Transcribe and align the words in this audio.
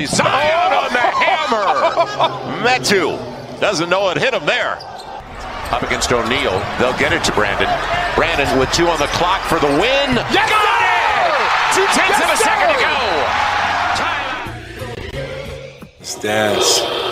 responsibility. 0.00 0.06
Zion 0.06 0.72
on 0.72 0.92
the 0.92 1.06
hammer. 1.22 2.64
Metu 2.66 3.18
doesn't 3.60 3.88
know 3.88 4.08
it 4.10 4.18
hit 4.18 4.34
him 4.34 4.46
there. 4.46 4.78
Up 5.70 5.82
against 5.82 6.12
O'Neal. 6.12 6.58
They'll 6.78 6.96
get 6.98 7.12
it 7.12 7.24
to 7.24 7.32
Brandon. 7.32 7.68
Brandon 8.14 8.58
with 8.58 8.70
two 8.72 8.88
on 8.88 8.98
the 8.98 9.06
clock 9.08 9.40
for 9.42 9.58
the 9.58 9.66
win. 9.66 10.16
Yes, 10.32 10.50
Got 10.50 10.64
it! 10.64 10.92
Two 11.74 11.86
tenths 11.96 12.18
Yes, 12.18 12.24
of 12.24 12.30
a 12.30 12.36
second 12.36 12.68
to 12.74 12.80
go. 12.80 12.96
Stats. 16.02 17.11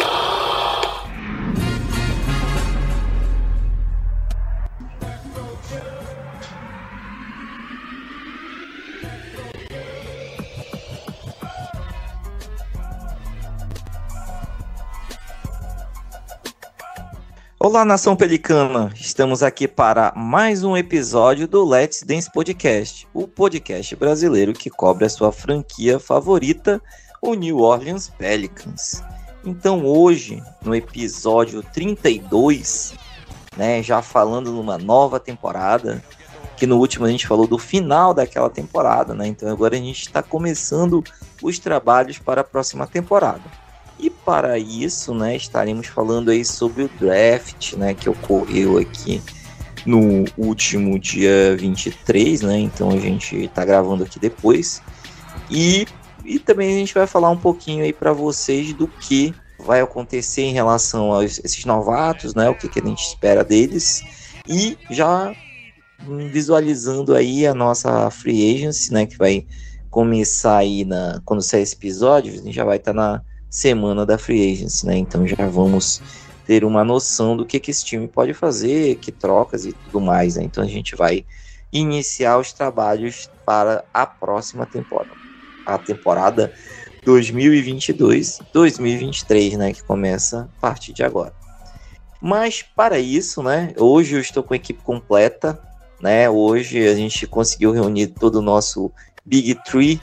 Olá, 17.63 17.85
nação 17.85 18.17
pelicana! 18.17 18.91
Estamos 18.95 19.43
aqui 19.43 19.69
para 19.69 20.15
mais 20.17 20.65
um 20.65 20.75
episódio 20.75 21.47
do 21.47 21.63
Let's 21.63 22.03
Dance 22.03 22.33
Podcast, 22.33 23.07
o 23.13 23.29
podcast 23.29 23.95
brasileiro 23.97 24.55
que 24.55 24.71
cobre 24.71 25.05
a 25.05 25.11
sua 25.11 25.31
franquia 25.31 26.01
favorita, 26.01 26.81
o 27.21 27.35
New 27.35 27.59
Orleans 27.59 28.09
Pelicans. 28.09 29.05
Então, 29.45 29.85
hoje, 29.85 30.43
no 30.63 30.75
episódio 30.75 31.63
32, 31.63 32.95
né, 33.55 33.83
já 33.83 34.01
falando 34.01 34.51
numa 34.51 34.79
nova 34.79 35.21
temporada, 35.21 36.03
que 36.57 36.67
no 36.67 36.79
último 36.79 37.05
a 37.05 37.11
gente 37.11 37.27
falou 37.27 37.47
do 37.47 37.59
final 37.59 38.15
daquela 38.15 38.49
temporada, 38.49 39.13
né? 39.13 39.27
Então, 39.27 39.51
agora 39.51 39.75
a 39.75 39.79
gente 39.79 40.01
está 40.01 40.23
começando 40.23 41.05
os 41.43 41.59
trabalhos 41.59 42.19
para 42.19 42.41
a 42.41 42.45
próxima 42.45 42.87
temporada. 42.87 43.70
E 44.01 44.09
para 44.09 44.59
isso, 44.59 45.15
né, 45.15 45.37
estaremos 45.37 45.87
falando 45.87 46.31
aí 46.31 46.45
sobre 46.45 46.85
o 46.85 46.91
draft, 46.99 47.75
né, 47.75 47.95
que 47.95 48.09
ocorreu 48.09 48.79
aqui 48.79 49.21
no 49.87 50.25
último 50.37 50.99
dia 50.99 51.57
23, 51.57 52.43
né? 52.43 52.59
Então 52.59 52.91
a 52.91 52.99
gente 52.99 53.49
tá 53.49 53.65
gravando 53.65 54.05
aqui 54.05 54.19
depois. 54.19 54.83
E, 55.51 55.87
e 56.25 56.39
também 56.39 56.75
a 56.75 56.79
gente 56.79 56.95
vai 56.95 57.07
falar 57.07 57.31
um 57.31 57.37
pouquinho 57.37 57.85
aí 57.85 57.93
para 57.93 58.13
vocês 58.13 58.73
do 58.73 58.87
que 58.87 59.35
vai 59.59 59.81
acontecer 59.81 60.43
em 60.43 60.53
relação 60.53 61.15
a 61.15 61.25
esses 61.25 61.65
novatos, 61.65 62.35
né? 62.35 62.49
O 62.49 62.55
que, 62.55 62.69
que 62.69 62.81
a 62.81 62.85
gente 62.85 63.03
espera 63.03 63.45
deles. 63.45 64.03
E 64.49 64.79
já 64.91 65.35
visualizando 66.33 67.15
aí 67.15 67.47
a 67.47 67.55
nossa 67.55 68.11
free 68.11 68.55
agency, 68.55 68.93
né, 68.93 69.05
que 69.05 69.19
vai 69.19 69.47
começar 69.91 70.57
aí 70.57 70.85
na 70.85 71.21
quando 71.25 71.43
sair 71.43 71.63
esse 71.63 71.75
episódio, 71.75 72.33
a 72.33 72.37
gente 72.37 72.53
já 72.53 72.65
vai 72.65 72.79
estar 72.79 72.95
tá 72.95 72.97
na 72.97 73.23
semana 73.51 74.07
da 74.07 74.17
free 74.17 74.53
agency, 74.53 74.87
né? 74.87 74.97
Então 74.97 75.27
já 75.27 75.49
vamos 75.49 76.01
ter 76.47 76.65
uma 76.65 76.85
noção 76.85 77.37
do 77.37 77.45
que, 77.45 77.59
que 77.59 77.73
esse 77.73 77.85
time 77.85 78.09
pode 78.09 78.33
fazer, 78.33 78.95
que 78.97 79.11
trocas 79.11 79.67
e 79.67 79.73
tudo 79.73 80.01
mais, 80.01 80.37
né? 80.37 80.45
Então 80.45 80.63
a 80.63 80.69
gente 80.69 80.95
vai 80.95 81.27
iniciar 81.73 82.39
os 82.39 82.53
trabalhos 82.53 83.29
para 83.45 83.85
a 83.93 84.07
próxima 84.07 84.67
temporada, 84.67 85.11
a 85.67 85.77
temporada 85.77 86.53
2022-2023, 87.05 89.57
né? 89.57 89.73
Que 89.73 89.83
começa 89.83 90.49
a 90.57 90.61
partir 90.61 90.93
de 90.93 91.03
agora. 91.03 91.35
Mas 92.21 92.63
para 92.63 92.99
isso, 92.99 93.43
né? 93.43 93.73
Hoje 93.77 94.15
eu 94.15 94.21
estou 94.21 94.43
com 94.43 94.55
a 94.55 94.57
equipe 94.57 94.83
completa, 94.83 95.63
né? 96.01 96.31
Hoje 96.31 96.87
a 96.87 96.95
gente 96.95 97.27
conseguiu 97.27 97.73
reunir 97.73 98.09
todo 98.09 98.37
o 98.37 98.43
nosso 98.43 98.93
Big 99.25 99.57
Tree, 99.65 100.01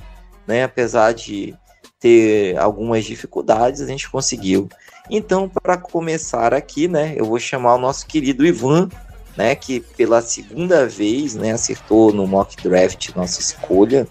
né? 0.48 0.64
Apesar 0.64 1.14
de 1.14 1.56
ter 2.00 2.58
algumas 2.58 3.06
dificuldades, 3.06 3.82
a 3.82 3.88
gente 3.88 4.10
conseguiu. 4.10 4.70
Então, 5.10 5.50
para 5.50 5.78
começar 5.78 6.54
aqui, 6.54 6.88
né, 6.88 7.14
eu 7.16 7.26
vou 7.26 7.40
chamar 7.40 7.76
o 7.76 7.80
nosso 7.80 8.06
querido 8.06 8.46
Ivan, 8.46 8.90
né, 9.36 9.56
que 9.56 9.80
pela 9.80 10.22
segunda 10.22 10.88
vez, 10.88 11.36
né, 11.36 11.52
acertou 11.52 12.12
no 12.12 12.28
mock 12.28 12.62
draft 12.62 13.10
nossa 13.16 13.40
escolha, 13.40 14.08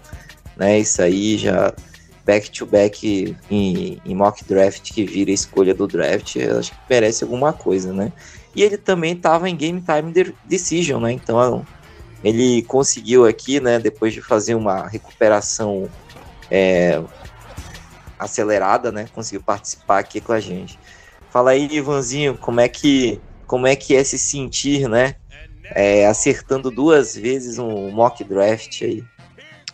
né, 0.55 0.79
isso 0.79 1.01
aí 1.01 1.37
já 1.37 1.73
back 2.25 2.51
to 2.51 2.65
back 2.65 3.37
em, 3.49 4.01
em 4.05 4.15
mock 4.15 4.43
draft 4.43 4.91
que 4.91 5.05
vira 5.05 5.31
escolha 5.31 5.73
do 5.73 5.87
draft, 5.87 6.35
acho 6.35 6.71
que 6.71 6.77
merece 6.89 7.23
alguma 7.23 7.53
coisa, 7.53 7.93
né? 7.93 8.11
E 8.53 8.61
ele 8.63 8.75
também 8.75 9.13
estava 9.13 9.49
em 9.49 9.55
game 9.55 9.81
time 9.81 10.35
decision, 10.43 11.01
né? 11.01 11.13
Então 11.13 11.65
ele 12.21 12.63
conseguiu 12.63 13.25
aqui, 13.25 13.61
né, 13.61 13.79
depois 13.79 14.13
de 14.13 14.21
fazer 14.21 14.55
uma 14.55 14.87
recuperação 14.87 15.89
é, 16.51 17.01
acelerada, 18.19 18.91
né? 18.91 19.07
Conseguiu 19.13 19.41
participar 19.41 19.99
aqui 19.99 20.19
com 20.19 20.33
a 20.33 20.39
gente. 20.39 20.79
Fala 21.29 21.51
aí, 21.51 21.67
Ivanzinho, 21.71 22.37
como 22.37 22.59
é 22.59 22.67
que 22.67 23.21
como 23.45 23.65
é 23.65 23.75
que 23.75 23.95
é 23.95 24.03
se 24.03 24.17
sentir, 24.17 24.89
né? 24.89 25.15
É, 25.73 26.05
acertando 26.05 26.69
duas 26.69 27.15
vezes 27.15 27.57
um 27.57 27.91
mock 27.91 28.23
draft 28.23 28.81
aí. 28.81 29.03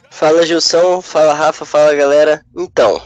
Fala 0.10 0.46
Gilson, 0.46 1.02
fala 1.02 1.34
Rafa, 1.34 1.66
fala 1.66 1.94
galera. 1.96 2.44
Então, 2.56 3.02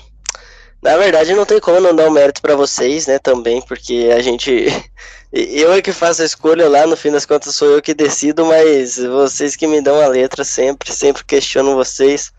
na 0.81 0.97
verdade 0.97 1.33
não 1.33 1.45
tem 1.45 1.59
como 1.59 1.79
não 1.79 1.95
dar 1.95 2.07
um 2.07 2.11
mérito 2.11 2.41
para 2.41 2.55
vocês, 2.55 3.07
né, 3.07 3.19
também, 3.19 3.61
porque 3.61 4.09
a 4.15 4.21
gente 4.21 4.67
eu 5.31 5.73
é 5.73 5.81
que 5.81 5.91
faço 5.91 6.21
a 6.21 6.25
escolha 6.25 6.69
lá, 6.69 6.85
no 6.85 6.97
fim 6.97 7.11
das 7.11 7.25
contas 7.25 7.55
sou 7.55 7.69
eu 7.69 7.81
que 7.81 7.93
decido, 7.93 8.45
mas 8.45 8.97
vocês 8.97 9.55
que 9.55 9.67
me 9.67 9.81
dão 9.81 10.01
a 10.01 10.07
letra 10.07 10.43
sempre, 10.43 10.91
sempre 10.93 11.23
questiono 11.25 11.75
vocês 11.75 12.31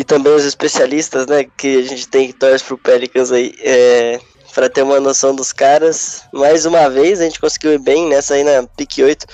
e 0.00 0.04
também 0.04 0.32
os 0.32 0.46
especialistas, 0.46 1.26
né, 1.26 1.44
que 1.58 1.76
a 1.76 1.82
gente 1.82 2.08
tem 2.08 2.28
que 2.28 2.32
torcer 2.32 2.66
pro 2.66 2.78
Pelicans 2.78 3.30
aí, 3.30 3.54
é, 3.60 4.18
para 4.54 4.66
ter 4.66 4.80
uma 4.80 4.98
noção 4.98 5.34
dos 5.34 5.52
caras. 5.52 6.22
Mais 6.32 6.64
uma 6.64 6.88
vez 6.88 7.20
a 7.20 7.24
gente 7.24 7.38
conseguiu 7.38 7.74
ir 7.74 7.78
bem 7.78 8.08
nessa 8.08 8.32
aí 8.32 8.42
na 8.42 8.66
pick 8.78 8.96
8. 8.96 9.26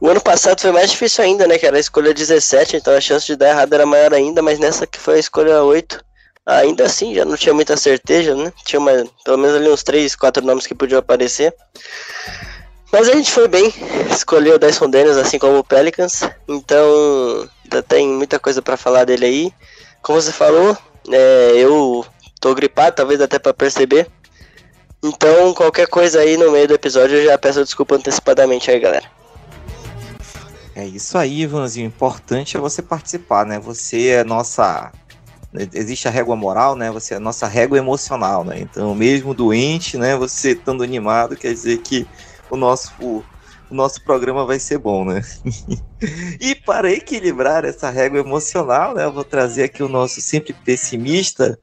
O 0.00 0.08
ano 0.08 0.20
passado 0.20 0.60
foi 0.60 0.72
mais 0.72 0.90
difícil 0.90 1.22
ainda, 1.22 1.46
né, 1.46 1.56
que 1.56 1.64
era 1.64 1.76
a 1.76 1.80
escolha 1.80 2.12
17, 2.12 2.78
então 2.78 2.96
a 2.96 3.00
chance 3.00 3.26
de 3.26 3.36
dar 3.36 3.50
errado 3.50 3.72
era 3.74 3.86
maior 3.86 4.12
ainda, 4.12 4.42
mas 4.42 4.58
nessa 4.58 4.88
que 4.88 4.98
foi 4.98 5.14
a 5.14 5.20
escolha 5.20 5.62
8, 5.62 6.04
ainda 6.44 6.84
assim 6.84 7.14
já 7.14 7.24
não 7.24 7.36
tinha 7.36 7.54
muita 7.54 7.76
certeza, 7.76 8.34
né, 8.34 8.52
tinha 8.64 8.80
uma, 8.80 8.90
pelo 9.24 9.38
menos 9.38 9.54
ali 9.54 9.68
uns 9.68 9.84
3, 9.84 10.16
4 10.16 10.44
nomes 10.44 10.66
que 10.66 10.74
podiam 10.74 10.98
aparecer. 10.98 11.54
Mas 12.90 13.08
a 13.08 13.12
gente 13.12 13.30
foi 13.30 13.46
bem, 13.46 13.72
escolheu 14.10 14.56
o 14.56 14.58
Dyson 14.58 14.90
Daniels 14.90 15.16
assim 15.16 15.38
como 15.38 15.58
o 15.58 15.64
Pelicans, 15.64 16.22
então 16.48 17.48
tem 17.86 18.08
muita 18.08 18.40
coisa 18.40 18.60
para 18.60 18.76
falar 18.76 19.04
dele 19.04 19.26
aí. 19.26 19.52
Como 20.06 20.22
você 20.22 20.30
falou, 20.30 20.78
é, 21.10 21.50
eu 21.56 22.06
tô 22.40 22.54
gripado, 22.54 22.94
talvez 22.94 23.20
até 23.20 23.40
para 23.40 23.52
perceber. 23.52 24.06
Então, 25.02 25.52
qualquer 25.52 25.88
coisa 25.88 26.20
aí 26.20 26.36
no 26.36 26.52
meio 26.52 26.68
do 26.68 26.74
episódio, 26.74 27.16
eu 27.16 27.24
já 27.24 27.36
peço 27.36 27.64
desculpa 27.64 27.96
antecipadamente 27.96 28.70
aí, 28.70 28.78
galera. 28.78 29.10
É 30.76 30.86
isso 30.86 31.18
aí, 31.18 31.40
Ivanzinho. 31.40 31.88
Importante 31.88 32.56
é 32.56 32.60
você 32.60 32.82
participar, 32.82 33.44
né? 33.44 33.58
Você 33.58 34.10
é 34.10 34.22
nossa. 34.22 34.92
Existe 35.74 36.06
a 36.06 36.10
régua 36.12 36.36
moral, 36.36 36.76
né? 36.76 36.88
Você 36.92 37.14
é 37.14 37.16
a 37.16 37.20
nossa 37.20 37.48
régua 37.48 37.76
emocional, 37.76 38.44
né? 38.44 38.60
Então, 38.60 38.94
mesmo 38.94 39.34
doente, 39.34 39.98
né? 39.98 40.16
Você 40.16 40.52
estando 40.52 40.84
animado, 40.84 41.34
quer 41.34 41.52
dizer 41.52 41.78
que 41.78 42.06
o 42.48 42.56
nosso 42.56 43.24
o 43.70 43.74
nosso 43.74 44.02
programa 44.02 44.44
vai 44.44 44.58
ser 44.58 44.78
bom, 44.78 45.04
né? 45.04 45.22
e 46.40 46.54
para 46.54 46.90
equilibrar 46.90 47.64
essa 47.64 47.90
régua 47.90 48.20
emocional, 48.20 48.94
né, 48.94 49.04
eu 49.04 49.12
vou 49.12 49.24
trazer 49.24 49.64
aqui 49.64 49.82
o 49.82 49.88
nosso 49.88 50.20
sempre 50.20 50.52
pessimista, 50.52 51.58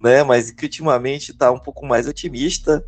né, 0.00 0.22
mas 0.22 0.50
que 0.50 0.64
ultimamente 0.64 1.32
está 1.32 1.50
um 1.50 1.58
pouco 1.58 1.84
mais 1.86 2.06
otimista, 2.06 2.84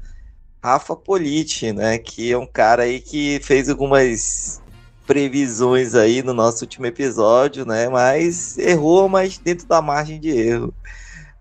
Rafa 0.63 0.97
Politi, 0.97 1.73
né, 1.73 1.99
que 1.99 2.33
é 2.33 2.39
um 2.39 2.47
cara 2.47 2.85
aí 2.85 3.01
que 3.01 3.41
fez 3.43 3.69
algumas 3.69 4.63
previsões 5.07 5.95
aí 5.95 6.23
no 6.23 6.33
nosso 6.33 6.65
último 6.65 6.87
episódio, 6.87 7.67
né, 7.67 7.89
mas 7.89 8.57
errou, 8.57 9.09
mas 9.09 9.39
dentro 9.39 9.67
da 9.67 9.83
margem 9.83 10.21
de 10.21 10.31
erro. 10.31 10.75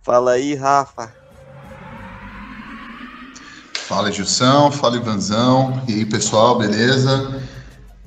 Fala 0.01 0.33
aí, 0.33 0.53
Rafa. 0.53 1.22
Fala 3.93 4.11
Gilson, 4.11 4.71
fala 4.71 4.97
Ivanzão. 4.97 5.79
E 5.87 5.93
aí, 5.93 6.05
pessoal, 6.05 6.57
beleza? 6.57 7.39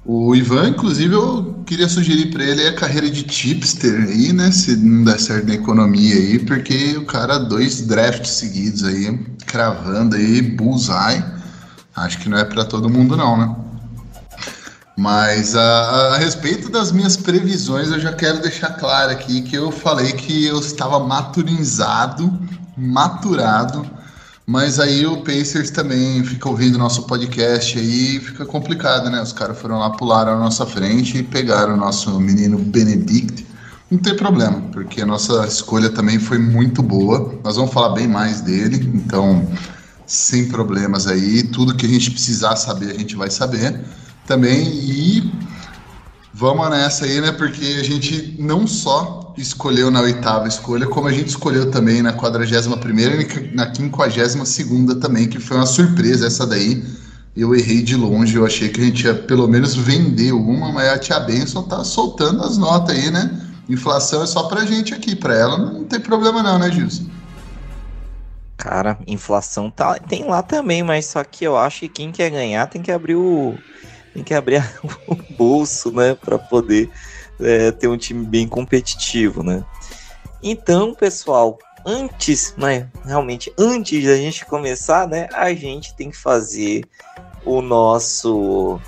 O 0.05 0.35
Ivan, 0.35 0.71
inclusive, 0.71 1.15
eu 1.15 1.63
queria 1.65 1.89
sugerir 1.89 2.33
para 2.33 2.43
ele 2.43 2.67
a 2.67 2.75
carreira 2.75 3.09
de 3.09 3.23
tipster 3.23 3.95
aí, 3.95 4.33
né? 4.33 4.51
Se 4.51 4.75
não 4.75 5.05
der 5.05 5.21
certo 5.21 5.47
na 5.47 5.55
economia 5.55 6.17
aí, 6.17 6.41
porque 6.41 6.97
o 6.97 7.07
cara, 7.07 7.39
dois 7.39 7.83
drafts 7.83 8.33
seguidos 8.33 8.83
aí, 8.83 9.17
cravando 9.47 10.17
aí, 10.17 10.43
bullseye. 10.43 11.25
Acho 11.95 12.19
que 12.19 12.29
não 12.29 12.39
é 12.39 12.45
para 12.45 12.65
todo 12.65 12.91
mundo, 12.91 13.17
não, 13.17 13.37
né? 13.37 13.57
Mas 14.99 15.55
a, 15.55 16.15
a, 16.15 16.19
respeito 16.19 16.69
das 16.69 16.91
minhas 16.91 17.17
previsões, 17.17 17.93
eu 17.93 18.01
já 18.01 18.13
quero 18.13 18.41
deixar 18.41 18.71
claro 18.71 19.13
aqui 19.13 19.41
que 19.41 19.55
eu 19.57 19.71
falei 19.71 20.15
que 20.15 20.47
eu 20.47 20.59
estava 20.59 20.99
maturizado, 20.99 22.37
maturado 22.77 23.89
mas 24.47 24.79
aí 24.79 25.05
o 25.05 25.23
Pacers 25.23 25.71
também 25.71 26.23
fica 26.25 26.49
ouvindo 26.49 26.79
nosso 26.79 27.03
podcast 27.03 27.79
aí 27.79 28.21
fica 28.21 28.47
complicado, 28.47 29.11
né? 29.11 29.21
Os 29.21 29.33
caras 29.33 29.59
foram 29.59 29.79
lá, 29.79 29.91
pularam 29.91 30.33
à 30.35 30.39
nossa 30.39 30.65
frente 30.65 31.19
e 31.19 31.23
pegaram 31.23 31.75
o 31.75 31.77
nosso 31.77 32.21
menino 32.21 32.57
Benedict, 32.59 33.47
não 33.91 33.99
tem 33.99 34.17
problema, 34.17 34.61
porque 34.73 35.03
a 35.03 35.07
nossa 35.07 35.47
escolha 35.47 35.91
também 35.91 36.19
foi 36.19 36.39
muito 36.39 36.83
boa. 36.83 37.39
Nós 37.45 37.57
vamos 37.57 37.73
falar 37.73 37.91
bem 37.91 38.09
mais 38.09 38.41
dele, 38.41 38.91
então 38.95 39.47
sem 40.07 40.49
problemas 40.49 41.07
aí. 41.07 41.45
Tudo 41.45 41.75
que 41.75 41.87
a 41.87 41.89
gente 41.89 42.11
precisar 42.11 42.57
saber, 42.57 42.91
a 42.91 42.99
gente 42.99 43.15
vai 43.15 43.31
saber 43.31 43.81
também. 44.27 44.67
E 44.67 45.16
vamos 46.37 46.69
nessa 46.69 47.07
aí, 47.07 47.19
né? 47.19 47.33
Porque 47.33 47.65
a 47.81 47.83
gente 47.83 48.37
não 48.39 48.67
só 48.67 49.33
escolheu 49.39 49.91
na 49.91 50.03
oitava 50.03 50.47
escolha, 50.47 50.87
como 50.87 51.09
a 51.09 51.13
gente 51.13 51.29
escolheu 51.29 51.71
também 51.71 52.03
na 52.03 52.13
41 52.13 52.77
primeira 52.77 53.15
e 53.15 53.55
na 53.55 53.75
52 53.75 54.47
segunda 54.47 54.95
também, 54.97 55.29
que 55.29 55.41
foi 55.41 55.57
uma 55.57 55.65
surpresa 55.65 56.27
essa 56.27 56.47
daí. 56.47 56.85
Eu 57.35 57.55
errei 57.55 57.83
de 57.83 57.97
longe, 57.97 58.37
eu 58.37 58.45
achei 58.45 58.69
que 58.69 58.81
a 58.81 58.85
gente 58.85 59.05
ia 59.05 59.15
pelo 59.15 59.49
menos 59.49 59.75
vender 59.75 60.33
uma, 60.33 60.73
mas 60.73 60.89
a 60.89 60.99
tia 60.99 61.21
Benson 61.21 61.63
tá 61.63 61.83
soltando 61.83 62.43
as 62.43 62.59
notas 62.59 62.95
aí, 62.95 63.11
né? 63.11 63.41
Inflação 63.69 64.23
é 64.23 64.27
só 64.27 64.45
pra 64.45 64.65
gente 64.65 64.95
aqui, 64.95 65.17
pra 65.17 65.35
ela 65.35 65.59
não 65.59 65.85
tem 65.85 66.01
problema 66.01 66.43
não, 66.43 66.59
né, 66.59 66.71
Gilson? 66.71 67.05
Cara, 68.57 68.99
inflação 69.07 69.71
tá, 69.71 69.99
tem 69.99 70.25
lá 70.25 70.43
também, 70.43 70.83
mas 70.83 71.07
só 71.07 71.23
que 71.25 71.45
eu 71.45 71.57
acho 71.57 71.81
que 71.81 71.89
quem 71.89 72.13
quer 72.13 72.31
ganhar 72.31 72.67
tem 72.67 72.81
que 72.81 72.91
abrir 72.91 73.17
o 73.17 73.55
tem 74.17 74.25
que 74.25 74.35
abrir 74.35 74.63
o 75.07 75.15
bolso, 75.37 75.93
né, 75.93 76.15
para 76.15 76.39
poder 76.39 76.91
é, 77.39 77.71
ter 77.71 77.87
um 77.87 77.99
time 77.99 78.25
bem 78.25 78.49
competitivo, 78.49 79.43
né? 79.43 79.63
Então, 80.43 80.95
pessoal, 80.95 81.59
antes, 81.85 82.55
né, 82.57 82.89
realmente 83.05 83.53
antes 83.59 84.05
da 84.05 84.17
gente 84.17 84.47
começar, 84.47 85.07
né, 85.07 85.29
a 85.33 85.53
gente 85.53 85.95
tem 85.95 86.11
que 86.11 86.17
fazer 86.17 86.85
o 87.45 87.61
nosso 87.61 88.81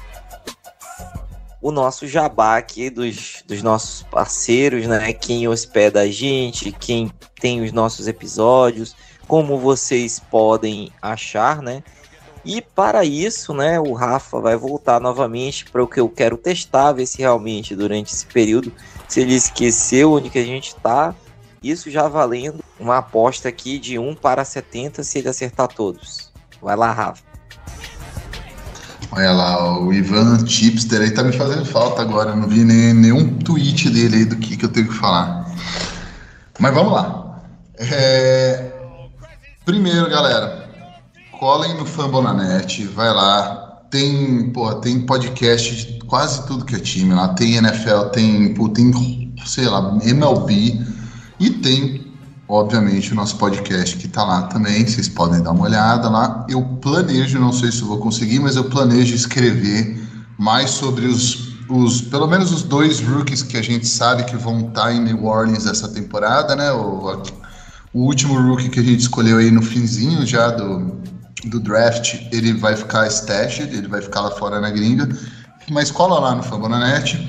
o 1.60 1.72
nosso 1.72 2.06
jabá 2.06 2.56
aqui 2.56 2.88
dos, 2.88 3.42
dos 3.44 3.62
nossos 3.64 4.04
parceiros, 4.04 4.86
né? 4.86 5.12
Quem 5.12 5.48
hospeda 5.48 6.02
a 6.02 6.06
gente, 6.06 6.70
quem 6.70 7.10
tem 7.40 7.60
os 7.60 7.72
nossos 7.72 8.06
episódios, 8.06 8.94
como 9.26 9.58
vocês 9.58 10.20
podem 10.20 10.92
achar, 11.02 11.60
né? 11.60 11.82
E 12.48 12.62
para 12.62 13.04
isso, 13.04 13.52
né, 13.52 13.78
o 13.78 13.92
Rafa 13.92 14.40
vai 14.40 14.56
voltar 14.56 14.98
novamente 14.98 15.66
para 15.70 15.84
o 15.84 15.86
que 15.86 16.00
eu 16.00 16.08
quero 16.08 16.38
testar, 16.38 16.92
ver 16.92 17.04
se 17.04 17.18
realmente 17.18 17.76
durante 17.76 18.14
esse 18.14 18.24
período, 18.24 18.72
se 19.06 19.20
ele 19.20 19.34
esqueceu 19.34 20.14
onde 20.14 20.30
que 20.30 20.38
a 20.38 20.44
gente 20.44 20.68
está, 20.68 21.14
isso 21.62 21.90
já 21.90 22.08
valendo 22.08 22.64
uma 22.80 22.96
aposta 22.96 23.50
aqui 23.50 23.78
de 23.78 23.98
1 23.98 24.14
para 24.14 24.46
70 24.46 25.02
se 25.02 25.18
ele 25.18 25.28
acertar 25.28 25.68
todos. 25.68 26.32
Vai 26.62 26.74
lá, 26.74 26.90
Rafa. 26.90 27.22
Olha 29.12 29.32
lá, 29.32 29.78
o 29.82 29.92
Ivan 29.92 30.46
Chipster 30.46 31.02
aí 31.02 31.10
tá 31.10 31.22
me 31.22 31.32
fazendo 31.32 31.66
falta 31.66 32.00
agora. 32.00 32.34
Não 32.34 32.48
vi 32.48 32.64
nem, 32.64 32.94
nenhum 32.94 33.36
tweet 33.40 33.90
dele 33.90 34.16
aí 34.16 34.24
do 34.24 34.36
que, 34.36 34.56
que 34.56 34.64
eu 34.64 34.72
tenho 34.72 34.88
que 34.88 34.94
falar. 34.94 35.46
Mas 36.58 36.72
vamos 36.72 36.94
lá. 36.94 37.42
É... 37.78 38.72
Primeiro, 39.66 40.08
galera, 40.08 40.67
colhem 41.38 41.74
no 41.76 41.86
Fambonanet, 41.86 42.84
vai 42.86 43.12
lá. 43.14 43.80
Tem, 43.90 44.50
pô, 44.50 44.74
tem 44.74 45.00
podcast 45.00 45.74
de 45.74 45.98
quase 46.04 46.46
tudo 46.46 46.64
que 46.64 46.74
é 46.74 46.78
time 46.78 47.14
lá. 47.14 47.28
Tem 47.28 47.56
NFL, 47.56 48.08
tem, 48.12 48.52
pô, 48.54 48.68
tem 48.68 48.92
sei 49.46 49.66
lá, 49.66 49.96
MLB 50.02 50.84
e 51.40 51.50
tem 51.50 52.06
obviamente, 52.48 53.12
o 53.12 53.14
nosso 53.14 53.36
podcast 53.36 53.96
que 53.98 54.06
está 54.06 54.24
lá 54.24 54.44
também, 54.44 54.86
vocês 54.86 55.06
podem 55.06 55.42
dar 55.42 55.50
uma 55.52 55.64
olhada 55.64 56.08
lá. 56.08 56.46
Eu 56.48 56.62
planejo, 56.80 57.38
não 57.38 57.52
sei 57.52 57.70
se 57.70 57.82
vou 57.82 57.98
conseguir, 57.98 58.40
mas 58.40 58.56
eu 58.56 58.64
planejo 58.64 59.14
escrever 59.14 60.02
mais 60.38 60.70
sobre 60.70 61.06
os, 61.06 61.52
os 61.68 62.00
pelo 62.00 62.26
menos 62.26 62.50
os 62.50 62.62
dois 62.62 63.00
rookies 63.00 63.42
que 63.42 63.58
a 63.58 63.62
gente 63.62 63.86
sabe 63.86 64.24
que 64.24 64.34
vão 64.34 64.60
estar 64.60 64.84
tá 64.84 64.92
em 64.94 65.00
New 65.00 65.26
Orleans 65.26 65.66
essa 65.66 65.88
temporada, 65.88 66.56
né? 66.56 66.72
O, 66.72 67.22
o 67.92 68.00
último 68.00 68.40
rookie 68.40 68.70
que 68.70 68.80
a 68.80 68.82
gente 68.82 69.00
escolheu 69.00 69.36
aí 69.36 69.50
no 69.50 69.60
finzinho 69.60 70.26
já 70.26 70.50
do, 70.50 70.98
do 71.44 71.60
draft, 71.60 72.14
ele 72.32 72.52
vai 72.52 72.76
ficar 72.76 73.06
stashed, 73.06 73.72
ele 73.72 73.88
vai 73.88 74.02
ficar 74.02 74.22
lá 74.22 74.30
fora 74.32 74.60
na 74.60 74.70
gringa, 74.70 75.08
mas 75.70 75.90
cola 75.90 76.18
lá 76.18 76.34
no 76.34 76.42
Fambonanet 76.42 77.28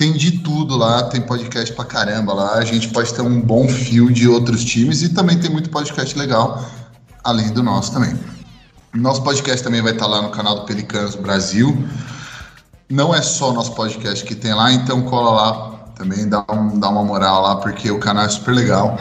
tem 0.00 0.14
de 0.14 0.38
tudo 0.38 0.78
lá, 0.78 1.02
tem 1.10 1.20
podcast 1.20 1.74
pra 1.74 1.84
caramba 1.84 2.32
lá. 2.32 2.54
A 2.54 2.64
gente 2.64 2.88
pode 2.88 3.12
ter 3.12 3.20
um 3.20 3.38
bom 3.38 3.68
fio 3.68 4.10
de 4.10 4.26
outros 4.26 4.64
times 4.64 5.02
e 5.02 5.10
também 5.10 5.38
tem 5.38 5.50
muito 5.50 5.68
podcast 5.68 6.18
legal, 6.18 6.64
além 7.22 7.52
do 7.52 7.62
nosso 7.62 7.92
também. 7.92 8.18
Nosso 8.94 9.22
podcast 9.22 9.62
também 9.62 9.82
vai 9.82 9.92
estar 9.92 10.06
lá 10.06 10.22
no 10.22 10.30
canal 10.30 10.60
do 10.60 10.64
Pelicanos 10.64 11.16
Brasil. 11.16 11.86
Não 12.88 13.14
é 13.14 13.20
só 13.20 13.52
nosso 13.52 13.74
podcast 13.74 14.24
que 14.24 14.34
tem 14.34 14.54
lá, 14.54 14.72
então 14.72 15.02
cola 15.02 15.32
lá 15.32 15.70
também, 15.94 16.26
dá, 16.26 16.46
um, 16.50 16.78
dá 16.78 16.88
uma 16.88 17.04
moral 17.04 17.42
lá, 17.42 17.56
porque 17.56 17.90
o 17.90 17.98
canal 17.98 18.24
é 18.24 18.28
super 18.30 18.54
legal. 18.54 18.98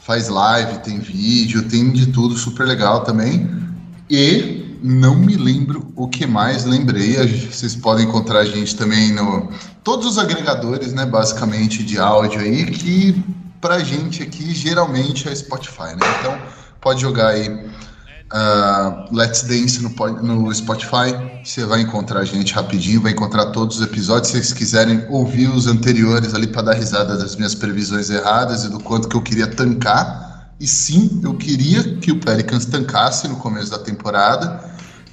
Faz 0.00 0.30
live, 0.30 0.78
tem 0.78 0.98
vídeo, 0.98 1.68
tem 1.68 1.92
de 1.92 2.06
tudo 2.06 2.38
super 2.38 2.66
legal 2.66 3.04
também. 3.04 3.67
E 4.10 4.78
não 4.82 5.16
me 5.16 5.36
lembro 5.36 5.92
o 5.96 6.08
que 6.08 6.26
mais 6.26 6.64
lembrei. 6.64 7.16
Vocês 7.50 7.74
podem 7.74 8.06
encontrar 8.06 8.40
a 8.40 8.44
gente 8.44 8.76
também 8.76 9.12
no 9.12 9.48
todos 9.82 10.06
os 10.06 10.18
agregadores, 10.18 10.92
né, 10.92 11.06
basicamente 11.06 11.82
de 11.82 11.98
áudio 11.98 12.40
aí, 12.40 12.66
que 12.66 13.24
pra 13.60 13.80
gente 13.80 14.22
aqui 14.22 14.54
geralmente 14.54 15.28
é 15.28 15.34
Spotify, 15.34 15.94
né? 15.94 16.06
Então 16.20 16.38
pode 16.80 17.00
jogar 17.00 17.28
aí 17.28 17.48
uh, 17.48 19.14
Let's 19.14 19.42
Dance 19.42 19.82
no, 19.82 19.90
no 20.22 20.54
Spotify, 20.54 21.14
você 21.44 21.64
vai 21.64 21.80
encontrar 21.80 22.20
a 22.20 22.24
gente 22.24 22.54
rapidinho, 22.54 23.00
vai 23.00 23.12
encontrar 23.12 23.46
todos 23.46 23.78
os 23.78 23.82
episódios. 23.82 24.28
Se 24.28 24.32
vocês 24.34 24.52
quiserem 24.52 25.04
ouvir 25.08 25.48
os 25.48 25.66
anteriores 25.66 26.34
ali 26.34 26.46
para 26.46 26.62
dar 26.62 26.74
risada 26.74 27.16
das 27.16 27.36
minhas 27.36 27.54
previsões 27.54 28.10
erradas 28.10 28.64
e 28.64 28.70
do 28.70 28.78
quanto 28.80 29.08
que 29.08 29.16
eu 29.16 29.22
queria 29.22 29.46
tancar. 29.46 30.27
E 30.60 30.66
sim, 30.66 31.20
eu 31.22 31.36
queria 31.36 31.96
que 31.98 32.10
o 32.10 32.18
Pelicans 32.18 32.66
tancasse 32.66 33.28
no 33.28 33.36
começo 33.36 33.70
da 33.70 33.78
temporada. 33.78 34.68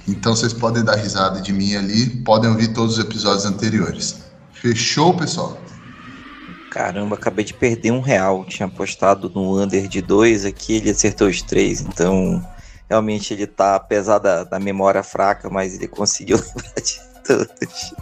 Então 0.08 0.34
vocês 0.34 0.52
podem 0.52 0.82
dar 0.82 0.96
risada 0.96 1.40
de 1.40 1.52
mim 1.52 1.76
ali, 1.76 2.08
podem 2.22 2.50
ouvir 2.50 2.72
todos 2.72 2.98
os 2.98 3.04
episódios 3.04 3.44
anteriores. 3.44 4.22
Fechou, 4.52 5.16
pessoal? 5.16 5.56
Caramba, 6.70 7.14
acabei 7.14 7.44
de 7.44 7.54
perder 7.54 7.92
um 7.92 8.00
real. 8.00 8.44
Tinha 8.44 8.66
apostado 8.66 9.30
no 9.30 9.60
under 9.60 9.86
de 9.86 10.02
dois 10.02 10.44
aqui, 10.44 10.76
ele 10.76 10.90
acertou 10.90 11.28
os 11.28 11.40
três. 11.42 11.80
Então, 11.80 12.44
realmente 12.88 13.32
ele 13.32 13.46
tá, 13.46 13.76
apesar 13.76 14.18
da, 14.18 14.42
da 14.42 14.58
memória 14.58 15.02
fraca, 15.02 15.48
mas 15.48 15.74
ele 15.74 15.86
conseguiu 15.86 16.38
lembrar 16.42 16.80
de 16.82 17.00
todos. 17.24 17.92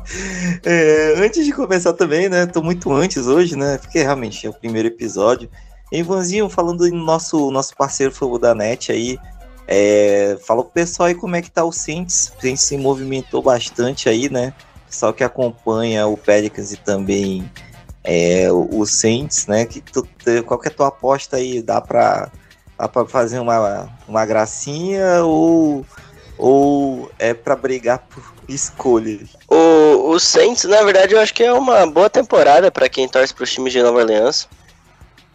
É, 0.64 1.14
antes 1.18 1.44
de 1.44 1.52
começar 1.52 1.92
também, 1.92 2.28
né? 2.28 2.46
Tô 2.46 2.62
muito 2.62 2.90
antes 2.92 3.26
hoje, 3.26 3.54
né? 3.54 3.78
Porque 3.78 4.02
realmente 4.02 4.46
é 4.46 4.50
o 4.50 4.54
primeiro 4.54 4.88
episódio. 4.88 5.48
Ivanzinho, 5.98 6.48
falando 6.48 6.88
do 6.88 6.96
nosso, 6.96 7.50
nosso 7.50 7.76
parceiro 7.76 8.12
Fogo 8.12 8.38
da 8.38 8.54
Net 8.54 8.90
aí, 8.90 9.18
é, 9.66 10.36
fala 10.46 10.62
pro 10.62 10.72
pessoal 10.72 11.08
aí 11.08 11.14
como 11.14 11.36
é 11.36 11.42
que 11.42 11.50
tá 11.50 11.64
o 11.64 11.72
Saints. 11.72 12.32
O 12.36 12.40
Saints 12.40 12.62
se 12.62 12.76
movimentou 12.76 13.42
bastante 13.42 14.08
aí, 14.08 14.28
né? 14.28 14.52
Só 14.88 15.12
que 15.12 15.24
acompanha 15.24 16.06
o 16.06 16.16
Pelicans 16.16 16.72
e 16.72 16.76
também 16.76 17.50
é, 18.02 18.48
o, 18.52 18.84
Saints, 18.84 19.46
né? 19.46 19.64
Que 19.64 19.80
tu, 19.80 20.06
qual 20.46 20.60
que 20.60 20.68
é 20.68 20.70
a 20.70 20.74
tua 20.74 20.88
aposta 20.88 21.36
aí? 21.36 21.62
Dá 21.62 21.80
pra, 21.80 22.30
dá 22.78 22.86
pra 22.86 23.06
fazer 23.06 23.38
uma, 23.38 23.88
uma 24.06 24.26
gracinha 24.26 25.24
ou, 25.24 25.84
ou 26.36 27.10
é 27.18 27.32
pra 27.32 27.56
brigar 27.56 28.00
por 28.00 28.22
escolhas? 28.46 29.30
O, 29.48 30.10
o 30.10 30.20
Saints, 30.20 30.64
na 30.64 30.82
verdade, 30.82 31.14
eu 31.14 31.20
acho 31.20 31.32
que 31.32 31.42
é 31.42 31.52
uma 31.52 31.86
boa 31.86 32.10
temporada 32.10 32.70
para 32.70 32.88
quem 32.88 33.08
torce 33.08 33.34
para 33.34 33.44
os 33.44 33.52
times 33.52 33.72
de 33.72 33.82
Nova 33.82 34.00
Orleans. 34.00 34.46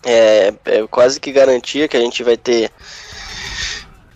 É, 0.04 0.54
é 0.66 0.88
quase 0.88 1.20
que 1.20 1.32
garantia 1.32 1.88
que 1.88 1.98
a 1.98 2.00
gente 2.00 2.24
vai 2.24 2.38
ter 2.38 2.72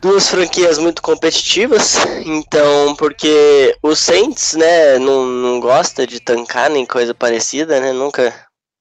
duas 0.04 0.30
franquias 0.30 0.78
muito 0.78 1.02
competitivas, 1.02 1.96
então, 2.26 2.94
porque 2.96 3.76
o 3.82 3.96
Saints, 3.96 4.54
né, 4.54 5.00
não, 5.00 5.26
não 5.26 5.60
gosta 5.62 6.06
de 6.06 6.20
tancar 6.20 6.70
nem 6.70 6.86
coisa 6.86 7.14
parecida, 7.14 7.80
né, 7.80 7.94
nunca, 7.94 8.34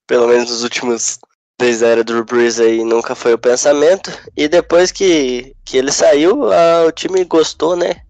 pelo 0.06 0.26
menos 0.26 0.50
nos 0.50 0.64
últimos 0.64 1.18
desde 1.58 1.84
a 1.84 1.88
era 1.88 2.02
do 2.02 2.24
Breeze 2.24 2.60
aí, 2.60 2.82
nunca 2.82 3.14
foi 3.14 3.32
o 3.32 3.38
pensamento, 3.38 4.10
e 4.36 4.48
depois 4.48 4.90
que, 4.90 5.54
que 5.64 5.78
ele 5.78 5.92
saiu, 5.92 6.52
a, 6.52 6.86
o 6.86 6.90
time 6.90 7.24
gostou, 7.24 7.76
né, 7.76 8.02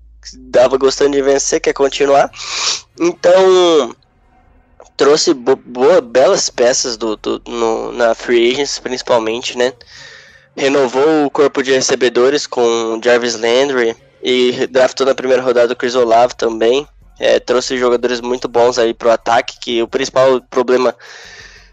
dava 0.50 0.78
gostando 0.78 1.10
de 1.10 1.20
vencer, 1.20 1.60
quer 1.60 1.74
continuar, 1.74 2.30
então 2.98 3.94
trouxe 5.02 5.34
boa, 5.34 6.00
belas 6.00 6.48
peças 6.48 6.96
do, 6.96 7.16
do 7.16 7.42
no, 7.48 7.90
na 7.90 8.14
Free 8.14 8.52
Agents, 8.52 8.78
principalmente, 8.78 9.58
né, 9.58 9.72
renovou 10.56 11.26
o 11.26 11.30
corpo 11.30 11.60
de 11.60 11.72
recebedores 11.72 12.46
com 12.46 13.00
Jarvis 13.02 13.34
Landry 13.34 13.96
e 14.22 14.64
draftou 14.68 15.04
na 15.04 15.12
primeira 15.12 15.42
rodada 15.42 15.72
o 15.72 15.76
Chris 15.76 15.96
Olave 15.96 16.36
também. 16.36 16.86
É, 17.18 17.40
trouxe 17.40 17.76
jogadores 17.76 18.20
muito 18.20 18.46
bons 18.46 18.78
aí 18.78 18.94
pro 18.94 19.10
ataque, 19.10 19.58
que 19.60 19.82
o 19.82 19.88
principal 19.88 20.40
problema 20.48 20.94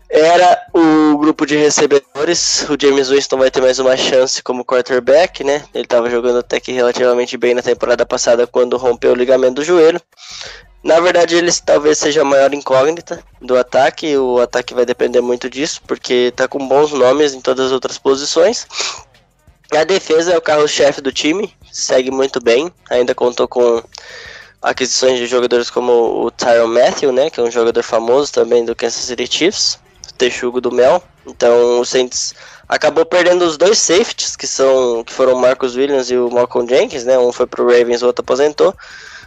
era 0.10 0.66
o 0.74 1.18
grupo 1.18 1.46
de 1.46 1.56
recebedores. 1.56 2.68
O 2.70 2.76
James 2.80 3.10
Winston 3.10 3.38
vai 3.38 3.52
ter 3.52 3.62
mais 3.62 3.78
uma 3.78 3.96
chance 3.96 4.42
como 4.42 4.66
quarterback, 4.66 5.44
né? 5.44 5.64
Ele 5.74 5.84
estava 5.84 6.10
jogando 6.10 6.40
até 6.40 6.60
que 6.60 6.72
relativamente 6.72 7.38
bem 7.38 7.54
na 7.54 7.62
temporada 7.62 8.06
passada 8.06 8.48
quando 8.48 8.78
rompeu 8.78 9.12
o 9.12 9.16
ligamento 9.16 9.56
do 9.56 9.64
joelho. 9.64 10.02
Na 10.84 11.00
verdade, 11.00 11.36
ele 11.36 11.52
talvez 11.64 11.98
seja 11.98 12.22
a 12.22 12.26
maior 12.26 12.54
incógnita 12.54 13.24
do 13.42 13.58
ataque. 13.58 14.18
O 14.18 14.40
ataque 14.40 14.74
vai 14.74 14.86
depender 14.86 15.22
muito 15.22 15.50
disso, 15.50 15.82
porque 15.86 16.34
tá 16.36 16.48
com 16.48 16.68
bons 16.68 16.92
nomes 16.92 17.34
em 17.34 17.42
todas 17.42 17.68
as 17.68 17.72
outras 17.72 17.98
posições. 17.98 18.66
A 19.72 19.84
defesa 19.84 20.34
é 20.34 20.38
o 20.38 20.42
carro-chefe 20.42 21.00
do 21.02 21.12
time, 21.12 21.54
segue 21.72 22.10
muito 22.10 22.42
bem. 22.42 22.74
Ainda 22.90 23.14
contou 23.14 23.48
com 23.48 23.84
aquisições 24.62 25.20
de 25.20 25.28
jogadores 25.28 25.70
como 25.70 26.26
o 26.26 26.32
Tyron 26.32 26.68
Matthew, 26.68 27.12
né, 27.12 27.30
que 27.30 27.40
é 27.40 27.44
um 27.44 27.52
jogador 27.52 27.84
famoso 27.84 28.34
também 28.34 28.66
do 28.66 28.76
Kansas 28.76 29.04
City 29.04 29.28
Chiefs, 29.28 29.80
texugo 30.20 30.62
do 30.62 30.72
Mel. 30.72 31.02
Então 31.26 31.80
o 31.80 31.86
Saints 31.86 32.36
acabou 32.68 33.06
perdendo 33.06 33.44
os 33.44 33.58
dois 33.58 33.80
safeties, 33.80 34.36
que 34.36 34.46
são 34.46 35.04
que 35.04 35.14
foram 35.14 35.34
o 35.34 35.42
Marcus 35.42 35.76
Williams 35.76 36.12
e 36.12 36.18
o 36.18 36.30
Malcolm 36.30 36.68
Jenkins, 36.68 37.06
né? 37.06 37.18
Um 37.18 37.32
foi 37.32 37.48
pro 37.48 37.66
Ravens, 37.66 38.04
o 38.04 38.08
outro 38.08 38.22
aposentou. 38.22 38.76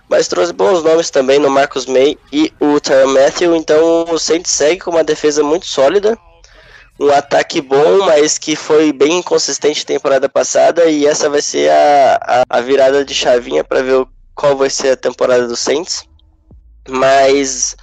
Mas 0.08 0.28
trouxe 0.28 0.52
bons 0.52 0.82
nomes 0.82 1.10
também 1.10 1.38
no 1.38 1.48
Marcus 1.48 1.86
May 1.86 2.18
e 2.30 2.52
o 2.60 2.78
Tyron 2.78 3.12
Matthew. 3.12 3.56
Então 3.56 4.04
o 4.10 4.18
Saints 4.18 4.50
segue 4.52 4.80
com 4.80 4.90
uma 4.90 5.02
defesa 5.02 5.42
muito 5.42 5.66
sólida. 5.66 6.18
Um 7.00 7.10
ataque 7.10 7.60
bom, 7.60 8.04
mas 8.04 8.36
que 8.36 8.54
foi 8.54 8.92
bem 8.92 9.18
inconsistente 9.18 9.86
temporada 9.86 10.28
passada. 10.28 10.84
E 10.84 11.06
essa 11.06 11.30
vai 11.30 11.40
ser 11.40 11.70
a, 11.70 12.20
a, 12.22 12.58
a 12.58 12.60
virada 12.60 13.04
de 13.04 13.14
chavinha 13.14 13.64
para 13.64 13.82
ver 13.82 14.06
qual 14.34 14.56
vai 14.56 14.68
ser 14.68 14.90
a 14.90 14.96
temporada 14.96 15.48
do 15.48 15.56
Saints. 15.56 16.04
Mas 16.88 17.76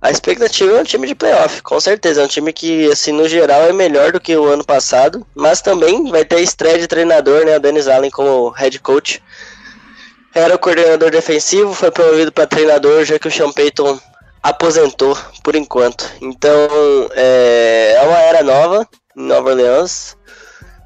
a 0.00 0.10
expectativa 0.10 0.78
é 0.78 0.80
um 0.80 0.84
time 0.84 1.06
de 1.06 1.14
playoff, 1.14 1.60
com 1.62 1.80
certeza. 1.80 2.20
É 2.20 2.24
um 2.24 2.28
time 2.28 2.52
que, 2.52 2.90
assim, 2.90 3.12
no 3.12 3.28
geral 3.28 3.62
é 3.62 3.72
melhor 3.72 4.12
do 4.12 4.20
que 4.20 4.36
o 4.36 4.46
ano 4.46 4.64
passado. 4.64 5.26
Mas 5.34 5.60
também 5.60 6.08
vai 6.10 6.24
ter 6.24 6.40
estreia 6.40 6.78
de 6.78 6.86
treinador, 6.86 7.44
né? 7.44 7.56
O 7.56 7.60
Dennis 7.60 7.88
Allen 7.88 8.10
como 8.10 8.50
head 8.50 8.78
coach. 8.80 9.22
Era 10.34 10.54
o 10.54 10.58
coordenador 10.58 11.10
defensivo, 11.10 11.74
foi 11.74 11.90
promovido 11.90 12.30
para 12.30 12.46
treinador, 12.46 13.04
já 13.04 13.18
que 13.18 13.26
o 13.26 13.30
Sean 13.30 13.50
Payton 13.50 13.98
aposentou 14.42 15.16
por 15.42 15.56
enquanto. 15.56 16.08
Então 16.20 16.68
é, 17.12 17.94
é 17.96 18.02
uma 18.02 18.18
era 18.18 18.42
nova 18.42 18.86
em 19.16 19.22
Nova 19.22 19.50
Orleans. 19.50 20.17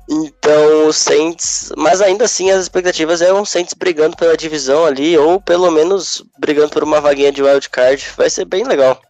Então 0.08 0.88
o 0.88 0.92
Saints, 0.92 1.72
mas 1.76 2.00
ainda 2.00 2.24
assim 2.24 2.50
as 2.50 2.62
expectativas 2.62 3.22
é 3.22 3.32
um 3.32 3.44
Saints 3.44 3.74
brigando 3.74 4.16
pela 4.16 4.36
divisão 4.36 4.84
ali, 4.84 5.16
ou 5.16 5.40
pelo 5.40 5.70
menos 5.70 6.24
brigando 6.38 6.70
por 6.70 6.82
uma 6.82 7.00
vaguinha 7.00 7.32
de 7.32 7.42
wild 7.42 7.70
card. 7.70 8.04
Vai 8.16 8.28
ser 8.28 8.44
bem 8.44 8.64
legal. 8.64 9.00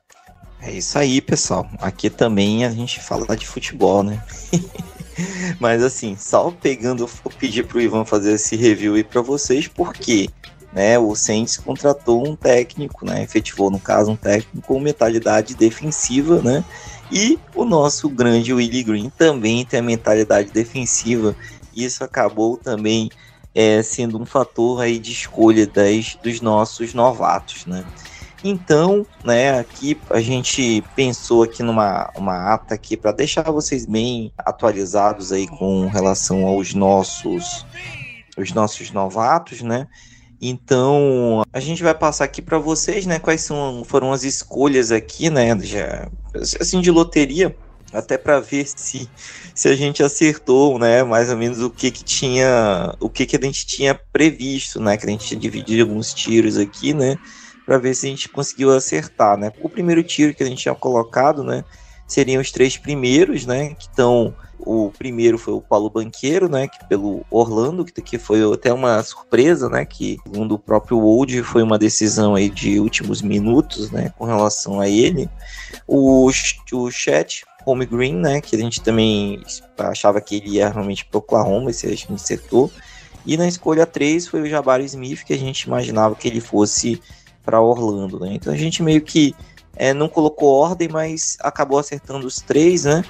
É 0.60 0.70
isso 0.70 0.96
aí, 0.96 1.20
pessoal. 1.20 1.68
Aqui 1.80 2.08
também 2.08 2.64
a 2.64 2.70
gente 2.70 3.00
fala 3.00 3.36
de 3.36 3.46
futebol, 3.46 4.02
né? 4.02 4.22
mas 5.58 5.82
assim, 5.82 6.16
só 6.16 6.50
pegando, 6.50 7.06
vou 7.06 7.32
pedir 7.36 7.66
pro 7.66 7.80
Ivan 7.80 8.04
fazer 8.04 8.34
esse 8.34 8.54
review 8.54 8.94
aí 8.94 9.04
para 9.04 9.20
vocês, 9.20 9.66
porque 9.66 10.30
né, 10.72 10.98
o 10.98 11.14
Saints 11.14 11.58
contratou 11.58 12.26
um 12.26 12.34
técnico, 12.34 13.04
né, 13.04 13.22
efetivou 13.22 13.70
no 13.70 13.78
caso 13.78 14.10
um 14.10 14.16
técnico 14.16 14.66
com 14.66 14.80
metade 14.80 15.20
da 15.20 15.32
idade 15.32 15.54
defensiva, 15.54 16.40
né, 16.40 16.64
e 17.12 17.38
o 17.54 17.64
nosso 17.64 18.08
grande 18.08 18.54
Willie 18.54 18.82
Green 18.82 19.10
também 19.10 19.66
tem 19.66 19.80
a 19.80 19.82
mentalidade 19.82 20.50
defensiva. 20.50 21.36
Isso 21.76 22.02
acabou 22.02 22.56
também 22.56 23.10
é, 23.54 23.82
sendo 23.82 24.20
um 24.20 24.24
fator 24.24 24.80
aí 24.80 24.98
de 24.98 25.12
escolha 25.12 25.66
das, 25.66 26.16
dos 26.22 26.40
nossos 26.40 26.94
novatos, 26.94 27.66
né? 27.66 27.84
Então, 28.42 29.06
né, 29.22 29.58
aqui 29.60 29.96
a 30.10 30.20
gente 30.20 30.82
pensou 30.96 31.44
aqui 31.44 31.62
numa 31.62 32.10
uma 32.16 32.54
ata 32.54 32.74
aqui 32.74 32.96
para 32.96 33.12
deixar 33.12 33.42
vocês 33.42 33.86
bem 33.86 34.32
atualizados 34.38 35.30
aí 35.30 35.46
com 35.46 35.86
relação 35.86 36.46
aos 36.46 36.74
nossos 36.74 37.64
os 38.36 38.52
nossos 38.52 38.90
novatos, 38.90 39.60
né? 39.60 39.86
Então, 40.44 41.44
a 41.52 41.60
gente 41.60 41.84
vai 41.84 41.94
passar 41.94 42.24
aqui 42.24 42.42
para 42.42 42.58
vocês, 42.58 43.06
né, 43.06 43.20
quais 43.20 43.42
são, 43.42 43.84
foram 43.84 44.12
as 44.12 44.24
escolhas 44.24 44.90
aqui, 44.90 45.30
né, 45.30 45.56
já, 45.60 46.10
assim, 46.60 46.80
de 46.80 46.90
loteria, 46.90 47.56
até 47.92 48.18
para 48.18 48.40
ver 48.40 48.66
se, 48.66 49.08
se 49.54 49.68
a 49.68 49.76
gente 49.76 50.02
acertou, 50.02 50.80
né, 50.80 51.04
mais 51.04 51.30
ou 51.30 51.36
menos 51.36 51.60
o 51.60 51.70
que 51.70 51.92
que 51.92 52.02
tinha, 52.02 52.92
o 52.98 53.08
que 53.08 53.24
que 53.24 53.36
a 53.36 53.40
gente 53.40 53.64
tinha 53.64 53.94
previsto, 54.12 54.80
né, 54.80 54.96
que 54.96 55.06
a 55.06 55.10
gente 55.10 55.24
tinha 55.28 55.38
dividido 55.38 55.82
alguns 55.82 56.12
tiros 56.12 56.58
aqui, 56.58 56.92
né, 56.92 57.16
para 57.64 57.78
ver 57.78 57.94
se 57.94 58.06
a 58.06 58.10
gente 58.10 58.28
conseguiu 58.28 58.72
acertar, 58.72 59.38
né. 59.38 59.52
O 59.60 59.68
primeiro 59.68 60.02
tiro 60.02 60.34
que 60.34 60.42
a 60.42 60.46
gente 60.46 60.62
tinha 60.62 60.74
colocado, 60.74 61.44
né, 61.44 61.62
seriam 62.08 62.42
os 62.42 62.50
três 62.50 62.76
primeiros, 62.76 63.46
né, 63.46 63.74
que 63.76 63.84
estão 63.84 64.34
o 64.64 64.90
primeiro 64.96 65.38
foi 65.38 65.54
o 65.54 65.60
Paulo 65.60 65.90
Banqueiro, 65.90 66.48
né, 66.48 66.68
que 66.68 66.84
pelo 66.86 67.24
Orlando, 67.30 67.84
que, 67.84 68.00
que 68.00 68.18
foi 68.18 68.40
até 68.52 68.72
uma 68.72 69.02
surpresa, 69.02 69.68
né, 69.68 69.84
que 69.84 70.18
segundo 70.22 70.54
o 70.54 70.58
próprio 70.58 70.98
Wold 70.98 71.42
foi 71.42 71.62
uma 71.62 71.78
decisão 71.78 72.34
aí 72.34 72.48
de 72.48 72.78
últimos 72.80 73.22
minutos, 73.22 73.90
né, 73.90 74.12
com 74.18 74.24
relação 74.24 74.80
a 74.80 74.88
ele. 74.88 75.28
O, 75.86 76.30
o 76.72 76.90
Chat 76.90 77.44
Home 77.66 77.86
Green, 77.86 78.16
né, 78.16 78.40
que 78.40 78.56
a 78.56 78.58
gente 78.58 78.80
também 78.80 79.42
achava 79.78 80.20
que 80.20 80.36
ele 80.36 80.56
ia 80.56 80.68
realmente 80.68 81.04
para 81.04 81.18
Oklahoma, 81.18 81.70
esse 81.70 81.86
a 81.86 81.90
gente 81.90 82.12
acertou. 82.12 82.70
E 83.24 83.36
na 83.36 83.46
escolha 83.46 83.86
3 83.86 84.26
foi 84.26 84.42
o 84.42 84.46
Jabari 84.46 84.84
Smith, 84.84 85.24
que 85.24 85.32
a 85.32 85.38
gente 85.38 85.62
imaginava 85.62 86.14
que 86.14 86.26
ele 86.26 86.40
fosse 86.40 87.00
para 87.44 87.60
Orlando, 87.60 88.18
né? 88.18 88.30
Então 88.34 88.52
a 88.52 88.56
gente 88.56 88.82
meio 88.82 89.00
que 89.00 89.34
é, 89.76 89.94
não 89.94 90.08
colocou 90.08 90.52
ordem, 90.52 90.88
mas 90.88 91.36
acabou 91.40 91.78
acertando 91.78 92.26
os 92.26 92.36
três, 92.36 92.84
né? 92.84 93.04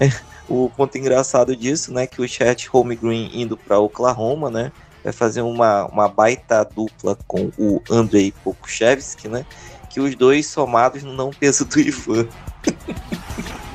o 0.48 0.70
ponto 0.70 0.96
engraçado 0.96 1.56
disso, 1.56 1.92
né, 1.92 2.06
que 2.06 2.20
o 2.20 2.28
Chat 2.28 2.68
Holmgren 2.68 3.30
indo 3.34 3.56
para 3.56 3.78
Oklahoma, 3.78 4.50
né, 4.50 4.72
vai 5.02 5.12
fazer 5.12 5.42
uma, 5.42 5.86
uma 5.86 6.08
baita 6.08 6.64
dupla 6.64 7.16
com 7.26 7.50
o 7.58 7.82
Andrei 7.90 8.32
Pokushevski, 8.44 9.28
né, 9.28 9.44
que 9.90 10.00
os 10.00 10.14
dois 10.14 10.46
somados 10.46 11.02
não 11.02 11.16
dão 11.16 11.30
peso 11.30 11.64
do 11.64 11.80
Ivan. 11.80 12.26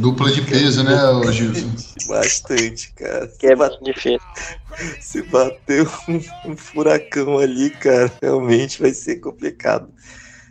Dupla 0.00 0.30
de 0.30 0.42
peso, 0.42 0.84
né, 0.84 0.96
Gilson? 1.32 1.72
Bastante, 2.06 2.92
cara. 2.92 3.26
Que 3.38 3.48
é 3.48 3.56
bastante 3.56 3.84
difícil. 3.84 4.20
Se 5.00 5.22
bater 5.22 5.88
um, 6.08 6.50
um, 6.50 6.56
furacão 6.56 7.38
ali, 7.38 7.70
cara, 7.70 8.12
realmente 8.20 8.80
vai 8.80 8.92
ser 8.92 9.16
complicado. 9.16 9.88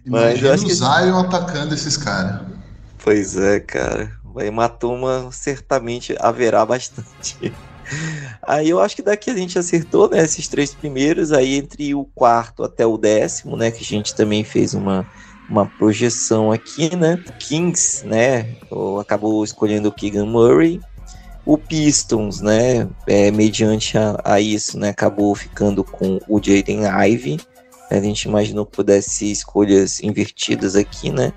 Mas 0.06 0.39
Imagina 0.39 0.54
o 0.54 0.58
Zion 0.58 1.22
que... 1.22 1.36
atacando 1.36 1.74
esses 1.74 1.96
caras. 1.98 2.42
Pois 2.98 3.38
é, 3.38 3.60
cara. 3.60 4.19
Turma 4.80 5.30
certamente 5.32 6.16
haverá 6.20 6.66
bastante. 6.66 7.54
Aí 8.42 8.70
eu 8.70 8.80
acho 8.80 8.96
que 8.96 9.02
daqui 9.02 9.30
a 9.30 9.36
gente 9.36 9.58
acertou, 9.58 10.10
né, 10.10 10.24
esses 10.24 10.48
três 10.48 10.74
primeiros, 10.74 11.32
aí 11.32 11.56
entre 11.56 11.94
o 11.96 12.06
quarto 12.06 12.64
até 12.64 12.86
o 12.86 12.98
décimo, 12.98 13.58
né, 13.58 13.72
que 13.72 13.84
a 13.84 13.86
gente 13.86 14.16
também 14.16 14.44
fez 14.44 14.74
uma, 14.74 15.06
uma 15.50 15.66
projeção 15.66 16.52
aqui, 16.52 16.96
né, 16.96 17.22
Kings, 17.40 18.06
né, 18.06 18.56
acabou 19.00 19.44
escolhendo 19.44 19.90
o 19.90 19.92
Keegan 19.92 20.26
Murray, 20.26 20.80
o 21.46 21.58
Pistons, 21.58 22.42
né, 22.42 22.88
é, 23.08 23.32
mediante 23.32 23.98
a, 23.98 24.20
a, 24.24 24.40
isso, 24.40 24.78
né, 24.78 24.90
acabou 24.90 25.34
ficando 25.34 25.84
com 25.84 26.20
o 26.28 26.38
Jaden 26.42 26.82
Ivey, 26.86 27.40
a 27.90 28.00
gente 28.00 28.24
imaginou 28.24 28.68
que 28.68 28.76
pudesse 28.76 29.32
escolhas 29.32 30.00
invertidas 30.04 30.76
aqui, 30.76 31.12
né, 31.12 31.34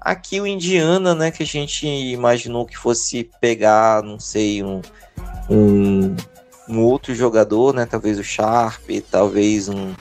Aqui 0.00 0.40
o 0.40 0.46
Indiana, 0.46 1.14
né, 1.14 1.30
que 1.30 1.42
a 1.42 1.46
gente 1.46 1.86
imaginou 1.86 2.64
que 2.64 2.76
fosse 2.76 3.30
pegar, 3.38 4.02
não 4.02 4.18
sei, 4.18 4.62
um, 4.62 4.80
um, 5.50 6.16
um 6.68 6.80
outro 6.80 7.14
jogador, 7.14 7.74
né, 7.74 7.84
talvez 7.84 8.18
o 8.18 8.24
Sharp, 8.24 8.88
talvez 9.10 9.68
um, 9.68 9.92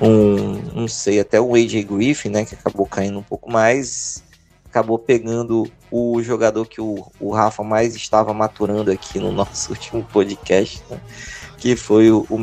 um, 0.00 0.52
não 0.72 0.86
sei, 0.86 1.18
até 1.18 1.40
o 1.40 1.54
AJ 1.54 1.84
Griffin, 1.84 2.28
né, 2.28 2.44
que 2.44 2.54
acabou 2.54 2.86
caindo 2.86 3.18
um 3.18 3.22
pouco 3.22 3.50
mais, 3.50 4.22
acabou 4.66 4.98
pegando 5.00 5.68
o 5.90 6.22
jogador 6.22 6.66
que 6.66 6.80
o, 6.80 7.04
o 7.18 7.32
Rafa 7.32 7.64
mais 7.64 7.96
estava 7.96 8.32
maturando 8.32 8.90
aqui 8.92 9.18
no 9.18 9.30
nosso 9.32 9.70
último 9.70 10.04
podcast, 10.12 10.80
né, 10.88 11.00
que 11.58 11.74
foi 11.74 12.10
o, 12.10 12.24
o 12.30 12.38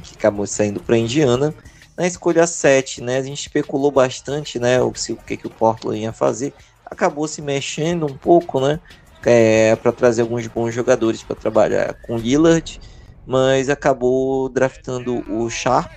que 0.00 0.14
acabou 0.14 0.46
saindo 0.46 0.80
para 0.80 0.96
Indiana. 0.96 1.52
Na 2.00 2.06
escolha 2.06 2.46
7, 2.46 3.02
né, 3.02 3.18
a 3.18 3.22
gente 3.22 3.40
especulou 3.42 3.90
bastante, 3.90 4.58
né, 4.58 4.80
o, 4.80 4.88
o 4.88 5.16
que, 5.26 5.36
que 5.36 5.46
o 5.46 5.50
Portland 5.50 6.00
ia 6.00 6.14
fazer. 6.14 6.54
Acabou 6.86 7.28
se 7.28 7.42
mexendo 7.42 8.06
um 8.06 8.16
pouco, 8.16 8.58
né, 8.58 8.80
é, 9.22 9.76
para 9.76 9.92
trazer 9.92 10.22
alguns 10.22 10.46
bons 10.46 10.72
jogadores 10.74 11.22
para 11.22 11.36
trabalhar 11.36 11.92
com 12.00 12.16
Lillard, 12.16 12.80
mas 13.26 13.68
acabou 13.68 14.48
draftando 14.48 15.22
o 15.30 15.50
Sharp, 15.50 15.90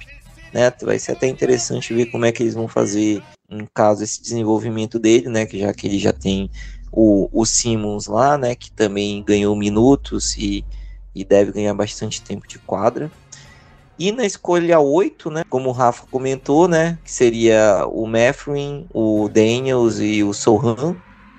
né, 0.54 0.74
vai 0.82 1.00
ser 1.00 1.14
até 1.14 1.28
interessante 1.28 1.94
ver 1.94 2.08
como 2.08 2.26
é 2.26 2.34
que 2.34 2.44
eles 2.44 2.54
vão 2.54 2.68
fazer, 2.68 3.24
em 3.50 3.66
caso, 3.74 4.04
esse 4.04 4.22
desenvolvimento 4.22 5.00
dele, 5.00 5.30
né, 5.30 5.46
que 5.46 5.58
já 5.58 5.74
que 5.74 5.88
ele 5.88 6.00
já 6.00 6.12
tem 6.12 6.52
o, 6.92 7.30
o 7.32 7.46
Simmons 7.46 8.08
lá, 8.08 8.38
né, 8.38 8.56
que 8.56 8.70
também 8.74 9.24
ganhou 9.24 9.56
minutos 9.56 10.36
e, 10.36 10.66
e 11.16 11.24
deve 11.24 11.54
ganhar 11.54 11.74
bastante 11.74 12.22
tempo 12.22 12.46
de 12.46 12.60
quadra. 12.60 13.10
E 13.98 14.12
na 14.12 14.26
escolha 14.26 14.80
8, 14.80 15.30
né, 15.30 15.44
como 15.50 15.70
o 15.70 15.74
Rafa 15.74 16.06
comentou, 16.10 16.68
né, 16.68 16.98
que 17.04 17.12
seria 17.12 17.86
o 17.88 18.08
Meffrin, 18.08 18.88
o 18.94 19.30
Daniels 19.30 20.00
e 20.00 20.24
o 20.24 20.34
Sohan, 20.34 20.96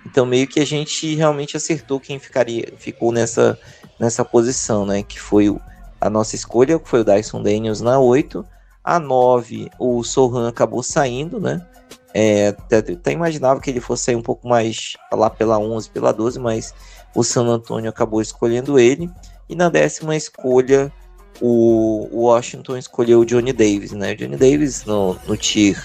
Então 0.06 0.24
meio 0.24 0.46
que 0.46 0.60
a 0.60 0.66
gente 0.66 1.14
realmente 1.14 1.56
acertou 1.56 1.98
quem 1.98 2.18
ficaria, 2.18 2.72
ficou 2.76 3.10
nessa, 3.10 3.58
nessa 3.98 4.24
posição, 4.24 4.84
né? 4.84 5.02
Que 5.02 5.18
foi 5.18 5.54
a 6.00 6.10
nossa 6.10 6.34
escolha, 6.34 6.78
que 6.78 6.88
foi 6.88 7.00
o 7.00 7.04
Dyson 7.04 7.42
Daniels 7.42 7.80
na 7.80 7.98
8. 7.98 8.44
A 8.82 8.98
9, 8.98 9.70
o 9.78 10.02
Sohan 10.04 10.48
acabou 10.48 10.82
saindo, 10.82 11.40
né? 11.40 11.66
É, 12.12 12.48
até, 12.48 12.78
até, 12.78 13.12
imaginava 13.12 13.60
que 13.60 13.70
ele 13.70 13.80
fosse 13.80 14.04
sair 14.04 14.16
um 14.16 14.22
pouco 14.22 14.46
mais 14.46 14.92
lá 15.10 15.30
pela 15.30 15.58
11, 15.58 15.90
pela 15.90 16.12
12, 16.12 16.38
mas 16.38 16.74
o 17.14 17.24
San 17.24 17.46
Antonio 17.46 17.88
acabou 17.88 18.20
escolhendo 18.20 18.78
ele. 18.78 19.10
E 19.48 19.56
na 19.56 19.68
décima 19.68 20.14
escolha, 20.14 20.92
o 21.40 22.08
Washington 22.12 22.76
escolheu 22.76 23.20
o 23.20 23.24
Johnny 23.24 23.52
Davis, 23.52 23.92
né? 23.92 24.12
O 24.12 24.16
Johnny 24.16 24.36
Davis 24.36 24.84
no, 24.84 25.16
no 25.26 25.36
tier 25.36 25.82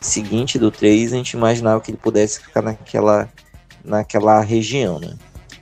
seguinte 0.00 0.58
do 0.58 0.70
3, 0.70 1.12
a 1.12 1.16
gente 1.16 1.32
imaginava 1.32 1.80
que 1.80 1.90
ele 1.90 1.98
pudesse 1.98 2.40
ficar 2.40 2.62
naquela, 2.62 3.28
naquela 3.84 4.40
região, 4.40 4.98
né? 4.98 5.14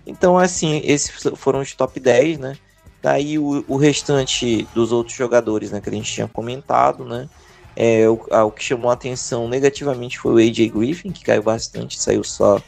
Então, 0.06 0.36
assim, 0.36 0.82
esses 0.84 1.10
foram 1.36 1.60
os 1.60 1.72
top 1.74 1.98
10, 1.98 2.38
né? 2.38 2.56
Daí 3.02 3.38
o, 3.38 3.64
o 3.68 3.76
restante 3.76 4.66
dos 4.74 4.92
outros 4.92 5.16
jogadores, 5.16 5.70
né, 5.70 5.80
que 5.80 5.88
a 5.88 5.92
gente 5.92 6.12
tinha 6.12 6.28
comentado, 6.28 7.04
né? 7.04 7.28
É, 7.76 8.08
o, 8.08 8.24
a, 8.30 8.44
o 8.44 8.50
que 8.50 8.62
chamou 8.62 8.90
a 8.90 8.94
atenção 8.94 9.48
negativamente 9.48 10.18
foi 10.18 10.32
o 10.32 10.48
AJ 10.48 10.68
Griffin, 10.68 11.10
que 11.10 11.24
caiu 11.24 11.42
bastante, 11.42 12.00
saiu 12.00 12.22
só 12.22 12.60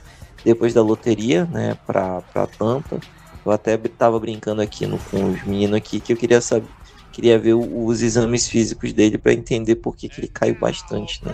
depois 0.44 0.74
da 0.74 0.82
loteria, 0.82 1.44
né, 1.46 1.76
para 1.86 2.22
Tampa. 2.58 3.00
Eu 3.46 3.52
até 3.52 3.74
estava 3.74 4.18
brincando 4.18 4.60
aqui 4.60 4.86
no, 4.86 4.98
com 4.98 5.30
os 5.30 5.44
meninos 5.44 5.76
aqui 5.76 6.00
que 6.00 6.12
eu 6.12 6.16
queria 6.16 6.40
saber, 6.40 6.66
queria 7.12 7.38
ver 7.38 7.54
os 7.54 8.02
exames 8.02 8.48
físicos 8.48 8.92
dele 8.92 9.16
para 9.16 9.32
entender 9.32 9.76
por 9.76 9.96
que, 9.96 10.08
que 10.08 10.20
ele 10.20 10.26
caiu 10.28 10.58
bastante, 10.58 11.24
né? 11.24 11.32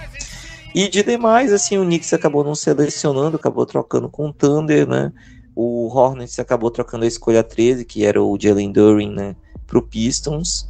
E 0.75 0.88
de 0.88 1.02
demais, 1.02 1.52
assim, 1.54 1.78
o 1.78 1.85
Knicks 1.85 2.12
acabou 2.12 2.45
não 2.45 2.54
selecionando, 2.54 3.37
acabou 3.37 3.64
trocando 3.64 4.11
com 4.11 4.28
o 4.28 4.33
Thunder, 4.33 4.87
né? 4.87 5.11
O 5.57 5.88
Hornets 5.88 6.38
acabou 6.38 6.71
trocando 6.71 7.04
a 7.04 7.09
escolha 7.09 7.42
13, 7.42 7.85
que 7.85 8.04
era 8.04 8.23
o 8.23 8.38
Jalen 8.38 8.73
Durin, 8.73 9.11
né? 9.11 9.35
Pro 9.66 9.81
Pistons, 9.81 10.69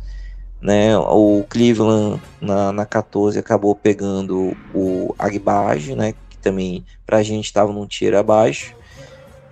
né? 0.60 0.96
O 0.96 1.44
Cleveland 1.48 2.22
na, 2.40 2.70
na 2.70 2.86
14 2.86 3.36
acabou 3.36 3.74
pegando 3.74 4.56
o 4.72 5.12
Agbage, 5.18 5.96
né? 5.96 6.14
Que 6.30 6.38
também 6.38 6.84
pra 7.04 7.22
gente 7.22 7.46
estava 7.46 7.72
num 7.72 7.86
tiro 7.86 8.16
abaixo 8.16 8.74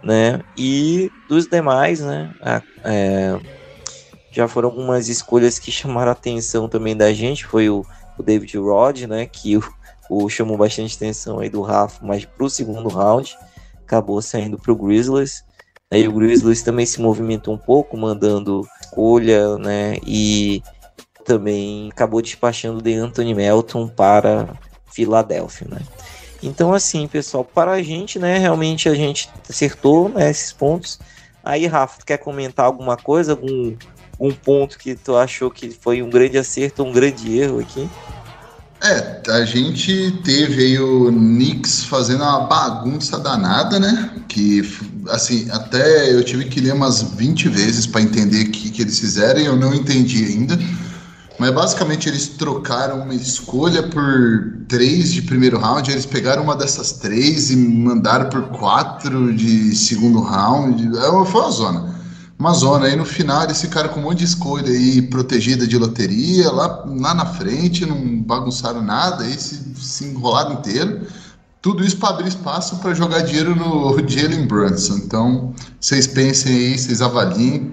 né? 0.02 0.40
E 0.56 1.10
dos 1.28 1.46
demais, 1.46 2.00
né? 2.00 2.34
A, 2.40 2.62
é, 2.84 3.38
já 4.30 4.46
foram 4.46 4.68
algumas 4.68 5.08
escolhas 5.08 5.58
que 5.58 5.70
chamaram 5.70 6.10
a 6.10 6.12
atenção 6.12 6.68
também 6.68 6.96
da 6.96 7.12
gente. 7.12 7.46
Foi 7.46 7.68
o, 7.68 7.84
o 8.18 8.22
David 8.22 8.56
Rod, 8.58 9.02
né? 9.02 9.26
Que 9.26 9.56
o, 9.56 9.64
o, 10.08 10.28
chamou 10.28 10.56
bastante 10.56 10.96
atenção 10.96 11.40
aí 11.40 11.48
do 11.48 11.62
Rafa, 11.62 12.04
mas 12.04 12.24
para 12.24 12.44
o 12.44 12.50
segundo 12.50 12.88
round 12.88 13.36
acabou 13.84 14.22
saindo 14.22 14.58
para 14.58 14.72
o 14.72 14.76
Grizzlies. 14.76 15.44
Aí 15.90 16.06
o 16.06 16.12
Grizzlies 16.12 16.62
também 16.62 16.86
se 16.86 17.00
movimentou 17.00 17.54
um 17.54 17.58
pouco, 17.58 17.96
mandando 17.96 18.64
escolha, 18.80 19.58
né? 19.58 19.96
E 20.06 20.62
também 21.24 21.88
acabou 21.90 22.22
despachando 22.22 22.80
de 22.80 22.94
Anthony 22.94 23.34
Melton 23.34 23.88
para 23.88 24.48
Filadélfia, 24.92 25.66
né? 25.68 25.80
Então, 26.42 26.72
assim, 26.72 27.06
pessoal, 27.06 27.44
para 27.44 27.72
a 27.72 27.82
gente, 27.82 28.18
né, 28.18 28.38
realmente 28.38 28.88
a 28.88 28.94
gente 28.94 29.28
acertou 29.48 30.08
né, 30.08 30.30
esses 30.30 30.52
pontos. 30.52 30.98
Aí, 31.44 31.66
Rafa, 31.66 31.98
tu 31.98 32.06
quer 32.06 32.18
comentar 32.18 32.66
alguma 32.66 32.96
coisa, 32.96 33.32
algum 33.32 33.76
um 34.18 34.32
ponto 34.32 34.78
que 34.78 34.94
tu 34.94 35.16
achou 35.16 35.50
que 35.50 35.70
foi 35.70 36.02
um 36.02 36.10
grande 36.10 36.36
acerto, 36.36 36.82
um 36.84 36.92
grande 36.92 37.38
erro 37.38 37.58
aqui? 37.58 37.88
É, 38.82 39.20
a 39.28 39.44
gente 39.44 40.10
teve 40.24 40.62
aí 40.62 40.78
o 40.78 41.10
Knicks 41.10 41.84
fazendo 41.84 42.22
uma 42.22 42.46
bagunça 42.46 43.18
danada, 43.18 43.78
né? 43.78 44.10
Que, 44.26 44.62
assim, 45.08 45.50
até 45.50 46.14
eu 46.14 46.24
tive 46.24 46.46
que 46.46 46.60
ler 46.60 46.72
umas 46.72 47.02
20 47.02 47.48
vezes 47.48 47.86
para 47.86 48.00
entender 48.00 48.44
o 48.44 48.50
que, 48.50 48.70
que 48.70 48.80
eles 48.80 48.98
fizeram 48.98 49.40
e 49.40 49.44
eu 49.44 49.56
não 49.56 49.74
entendi 49.74 50.24
ainda. 50.24 50.58
Mas 51.40 51.54
basicamente 51.54 52.06
eles 52.06 52.28
trocaram 52.28 53.00
uma 53.00 53.14
escolha 53.14 53.82
por 53.82 54.66
três 54.68 55.10
de 55.10 55.22
primeiro 55.22 55.58
round. 55.58 55.90
Eles 55.90 56.04
pegaram 56.04 56.42
uma 56.42 56.54
dessas 56.54 56.92
três 56.92 57.50
e 57.50 57.56
mandaram 57.56 58.28
por 58.28 58.42
quatro 58.50 59.34
de 59.34 59.74
segundo 59.74 60.20
round. 60.20 60.86
É, 60.98 61.24
foi 61.24 61.40
uma 61.40 61.50
zona. 61.50 61.94
Uma 62.38 62.52
zona. 62.52 62.86
Aí 62.88 62.94
no 62.94 63.06
final 63.06 63.44
eles 63.44 63.58
ficaram 63.58 63.88
com 63.88 64.00
um 64.00 64.02
monte 64.02 64.18
de 64.18 64.24
escolha 64.24 64.68
aí 64.68 65.00
protegida 65.00 65.66
de 65.66 65.78
loteria. 65.78 66.50
Lá, 66.50 66.84
lá 66.86 67.14
na 67.14 67.24
frente 67.24 67.86
não 67.86 68.20
bagunçaram 68.20 68.82
nada. 68.82 69.24
Aí 69.24 69.32
se, 69.32 69.64
se 69.76 70.04
enrolaram 70.04 70.52
inteiro. 70.52 71.06
Tudo 71.62 71.82
isso 71.82 71.96
para 71.96 72.10
abrir 72.10 72.28
espaço 72.28 72.76
para 72.80 72.92
jogar 72.92 73.20
dinheiro 73.20 73.56
no 73.56 73.96
Jalen 74.06 74.46
Brunson. 74.46 74.98
Então 74.98 75.54
vocês 75.80 76.06
pensem 76.06 76.54
aí, 76.54 76.78
vocês 76.78 77.00
avaliem 77.00 77.72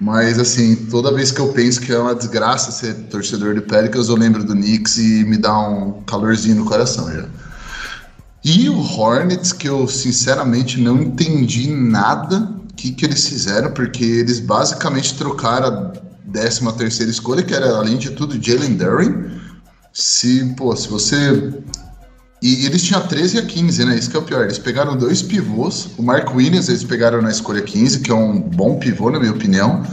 mas, 0.00 0.38
assim, 0.38 0.76
toda 0.76 1.12
vez 1.12 1.32
que 1.32 1.40
eu 1.40 1.48
penso 1.48 1.80
que 1.80 1.92
é 1.92 1.98
uma 1.98 2.14
desgraça 2.14 2.70
ser 2.70 2.94
torcedor 3.10 3.54
do 3.54 3.62
Pelicans, 3.62 4.08
eu 4.08 4.14
lembro 4.14 4.44
do 4.44 4.54
Knicks 4.54 4.96
e 4.96 5.24
me 5.24 5.36
dá 5.36 5.58
um 5.58 6.02
calorzinho 6.02 6.56
no 6.56 6.64
coração 6.64 7.12
já. 7.12 7.26
E 8.44 8.68
o 8.68 8.78
Hornets, 8.78 9.52
que 9.52 9.68
eu 9.68 9.88
sinceramente 9.88 10.80
não 10.80 11.02
entendi 11.02 11.68
nada 11.72 12.48
que, 12.76 12.92
que 12.92 13.04
eles 13.04 13.28
fizeram, 13.28 13.72
porque 13.72 14.04
eles 14.04 14.38
basicamente 14.38 15.16
trocaram 15.16 15.66
a 15.66 15.92
13 16.32 16.72
terceira 16.74 17.10
escolha, 17.10 17.42
que 17.42 17.52
era, 17.52 17.68
além 17.76 17.96
de 17.96 18.10
tudo, 18.10 18.40
Jalen 18.40 18.74
Duren. 18.74 19.38
Se, 19.92 20.54
pô, 20.56 20.76
se 20.76 20.88
você 20.88 21.60
e 22.40 22.66
eles 22.66 22.82
tinham 22.84 23.04
13 23.06 23.36
e 23.36 23.40
a 23.40 23.42
15, 23.46 23.84
né? 23.84 23.98
Isso 23.98 24.10
que 24.10 24.16
é 24.16 24.20
o 24.20 24.22
pior. 24.22 24.44
Eles 24.44 24.58
pegaram 24.58 24.96
dois 24.96 25.22
pivôs. 25.22 25.88
O 25.98 26.02
Mark 26.02 26.34
Williams 26.34 26.68
eles 26.68 26.84
pegaram 26.84 27.20
na 27.20 27.30
escolha 27.30 27.60
15, 27.60 28.00
que 28.00 28.10
é 28.10 28.14
um 28.14 28.38
bom 28.38 28.78
pivô, 28.78 29.10
na 29.10 29.18
minha 29.18 29.32
opinião. 29.32 29.84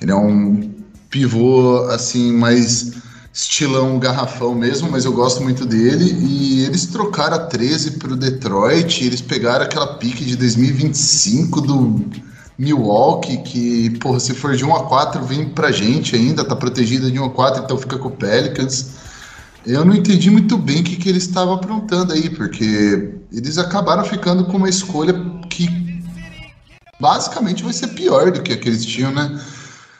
Ele 0.00 0.10
é 0.10 0.16
um 0.16 0.70
pivô, 1.10 1.86
assim, 1.90 2.32
mais 2.32 2.92
estilão 3.32 3.98
garrafão 3.98 4.54
mesmo, 4.54 4.90
mas 4.90 5.04
eu 5.04 5.12
gosto 5.12 5.42
muito 5.42 5.66
dele. 5.66 6.16
E 6.20 6.64
eles 6.64 6.86
trocaram 6.86 7.36
a 7.36 7.40
13 7.40 7.92
para 7.92 8.12
o 8.12 8.16
Detroit. 8.16 9.04
eles 9.04 9.20
pegaram 9.20 9.64
aquela 9.64 9.98
pique 9.98 10.24
de 10.24 10.36
2025 10.36 11.60
do 11.60 12.04
Milwaukee, 12.58 13.38
que, 13.38 13.90
porra, 13.98 14.20
se 14.20 14.32
for 14.32 14.56
de 14.56 14.64
1 14.64 14.74
a 14.74 14.84
4, 14.84 15.22
vem 15.24 15.50
pra 15.50 15.70
gente 15.70 16.16
ainda. 16.16 16.44
Tá 16.44 16.56
protegida 16.56 17.10
de 17.10 17.18
1 17.18 17.24
a 17.24 17.30
4, 17.30 17.64
então 17.64 17.76
fica 17.76 17.98
com 17.98 18.08
o 18.08 18.12
Pelicans. 18.12 18.99
Eu 19.66 19.84
não 19.84 19.94
entendi 19.94 20.30
muito 20.30 20.56
bem 20.56 20.80
o 20.80 20.84
que, 20.84 20.96
que 20.96 21.08
eles 21.08 21.24
estavam 21.24 21.54
aprontando 21.54 22.12
aí, 22.12 22.30
porque 22.30 23.14
eles 23.32 23.58
acabaram 23.58 24.04
ficando 24.04 24.44
com 24.46 24.56
uma 24.56 24.68
escolha 24.68 25.14
que 25.48 25.68
basicamente 26.98 27.62
vai 27.62 27.72
ser 27.72 27.88
pior 27.88 28.30
do 28.30 28.42
que 28.42 28.52
a 28.52 28.56
que 28.56 28.68
eles 28.68 28.84
tinham, 28.84 29.12
né? 29.12 29.40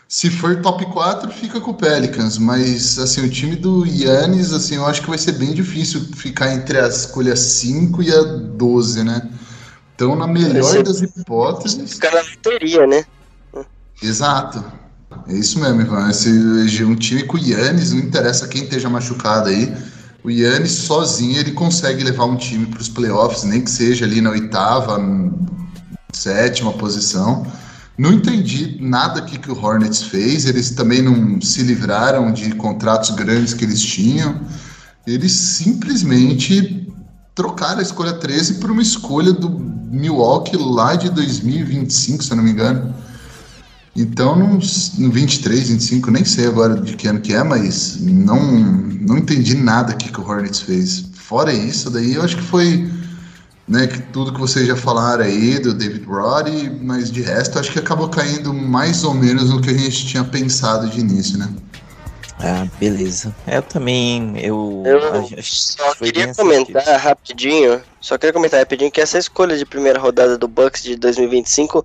Se 0.08 0.28
for 0.28 0.60
top 0.60 0.84
4, 0.86 1.30
fica 1.30 1.60
com 1.60 1.70
o 1.70 1.74
Pelicans, 1.74 2.36
mas 2.36 2.98
assim, 2.98 3.24
o 3.24 3.30
time 3.30 3.54
do 3.54 3.86
Yannis, 3.86 4.52
assim, 4.52 4.74
eu 4.74 4.86
acho 4.86 5.02
que 5.02 5.08
vai 5.08 5.18
ser 5.18 5.32
bem 5.32 5.54
difícil 5.54 6.00
ficar 6.16 6.52
entre 6.52 6.80
a 6.80 6.88
escolha 6.88 7.36
5 7.36 8.02
e 8.02 8.12
a 8.12 8.22
12, 8.22 9.04
né? 9.04 9.30
Então, 9.94 10.16
na 10.16 10.26
melhor 10.26 10.82
das 10.82 11.00
hipóteses. 11.00 11.92
Ficar 11.92 12.12
na 12.12 12.22
loteria, 12.22 12.86
né? 12.86 13.04
Exato. 14.02 14.64
É 15.28 15.34
isso 15.34 15.58
mesmo, 15.60 15.80
Ivan. 15.80 16.08
Esse, 16.10 16.84
um 16.84 16.96
time 16.96 17.22
com 17.24 17.36
o 17.36 17.40
Yannis, 17.40 17.92
não 17.92 18.00
interessa 18.00 18.48
quem 18.48 18.64
esteja 18.64 18.88
machucado 18.88 19.48
aí. 19.48 19.72
O 20.22 20.30
Yannis 20.30 20.72
sozinho 20.72 21.38
ele 21.38 21.52
consegue 21.52 22.04
levar 22.04 22.26
um 22.26 22.36
time 22.36 22.66
para 22.66 22.80
os 22.80 22.88
playoffs, 22.88 23.44
nem 23.44 23.62
que 23.62 23.70
seja 23.70 24.04
ali 24.04 24.20
na 24.20 24.30
oitava, 24.30 24.98
sétima 26.12 26.72
posição. 26.72 27.46
Não 27.96 28.12
entendi 28.12 28.78
nada 28.80 29.22
que, 29.22 29.38
que 29.38 29.50
o 29.50 29.58
Hornets 29.58 30.02
fez. 30.02 30.46
Eles 30.46 30.70
também 30.70 31.02
não 31.02 31.40
se 31.40 31.62
livraram 31.62 32.32
de 32.32 32.54
contratos 32.54 33.10
grandes 33.10 33.54
que 33.54 33.64
eles 33.64 33.80
tinham. 33.80 34.40
Eles 35.06 35.32
simplesmente 35.32 36.86
trocaram 37.34 37.78
a 37.78 37.82
escolha 37.82 38.12
13 38.12 38.54
por 38.54 38.70
uma 38.70 38.82
escolha 38.82 39.32
do 39.32 39.50
Milwaukee 39.50 40.56
lá 40.56 40.94
de 40.94 41.10
2025, 41.10 42.22
se 42.22 42.30
eu 42.30 42.36
não 42.36 42.44
me 42.44 42.50
engano. 42.50 42.94
Então, 43.94 44.36
no, 44.36 44.58
no 44.98 45.10
23, 45.10 45.68
25, 45.68 46.10
nem 46.10 46.24
sei 46.24 46.46
agora 46.46 46.80
de 46.80 46.94
que 46.94 47.08
ano 47.08 47.20
que 47.20 47.34
é, 47.34 47.42
mas 47.42 47.98
não, 48.00 48.40
não 48.40 49.18
entendi 49.18 49.54
nada 49.54 49.94
que, 49.94 50.10
que 50.10 50.20
o 50.20 50.26
Hornets 50.26 50.60
fez. 50.60 51.06
Fora 51.14 51.52
isso, 51.52 51.90
daí 51.90 52.14
eu 52.14 52.22
acho 52.22 52.36
que 52.36 52.42
foi 52.42 52.88
né, 53.70 53.86
que 53.86 54.00
tudo 54.12 54.32
que 54.32 54.40
vocês 54.40 54.66
já 54.66 54.74
falaram 54.76 55.24
aí 55.24 55.58
do 55.60 55.72
David 55.72 56.04
Roddy, 56.04 56.70
mas 56.82 57.10
de 57.10 57.22
resto 57.22 57.58
acho 57.58 57.70
que 57.72 57.78
acabou 57.78 58.08
caindo 58.08 58.52
mais 58.52 59.04
ou 59.04 59.14
menos 59.14 59.50
no 59.50 59.60
que 59.60 59.70
a 59.70 59.78
gente 59.78 60.06
tinha 60.06 60.24
pensado 60.24 60.88
de 60.88 60.98
início, 60.98 61.38
né? 61.38 61.48
Ah, 62.42 62.66
beleza. 62.78 63.34
Eu 63.46 63.62
também, 63.62 64.38
eu... 64.38 64.82
Eu 64.86 65.42
só 65.42 65.94
queria 65.94 66.34
comentar 66.34 66.98
rapidinho 66.98 67.82
Só 68.00 68.16
queria 68.16 68.32
comentar 68.32 68.60
rapidinho 68.60 68.90
que 68.90 69.00
essa 69.00 69.18
escolha 69.18 69.56
de 69.56 69.66
primeira 69.66 69.98
rodada 69.98 70.38
do 70.38 70.48
Bucks 70.48 70.82
de 70.82 70.96
2025 70.96 71.84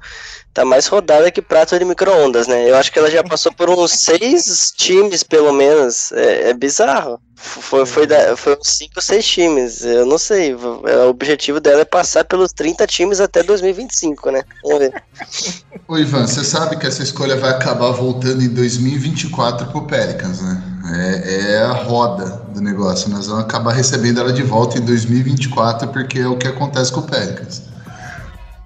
tá 0.53 0.63
mais 0.63 0.87
rodada 0.87 1.29
que 1.29 1.41
prato 1.41 1.77
de 1.77 1.83
micro-ondas, 1.83 2.47
né? 2.47 2.69
Eu 2.69 2.77
acho 2.77 2.91
que 2.91 2.97
ela 2.97 3.11
já 3.11 3.23
passou 3.23 3.51
por 3.51 3.69
uns 3.69 3.91
seis 3.99 4.71
times, 4.75 5.23
pelo 5.23 5.51
menos. 5.51 6.11
É, 6.13 6.49
é 6.49 6.53
bizarro. 6.53 7.19
Foi, 7.35 7.85
foi, 7.85 8.07
da, 8.07 8.35
foi 8.37 8.57
uns 8.57 8.69
cinco, 8.69 9.01
seis 9.01 9.25
times. 9.27 9.83
Eu 9.83 10.05
não 10.05 10.17
sei. 10.17 10.55
O 10.55 11.09
objetivo 11.09 11.59
dela 11.59 11.81
é 11.81 11.85
passar 11.85 12.23
pelos 12.23 12.53
30 12.53 12.87
times 12.87 13.19
até 13.19 13.43
2025, 13.43 14.31
né? 14.31 14.43
Vamos 14.63 14.79
ver. 14.79 15.03
Ô 15.87 15.97
Ivan, 15.97 16.25
você 16.25 16.43
sabe 16.43 16.77
que 16.77 16.87
essa 16.87 17.03
escolha 17.03 17.35
vai 17.35 17.51
acabar 17.51 17.91
voltando 17.91 18.41
em 18.41 18.49
2024 18.49 19.67
pro 19.67 19.85
Pelicans, 19.85 20.41
né? 20.41 20.63
É, 20.87 21.53
é, 21.53 21.61
a 21.63 21.73
roda 21.73 22.41
do 22.53 22.61
negócio. 22.61 23.09
Nós 23.09 23.27
vamos 23.27 23.43
acabar 23.43 23.73
recebendo 23.73 24.19
ela 24.19 24.31
de 24.31 24.43
volta 24.43 24.77
em 24.77 24.81
2024, 24.81 25.89
porque 25.89 26.19
é 26.19 26.27
o 26.27 26.37
que 26.37 26.47
acontece 26.47 26.91
com 26.91 27.01
o 27.01 27.03
Pelicans. 27.03 27.63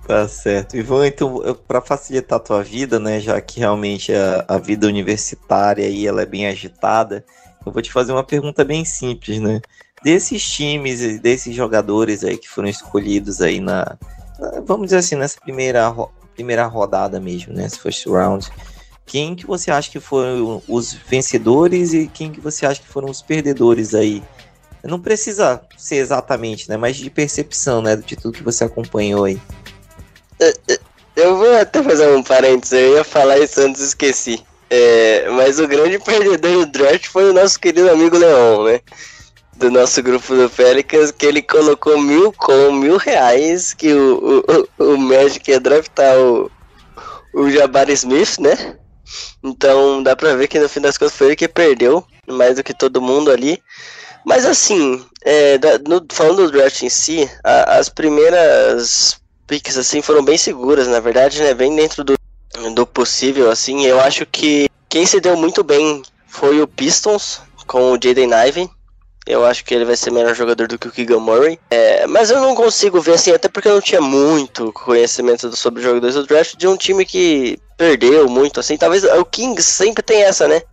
Tá 0.10 0.28
certo. 0.28 0.76
Ivan, 0.76 1.06
então, 1.08 1.40
para 1.68 1.82
facilitar 1.82 2.38
a 2.38 2.42
tua 2.42 2.64
vida, 2.64 3.00
né, 3.00 3.20
já 3.20 3.40
que 3.40 3.60
realmente 3.60 4.12
a, 4.12 4.44
a, 4.48 4.58
vida 4.58 4.88
universitária 4.88 5.86
aí 5.86 6.08
ela 6.08 6.24
é 6.24 6.26
bem 6.26 6.48
agitada, 6.48 7.24
eu 7.66 7.72
vou 7.72 7.82
te 7.82 7.92
fazer 7.92 8.12
uma 8.12 8.24
pergunta 8.24 8.64
bem 8.64 8.86
simples, 8.86 9.40
né? 9.40 9.62
Desses 10.04 10.42
times, 10.42 11.20
desses 11.20 11.54
jogadores 11.54 12.24
aí 12.24 12.38
que 12.38 12.48
foram 12.48 12.70
escolhidos 12.70 13.42
aí 13.42 13.60
na, 13.60 13.98
na 14.40 14.62
vamos 14.66 14.86
dizer 14.88 14.98
assim, 14.98 15.16
nessa 15.16 15.40
primeira, 15.40 15.94
primeira 16.34 16.66
rodada 16.66 17.20
mesmo, 17.20 17.54
né, 17.54 17.66
esse 17.66 17.78
first 17.78 18.06
round, 18.06 18.50
quem 19.06 19.36
que 19.36 19.46
você 19.46 19.72
acha 19.72 19.90
que 19.90 20.00
foram 20.00 20.62
os 20.68 20.94
vencedores 20.94 21.94
e 21.94 22.08
quem 22.08 22.32
que 22.32 22.40
você 22.40 22.66
acha 22.66 22.80
que 22.80 22.88
foram 22.88 23.10
os 23.10 23.22
perdedores 23.22 23.96
aí? 23.96 24.24
Não 24.84 25.00
precisa 25.00 25.62
ser 25.76 25.96
exatamente, 25.96 26.70
né? 26.70 26.78
Mas 26.78 26.96
de 26.96 27.10
percepção, 27.10 27.82
né? 27.82 27.96
De 27.96 28.16
tudo 28.16 28.38
que 28.38 28.44
você 28.44 28.64
acompanhou 28.64 29.26
aí. 29.26 29.42
Eu 31.16 31.36
vou 31.38 31.58
até 31.58 31.84
fazer 31.84 32.08
um 32.16 32.24
parênteses, 32.24 32.72
eu 32.72 32.96
ia 32.96 33.04
falar 33.04 33.40
isso 33.40 33.60
antes 33.60 33.82
esqueci. 33.82 34.42
É, 34.70 35.28
mas 35.32 35.60
o 35.60 35.68
grande 35.68 35.98
perdedor 35.98 36.66
do 36.66 36.66
draft 36.68 37.08
foi 37.08 37.30
o 37.30 37.34
nosso 37.34 37.60
querido 37.60 37.90
amigo 37.90 38.18
Leon, 38.18 38.66
né? 38.66 38.82
Do 39.58 39.72
nosso 39.72 40.02
grupo 40.04 40.36
do 40.36 40.50
Pelicans, 40.50 41.12
que 41.12 41.26
ele 41.26 41.42
colocou 41.42 42.00
mil 42.00 42.32
com 42.34 42.72
mil 42.72 42.98
reais 42.98 43.74
que 43.74 43.92
o, 43.92 44.44
o, 44.80 44.94
o 44.94 44.98
Magic 44.98 45.50
ia 45.50 45.60
draftar 45.60 46.16
o, 46.18 46.52
o 47.34 47.50
Jabari 47.50 47.94
Smith, 47.94 48.38
né? 48.40 48.78
Então 49.44 50.04
dá 50.04 50.16
pra 50.16 50.36
ver 50.36 50.48
que 50.48 50.60
no 50.60 50.70
fim 50.70 50.82
das 50.82 50.98
contas 50.98 51.16
foi 51.16 51.28
ele 51.28 51.36
que 51.36 51.48
perdeu, 51.48 52.06
mais 52.28 52.56
do 52.56 52.64
que 52.64 52.74
todo 52.74 53.02
mundo 53.02 53.32
ali. 53.32 53.62
Mas 54.26 54.46
assim, 54.46 55.04
é, 55.26 55.58
no, 55.88 56.06
falando 56.12 56.46
do 56.46 56.52
draft 56.52 56.84
em 56.84 56.90
si, 56.90 57.30
a, 57.44 57.78
as 57.80 57.90
primeiras 57.90 59.20
picks 59.48 59.78
assim 59.78 60.02
foram 60.02 60.24
bem 60.24 60.38
seguras, 60.38 60.88
na 60.88 61.00
verdade, 61.00 61.42
né? 61.42 61.54
Bem 61.56 61.76
dentro 61.76 62.04
do, 62.04 62.19
do 62.74 62.86
possível, 62.86 63.50
assim. 63.50 63.86
Eu 63.86 64.00
acho 64.00 64.26
que 64.26 64.68
quem 64.88 65.06
se 65.06 65.20
deu 65.20 65.38
muito 65.38 65.64
bem 65.64 66.02
foi 66.28 66.62
o 66.62 66.68
Pistons 66.68 67.42
com 67.66 67.92
o 67.92 68.00
Jaden 68.02 68.32
Ivan. 68.48 68.70
Eu 69.26 69.46
acho 69.46 69.64
que 69.64 69.76
ele 69.76 69.86
vai 69.86 69.96
ser 69.96 70.12
melhor 70.12 70.34
jogador 70.34 70.68
do 70.68 70.80
que 70.80 70.88
o 70.88 70.92
Keegan 70.92 71.20
Murray. 71.20 71.60
É, 71.70 72.08
mas 72.08 72.32
eu 72.32 72.42
não 72.42 72.56
consigo 72.56 73.00
ver 73.00 73.14
assim, 73.14 73.32
até 73.32 73.48
porque 73.48 73.68
eu 73.68 73.76
não 73.76 73.82
tinha 73.82 74.02
muito 74.02 74.74
conhecimento 74.74 75.56
sobre 75.56 75.84
jogadores 75.84 76.16
do 76.16 76.26
draft 76.26 76.56
de 76.58 76.68
um 76.68 76.76
time 76.76 77.06
que 77.06 77.60
perdeu 77.78 78.28
muito, 78.28 78.60
assim. 78.60 78.76
Talvez 78.76 79.04
o 79.04 79.24
Kings 79.26 79.62
sempre 79.62 80.02
tem 80.02 80.24
essa, 80.24 80.48
né? 80.48 80.64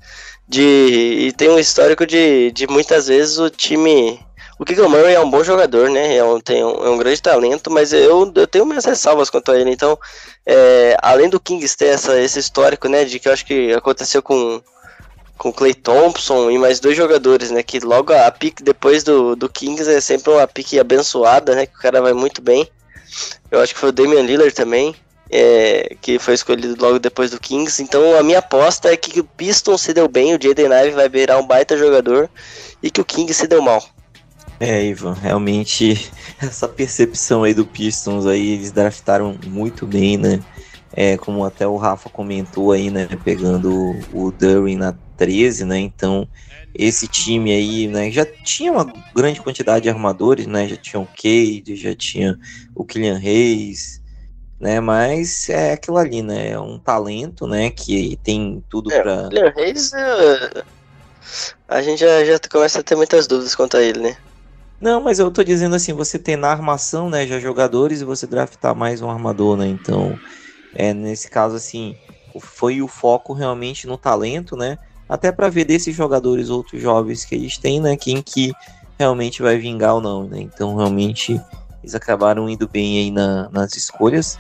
De, 0.49 0.63
e 0.63 1.33
tem 1.33 1.51
um 1.51 1.59
histórico 1.59 2.07
de, 2.07 2.51
de 2.53 2.67
muitas 2.67 3.09
vezes 3.09 3.39
o 3.39 3.51
time. 3.51 4.19
O 4.59 4.65
Keegan 4.65 4.89
Murray 4.89 5.15
é 5.15 5.21
um 5.21 5.31
bom 5.31 5.45
jogador, 5.45 5.91
né? 5.91 6.17
É 6.17 6.25
um, 6.25 6.41
tem 6.41 6.65
um, 6.65 6.87
é 6.87 6.89
um 6.89 6.97
grande 6.97 7.21
talento, 7.21 7.71
mas 7.71 7.93
eu, 7.93 8.33
eu 8.35 8.47
tenho 8.47 8.65
minhas 8.65 8.87
ressalvas 8.87 9.29
quanto 9.29 9.53
a 9.53 9.61
ele. 9.61 9.71
Então, 9.71 9.99
é, 10.47 10.97
além 11.03 11.29
do 11.29 11.39
Kings 11.39 11.77
ter 11.77 11.89
essa, 11.89 12.19
esse 12.19 12.39
histórico, 12.39 12.89
né? 12.89 13.05
De 13.05 13.19
que 13.19 13.29
eu 13.29 13.33
acho 13.33 13.45
que 13.45 13.73
aconteceu 13.75 14.23
com 14.23 14.63
com 15.39 15.53
Clay 15.53 15.75
Thompson 15.75 16.51
e 16.51 16.59
mais 16.59 16.81
dois 16.81 16.97
jogadores, 16.97 17.51
né? 17.51 17.63
Que 17.63 17.79
logo 17.81 18.13
a 18.13 18.31
pique 18.31 18.63
depois 18.63 19.05
do, 19.05 19.37
do 19.37 19.49
Kings 19.49 19.91
é 19.91 20.01
sempre 20.01 20.33
uma 20.33 20.47
pique 20.47 20.81
abençoada, 20.81 21.55
né? 21.55 21.67
Que 21.67 21.77
o 21.77 21.81
cara 21.81 22.01
vai 22.01 22.13
muito 22.13 22.41
bem. 22.41 22.67
Eu 23.51 23.61
acho 23.61 23.75
que 23.75 23.81
foi 23.81 23.91
o 23.91 23.93
Damian 23.93 24.23
Lillard 24.23 24.55
também, 24.55 24.95
é, 25.31 25.95
que 26.01 26.19
foi 26.19 26.35
escolhido 26.35 26.77
logo 26.83 26.99
depois 26.99 27.31
do 27.31 27.39
Kings. 27.39 27.83
Então 27.83 28.19
a 28.19 28.23
minha 28.23 28.39
aposta 28.39 28.91
é 28.91 28.97
que 28.97 29.21
o 29.21 29.25
Pistons 29.25 29.83
se 29.83 29.93
deu 29.93 30.09
bem, 30.09 30.35
o 30.35 30.43
Jaden 30.43 30.73
Ive 30.73 30.93
vai 30.93 31.09
virar 31.09 31.39
um 31.39 31.47
baita 31.47 31.77
jogador 31.77 32.31
e 32.83 32.91
que 32.91 33.01
o 33.01 33.05
Kings 33.05 33.35
se 33.35 33.47
deu 33.47 33.61
mal. 33.61 33.85
É, 34.59 34.85
Ivan, 34.85 35.13
realmente 35.13 36.11
essa 36.41 36.67
percepção 36.67 37.45
aí 37.45 37.53
do 37.53 37.67
Pistons 37.67 38.27
aí, 38.27 38.53
eles 38.53 38.73
draftaram 38.73 39.39
muito 39.47 39.87
bem, 39.87 40.17
né? 40.17 40.41
É, 40.93 41.17
como 41.19 41.45
até 41.45 41.67
o 41.67 41.77
Rafa 41.77 42.09
comentou 42.09 42.73
aí, 42.73 42.91
né? 42.91 43.07
Pegando 43.23 43.95
o 44.13 44.33
Durin 44.33 44.77
na 44.77 44.95
13, 45.17 45.65
né? 45.65 45.79
Então, 45.79 46.27
esse 46.75 47.07
time 47.07 47.53
aí, 47.53 47.87
né, 47.87 48.11
já 48.11 48.25
tinha 48.25 48.73
uma 48.73 48.87
grande 49.15 49.41
quantidade 49.41 49.85
de 49.85 49.89
armadores, 49.89 50.47
né? 50.47 50.69
Já 50.69 50.77
tinha 50.77 51.01
o 51.01 51.07
Cade, 51.07 51.77
já 51.77 51.95
tinha 51.95 52.39
o 52.75 52.85
Kylian 52.85 53.19
Reis, 53.19 54.01
né? 54.59 54.81
Mas 54.81 55.49
é 55.51 55.73
aquilo 55.73 55.99
ali, 55.99 56.23
né? 56.23 56.51
É 56.51 56.61
um 56.61 56.79
talento, 56.79 57.47
né? 57.47 57.71
Que 57.71 58.19
tem 58.23 58.65
tudo 58.69 58.91
é, 58.93 59.03
para. 59.03 59.29
Kylian 59.29 59.53
Reis, 59.55 59.93
uh, 59.93 60.65
a 61.69 61.83
gente 61.83 62.01
já, 62.01 62.25
já 62.25 62.39
começa 62.51 62.81
a 62.81 62.83
ter 62.83 62.95
muitas 62.95 63.27
dúvidas 63.27 63.55
quanto 63.55 63.77
a 63.77 63.83
ele, 63.83 64.01
né? 64.01 64.17
Não, 64.81 65.01
mas 65.01 65.19
eu 65.19 65.31
tô 65.31 65.43
dizendo 65.43 65.75
assim, 65.75 65.93
você 65.93 66.19
tem 66.19 66.37
na 66.37 66.49
armação, 66.49 67.09
né, 67.09 67.27
já 67.27 67.41
jogadores 67.41 68.01
e 68.01 68.05
você 68.05 68.27
draftar 68.27 68.75
mais 68.75 69.01
um 69.01 69.11
armador, 69.11 69.57
né? 69.57 69.67
Então, 69.67 70.19
é 70.75 70.93
nesse 70.93 71.31
caso 71.31 71.57
assim, 71.57 71.97
foi 72.39 72.83
o 72.83 72.89
foco 72.89 73.33
realmente 73.33 73.87
no 73.87 73.97
talento, 73.97 74.57
né? 74.57 74.79
até 75.09 75.31
para 75.31 75.49
ver 75.49 75.65
desses 75.65 75.95
jogadores 75.95 76.51
outros 76.51 76.81
jovens 76.81 77.25
que 77.25 77.35
eles 77.35 77.57
têm, 77.59 77.81
né, 77.81 77.97
quem 77.97 78.23
que 78.23 78.53
realmente 78.99 79.43
vai 79.43 79.59
vingar 79.59 79.95
ou 79.95 80.01
não, 80.01 80.27
né? 80.27 80.41
Então 80.41 80.75
realmente 80.75 81.41
eles 81.83 81.95
acabaram 81.95 82.49
indo 82.49 82.69
bem 82.69 82.99
aí 82.99 83.11
na, 83.11 83.49
nas 83.51 83.77
escolhas, 83.77 84.39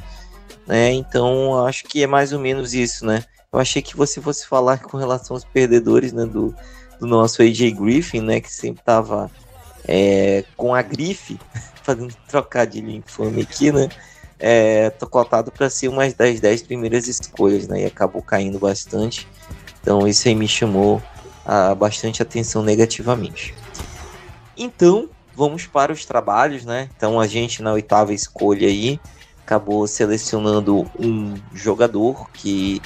né? 0.67 0.93
Então 0.93 1.65
acho 1.65 1.85
que 1.85 2.03
é 2.03 2.07
mais 2.07 2.33
ou 2.33 2.41
menos 2.41 2.75
isso, 2.75 3.05
né? 3.05 3.23
Eu 3.53 3.61
achei 3.61 3.81
que 3.81 3.97
você 3.97 4.21
fosse 4.21 4.47
falar 4.47 4.79
com 4.79 4.97
relação 4.97 5.37
aos 5.37 5.45
perdedores, 5.45 6.13
né, 6.13 6.27
do, 6.27 6.55
do 6.99 7.07
nosso 7.07 7.43
AJ 7.43 7.73
Griffin, 7.73 8.21
né, 8.21 8.41
que 8.41 8.53
sempre 8.53 8.83
tava 8.83 9.31
é, 9.87 10.45
com 10.57 10.75
a 10.75 10.83
grife, 10.83 11.39
fazendo 11.83 12.15
trocadilho 12.29 12.91
infame 12.91 13.43
aqui, 13.43 13.71
né? 13.73 13.89
É, 14.39 14.91
tô 14.91 15.07
cotado 15.07 15.51
para 15.51 15.71
ser 15.71 15.89
umas 15.89 16.13
das 16.13 16.41
10 16.41 16.63
primeiras 16.63 17.09
escolhas, 17.09 17.67
né? 17.67 17.83
E 17.83 17.87
acabou 17.87 18.23
caindo 18.23 18.59
bastante. 18.59 19.27
Então 19.81 20.07
isso 20.07 20.29
aí 20.29 20.35
me 20.35 20.49
chamou 20.49 21.03
a, 21.45 21.75
bastante 21.75 22.21
atenção 22.21 22.63
negativamente. 22.63 23.55
Então, 24.57 25.09
vamos 25.35 25.67
para 25.67 25.93
os 25.93 26.05
trabalhos, 26.05 26.65
né? 26.65 26.89
Então 26.97 27.21
a 27.21 27.27
gente 27.27 27.63
na 27.63 27.73
oitava 27.73 28.13
escolha 28.13 28.69
aí 28.69 29.01
acabou 29.47 29.87
selecionando 29.87 30.91
um 30.99 31.35
jogador 31.55 32.29
que 32.33 32.83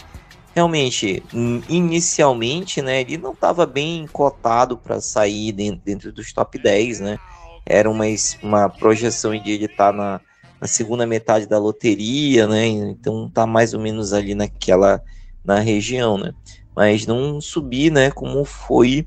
realmente 0.55 1.23
inicialmente, 1.69 2.83
né, 2.83 3.01
ele 3.03 3.17
não 3.17 3.33
estava 3.33 3.67
bem 3.67 4.07
cotado 4.07 4.77
para 4.77 5.01
sair 5.01 5.53
dentro, 5.53 5.81
dentro, 5.85 6.13
dos 6.13 6.33
top 6.33 6.59
10, 6.59 7.01
né? 7.01 7.19
Era 7.67 7.89
uma, 7.89 8.05
uma 8.43 8.69
projeção 8.69 9.37
de 9.41 9.53
ele 9.53 9.67
estar 9.67 9.93
tá 9.93 9.93
na, 9.93 10.21
na 10.61 10.67
segunda 10.67 11.07
metade 11.07 11.47
da 11.47 11.59
loteria, 11.59 12.47
né? 12.47 12.67
Então 12.67 13.31
tá 13.31 13.47
mais 13.47 13.75
ou 13.75 13.81
menos 13.81 14.13
ali 14.13 14.35
naquela 14.35 15.01
na 15.45 15.59
região, 15.59 16.19
né? 16.19 16.33
mas 16.75 17.07
não 17.07 17.41
subir, 17.41 17.91
né, 17.91 18.11
como 18.11 18.45
foi 18.45 19.07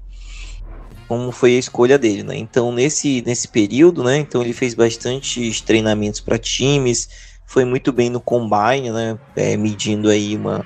como 1.08 1.32
foi 1.32 1.56
a 1.56 1.60
escolha 1.60 1.97
dele, 1.97 2.23
né? 2.23 2.36
Então 2.36 2.71
nesse 2.71 3.21
nesse 3.25 3.47
período, 3.47 4.03
né, 4.03 4.17
então 4.17 4.41
ele 4.41 4.53
fez 4.53 4.73
bastantes 4.73 5.62
treinamentos 5.62 6.19
para 6.19 6.38
times, 6.38 7.10
foi 7.45 7.65
muito 7.65 7.91
bem 7.91 8.10
no 8.10 8.21
combine, 8.21 8.91
né, 8.91 9.17
é, 9.36 9.58
medindo 9.58 10.10
aí 10.10 10.36
uma 10.36 10.63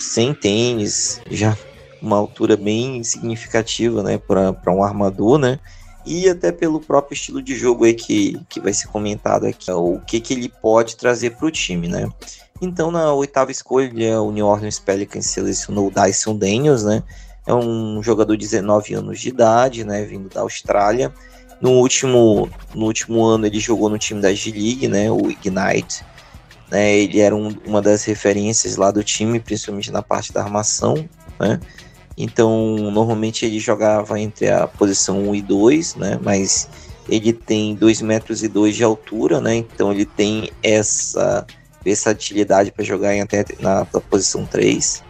100 0.00 0.34
tênis, 0.34 1.20
já 1.30 1.56
uma 2.00 2.16
altura 2.16 2.56
bem 2.56 3.04
significativa, 3.04 4.02
né, 4.02 4.18
para 4.18 4.72
um 4.72 4.82
armador, 4.82 5.38
né? 5.38 5.58
E 6.06 6.28
até 6.28 6.50
pelo 6.50 6.80
próprio 6.80 7.14
estilo 7.14 7.42
de 7.42 7.54
jogo 7.54 7.84
aí 7.84 7.92
que, 7.92 8.40
que 8.48 8.58
vai 8.58 8.72
ser 8.72 8.88
comentado 8.88 9.46
aqui, 9.46 9.70
o 9.70 10.00
que, 10.00 10.18
que 10.18 10.32
ele 10.32 10.48
pode 10.48 10.96
trazer 10.96 11.36
para 11.36 11.46
o 11.46 11.50
time, 11.50 11.88
né? 11.88 12.10
Então, 12.60 12.90
na 12.90 13.12
oitava 13.12 13.50
escolha, 13.50 14.20
o 14.20 14.32
New 14.32 14.46
Orleans 14.46 14.78
Pelicans 14.78 15.26
selecionou 15.26 15.88
o 15.88 15.90
Dyson 15.90 16.36
Daniels, 16.36 16.84
né? 16.84 17.02
É 17.46 17.54
um 17.54 18.02
jogador 18.02 18.36
de 18.36 18.46
19 18.46 18.94
anos 18.94 19.20
de 19.20 19.28
idade, 19.28 19.84
né? 19.84 20.04
Vindo 20.04 20.28
da 20.28 20.40
Austrália. 20.40 21.12
No 21.60 21.72
último, 21.72 22.48
no 22.74 22.86
último 22.86 23.24
ano, 23.24 23.46
ele 23.46 23.58
jogou 23.58 23.88
no 23.88 23.98
time 23.98 24.20
da 24.20 24.32
G-League, 24.32 24.88
né? 24.88 25.10
O 25.10 25.30
Ignite. 25.30 26.04
Né? 26.70 26.98
Ele 26.98 27.20
era 27.20 27.34
um, 27.34 27.48
uma 27.66 27.82
das 27.82 28.04
referências 28.04 28.76
lá 28.76 28.90
do 28.90 29.02
time, 29.02 29.40
principalmente 29.40 29.90
na 29.90 30.02
parte 30.02 30.32
da 30.32 30.42
armação, 30.42 31.08
né? 31.38 31.60
Então, 32.16 32.76
normalmente 32.76 33.46
ele 33.46 33.58
jogava 33.58 34.20
entre 34.20 34.50
a 34.50 34.66
posição 34.66 35.28
1 35.30 35.34
e 35.36 35.42
2, 35.42 35.94
né? 35.96 36.18
Mas 36.22 36.68
Ele 37.08 37.32
tem 37.32 37.74
2 37.74 38.02
metros 38.02 38.42
e 38.42 38.48
dois 38.48 38.76
de 38.76 38.84
altura, 38.84 39.40
né? 39.40 39.56
Então 39.56 39.90
ele 39.90 40.04
tem 40.04 40.50
essa 40.62 41.44
versatilidade 41.84 42.70
para 42.70 42.84
jogar 42.84 43.14
em 43.14 43.20
até 43.22 43.44
na, 43.58 43.80
na 43.92 44.00
posição 44.00 44.46
3 44.46 45.02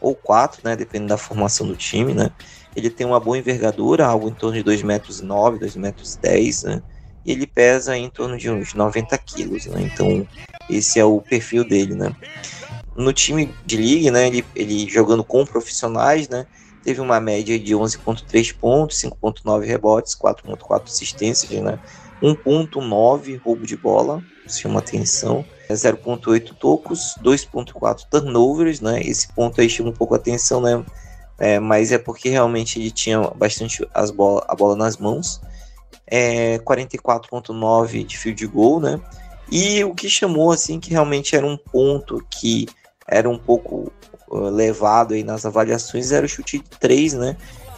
ou 0.00 0.14
4, 0.14 0.60
né? 0.64 0.76
Dependendo 0.76 1.08
da 1.08 1.16
formação 1.16 1.66
do 1.66 1.74
time, 1.74 2.14
né? 2.14 2.30
Ele 2.76 2.90
tem 2.90 3.06
uma 3.06 3.18
boa 3.18 3.36
envergadura, 3.38 4.06
algo 4.06 4.28
em 4.28 4.34
torno 4.34 4.56
de 4.56 4.62
2 4.62 4.82
metros 4.82 5.20
9, 5.20 5.58
2 5.58 5.76
metros 5.76 6.16
10, 6.16 6.62
né? 6.64 6.82
E 7.24 7.32
ele 7.32 7.46
pesa 7.46 7.96
em 7.96 8.08
torno 8.08 8.36
de 8.36 8.50
uns 8.50 8.74
90 8.74 9.16
quilos, 9.18 9.66
né? 9.66 9.82
Então 9.82 10.26
esse 10.68 10.98
é 10.98 11.04
o 11.04 11.20
perfil 11.20 11.64
dele, 11.64 11.94
né? 11.94 12.14
No 12.96 13.12
time 13.12 13.54
de 13.64 13.76
liga, 13.76 14.10
né? 14.10 14.26
Ele, 14.26 14.44
ele 14.54 14.88
jogando 14.88 15.24
com 15.24 15.44
profissionais, 15.44 16.28
né? 16.28 16.46
Teve 16.82 17.00
uma 17.00 17.20
média 17.20 17.58
de 17.58 17.74
11.3 17.74 18.54
pontos, 18.56 19.00
5.9 19.00 19.64
rebotes, 19.64 20.16
4.4 20.16 20.82
assistências, 20.86 21.50
né? 21.62 21.78
1.9 22.20 23.40
roubo 23.42 23.66
de 23.66 23.76
bola, 23.76 24.22
chama 24.46 24.80
atenção. 24.80 25.44
0.8 25.70 26.54
tocos, 26.54 27.14
2.4 27.22 28.06
turnovers, 28.10 28.80
né? 28.80 29.00
Esse 29.00 29.28
ponto 29.32 29.60
aí 29.60 29.68
chama 29.68 29.90
um 29.90 29.92
pouco 29.92 30.14
a 30.14 30.16
atenção, 30.16 30.60
né? 30.60 30.84
É, 31.38 31.58
mas 31.58 31.90
é 31.92 31.98
porque 31.98 32.28
realmente 32.28 32.78
ele 32.78 32.90
tinha 32.90 33.20
bastante 33.30 33.86
as 33.92 34.10
bola, 34.10 34.44
a 34.46 34.54
bola 34.54 34.76
nas 34.76 34.96
mãos. 34.96 35.40
É, 36.14 36.58
44.9 36.58 38.04
de 38.04 38.18
field 38.18 38.46
goal, 38.48 38.80
né? 38.80 39.00
E 39.50 39.82
o 39.82 39.94
que 39.94 40.10
chamou 40.10 40.52
assim 40.52 40.78
que 40.78 40.90
realmente 40.90 41.34
era 41.34 41.46
um 41.46 41.56
ponto 41.56 42.22
que 42.30 42.68
era 43.08 43.28
um 43.28 43.38
pouco 43.38 43.90
uh, 44.28 44.50
levado 44.50 45.14
aí 45.14 45.24
nas 45.24 45.46
avaliações 45.46 46.12
era 46.12 46.26
o 46.26 46.28
chute 46.28 46.58
de 46.58 46.64
3, 46.78 47.14
né? 47.14 47.36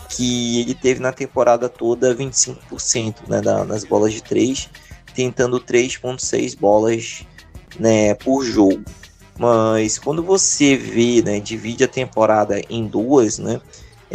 Que 0.08 0.62
ele 0.62 0.74
teve 0.74 1.00
na 1.00 1.12
temporada 1.12 1.68
toda 1.68 2.14
25% 2.14 3.28
né, 3.28 3.40
da, 3.40 3.64
nas 3.64 3.84
bolas 3.84 4.12
de 4.12 4.22
3, 4.22 4.68
tentando 5.14 5.60
3.6 5.60 6.58
bolas 6.58 7.24
né, 7.78 8.14
por 8.14 8.44
jogo. 8.44 8.82
Mas 9.38 9.98
quando 9.98 10.22
você 10.22 10.76
vê, 10.76 11.22
né, 11.22 11.40
divide 11.40 11.84
a 11.84 11.88
temporada 11.88 12.60
em 12.70 12.86
duas, 12.86 13.38
né, 13.38 13.60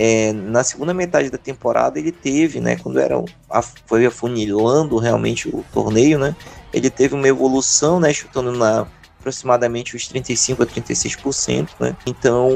é, 0.02 0.32
na 0.32 0.64
segunda 0.64 0.94
metade 0.94 1.30
da 1.30 1.38
temporada 1.38 2.00
ele 2.00 2.14
teve, 2.14 2.62
né, 2.62 2.78
quando 2.78 3.02
era 3.02 3.22
a, 3.50 3.62
foi 3.62 4.06
afunilando 4.06 4.98
realmente 4.98 5.50
o 5.50 5.62
torneio, 5.74 6.18
né, 6.18 6.34
ele 6.72 6.90
teve 6.90 7.16
uma 7.16 7.28
evolução, 7.28 8.00
né, 8.00 8.14
chutando 8.14 8.54
na 8.54 8.88
aproximadamente 9.20 9.98
os 9.98 10.08
35 10.08 10.64
a 10.64 10.66
36%, 10.66 11.72
né? 11.78 11.94
Então, 12.08 12.50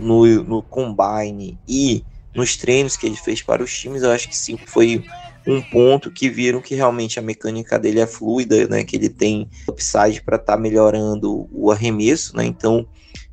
no, 0.00 0.24
no 0.42 0.62
combine 0.62 1.58
e 1.68 2.02
nos 2.34 2.56
treinos 2.56 2.96
que 2.96 3.04
ele 3.04 3.16
fez 3.16 3.42
para 3.42 3.62
os 3.62 3.78
times, 3.78 4.02
eu 4.02 4.10
acho 4.10 4.26
que 4.26 4.34
sim, 4.34 4.56
foi 4.56 5.04
um 5.46 5.60
ponto 5.60 6.10
que 6.10 6.30
viram 6.30 6.62
que 6.62 6.74
realmente 6.74 7.18
a 7.18 7.22
mecânica 7.22 7.78
dele 7.78 8.00
é 8.00 8.06
fluida, 8.06 8.66
né? 8.68 8.84
Que 8.84 8.96
ele 8.96 9.10
tem 9.10 9.46
upside 9.68 10.22
para 10.22 10.36
estar 10.36 10.54
tá 10.54 10.58
melhorando 10.58 11.46
o 11.52 11.70
arremesso, 11.70 12.34
né? 12.34 12.46
Então, 12.46 12.86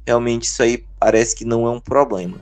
realmente 0.05 0.43
isso 0.43 0.61
aí 0.61 0.83
parece 0.99 1.33
que 1.35 1.45
não 1.45 1.65
é 1.65 1.69
um 1.69 1.79
problema. 1.79 2.41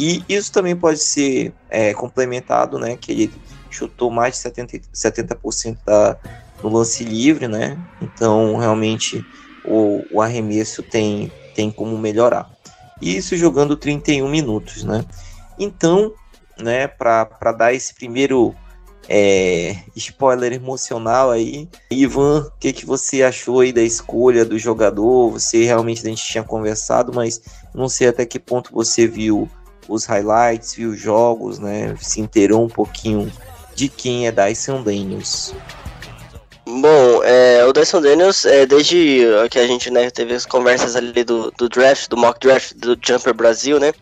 E 0.00 0.24
isso 0.30 0.50
também 0.50 0.74
pode 0.74 0.98
ser 0.98 1.52
é, 1.68 1.92
complementado, 1.92 2.78
né? 2.78 2.96
Que 2.96 3.12
ele 3.12 3.32
chutou 3.68 4.10
mais 4.10 4.34
de 4.34 4.48
70%, 4.48 4.84
70 4.90 5.38
da, 5.84 6.16
no 6.62 6.70
lance 6.70 7.04
livre, 7.04 7.46
né? 7.46 7.78
Então, 8.00 8.56
realmente, 8.56 9.22
o, 9.62 10.02
o 10.10 10.22
arremesso 10.22 10.82
tem, 10.82 11.30
tem 11.54 11.70
como 11.70 11.98
melhorar. 11.98 12.50
Isso 12.98 13.36
jogando 13.36 13.76
31 13.76 14.26
minutos, 14.26 14.84
né? 14.84 15.04
Então, 15.58 16.14
né, 16.58 16.88
para 16.88 17.52
dar 17.52 17.74
esse 17.74 17.92
primeiro 17.92 18.56
é, 19.06 19.76
spoiler 19.96 20.54
emocional 20.54 21.30
aí. 21.30 21.68
Ivan, 21.90 22.46
o 22.46 22.58
que, 22.58 22.72
que 22.72 22.86
você 22.86 23.22
achou 23.22 23.60
aí 23.60 23.70
da 23.70 23.82
escolha 23.82 24.46
do 24.46 24.58
jogador? 24.58 25.32
Você 25.32 25.64
realmente 25.64 26.06
a 26.06 26.08
gente 26.08 26.24
tinha 26.24 26.42
conversado, 26.42 27.12
mas 27.14 27.42
não 27.74 27.86
sei 27.86 28.08
até 28.08 28.24
que 28.24 28.38
ponto 28.38 28.72
você 28.72 29.06
viu 29.06 29.46
os 29.88 30.04
highlights, 30.04 30.74
viu 30.74 30.90
os 30.90 31.00
jogos, 31.00 31.58
né? 31.58 31.94
Se 32.00 32.20
inteirou 32.20 32.64
um 32.64 32.68
pouquinho 32.68 33.32
de 33.74 33.88
quem 33.88 34.26
é 34.26 34.32
Dyson 34.32 34.82
Daniels. 34.82 35.54
Bom, 36.66 37.22
é, 37.24 37.64
o 37.64 37.72
Dyson 37.72 38.00
Daniels, 38.00 38.44
é, 38.44 38.64
desde 38.64 39.26
que 39.50 39.58
a 39.58 39.66
gente 39.66 39.90
né, 39.90 40.08
teve 40.10 40.34
as 40.34 40.46
conversas 40.46 40.94
ali 40.94 41.24
do, 41.24 41.50
do 41.52 41.68
draft, 41.68 42.08
do 42.08 42.16
mock 42.16 42.38
draft 42.38 42.74
do 42.74 42.96
Jumper 43.02 43.34
Brasil, 43.34 43.80
né? 43.80 43.92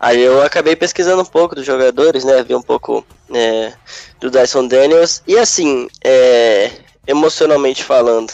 Aí 0.00 0.22
eu 0.22 0.40
acabei 0.42 0.76
pesquisando 0.76 1.22
um 1.22 1.26
pouco 1.26 1.54
dos 1.54 1.66
jogadores, 1.66 2.24
né? 2.24 2.42
Vi 2.42 2.54
um 2.54 2.62
pouco 2.62 3.04
é, 3.34 3.72
do 4.20 4.30
Dyson 4.30 4.68
Daniels. 4.68 5.22
E 5.26 5.36
assim, 5.36 5.88
é, 6.02 6.70
emocionalmente 7.06 7.82
falando, 7.82 8.32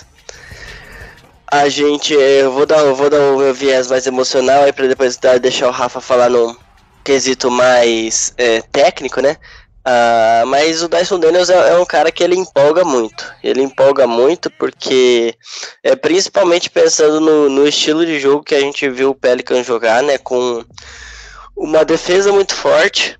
a 1.50 1.68
gente. 1.68 2.16
É, 2.16 2.42
eu 2.42 2.52
vou 2.52 2.66
dar, 2.66 2.80
eu 2.80 2.94
vou 2.94 3.08
dar 3.08 3.20
o 3.32 3.38
meu 3.38 3.54
viés 3.54 3.88
mais 3.88 4.06
emocional 4.06 4.64
aí 4.64 4.72
para 4.72 4.86
depois 4.86 5.18
deixar 5.40 5.68
o 5.68 5.72
Rafa 5.72 6.00
falar 6.00 6.28
no 6.28 6.56
quesito 7.04 7.50
mais 7.50 8.32
é, 8.36 8.62
técnico, 8.62 9.20
né? 9.20 9.36
Uh, 9.86 10.46
mas 10.46 10.82
o 10.82 10.88
Dyson 10.88 11.20
Daniels 11.20 11.50
é, 11.50 11.72
é, 11.72 11.78
um 11.78 11.84
cara 11.84 12.10
que 12.10 12.24
ele 12.24 12.34
empolga 12.34 12.84
muito. 12.84 13.30
Ele 13.42 13.62
empolga 13.62 14.06
muito 14.06 14.50
porque, 14.50 15.34
é, 15.82 15.94
principalmente 15.94 16.70
pensando 16.70 17.20
no, 17.20 17.50
no 17.50 17.68
estilo 17.68 18.06
de 18.06 18.18
jogo 18.18 18.42
que 18.42 18.54
a 18.54 18.60
gente 18.60 18.88
viu 18.88 19.10
o 19.10 19.14
Pelican 19.14 19.62
jogar, 19.62 20.02
né? 20.02 20.16
Com 20.16 20.64
uma 21.54 21.84
defesa 21.84 22.32
muito 22.32 22.54
forte 22.54 23.18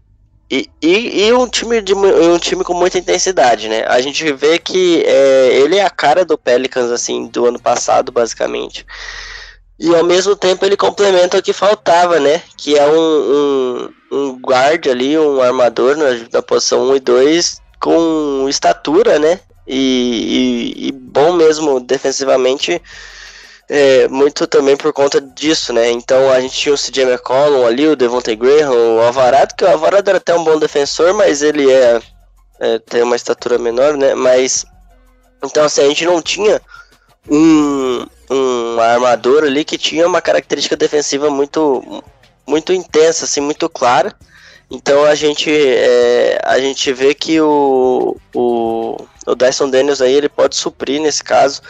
e, 0.50 0.68
e, 0.80 1.26
e, 1.26 1.32
um, 1.32 1.48
time 1.48 1.82
de, 1.82 1.94
um 1.94 2.38
time 2.38 2.64
com 2.64 2.74
muita 2.74 2.98
intensidade, 2.98 3.68
né? 3.68 3.84
A 3.86 4.00
gente 4.00 4.32
vê 4.32 4.58
que 4.58 5.02
é, 5.06 5.48
ele 5.58 5.76
é 5.76 5.84
a 5.84 5.90
cara 5.90 6.24
do 6.24 6.38
Pelicans, 6.38 6.90
assim, 6.90 7.26
do 7.26 7.46
ano 7.46 7.58
passado, 7.58 8.10
basicamente. 8.10 8.86
E 9.78 9.94
ao 9.94 10.04
mesmo 10.04 10.36
tempo 10.36 10.64
ele 10.64 10.76
complementa 10.76 11.38
o 11.38 11.42
que 11.42 11.52
faltava, 11.52 12.20
né? 12.20 12.42
Que 12.56 12.78
é 12.78 12.86
um, 12.86 12.92
um, 12.92 13.88
um 14.12 14.40
guard 14.40 14.86
ali, 14.86 15.18
um 15.18 15.42
armador 15.42 15.96
na, 15.96 16.06
na 16.32 16.42
posição 16.42 16.88
1 16.90 16.96
e 16.96 17.00
2 17.00 17.62
com 17.80 18.46
estatura, 18.48 19.18
né? 19.18 19.40
E, 19.66 20.74
e, 20.76 20.88
e 20.88 20.92
bom 20.92 21.32
mesmo 21.32 21.80
defensivamente, 21.80 22.80
é, 23.68 24.06
muito 24.08 24.46
também 24.46 24.76
por 24.76 24.92
conta 24.92 25.20
disso, 25.20 25.72
né? 25.72 25.90
Então 25.90 26.30
a 26.30 26.40
gente 26.40 26.54
tinha 26.54 26.74
o 26.74 26.78
CJ 26.78 27.04
McCollum 27.04 27.66
ali, 27.66 27.88
o 27.88 27.96
Devontae 27.96 28.36
Graham, 28.36 28.72
o 28.72 29.00
Alvarado, 29.00 29.54
que 29.54 29.64
o 29.64 29.68
Alvarado 29.68 30.08
era 30.08 30.18
até 30.18 30.34
um 30.34 30.44
bom 30.44 30.58
defensor, 30.58 31.14
mas 31.14 31.42
ele 31.42 31.70
é, 31.70 32.00
é 32.60 32.78
tem 32.78 33.02
uma 33.02 33.16
estatura 33.16 33.58
menor, 33.58 33.96
né? 33.96 34.14
Mas 34.14 34.64
então 35.42 35.64
assim, 35.64 35.82
a 35.82 35.88
gente 35.88 36.04
não 36.04 36.22
tinha 36.22 36.60
um, 37.28 38.06
um 38.30 38.80
armador 38.80 39.44
ali 39.44 39.64
que 39.64 39.78
tinha 39.78 40.06
uma 40.06 40.20
característica 40.20 40.76
defensiva 40.76 41.30
muito, 41.30 42.02
muito 42.46 42.72
intensa, 42.72 43.24
assim, 43.24 43.40
muito 43.40 43.68
clara. 43.68 44.14
Então 44.70 45.04
a 45.04 45.14
gente, 45.14 45.50
é, 45.50 46.40
a 46.42 46.58
gente 46.58 46.92
vê 46.92 47.14
que 47.14 47.40
o, 47.40 48.16
o, 48.34 48.96
o 49.26 49.34
Dyson 49.34 49.68
Daniels 49.70 50.00
aí 50.00 50.12
ele 50.12 50.28
pode 50.28 50.56
suprir 50.56 51.00
nesse 51.00 51.22
caso. 51.22 51.62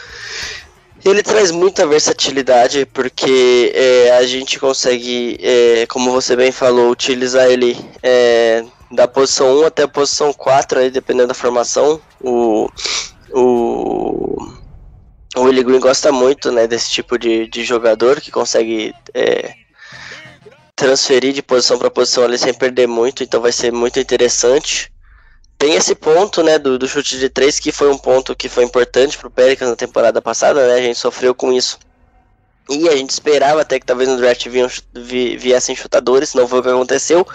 Ele 1.05 1.23
traz 1.23 1.51
muita 1.51 1.87
versatilidade 1.87 2.87
porque 2.87 3.73
é, 3.75 4.17
a 4.17 4.27
gente 4.27 4.59
consegue, 4.59 5.39
é, 5.43 5.87
como 5.87 6.11
você 6.13 6.35
bem 6.35 6.51
falou, 6.51 6.91
utilizar 6.91 7.47
ele 7.47 7.77
é, 8.03 8.65
da 8.91 9.07
posição 9.07 9.61
1 9.61 9.67
até 9.67 9.83
a 9.83 9.89
posição 9.89 10.33
4, 10.33 10.79
aí, 10.79 10.91
dependendo 10.91 11.29
da 11.29 11.35
formação. 11.35 12.01
O, 12.23 12.71
o, 13.33 14.55
o 15.35 15.43
Willie 15.43 15.65
Green 15.65 15.81
gosta 15.81 16.13
muito 16.13 16.51
né, 16.53 16.67
desse 16.67 16.91
tipo 16.91 17.19
de, 17.19 17.47
de 17.49 17.65
jogador 17.65 18.21
que 18.21 18.31
consegue 18.31 18.95
é, 19.13 19.55
transferir 20.77 21.33
de 21.33 21.43
posição 21.43 21.79
para 21.79 21.91
posição 21.91 22.25
ali 22.25 22.39
sem 22.39 22.55
perder 22.55 22.87
muito, 22.87 23.23
então 23.23 23.41
vai 23.41 23.53
ser 23.53 23.73
muito 23.73 23.99
interessante. 23.99 24.93
Tem 25.59 25.75
esse 25.75 25.95
ponto 25.95 26.43
né, 26.43 26.59
do, 26.59 26.79
do 26.79 26.87
chute 26.87 27.19
de 27.19 27.29
três 27.29 27.59
que 27.59 27.73
foi 27.73 27.91
um 27.91 27.99
ponto 27.99 28.35
que 28.35 28.49
foi 28.49 28.65
importante 28.65 29.17
para 29.17 29.29
o 29.29 29.31
Pelicans 29.31 29.71
na 29.71 29.77
temporada 29.77 30.21
passada, 30.21 30.67
né, 30.67 30.75
a 30.75 30.83
gente 30.83 30.99
sofreu 30.99 31.35
com 31.35 31.53
isso. 31.53 31.79
E 32.69 32.89
a 32.89 32.97
gente 32.97 33.11
esperava 33.11 33.61
até 33.61 33.79
que 33.79 33.85
talvez 33.85 34.09
no 34.09 34.17
draft 34.17 34.47
viessem 35.39 35.77
chutadores, 35.77 36.33
não 36.33 36.49
foi 36.49 36.61
o 36.61 36.63
que 36.63 36.69
aconteceu. 36.71 37.27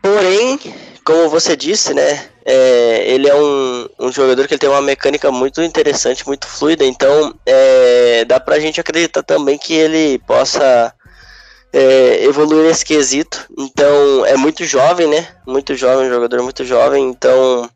Porém, 0.00 0.58
como 1.08 1.30
você 1.30 1.56
disse, 1.56 1.94
né? 1.94 2.28
É, 2.44 3.10
ele 3.10 3.26
é 3.26 3.34
um, 3.34 3.88
um 3.98 4.12
jogador 4.12 4.46
que 4.46 4.58
tem 4.58 4.68
uma 4.68 4.82
mecânica 4.82 5.32
muito 5.32 5.62
interessante, 5.62 6.26
muito 6.26 6.46
fluida, 6.46 6.84
então 6.84 7.34
é, 7.46 8.26
dá 8.26 8.38
pra 8.38 8.60
gente 8.60 8.78
acreditar 8.78 9.22
também 9.22 9.56
que 9.56 9.72
ele 9.72 10.18
possa 10.26 10.92
é, 11.72 12.24
evoluir 12.24 12.64
nesse 12.64 12.84
quesito. 12.84 13.46
Então 13.56 14.26
é 14.26 14.36
muito 14.36 14.66
jovem, 14.66 15.08
né? 15.08 15.26
Muito 15.46 15.74
jovem, 15.74 16.08
um 16.08 16.12
jogador 16.12 16.42
muito 16.42 16.62
jovem, 16.62 17.08
então 17.08 17.70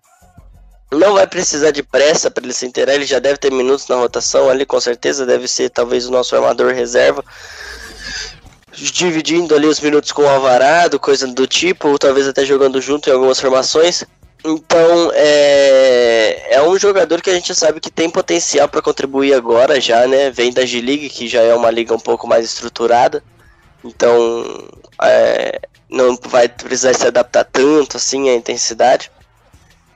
não 0.93 1.15
vai 1.15 1.27
precisar 1.27 1.71
de 1.71 1.83
pressa 1.83 2.31
para 2.31 2.45
ele 2.45 2.53
se 2.53 2.67
inteirar, 2.67 2.97
ele 2.97 3.07
já 3.07 3.19
deve 3.19 3.39
ter 3.39 3.51
minutos 3.51 3.89
na 3.89 3.97
rotação 3.97 4.51
ali, 4.51 4.67
com 4.67 4.79
certeza, 4.79 5.25
deve 5.25 5.49
ser 5.49 5.71
talvez 5.71 6.07
o 6.07 6.13
nosso 6.13 6.37
armador 6.37 6.75
reserva 6.75 7.25
dividindo 8.73 9.55
ali 9.55 9.67
os 9.67 9.81
minutos 9.81 10.13
com 10.13 10.23
o 10.23 10.29
Alvarado, 10.29 10.99
coisa 10.99 11.27
do 11.27 11.47
tipo, 11.47 11.89
ou 11.89 11.99
talvez 11.99 12.27
até 12.27 12.45
jogando 12.45 12.81
junto 12.81 13.09
em 13.09 13.13
algumas 13.13 13.41
formações. 13.41 14.05
Então, 14.45 15.13
é, 15.15 16.55
é 16.57 16.63
um 16.63 16.77
jogador 16.77 17.23
que 17.23 17.31
a 17.31 17.35
gente 17.35 17.55
sabe 17.55 17.81
que 17.81 17.91
tem 17.91 18.11
potencial 18.11 18.69
para 18.69 18.83
contribuir 18.83 19.35
agora 19.35 19.81
já, 19.81 20.07
né? 20.09 20.31
Vem 20.31 20.53
da 20.53 20.67
G-League, 20.67 21.11
que 21.11 21.29
já 21.29 21.43
é 21.43 21.55
uma 21.55 21.71
liga 21.71 21.95
um 21.95 22.01
pouco 22.01 22.27
mais 22.27 22.45
estruturada. 22.45 23.23
Então, 23.85 24.69
é, 25.01 25.61
não 25.89 26.19
vai 26.25 26.49
precisar 26.49 26.95
se 26.95 27.07
adaptar 27.07 27.45
tanto 27.45 27.97
assim 27.97 28.31
à 28.31 28.35
intensidade. 28.35 29.13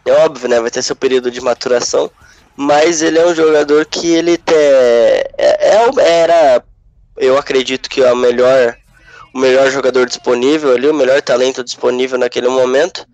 É 0.04 0.12
óbvio, 0.12 0.48
né? 0.48 0.60
Vai 0.60 0.70
ter 0.70 0.82
seu 0.82 0.94
período 0.94 1.30
de 1.30 1.40
maturação. 1.40 2.10
Mas 2.56 3.02
ele 3.02 3.18
é 3.18 3.26
um 3.26 3.34
jogador 3.34 3.84
que 3.84 4.14
ele 4.14 4.38
te, 4.38 4.54
é, 4.54 5.30
é, 5.38 6.20
era, 6.22 6.64
eu 7.16 7.38
acredito 7.38 7.88
que 7.88 8.02
é 8.02 8.12
o 8.12 8.16
melhor, 8.16 8.76
o 9.34 9.38
melhor 9.38 9.70
jogador 9.70 10.06
disponível 10.06 10.72
ali, 10.74 10.88
o 10.88 10.94
melhor 10.94 11.20
talento 11.22 11.64
disponível 11.64 12.18
naquele 12.18 12.48
momento. 12.48 13.06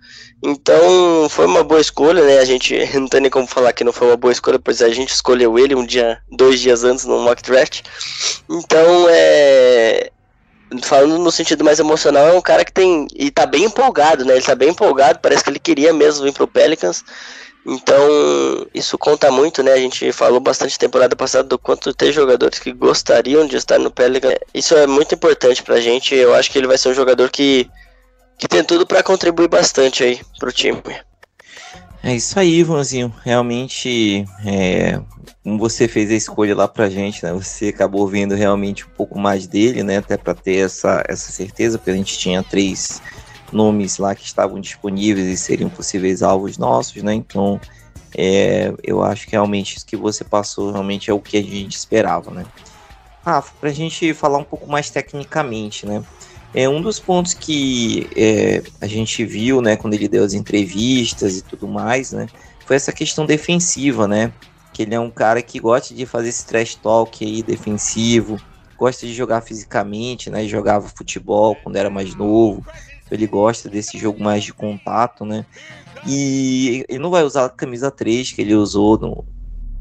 Então 0.45 1.29
foi 1.31 1.47
uma 1.47 1.63
boa 1.63 1.81
escolha, 1.81 2.25
né? 2.25 2.39
A 2.39 2.45
gente 2.45 2.75
não 2.99 3.07
tem 3.07 3.21
nem 3.21 3.31
como 3.31 3.47
falar 3.47 3.73
que 3.73 3.85
não 3.85 3.93
foi 3.93 4.09
uma 4.09 4.17
boa 4.17 4.33
escolha, 4.33 4.59
pois 4.59 4.83
a 4.83 4.89
gente 4.89 5.11
escolheu 5.11 5.59
ele 5.59 5.75
um 5.75 5.87
dia, 5.87 6.19
dois 6.31 6.61
dias 6.61 6.83
antes 6.83 7.05
no 7.05 7.21
mock 7.21 7.43
draft. 7.43 7.83
Então 8.51 9.07
é. 9.09 10.11
Falando 10.85 11.19
no 11.19 11.31
sentido 11.31 11.63
mais 11.63 11.79
emocional, 11.79 12.29
é 12.29 12.33
um 12.33 12.41
cara 12.41 12.65
que 12.65 12.73
tem. 12.73 13.07
E 13.15 13.31
tá 13.31 13.45
bem 13.45 13.65
empolgado, 13.65 14.25
né? 14.25 14.35
Ele 14.35 14.43
tá 14.43 14.55
bem 14.55 14.71
empolgado, 14.71 15.21
parece 15.21 15.45
que 15.45 15.51
ele 15.51 15.59
queria 15.59 15.93
mesmo 15.93 16.25
vir 16.25 16.33
pro 16.33 16.49
Pelicans. 16.49 17.05
Então, 17.65 18.67
isso 18.75 18.99
conta 18.99 19.31
muito, 19.31 19.63
né? 19.63 19.73
A 19.73 19.79
gente 19.79 20.11
falou 20.13 20.41
bastante 20.41 20.79
temporada 20.79 21.15
passada 21.15 21.49
do 21.49 21.59
quanto 21.59 21.95
tem 21.95 22.13
jogadores 22.13 22.59
que 22.59 22.73
gostariam 22.73 23.47
de 23.47 23.57
estar 23.57 23.79
no 23.79 23.91
Pelicans. 23.91 24.35
Isso 24.53 24.75
é 24.75 24.87
muito 24.87 25.15
importante 25.15 25.63
pra 25.63 25.81
gente. 25.81 26.15
Eu 26.15 26.35
acho 26.35 26.51
que 26.51 26.59
ele 26.59 26.67
vai 26.67 26.77
ser 26.77 26.89
um 26.89 26.95
jogador 26.95 27.31
que 27.31 27.71
que 28.37 28.49
tem 28.49 28.65
tudo 28.65 28.85
para 28.85 29.05
contribuir 29.05 29.47
bastante 29.47 30.03
aí 30.03 30.21
pro 30.41 30.51
time. 30.53 30.83
É 32.03 32.17
isso 32.17 32.37
aí, 32.37 32.59
Ivanzinho. 32.59 33.15
Realmente, 33.25 34.25
é, 34.45 35.01
como 35.45 35.57
você 35.57 35.87
fez 35.87 36.11
a 36.11 36.15
escolha 36.15 36.57
lá 36.57 36.67
pra 36.67 36.91
gente, 36.91 37.25
né? 37.25 37.33
Você 37.33 37.69
acabou 37.69 38.09
vendo 38.09 38.35
realmente 38.35 38.85
um 38.85 38.89
pouco 38.97 39.17
mais 39.17 39.47
dele, 39.47 39.85
né? 39.85 39.99
Até 39.99 40.17
para 40.17 40.35
ter 40.35 40.57
essa, 40.57 41.05
essa 41.09 41.31
certeza, 41.31 41.79
porque 41.79 41.93
a 41.93 41.97
gente 41.97 42.19
tinha 42.19 42.43
três 42.43 43.01
nomes 43.53 43.99
lá 43.99 44.15
que 44.15 44.25
estavam 44.25 44.61
disponíveis 44.61 45.27
e 45.29 45.37
seriam 45.37 45.71
possíveis 45.71 46.23
alvos 46.23 46.59
nossos, 46.59 47.03
né? 47.03 47.15
Então, 47.15 47.61
é, 48.17 48.73
eu 48.83 49.03
acho 49.03 49.27
que 49.27 49.33
realmente 49.33 49.77
isso 49.77 49.87
que 49.87 49.97
você 49.97 50.25
passou 50.25 50.71
realmente 50.71 51.11
é 51.11 51.15
o 51.15 51.21
que 51.21 51.37
a 51.37 51.43
gente 51.43 51.77
esperava, 51.77 52.31
né? 52.31 52.45
Rafa, 53.25 53.53
para 53.61 53.71
a 53.71 53.73
gente 53.73 54.13
falar 54.15 54.39
um 54.39 54.45
pouco 54.45 54.69
mais 54.69 54.91
tecnicamente, 54.91 55.87
né? 55.87 56.03
É 56.55 56.69
um 56.69 56.83
dos 56.83 57.01
pontos 57.01 57.33
que 57.33 58.09
é, 58.15 58.63
a 58.81 58.87
gente 58.87 59.25
viu, 59.25 59.63
né, 59.63 59.75
quando 59.75 59.95
ele 59.95 60.07
deu 60.07 60.23
as 60.23 60.35
entrevistas 60.35 61.39
e 61.39 61.43
tudo 61.43 61.67
mais, 61.67 62.13
né, 62.13 62.27
foi 62.67 62.77
essa 62.77 62.93
questão 62.93 63.25
defensiva, 63.25 64.07
né, 64.07 64.31
que 64.71 64.83
ele 64.83 64.95
é 64.95 65.01
um 65.01 65.11
cara 65.11 65.41
que 65.41 65.59
gosta 65.59 65.95
de 65.95 66.05
fazer 66.05 66.29
esse 66.29 66.45
trash 66.45 66.75
talk 66.75 67.25
aí 67.25 67.43
defensivo, 67.43 68.39
gosta 68.77 69.07
de 69.07 69.15
jogar 69.15 69.41
fisicamente, 69.41 70.29
né, 70.29 70.47
jogava 70.47 70.89
futebol 70.95 71.57
quando 71.57 71.77
era 71.77 71.89
mais 71.89 72.15
novo, 72.15 72.63
ele 73.13 73.27
gosta 73.27 73.69
desse 73.69 73.99
jogo 73.99 74.23
mais 74.23 74.45
de 74.45 74.53
contato, 74.53 75.25
né, 75.25 75.45
e 76.07 76.85
ele 76.89 76.99
não 76.99 77.11
vai 77.11 77.23
usar 77.23 77.45
a 77.45 77.51
camisa 77.51 77.91
3 77.91 78.33
que 78.33 78.43
ele 78.43 78.55
usou 78.55 78.99
no, 78.99 79.25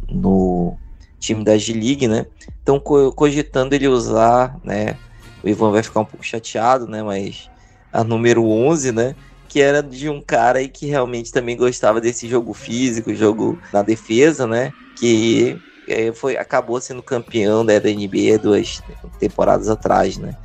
no 0.09 0.77
time 1.19 1.43
da 1.43 1.57
G-League, 1.57 2.07
né, 2.07 2.25
então 2.61 2.79
cogitando 2.79 3.73
ele 3.73 3.87
usar, 3.87 4.59
né, 4.63 4.97
o 5.43 5.49
Ivan 5.49 5.71
vai 5.71 5.83
ficar 5.83 6.01
um 6.01 6.05
pouco 6.05 6.25
chateado, 6.25 6.87
né? 6.87 7.01
Mas 7.01 7.49
a 7.91 8.03
número 8.03 8.45
11, 8.45 8.91
né? 8.91 9.15
Que 9.47 9.61
era 9.61 9.81
de 9.81 10.09
um 10.09 10.21
cara 10.21 10.59
aí 10.59 10.69
que 10.69 10.85
realmente 10.85 11.31
também 11.31 11.57
gostava 11.57 11.99
desse 11.99 12.27
jogo 12.27 12.53
físico, 12.53 13.13
jogo 13.13 13.59
na 13.73 13.81
defesa, 13.81 14.47
né? 14.47 14.71
Que 14.97 15.59
é, 15.87 16.13
foi, 16.13 16.37
acabou 16.37 16.79
sendo 16.79 17.03
campeão 17.03 17.65
da 17.65 17.73
NBA 17.73 18.37
duas 18.41 18.81
temporadas 19.19 19.67
atrás, 19.67 20.17
né? 20.17 20.35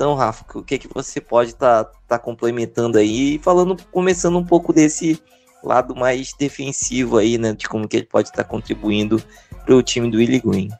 Então, 0.00 0.14
Rafa, 0.14 0.46
o 0.54 0.62
que, 0.62 0.78
que 0.78 0.88
você 0.94 1.20
pode 1.20 1.50
estar 1.50 1.84
tá, 1.84 1.92
tá 2.08 2.18
complementando 2.18 2.96
aí, 2.96 3.38
falando, 3.44 3.76
começando 3.92 4.38
um 4.38 4.44
pouco 4.46 4.72
desse 4.72 5.22
lado 5.62 5.94
mais 5.94 6.32
defensivo 6.38 7.18
aí, 7.18 7.36
né? 7.36 7.52
De 7.52 7.68
como 7.68 7.86
que 7.86 7.98
ele 7.98 8.06
pode 8.06 8.30
estar 8.30 8.42
tá 8.42 8.48
contribuindo 8.48 9.22
para 9.62 9.76
o 9.76 9.82
time 9.82 10.10
do 10.10 10.16
Willie 10.16 10.40
Green. 10.40 10.70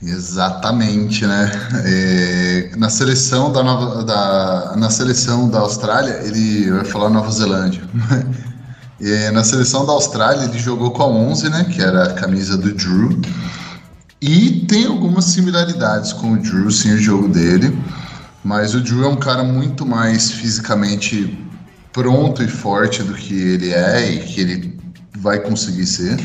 Exatamente, 0.00 1.26
né? 1.26 1.50
É, 1.84 2.70
na 2.76 2.88
seleção 2.88 3.50
da, 3.50 3.60
Nova, 3.60 4.04
da 4.04 4.76
na 4.76 4.88
seleção 4.88 5.50
da 5.50 5.58
Austrália, 5.58 6.20
ele 6.22 6.70
vai 6.70 6.84
falar 6.84 7.10
Nova 7.10 7.32
Zelândia. 7.32 7.82
É, 9.00 9.32
na 9.34 9.42
seleção 9.42 9.84
da 9.84 9.94
Austrália, 9.94 10.44
ele 10.44 10.60
jogou 10.60 10.92
com 10.92 11.02
a 11.02 11.08
11, 11.08 11.50
né? 11.50 11.64
Que 11.64 11.82
era 11.82 12.04
a 12.04 12.14
camisa 12.14 12.56
do 12.56 12.72
Drew. 12.72 13.20
E 14.22 14.64
tem 14.68 14.86
algumas 14.86 15.24
similaridades 15.24 16.12
com 16.12 16.34
o 16.34 16.36
Drew, 16.36 16.70
sim, 16.70 16.92
o 16.92 16.98
jogo 16.98 17.26
dele. 17.26 17.76
Mas 18.44 18.74
o 18.74 18.80
Drew 18.80 19.04
é 19.04 19.08
um 19.08 19.16
cara 19.16 19.42
muito 19.42 19.84
mais 19.84 20.30
fisicamente 20.30 21.38
pronto 21.92 22.42
e 22.42 22.48
forte 22.48 23.02
do 23.02 23.14
que 23.14 23.34
ele 23.34 23.72
é 23.72 24.12
e 24.12 24.18
que 24.20 24.40
ele 24.40 24.78
vai 25.18 25.40
conseguir 25.40 25.86
ser. 25.86 26.18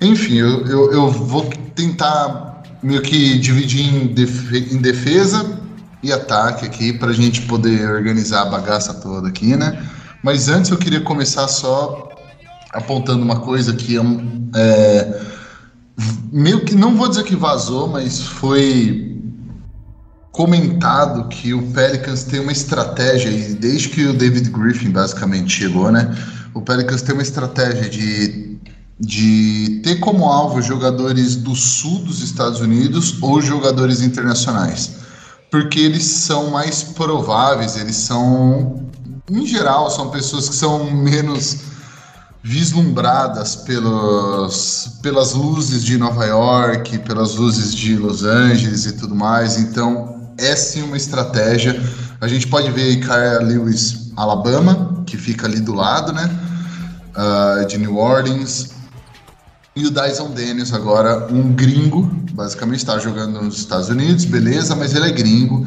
Enfim, 0.00 0.38
eu, 0.38 0.66
eu, 0.66 0.92
eu 0.92 1.10
vou 1.10 1.48
tentar 1.74 2.62
meio 2.82 3.00
que 3.00 3.38
dividir 3.38 3.82
em, 3.82 4.14
em 4.74 4.78
defesa 4.78 5.60
e 6.02 6.12
ataque 6.12 6.66
aqui 6.66 6.92
para 6.92 7.10
a 7.10 7.14
gente 7.14 7.42
poder 7.42 7.88
organizar 7.88 8.42
a 8.42 8.46
bagaça 8.46 8.92
toda 8.94 9.28
aqui, 9.28 9.56
né? 9.56 9.86
Mas 10.22 10.48
antes 10.48 10.70
eu 10.70 10.76
queria 10.76 11.00
começar 11.00 11.46
só 11.46 12.08
apontando 12.72 13.22
uma 13.22 13.40
coisa 13.40 13.72
que 13.74 13.96
é 13.96 15.22
meio 16.32 16.64
que 16.64 16.74
não 16.74 16.96
vou 16.96 17.08
dizer 17.08 17.24
que 17.24 17.36
vazou, 17.36 17.86
mas 17.86 18.20
foi 18.20 19.21
comentado 20.32 21.28
que 21.28 21.54
o 21.54 21.62
Pelicans 21.72 22.24
tem 22.24 22.40
uma 22.40 22.52
estratégia 22.52 23.28
e 23.28 23.54
desde 23.54 23.90
que 23.90 24.04
o 24.06 24.14
David 24.14 24.50
Griffin 24.50 24.90
basicamente 24.90 25.52
chegou, 25.52 25.92
né? 25.92 26.10
O 26.54 26.60
Pelicans 26.60 27.02
tem 27.02 27.14
uma 27.14 27.22
estratégia 27.22 27.88
de 27.88 28.52
de 29.02 29.80
ter 29.82 29.96
como 29.96 30.26
alvo 30.26 30.62
jogadores 30.62 31.34
do 31.34 31.56
sul 31.56 31.98
dos 32.00 32.22
Estados 32.22 32.60
Unidos 32.60 33.16
ou 33.20 33.42
jogadores 33.42 34.00
internacionais, 34.00 34.92
porque 35.50 35.80
eles 35.80 36.04
são 36.04 36.50
mais 36.50 36.84
prováveis, 36.84 37.76
eles 37.76 37.96
são, 37.96 38.86
em 39.28 39.44
geral, 39.44 39.90
são 39.90 40.10
pessoas 40.10 40.48
que 40.48 40.54
são 40.54 40.88
menos 40.92 41.72
vislumbradas 42.44 43.56
pelos, 43.56 44.98
pelas 45.02 45.32
luzes 45.32 45.84
de 45.84 45.98
Nova 45.98 46.24
York, 46.24 46.98
pelas 47.00 47.34
luzes 47.34 47.74
de 47.74 47.96
Los 47.96 48.22
Angeles 48.22 48.86
e 48.86 48.92
tudo 48.92 49.16
mais. 49.16 49.58
Então, 49.58 50.21
é 50.42 50.56
sim 50.56 50.82
uma 50.82 50.96
estratégia. 50.96 51.80
A 52.20 52.28
gente 52.28 52.46
pode 52.46 52.70
ver 52.70 52.82
aí 52.82 52.96
Kyle 53.00 53.44
Lewis, 53.44 54.12
Alabama, 54.16 55.02
que 55.06 55.16
fica 55.16 55.46
ali 55.46 55.60
do 55.60 55.74
lado, 55.74 56.12
né? 56.12 56.30
Uh, 57.16 57.66
de 57.66 57.78
New 57.78 57.96
Orleans. 57.96 58.70
E 59.74 59.86
o 59.86 59.90
Dyson 59.90 60.30
Daniels 60.32 60.72
agora, 60.74 61.32
um 61.32 61.52
gringo, 61.52 62.02
basicamente 62.32 62.78
está 62.78 62.98
jogando 62.98 63.40
nos 63.40 63.58
Estados 63.58 63.88
Unidos, 63.88 64.24
beleza, 64.26 64.76
mas 64.76 64.94
ele 64.94 65.08
é 65.08 65.12
gringo. 65.12 65.66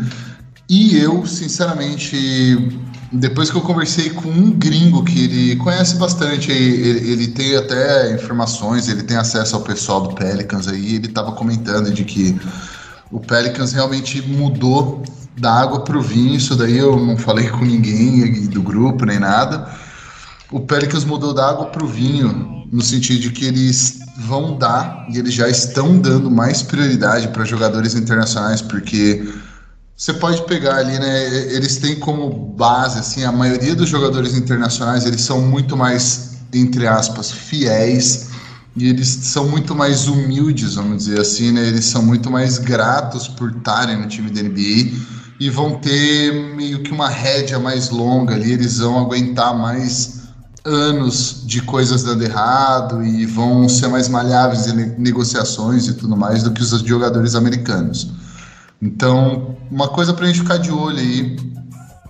E 0.69 0.97
eu, 0.97 1.25
sinceramente, 1.25 2.79
depois 3.11 3.49
que 3.49 3.57
eu 3.57 3.61
conversei 3.61 4.09
com 4.11 4.29
um 4.29 4.51
gringo 4.51 5.03
que 5.03 5.23
ele 5.25 5.55
conhece 5.57 5.95
bastante, 5.95 6.51
ele, 6.51 7.11
ele 7.11 7.27
tem 7.29 7.55
até 7.55 8.13
informações, 8.13 8.87
ele 8.87 9.03
tem 9.03 9.17
acesso 9.17 9.55
ao 9.55 9.61
pessoal 9.61 10.01
do 10.01 10.15
Pelicans 10.15 10.67
aí, 10.67 10.95
ele 10.95 11.07
estava 11.07 11.31
comentando 11.31 11.91
de 11.91 12.03
que 12.03 12.39
o 13.11 13.19
Pelicans 13.19 13.73
realmente 13.73 14.21
mudou 14.21 15.03
da 15.37 15.53
água 15.53 15.81
para 15.81 15.97
o 15.97 16.01
vinho, 16.01 16.35
isso 16.35 16.55
daí 16.55 16.77
eu 16.77 16.97
não 16.97 17.17
falei 17.17 17.49
com 17.49 17.63
ninguém 17.63 18.47
do 18.47 18.61
grupo 18.61 19.05
nem 19.05 19.19
nada. 19.19 19.69
O 20.51 20.61
Pelicans 20.61 21.03
mudou 21.03 21.33
da 21.33 21.49
água 21.49 21.67
para 21.67 21.83
o 21.83 21.87
vinho 21.87 22.65
no 22.71 22.81
sentido 22.81 23.19
de 23.19 23.31
que 23.31 23.45
eles 23.45 23.99
vão 24.17 24.57
dar 24.57 25.05
e 25.09 25.17
eles 25.17 25.33
já 25.33 25.49
estão 25.49 25.99
dando 25.99 26.31
mais 26.31 26.63
prioridade 26.63 27.27
para 27.29 27.43
jogadores 27.43 27.95
internacionais, 27.95 28.61
porque 28.61 29.27
você 29.95 30.13
pode 30.13 30.41
pegar 30.43 30.77
ali, 30.77 30.97
né? 30.97 31.53
Eles 31.53 31.77
têm 31.77 31.99
como 31.99 32.29
base, 32.29 32.99
assim, 32.99 33.23
a 33.23 33.31
maioria 33.31 33.75
dos 33.75 33.89
jogadores 33.89 34.35
internacionais 34.35 35.05
eles 35.05 35.21
são 35.21 35.41
muito 35.41 35.75
mais, 35.75 36.37
entre 36.53 36.87
aspas, 36.87 37.31
fiéis 37.31 38.34
e 38.75 38.89
eles 38.89 39.07
são 39.07 39.47
muito 39.47 39.73
mais 39.73 40.07
humildes, 40.07 40.75
vamos 40.75 41.05
dizer 41.05 41.21
assim, 41.21 41.51
né? 41.51 41.65
Eles 41.65 41.85
são 41.85 42.01
muito 42.01 42.29
mais 42.29 42.57
gratos 42.57 43.27
por 43.27 43.49
estarem 43.51 43.97
no 43.97 44.07
time 44.07 44.29
da 44.29 44.41
NBA 44.41 44.91
e 45.39 45.49
vão 45.49 45.75
ter 45.79 46.55
meio 46.55 46.83
que 46.83 46.91
uma 46.91 47.09
rédea 47.09 47.57
mais 47.57 47.89
longa 47.89 48.35
ali, 48.35 48.51
eles 48.51 48.79
vão 48.79 48.99
aguentar 48.99 49.57
mais 49.57 50.23
anos 50.65 51.43
de 51.45 51.61
coisas 51.61 52.03
dando 52.03 52.23
errado 52.23 53.03
e 53.03 53.25
vão 53.25 53.69
ser 53.69 53.87
mais 53.87 54.09
malháveis 54.09 54.67
em 54.67 54.95
negociações 54.97 55.87
e 55.87 55.93
tudo 55.93 56.17
mais 56.17 56.43
do 56.43 56.51
que 56.51 56.61
os 56.61 56.69
jogadores 56.81 57.35
americanos. 57.35 58.09
Então, 58.81 59.55
uma 59.71 59.87
coisa 59.87 60.13
para 60.13 60.25
a 60.25 60.27
gente 60.27 60.39
ficar 60.39 60.57
de 60.57 60.71
olho 60.71 60.97
aí 60.97 61.37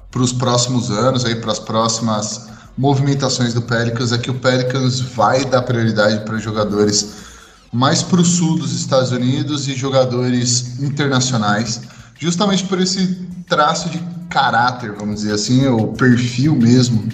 para 0.09 0.21
os 0.21 0.31
próximos 0.31 0.89
anos, 0.89 1.25
aí 1.25 1.35
para 1.35 1.51
as 1.51 1.59
próximas 1.59 2.54
movimentações 2.77 3.53
do 3.53 3.61
Pelicans 3.61 4.11
é 4.11 4.17
que 4.17 4.29
o 4.29 4.35
Pelicans 4.35 4.99
vai 4.99 5.45
dar 5.45 5.61
prioridade 5.61 6.25
para 6.25 6.37
jogadores 6.37 7.25
mais 7.71 8.01
para 8.01 8.21
o 8.21 8.25
sul 8.25 8.57
dos 8.57 8.73
Estados 8.73 9.11
Unidos 9.11 9.67
e 9.67 9.75
jogadores 9.75 10.79
internacionais, 10.79 11.81
justamente 12.17 12.63
por 12.65 12.79
esse 12.79 13.27
traço 13.49 13.89
de 13.89 14.01
caráter, 14.29 14.93
vamos 14.93 15.15
dizer 15.15 15.33
assim, 15.33 15.67
o 15.67 15.87
perfil 15.87 16.55
mesmo 16.55 17.07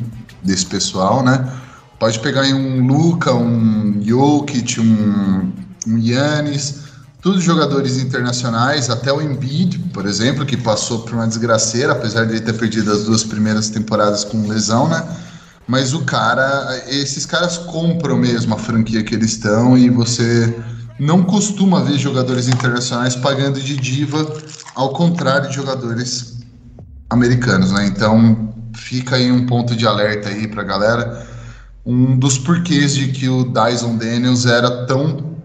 desse 0.43 0.66
pessoal, 0.66 1.24
né? 1.24 1.51
Pode 1.99 2.20
pegar 2.20 2.47
em 2.47 2.53
um 2.53 2.86
Luca, 2.86 3.34
um 3.34 4.01
Jokic, 4.03 4.80
um, 4.80 5.51
um 5.88 5.97
Yannis, 5.97 6.80
todos 7.22 7.43
jogadores 7.43 7.97
internacionais, 7.97 8.89
até 8.89 9.12
o 9.12 9.22
Embiid, 9.22 9.80
por 9.93 10.05
exemplo, 10.05 10.45
que 10.45 10.57
passou 10.57 10.99
por 10.99 11.14
uma 11.14 11.28
desgraceira, 11.28 11.93
apesar 11.93 12.26
de 12.26 12.34
ele 12.34 12.41
ter 12.41 12.53
perdido 12.53 12.91
as 12.91 13.03
duas 13.03 13.24
primeiras 13.24 13.70
temporadas 13.70 14.24
com 14.24 14.47
lesão, 14.47 14.88
né? 14.88 15.03
Mas 15.72 15.93
o 15.93 16.01
cara, 16.01 16.84
esses 16.89 17.26
caras 17.26 17.57
compram 17.57 18.17
mesmo 18.17 18.53
a 18.53 18.57
franquia 18.57 19.01
que 19.01 19.15
eles 19.15 19.32
estão 19.32 19.78
e 19.78 19.89
você 19.89 20.53
não 20.99 21.24
costuma 21.24 21.80
ver 21.80 21.97
jogadores 21.97 22.49
internacionais 22.49 23.15
pagando 23.15 23.57
de 23.57 23.78
diva, 23.78 24.36
ao 24.76 24.89
contrário 24.89 25.47
de 25.47 25.55
jogadores 25.55 26.39
americanos, 27.09 27.72
né? 27.72 27.88
Então 27.88 28.53
fica 28.76 29.15
aí 29.15 29.32
um 29.32 29.45
ponto 29.45 29.74
de 29.74 29.88
alerta 29.88 30.28
aí 30.28 30.45
pra 30.45 30.61
galera. 30.61 31.26
Um 31.86 32.19
dos 32.19 32.38
porquês 32.38 32.93
de 32.93 33.07
que 33.07 33.30
o 33.30 33.45
Dyson 33.45 33.95
Daniels 33.95 34.45
era 34.45 34.86
tão 34.86 35.38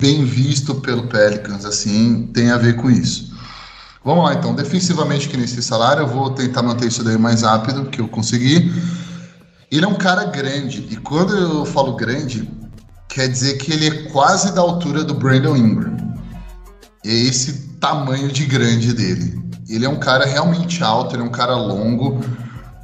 bem 0.00 0.24
visto 0.24 0.76
pelo 0.76 1.08
Pelicans, 1.08 1.64
assim, 1.64 2.30
tem 2.32 2.52
a 2.52 2.56
ver 2.56 2.76
com 2.76 2.88
isso. 2.88 3.32
Vamos 4.04 4.26
lá 4.26 4.34
então, 4.34 4.54
defensivamente 4.54 5.28
que 5.28 5.36
nesse 5.36 5.60
salário, 5.60 6.02
eu 6.02 6.06
vou 6.06 6.30
tentar 6.30 6.62
manter 6.62 6.86
isso 6.86 7.02
daí 7.02 7.18
mais 7.18 7.42
rápido 7.42 7.86
que 7.86 8.00
eu 8.00 8.06
conseguir. 8.06 8.70
Ele 9.72 9.86
é 9.86 9.88
um 9.88 9.94
cara 9.94 10.24
grande, 10.24 10.86
e 10.90 10.96
quando 10.96 11.34
eu 11.34 11.64
falo 11.64 11.96
grande, 11.96 12.46
quer 13.08 13.26
dizer 13.26 13.56
que 13.56 13.72
ele 13.72 13.86
é 13.86 14.02
quase 14.10 14.54
da 14.54 14.60
altura 14.60 15.02
do 15.02 15.14
Brandon 15.14 15.56
Ingram. 15.56 15.96
É 17.02 17.10
esse 17.10 17.68
tamanho 17.80 18.28
de 18.28 18.44
grande 18.44 18.92
dele. 18.92 19.42
Ele 19.70 19.86
é 19.86 19.88
um 19.88 19.98
cara 19.98 20.26
realmente 20.26 20.84
alto, 20.84 21.16
ele 21.16 21.22
é 21.22 21.24
um 21.24 21.30
cara 21.30 21.56
longo 21.56 22.20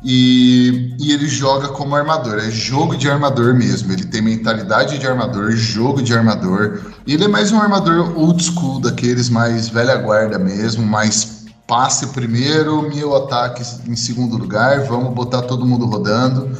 e, 0.02 0.96
e 0.98 1.12
ele 1.12 1.28
joga 1.28 1.68
como 1.68 1.94
armador. 1.94 2.38
É 2.38 2.50
jogo 2.50 2.96
de 2.96 3.06
armador 3.10 3.54
mesmo. 3.54 3.92
Ele 3.92 4.06
tem 4.06 4.22
mentalidade 4.22 4.98
de 4.98 5.06
armador, 5.06 5.52
jogo 5.52 6.00
de 6.00 6.14
armador. 6.14 6.80
E 7.06 7.12
ele 7.12 7.24
é 7.24 7.28
mais 7.28 7.52
um 7.52 7.60
armador 7.60 8.18
old 8.18 8.42
school, 8.42 8.80
daqueles 8.80 9.28
mais 9.28 9.68
velha 9.68 9.96
guarda 9.96 10.38
mesmo, 10.38 10.86
mais 10.86 11.37
passe 11.68 12.06
primeiro, 12.08 12.80
meu 12.88 13.14
ataque 13.14 13.62
em 13.86 13.94
segundo 13.94 14.38
lugar, 14.38 14.86
vamos 14.86 15.12
botar 15.12 15.42
todo 15.42 15.66
mundo 15.66 15.84
rodando. 15.84 16.50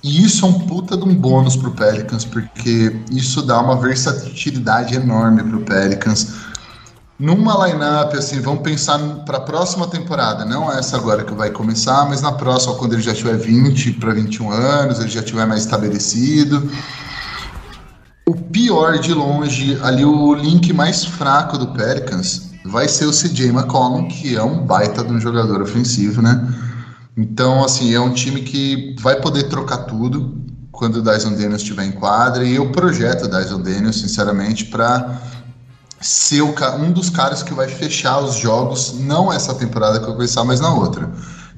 E 0.00 0.24
isso 0.24 0.46
é 0.46 0.48
um 0.48 0.60
puta 0.60 0.96
de 0.96 1.02
um 1.02 1.14
bônus 1.14 1.56
pro 1.56 1.72
Pelicans, 1.72 2.24
porque 2.24 2.96
isso 3.10 3.42
dá 3.42 3.60
uma 3.60 3.76
versatilidade 3.76 4.94
enorme 4.94 5.42
pro 5.42 5.60
Pelicans. 5.62 6.36
Numa 7.18 7.66
lineup, 7.66 8.14
assim, 8.14 8.40
vamos 8.40 8.62
pensar 8.62 8.98
para 9.26 9.38
a 9.38 9.40
próxima 9.40 9.88
temporada, 9.88 10.44
não 10.44 10.70
essa 10.70 10.96
agora 10.96 11.24
que 11.24 11.34
vai 11.34 11.50
começar, 11.50 12.08
mas 12.08 12.22
na 12.22 12.32
próxima, 12.32 12.74
quando 12.76 12.92
ele 12.94 13.02
já 13.02 13.14
tiver 13.14 13.36
20 13.36 13.92
para 13.94 14.14
21 14.14 14.50
anos, 14.50 15.00
ele 15.00 15.08
já 15.08 15.22
tiver 15.22 15.46
mais 15.46 15.62
estabelecido. 15.62 16.70
O 18.26 18.34
pior 18.36 18.98
de 18.98 19.12
longe, 19.12 19.78
ali 19.82 20.04
o 20.04 20.32
link 20.32 20.72
mais 20.72 21.04
fraco 21.04 21.58
do 21.58 21.68
Pelicans 21.68 22.51
vai 22.64 22.88
ser 22.88 23.06
o 23.06 23.10
CJ 23.10 23.48
McCollum, 23.48 24.08
que 24.08 24.36
é 24.36 24.42
um 24.42 24.64
baita 24.64 25.02
de 25.02 25.12
um 25.12 25.20
jogador 25.20 25.60
ofensivo, 25.62 26.22
né? 26.22 26.46
Então, 27.16 27.64
assim, 27.64 27.94
é 27.94 28.00
um 28.00 28.12
time 28.12 28.42
que 28.42 28.96
vai 29.00 29.20
poder 29.20 29.44
trocar 29.44 29.78
tudo 29.78 30.40
quando 30.70 30.96
o 30.96 31.02
Dyson 31.02 31.32
Daniels 31.32 31.62
estiver 31.62 31.84
em 31.84 31.92
quadra. 31.92 32.44
E 32.44 32.54
eu 32.56 32.70
projeto 32.70 33.24
o 33.24 33.28
Dyson 33.28 33.60
Daniels, 33.60 34.00
sinceramente, 34.00 34.64
para 34.66 35.20
ser 36.00 36.42
um 36.42 36.90
dos 36.90 37.10
caras 37.10 37.42
que 37.42 37.54
vai 37.54 37.68
fechar 37.68 38.18
os 38.18 38.36
jogos, 38.36 38.98
não 38.98 39.32
essa 39.32 39.54
temporada 39.54 40.00
que 40.00 40.06
eu 40.06 40.14
começar, 40.14 40.44
mas 40.44 40.60
na 40.60 40.72
outra. 40.72 41.10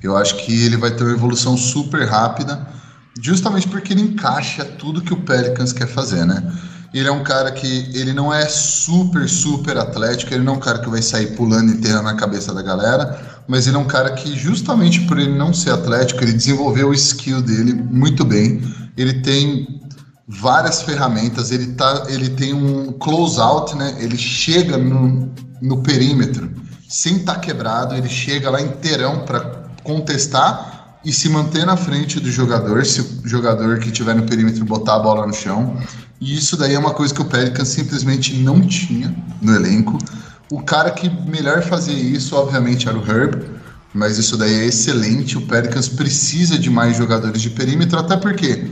Eu 0.02 0.16
acho 0.16 0.36
que 0.36 0.64
ele 0.64 0.76
vai 0.76 0.90
ter 0.90 1.02
uma 1.02 1.12
evolução 1.14 1.56
super 1.56 2.06
rápida, 2.06 2.66
justamente 3.20 3.66
porque 3.66 3.94
ele 3.94 4.02
encaixa 4.02 4.64
tudo 4.64 5.00
que 5.00 5.14
o 5.14 5.22
Pelicans 5.22 5.72
quer 5.72 5.86
fazer, 5.86 6.26
né? 6.26 6.42
Ele 6.94 7.08
é 7.08 7.12
um 7.12 7.24
cara 7.24 7.50
que 7.50 7.90
ele 7.92 8.12
não 8.12 8.32
é 8.32 8.48
super, 8.48 9.28
super 9.28 9.76
atlético, 9.76 10.32
ele 10.32 10.44
não 10.44 10.54
é 10.54 10.56
um 10.56 10.60
cara 10.60 10.78
que 10.78 10.88
vai 10.88 11.02
sair 11.02 11.34
pulando 11.34 11.72
inteiro 11.72 12.00
na 12.02 12.14
cabeça 12.14 12.54
da 12.54 12.62
galera, 12.62 13.42
mas 13.48 13.66
ele 13.66 13.74
é 13.74 13.78
um 13.80 13.84
cara 13.84 14.12
que, 14.12 14.36
justamente 14.38 15.00
por 15.00 15.18
ele 15.18 15.36
não 15.36 15.52
ser 15.52 15.70
atlético, 15.70 16.22
ele 16.22 16.32
desenvolveu 16.32 16.90
o 16.90 16.94
skill 16.94 17.42
dele 17.42 17.74
muito 17.74 18.24
bem. 18.24 18.62
Ele 18.96 19.14
tem 19.22 19.82
várias 20.28 20.82
ferramentas, 20.82 21.50
ele, 21.50 21.72
tá, 21.72 22.04
ele 22.08 22.30
tem 22.30 22.54
um 22.54 22.92
close-out, 22.92 23.76
né? 23.76 23.96
Ele 23.98 24.16
chega 24.16 24.78
no, 24.78 25.32
no 25.60 25.82
perímetro 25.82 26.48
sem 26.88 27.16
estar 27.16 27.34
tá 27.34 27.40
quebrado, 27.40 27.96
ele 27.96 28.08
chega 28.08 28.48
lá 28.48 28.60
inteirão 28.60 29.24
para 29.24 29.40
contestar 29.82 31.00
e 31.04 31.12
se 31.12 31.28
manter 31.28 31.66
na 31.66 31.76
frente 31.76 32.18
do 32.20 32.30
jogador, 32.30 32.86
se 32.86 33.00
o 33.00 33.28
jogador 33.28 33.78
que 33.78 33.88
estiver 33.88 34.14
no 34.14 34.22
perímetro 34.22 34.64
botar 34.64 34.94
a 34.94 34.98
bola 35.00 35.26
no 35.26 35.34
chão. 35.34 35.76
E 36.24 36.38
isso 36.38 36.56
daí 36.56 36.72
é 36.72 36.78
uma 36.78 36.94
coisa 36.94 37.12
que 37.12 37.20
o 37.20 37.26
Pelicans 37.26 37.68
simplesmente 37.68 38.34
não 38.38 38.58
tinha 38.62 39.14
no 39.42 39.54
elenco. 39.54 39.98
O 40.50 40.62
cara 40.62 40.90
que 40.90 41.10
melhor 41.28 41.60
fazia 41.62 41.94
isso, 41.94 42.34
obviamente, 42.34 42.88
era 42.88 42.96
o 42.96 43.02
Herb, 43.06 43.44
mas 43.92 44.16
isso 44.16 44.34
daí 44.38 44.54
é 44.54 44.64
excelente. 44.64 45.36
O 45.36 45.46
Pelicans 45.46 45.86
precisa 45.86 46.58
de 46.58 46.70
mais 46.70 46.96
jogadores 46.96 47.42
de 47.42 47.50
perímetro, 47.50 47.98
até 47.98 48.16
porque 48.16 48.70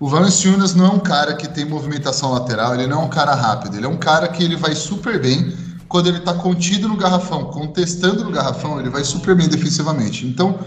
o 0.00 0.08
Valanciunas 0.08 0.74
não 0.74 0.86
é 0.86 0.88
um 0.88 0.98
cara 0.98 1.34
que 1.34 1.46
tem 1.46 1.66
movimentação 1.66 2.32
lateral, 2.32 2.72
ele 2.72 2.86
não 2.86 3.02
é 3.02 3.04
um 3.04 3.10
cara 3.10 3.34
rápido, 3.34 3.76
ele 3.76 3.84
é 3.84 3.88
um 3.90 3.98
cara 3.98 4.26
que 4.28 4.42
ele 4.42 4.56
vai 4.56 4.74
super 4.74 5.20
bem 5.20 5.54
quando 5.88 6.06
ele 6.06 6.18
está 6.18 6.32
contido 6.32 6.88
no 6.88 6.96
garrafão, 6.96 7.44
contestando 7.44 8.24
no 8.24 8.30
garrafão, 8.30 8.80
ele 8.80 8.88
vai 8.88 9.04
super 9.04 9.36
bem 9.36 9.48
defensivamente. 9.48 10.26
Então, 10.26 10.58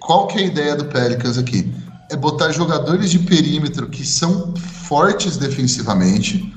qual 0.00 0.26
que 0.26 0.38
é 0.38 0.42
a 0.42 0.46
ideia 0.46 0.74
do 0.74 0.86
Pelicans 0.86 1.38
aqui? 1.38 1.72
É 2.10 2.16
botar 2.16 2.52
jogadores 2.52 3.10
de 3.10 3.18
perímetro 3.18 3.88
que 3.88 4.04
são 4.04 4.54
fortes 4.56 5.36
defensivamente, 5.36 6.54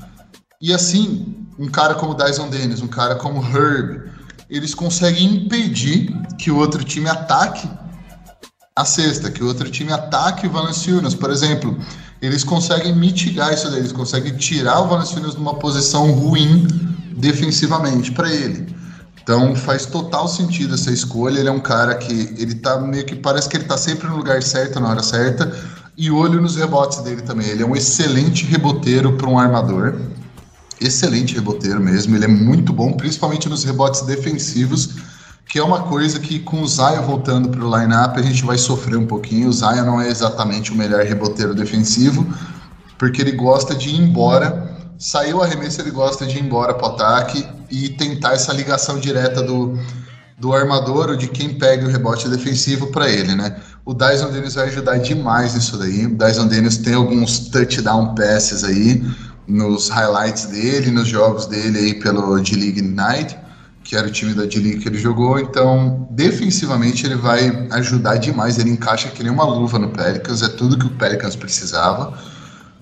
e 0.62 0.74
assim, 0.74 1.36
um 1.58 1.68
cara 1.68 1.96
como 1.96 2.14
Dyson 2.14 2.50
Dennis, 2.50 2.82
um 2.82 2.88
cara 2.88 3.16
como 3.16 3.42
Herb, 3.42 4.10
eles 4.50 4.76
conseguem 4.76 5.36
impedir 5.36 6.14
que 6.38 6.52
o 6.52 6.58
outro 6.58 6.84
time 6.84 7.10
ataque 7.10 7.68
a 8.76 8.86
cesta, 8.86 9.32
que 9.32 9.44
o 9.44 9.48
outro 9.48 9.70
time 9.70 9.92
ataque 9.92 10.48
o 10.48 10.52
Valanciunas. 10.52 11.16
Por 11.16 11.30
exemplo, 11.30 11.78
eles 12.22 12.44
conseguem 12.44 12.96
mitigar 12.96 13.54
isso 13.54 13.70
daí, 13.70 13.80
eles 13.80 13.92
conseguem 13.92 14.36
tirar 14.38 14.82
o 14.82 14.88
Valanciunas 14.88 15.36
numa 15.36 15.56
posição 15.56 16.12
ruim 16.12 16.68
defensivamente 17.18 18.12
para 18.12 18.32
ele. 18.32 18.74
Então 19.24 19.56
faz 19.56 19.86
total 19.86 20.28
sentido 20.28 20.74
essa 20.74 20.92
escolha. 20.92 21.40
Ele 21.40 21.50
é 21.50 21.52
um 21.52 21.60
cara 21.60 21.96
que 21.96 22.34
ele 22.38 22.56
tá 22.56 22.80
meio 22.80 23.06
que 23.06 23.16
parece 23.16 23.48
que 23.48 23.58
ele 23.58 23.66
tá 23.66 23.78
sempre 23.78 24.08
no 24.08 24.18
lugar 24.18 24.42
certo 24.42 24.80
na 24.80 24.90
hora 24.90 25.04
certa 25.04 25.52
e 25.98 26.10
olho 26.10 26.42
nos 26.42 26.56
rebotes 26.56 27.00
dele 27.00 27.22
também. 27.22 27.48
Ele 27.48 27.64
é 27.64 27.66
um 27.66 27.76
excelente 27.76 28.46
reboteiro 28.46 29.14
para 29.14 29.30
um 29.30 29.38
armador. 29.38 29.96
Excelente 30.80 31.36
reboteiro 31.36 31.80
mesmo, 31.80 32.16
ele 32.16 32.26
é 32.26 32.28
muito 32.28 32.74
bom, 32.74 32.94
principalmente 32.94 33.48
nos 33.48 33.64
rebotes 33.64 34.02
defensivos 34.02 34.96
que 35.52 35.60
é 35.60 35.64
uma 35.64 35.82
coisa 35.82 36.18
que 36.18 36.40
com 36.40 36.62
o 36.62 36.68
Zion 36.68 37.02
voltando 37.02 37.50
para 37.50 37.60
o 37.62 37.78
line-up 37.78 38.18
a 38.18 38.24
gente 38.24 38.46
vai 38.46 38.58
sofrer 38.58 38.98
um 38.98 39.06
pouquinho. 39.06 39.50
O 39.50 39.54
Zion 39.54 39.84
não 39.84 40.00
é 40.00 40.08
exatamente 40.08 40.72
o 40.72 40.76
melhor 40.76 41.04
reboteiro 41.04 41.54
defensivo, 41.54 42.26
porque 42.98 43.22
ele 43.22 43.34
gosta 43.34 43.76
de 43.76 43.90
ir 43.90 44.00
embora. 44.00 44.71
Saiu 45.02 45.38
o 45.38 45.42
arremesso, 45.42 45.82
ele 45.82 45.90
gosta 45.90 46.28
de 46.28 46.38
ir 46.38 46.44
embora 46.44 46.76
para 46.76 46.88
o 46.88 46.92
ataque 46.92 47.44
e 47.72 47.90
tentar 47.90 48.34
essa 48.34 48.54
ligação 48.54 49.00
direta 49.00 49.42
do, 49.42 49.76
do 50.38 50.54
armador 50.54 51.10
ou 51.10 51.16
de 51.16 51.28
quem 51.28 51.56
pega 51.56 51.88
o 51.88 51.90
rebote 51.90 52.30
defensivo 52.30 52.86
para 52.92 53.10
ele, 53.10 53.34
né? 53.34 53.60
O 53.84 53.96
Dyson 53.96 54.30
Dennis 54.30 54.54
vai 54.54 54.68
ajudar 54.68 55.00
demais 55.00 55.56
nisso 55.56 55.76
daí. 55.76 56.06
O 56.06 56.16
Dyson 56.16 56.46
Dennis 56.46 56.78
tem 56.78 56.94
alguns 56.94 57.50
touchdown 57.50 58.14
passes 58.14 58.64
aí 58.64 59.04
nos 59.48 59.90
highlights 59.90 60.46
dele, 60.46 60.92
nos 60.92 61.08
jogos 61.08 61.48
dele 61.48 61.80
aí 61.80 61.94
pelo 62.00 62.40
D-League 62.40 62.84
Night 62.84 63.36
que 63.84 63.96
era 63.96 64.08
o 64.08 64.12
time 64.12 64.36
da 64.36 64.46
D-League 64.46 64.80
que 64.80 64.88
ele 64.88 65.00
jogou, 65.00 65.40
então 65.40 66.08
defensivamente 66.12 67.06
ele 67.06 67.16
vai 67.16 67.68
ajudar 67.72 68.18
demais, 68.18 68.60
ele 68.60 68.70
encaixa 68.70 69.10
que 69.10 69.24
nem 69.24 69.32
uma 69.32 69.44
luva 69.44 69.80
no 69.80 69.90
Pelicans, 69.90 70.44
é 70.44 70.48
tudo 70.48 70.78
que 70.78 70.86
o 70.86 70.92
Pelicans 70.92 71.36
precisava. 71.36 72.14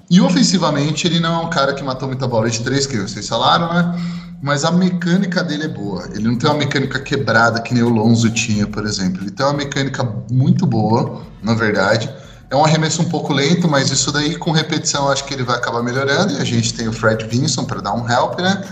E 0.10 0.20
ofensivamente 0.20 1.06
ele 1.06 1.20
não 1.20 1.42
é 1.42 1.46
um 1.46 1.50
cara 1.50 1.74
que 1.74 1.84
matou 1.84 2.08
muita 2.08 2.28
bola 2.28 2.50
de 2.50 2.62
três, 2.62 2.88
que 2.88 2.98
vocês 2.98 3.28
falaram, 3.28 3.72
né? 3.72 4.02
Mas 4.42 4.64
a 4.66 4.72
mecânica 4.72 5.44
dele 5.44 5.66
é 5.66 5.68
boa. 5.68 6.10
Ele 6.14 6.28
não 6.28 6.36
tem 6.38 6.50
uma 6.50 6.58
mecânica 6.58 7.00
quebrada 7.00 7.62
que 7.62 7.74
nem 7.74 7.84
o 7.84 7.90
Lonzo 7.90 8.30
tinha, 8.32 8.66
por 8.66 8.86
exemplo. 8.86 9.22
Ele 9.22 9.32
tem 9.32 9.46
uma 9.46 9.54
mecânica 9.54 10.04
muito 10.32 10.66
boa, 10.66 11.22
na 11.44 11.54
verdade. 11.54 12.10
É 12.50 12.56
um 12.56 12.66
arremesso 12.66 13.02
um 13.04 13.10
pouco 13.10 13.32
lento, 13.32 13.68
mas 13.68 13.92
isso 13.92 14.12
daí 14.12 14.36
com 14.36 14.52
repetição 14.52 15.12
acho 15.12 15.26
que 15.26 15.34
ele 15.34 15.44
vai 15.44 15.58
acabar 15.58 15.84
melhorando. 15.84 16.34
E 16.34 16.38
a 16.38 16.44
gente 16.44 16.74
tem 16.74 16.88
o 16.88 16.94
Fred 16.94 17.28
Vinson 17.28 17.66
para 17.66 17.80
dar 17.80 17.94
um 17.94 18.10
help, 18.10 18.40
né? 18.40 18.64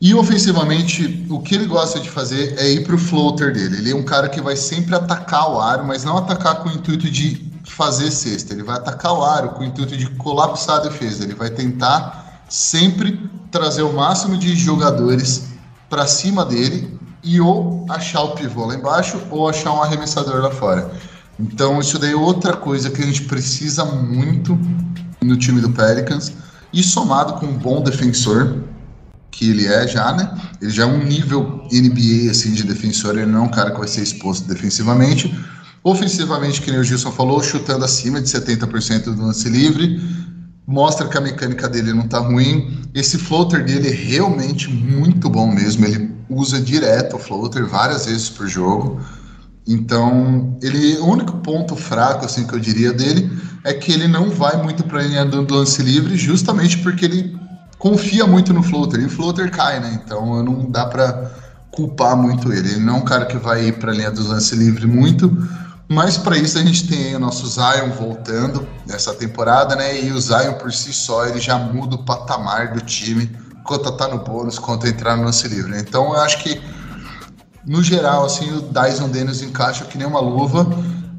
E 0.00 0.14
ofensivamente, 0.14 1.26
o 1.28 1.40
que 1.40 1.56
ele 1.56 1.66
gosta 1.66 1.98
de 1.98 2.08
fazer 2.08 2.54
é 2.56 2.70
ir 2.70 2.84
para 2.84 2.94
o 2.94 2.98
floater 2.98 3.52
dele. 3.52 3.78
Ele 3.78 3.90
é 3.90 3.96
um 3.96 4.04
cara 4.04 4.28
que 4.28 4.40
vai 4.40 4.54
sempre 4.54 4.94
atacar 4.94 5.50
o 5.50 5.60
aro, 5.60 5.84
mas 5.84 6.04
não 6.04 6.18
atacar 6.18 6.62
com 6.62 6.68
o 6.68 6.72
intuito 6.72 7.10
de 7.10 7.47
fazer 7.68 8.10
cesta, 8.10 8.52
ele 8.52 8.62
vai 8.62 8.76
atacar 8.76 9.12
o 9.12 9.22
aro 9.22 9.50
com 9.50 9.62
o 9.62 9.64
intuito 9.64 9.96
de 9.96 10.06
colapsar 10.10 10.76
a 10.76 10.82
defesa, 10.82 11.24
ele 11.24 11.34
vai 11.34 11.50
tentar 11.50 12.42
sempre 12.48 13.30
trazer 13.50 13.82
o 13.82 13.92
máximo 13.92 14.36
de 14.36 14.54
jogadores 14.56 15.48
para 15.88 16.06
cima 16.06 16.44
dele 16.44 16.98
e 17.22 17.40
ou 17.40 17.86
achar 17.90 18.22
o 18.22 18.34
pivô 18.34 18.66
lá 18.66 18.74
embaixo 18.74 19.20
ou 19.30 19.48
achar 19.48 19.72
um 19.72 19.82
arremessador 19.82 20.42
lá 20.42 20.50
fora. 20.50 20.90
Então 21.38 21.78
isso 21.80 21.98
daí 21.98 22.12
é 22.12 22.16
outra 22.16 22.56
coisa 22.56 22.90
que 22.90 23.02
a 23.02 23.06
gente 23.06 23.22
precisa 23.24 23.84
muito 23.84 24.58
no 25.22 25.36
time 25.36 25.60
do 25.60 25.70
Pelicans 25.70 26.32
e 26.72 26.82
somado 26.82 27.34
com 27.34 27.46
um 27.46 27.58
bom 27.58 27.82
defensor 27.82 28.64
que 29.30 29.50
ele 29.50 29.66
é 29.66 29.86
já, 29.86 30.12
né? 30.12 30.36
Ele 30.60 30.70
já 30.70 30.82
é 30.82 30.86
um 30.86 31.04
nível 31.04 31.62
NBA 31.70 32.30
assim 32.30 32.52
de 32.52 32.64
defensor, 32.64 33.16
ele 33.16 33.26
não 33.26 33.40
é 33.40 33.42
um 33.42 33.50
cara 33.50 33.70
que 33.70 33.78
vai 33.78 33.86
ser 33.86 34.02
exposto 34.02 34.48
defensivamente. 34.48 35.32
Ofensivamente, 35.88 36.60
que 36.60 36.70
nem 36.70 36.80
o 36.80 36.84
Gilson 36.84 37.10
falou, 37.10 37.42
chutando 37.42 37.82
acima 37.82 38.20
de 38.20 38.28
70% 38.28 39.04
do 39.04 39.24
lance 39.24 39.48
livre, 39.48 39.98
mostra 40.66 41.08
que 41.08 41.16
a 41.16 41.20
mecânica 41.20 41.66
dele 41.66 41.94
não 41.94 42.06
tá 42.06 42.18
ruim. 42.18 42.82
Esse 42.94 43.16
floater 43.16 43.64
dele 43.64 43.88
é 43.88 43.94
realmente 43.94 44.70
muito 44.70 45.30
bom 45.30 45.50
mesmo, 45.50 45.86
ele 45.86 46.14
usa 46.28 46.60
direto 46.60 47.16
o 47.16 47.18
floater 47.18 47.66
várias 47.66 48.04
vezes 48.04 48.28
por 48.28 48.46
jogo. 48.46 49.00
Então, 49.66 50.58
ele, 50.62 50.98
o 50.98 51.06
único 51.06 51.38
ponto 51.38 51.74
fraco 51.74 52.26
assim 52.26 52.46
que 52.46 52.52
eu 52.52 52.60
diria 52.60 52.92
dele 52.92 53.30
é 53.64 53.72
que 53.72 53.90
ele 53.90 54.08
não 54.08 54.28
vai 54.28 54.62
muito 54.62 54.84
para 54.84 55.00
a 55.00 55.02
linha 55.02 55.24
do 55.24 55.54
lance 55.54 55.82
livre, 55.82 56.18
justamente 56.18 56.76
porque 56.78 57.06
ele 57.06 57.34
confia 57.78 58.26
muito 58.26 58.52
no 58.52 58.62
floater 58.62 59.00
e 59.00 59.06
o 59.06 59.10
floater 59.10 59.50
cai, 59.50 59.80
né? 59.80 60.02
Então, 60.04 60.42
não 60.42 60.70
dá 60.70 60.84
para 60.84 61.30
culpar 61.70 62.14
muito 62.14 62.52
ele. 62.52 62.72
Ele 62.72 62.80
não 62.80 62.96
é 62.96 62.98
um 62.98 63.04
cara 63.04 63.24
que 63.24 63.38
vai 63.38 63.68
ir 63.68 63.78
para 63.78 63.90
a 63.90 63.94
linha 63.94 64.10
do 64.10 64.26
lance 64.28 64.54
livre 64.54 64.86
muito, 64.86 65.34
mas 65.88 66.18
para 66.18 66.36
isso 66.36 66.58
a 66.58 66.62
gente 66.62 66.86
tem 66.86 67.16
o 67.16 67.18
nosso 67.18 67.46
Zion 67.46 67.90
voltando 67.90 68.68
nessa 68.86 69.14
temporada, 69.14 69.74
né? 69.74 70.02
E 70.02 70.12
o 70.12 70.20
Zion 70.20 70.54
por 70.54 70.70
si 70.72 70.92
só 70.92 71.24
ele 71.24 71.40
já 71.40 71.58
muda 71.58 71.94
o 71.94 72.04
patamar 72.04 72.74
do 72.74 72.80
time 72.82 73.30
quanto 73.64 73.90
tá 73.92 74.06
no 74.08 74.18
bônus, 74.18 74.58
quanto 74.58 74.86
entrar 74.86 75.16
no 75.16 75.24
lance 75.24 75.46
livre. 75.48 75.70
Né? 75.70 75.84
Então, 75.86 76.14
eu 76.14 76.20
acho 76.20 76.42
que 76.42 76.60
no 77.66 77.82
geral, 77.82 78.24
assim, 78.24 78.50
o 78.50 78.62
Dyson 78.62 79.08
Dennis 79.10 79.42
encaixa 79.42 79.84
que 79.84 79.98
nem 79.98 80.06
uma 80.06 80.20
luva. 80.20 80.66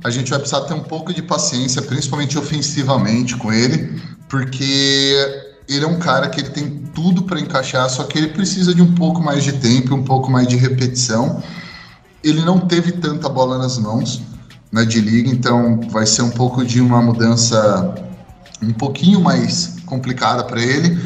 A 0.03 0.09
gente 0.09 0.29
vai 0.29 0.39
precisar 0.39 0.61
ter 0.61 0.73
um 0.73 0.83
pouco 0.83 1.13
de 1.13 1.21
paciência, 1.21 1.81
principalmente 1.81 2.37
ofensivamente 2.37 3.35
com 3.35 3.51
ele, 3.51 4.01
porque 4.29 5.53
ele 5.67 5.83
é 5.83 5.87
um 5.87 5.99
cara 5.99 6.29
que 6.29 6.39
ele 6.39 6.49
tem 6.49 6.69
tudo 6.95 7.23
para 7.23 7.39
encaixar, 7.39 7.89
só 7.89 8.03
que 8.05 8.17
ele 8.17 8.29
precisa 8.29 8.73
de 8.73 8.81
um 8.81 8.95
pouco 8.95 9.21
mais 9.21 9.43
de 9.43 9.53
tempo, 9.53 9.93
um 9.93 10.03
pouco 10.03 10.31
mais 10.31 10.47
de 10.47 10.55
repetição. 10.55 11.43
Ele 12.23 12.41
não 12.45 12.59
teve 12.59 12.93
tanta 12.93 13.27
bola 13.27 13.57
nas 13.57 13.77
mãos 13.77 14.21
na 14.71 14.83
né, 14.83 14.87
liga, 14.87 15.29
então 15.29 15.79
vai 15.89 16.05
ser 16.05 16.21
um 16.21 16.29
pouco 16.29 16.63
de 16.63 16.79
uma 16.79 17.01
mudança 17.01 17.95
um 18.61 18.73
pouquinho 18.73 19.21
mais 19.21 19.77
complicada 19.85 20.43
para 20.43 20.61
ele 20.61 20.97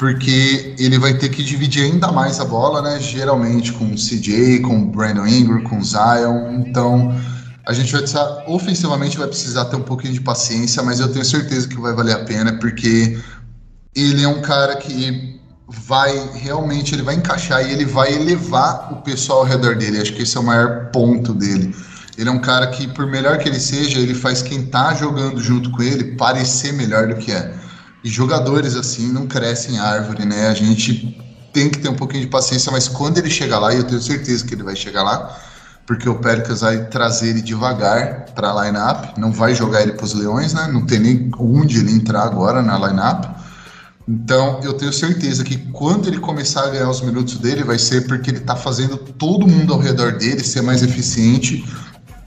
porque 0.00 0.74
ele 0.78 0.98
vai 0.98 1.12
ter 1.12 1.28
que 1.28 1.44
dividir 1.44 1.82
ainda 1.82 2.10
mais 2.10 2.40
a 2.40 2.44
bola, 2.46 2.80
né? 2.80 2.98
Geralmente 2.98 3.70
com 3.74 3.84
o 3.84 3.94
CJ, 3.96 4.60
com 4.60 4.78
o 4.80 4.86
Brandon 4.86 5.26
Ingram, 5.26 5.62
com 5.62 5.76
o 5.76 5.84
Zion. 5.84 6.64
Então 6.66 7.14
a 7.66 7.74
gente 7.74 7.92
vai 7.92 8.00
precisar, 8.00 8.44
ofensivamente, 8.46 9.18
vai 9.18 9.28
precisar 9.28 9.66
ter 9.66 9.76
um 9.76 9.82
pouquinho 9.82 10.14
de 10.14 10.22
paciência, 10.22 10.82
mas 10.82 11.00
eu 11.00 11.12
tenho 11.12 11.22
certeza 11.22 11.68
que 11.68 11.78
vai 11.78 11.92
valer 11.92 12.14
a 12.14 12.24
pena, 12.24 12.54
porque 12.54 13.20
ele 13.94 14.24
é 14.24 14.28
um 14.28 14.40
cara 14.40 14.76
que 14.76 15.38
vai 15.68 16.30
realmente 16.32 16.94
ele 16.94 17.02
vai 17.02 17.16
encaixar 17.16 17.62
e 17.68 17.70
ele 17.70 17.84
vai 17.84 18.14
elevar 18.14 18.94
o 18.94 19.02
pessoal 19.02 19.40
ao 19.40 19.44
redor 19.44 19.76
dele. 19.76 20.00
Acho 20.00 20.14
que 20.14 20.22
esse 20.22 20.34
é 20.34 20.40
o 20.40 20.42
maior 20.42 20.86
ponto 20.86 21.34
dele. 21.34 21.76
Ele 22.20 22.28
é 22.28 22.32
um 22.32 22.38
cara 22.38 22.66
que, 22.66 22.86
por 22.86 23.06
melhor 23.06 23.38
que 23.38 23.48
ele 23.48 23.58
seja, 23.58 23.98
ele 23.98 24.12
faz 24.12 24.42
quem 24.42 24.66
tá 24.66 24.92
jogando 24.92 25.40
junto 25.40 25.70
com 25.70 25.82
ele 25.82 26.16
parecer 26.16 26.70
melhor 26.70 27.08
do 27.08 27.16
que 27.16 27.32
é. 27.32 27.54
E 28.04 28.10
jogadores 28.10 28.76
assim 28.76 29.10
não 29.10 29.26
crescem 29.26 29.78
árvore, 29.78 30.26
né? 30.26 30.48
A 30.48 30.52
gente 30.52 31.18
tem 31.50 31.70
que 31.70 31.78
ter 31.78 31.88
um 31.88 31.94
pouquinho 31.94 32.22
de 32.22 32.28
paciência, 32.28 32.70
mas 32.70 32.88
quando 32.88 33.16
ele 33.16 33.30
chegar 33.30 33.58
lá, 33.58 33.72
e 33.72 33.78
eu 33.78 33.84
tenho 33.84 34.02
certeza 34.02 34.44
que 34.44 34.52
ele 34.52 34.62
vai 34.62 34.76
chegar 34.76 35.02
lá, 35.02 35.34
porque 35.86 36.06
o 36.10 36.16
Pelicans 36.16 36.60
vai 36.60 36.84
trazer 36.88 37.30
ele 37.30 37.40
devagar 37.40 38.26
para 38.34 38.50
a 38.50 38.66
lineup, 38.66 39.16
não 39.16 39.32
vai 39.32 39.54
jogar 39.54 39.80
ele 39.80 39.92
para 39.92 40.04
os 40.04 40.12
Leões, 40.12 40.52
né? 40.52 40.68
Não 40.70 40.84
tem 40.84 40.98
nem 41.00 41.30
onde 41.38 41.78
ele 41.78 41.90
entrar 41.90 42.24
agora 42.24 42.60
na 42.60 42.76
lineup. 42.86 43.34
Então, 44.06 44.60
eu 44.62 44.74
tenho 44.74 44.92
certeza 44.92 45.42
que 45.42 45.56
quando 45.72 46.06
ele 46.06 46.18
começar 46.18 46.64
a 46.64 46.68
ganhar 46.68 46.90
os 46.90 47.00
minutos 47.00 47.38
dele, 47.38 47.64
vai 47.64 47.78
ser 47.78 48.06
porque 48.06 48.30
ele 48.30 48.40
está 48.40 48.56
fazendo 48.56 48.98
todo 48.98 49.48
mundo 49.48 49.72
ao 49.72 49.78
redor 49.78 50.18
dele 50.18 50.44
ser 50.44 50.60
mais 50.60 50.82
eficiente 50.82 51.64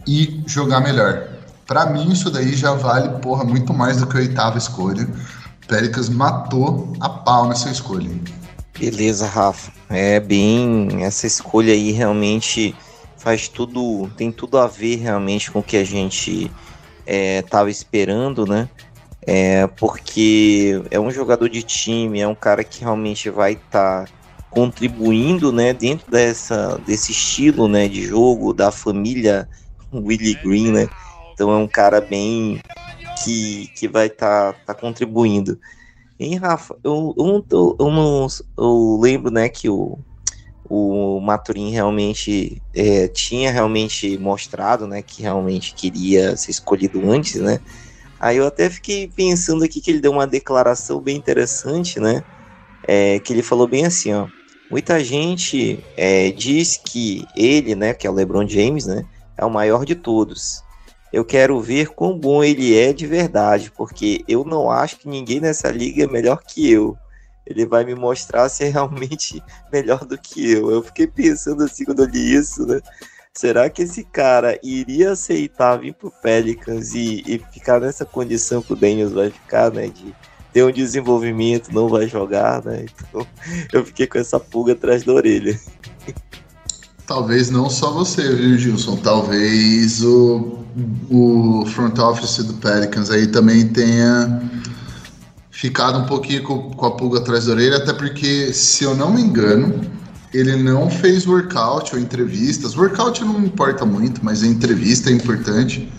e 0.07 0.43
jogar 0.45 0.81
melhor. 0.81 1.27
Para 1.65 1.85
mim, 1.85 2.11
isso 2.11 2.29
daí 2.29 2.53
já 2.53 2.73
vale, 2.73 3.19
porra, 3.19 3.43
muito 3.43 3.73
mais 3.73 3.97
do 3.97 4.07
que 4.07 4.17
a 4.17 4.19
oitava 4.19 4.57
escolha. 4.57 5.07
Péricas 5.67 6.09
matou 6.09 6.93
a 6.99 7.09
pau 7.09 7.47
nessa 7.47 7.69
escolha. 7.69 8.09
Beleza, 8.77 9.27
Rafa. 9.27 9.71
É 9.89 10.19
bem. 10.19 11.03
Essa 11.03 11.25
escolha 11.25 11.73
aí 11.73 11.91
realmente 11.91 12.75
faz 13.17 13.47
tudo. 13.47 14.09
Tem 14.17 14.31
tudo 14.31 14.57
a 14.57 14.67
ver 14.67 14.97
realmente 14.97 15.49
com 15.49 15.59
o 15.59 15.63
que 15.63 15.77
a 15.77 15.85
gente 15.85 16.51
estava 17.07 17.69
é, 17.69 17.71
esperando, 17.71 18.45
né? 18.45 18.67
É, 19.25 19.67
porque 19.67 20.83
é 20.91 20.99
um 20.99 21.09
jogador 21.09 21.47
de 21.47 21.63
time, 21.63 22.19
é 22.19 22.27
um 22.27 22.35
cara 22.35 22.63
que 22.63 22.81
realmente 22.81 23.29
vai 23.29 23.53
estar 23.53 24.05
tá 24.05 24.11
contribuindo, 24.49 25.51
né, 25.51 25.73
dentro 25.73 26.11
dessa, 26.11 26.79
desse 26.85 27.11
estilo, 27.11 27.67
né, 27.67 27.87
de 27.87 28.03
jogo 28.03 28.53
da 28.53 28.69
família 28.69 29.47
Willie 29.99 30.39
Green, 30.43 30.71
né? 30.71 30.87
Então 31.33 31.51
é 31.51 31.57
um 31.57 31.67
cara 31.67 31.99
bem 31.99 32.61
que, 33.23 33.67
que 33.75 33.87
vai 33.87 34.07
estar 34.07 34.53
tá, 34.53 34.59
tá 34.67 34.73
contribuindo. 34.73 35.59
Hein, 36.19 36.35
Rafa? 36.35 36.75
Eu, 36.83 37.13
eu, 37.17 37.45
eu, 37.51 37.75
eu, 37.79 37.91
não, 37.91 38.27
eu 38.57 38.99
lembro, 39.01 39.31
né, 39.31 39.49
que 39.49 39.67
o, 39.67 39.97
o 40.69 41.19
Maturin 41.19 41.71
realmente 41.71 42.61
é, 42.73 43.07
tinha 43.07 43.51
realmente 43.51 44.17
mostrado, 44.17 44.87
né, 44.87 45.01
que 45.01 45.21
realmente 45.21 45.73
queria 45.73 46.37
ser 46.37 46.51
escolhido 46.51 47.09
antes, 47.09 47.41
né? 47.41 47.59
Aí 48.19 48.37
eu 48.37 48.47
até 48.47 48.69
fiquei 48.69 49.07
pensando 49.07 49.65
aqui 49.65 49.81
que 49.81 49.91
ele 49.91 49.99
deu 49.99 50.11
uma 50.11 50.25
declaração 50.25 51.01
bem 51.01 51.17
interessante, 51.17 51.99
né? 51.99 52.23
É, 52.87 53.19
que 53.19 53.33
ele 53.33 53.43
falou 53.43 53.67
bem 53.67 53.85
assim, 53.85 54.13
ó. 54.13 54.27
Muita 54.71 55.03
gente 55.03 55.83
é, 55.97 56.31
diz 56.31 56.77
que 56.77 57.25
ele, 57.35 57.75
né, 57.75 57.93
que 57.93 58.07
é 58.07 58.09
o 58.09 58.13
LeBron 58.13 58.47
James, 58.47 58.85
né, 58.85 59.05
é 59.37 59.45
o 59.45 59.49
maior 59.49 59.85
de 59.85 59.95
todos 59.95 60.63
eu 61.13 61.23
quero 61.23 61.61
ver 61.61 61.89
quão 61.89 62.17
bom 62.17 62.43
ele 62.43 62.75
é 62.75 62.91
de 62.91 63.05
verdade, 63.05 63.71
porque 63.77 64.25
eu 64.27 64.43
não 64.43 64.71
acho 64.71 64.97
que 64.97 65.07
ninguém 65.07 65.39
nessa 65.39 65.69
liga 65.69 66.05
é 66.05 66.07
melhor 66.07 66.41
que 66.43 66.71
eu. 66.71 66.97
Ele 67.45 67.67
vai 67.67 67.85
me 67.85 67.93
mostrar 67.93 68.49
se 68.49 68.63
é 68.63 68.69
realmente 68.69 69.43
melhor 69.71 70.03
do 70.05 70.17
que 70.17 70.51
eu. 70.51 70.71
Eu 70.71 70.81
fiquei 70.81 71.05
pensando 71.05 71.63
assim 71.63 71.85
quando 71.85 72.01
eu 72.01 72.09
li 72.09 72.33
isso, 72.33 72.65
né? 72.65 72.81
Será 73.31 73.69
que 73.69 73.83
esse 73.83 74.03
cara 74.03 74.59
iria 74.63 75.11
aceitar 75.11 75.77
vir 75.77 75.93
pro 75.93 76.09
Pelicans 76.09 76.95
e, 76.95 77.23
e 77.27 77.39
ficar 77.51 77.79
nessa 77.79 78.05
condição 78.05 78.61
que 78.63 78.73
o 78.73 78.75
Daniels 78.75 79.13
vai 79.13 79.29
ficar, 79.29 79.71
né? 79.71 79.87
De 79.87 80.15
ter 80.51 80.63
um 80.63 80.71
desenvolvimento, 80.71 81.71
não 81.71 81.89
vai 81.89 82.07
jogar, 82.07 82.63
né? 82.65 82.85
Então 82.85 83.27
eu 83.71 83.85
fiquei 83.85 84.07
com 84.07 84.17
essa 84.17 84.39
pulga 84.39 84.73
atrás 84.73 85.03
da 85.03 85.13
orelha. 85.13 85.59
Talvez 87.05 87.49
não 87.49 87.69
só 87.69 87.91
você, 87.91 88.33
viu, 88.33 88.57
Gilson? 88.57 88.95
Talvez 88.97 90.01
o, 90.01 90.59
o 91.09 91.65
front 91.67 91.97
office 91.99 92.37
do 92.43 92.53
Pelicans 92.53 93.09
aí 93.09 93.27
também 93.27 93.67
tenha 93.67 94.41
ficado 95.51 95.99
um 95.99 96.05
pouquinho 96.05 96.43
com, 96.43 96.71
com, 96.71 96.85
a 96.85 96.91
pulga 96.91 97.19
atrás 97.19 97.45
da 97.45 97.53
orelha, 97.53 97.77
até 97.77 97.93
porque, 97.93 98.53
se 98.53 98.85
eu 98.85 98.95
não 98.95 99.11
me 99.11 99.21
engano, 99.21 99.81
ele 100.33 100.55
não 100.55 100.89
fez 100.89 101.27
workout 101.27 101.93
ou 101.93 102.01
entrevistas. 102.01 102.75
Workout 102.75 103.23
não 103.23 103.43
importa 103.43 103.85
muito, 103.85 104.23
mas 104.23 104.41
a 104.41 104.47
entrevista 104.47 105.09
é 105.09 105.13
importante. 105.13 105.91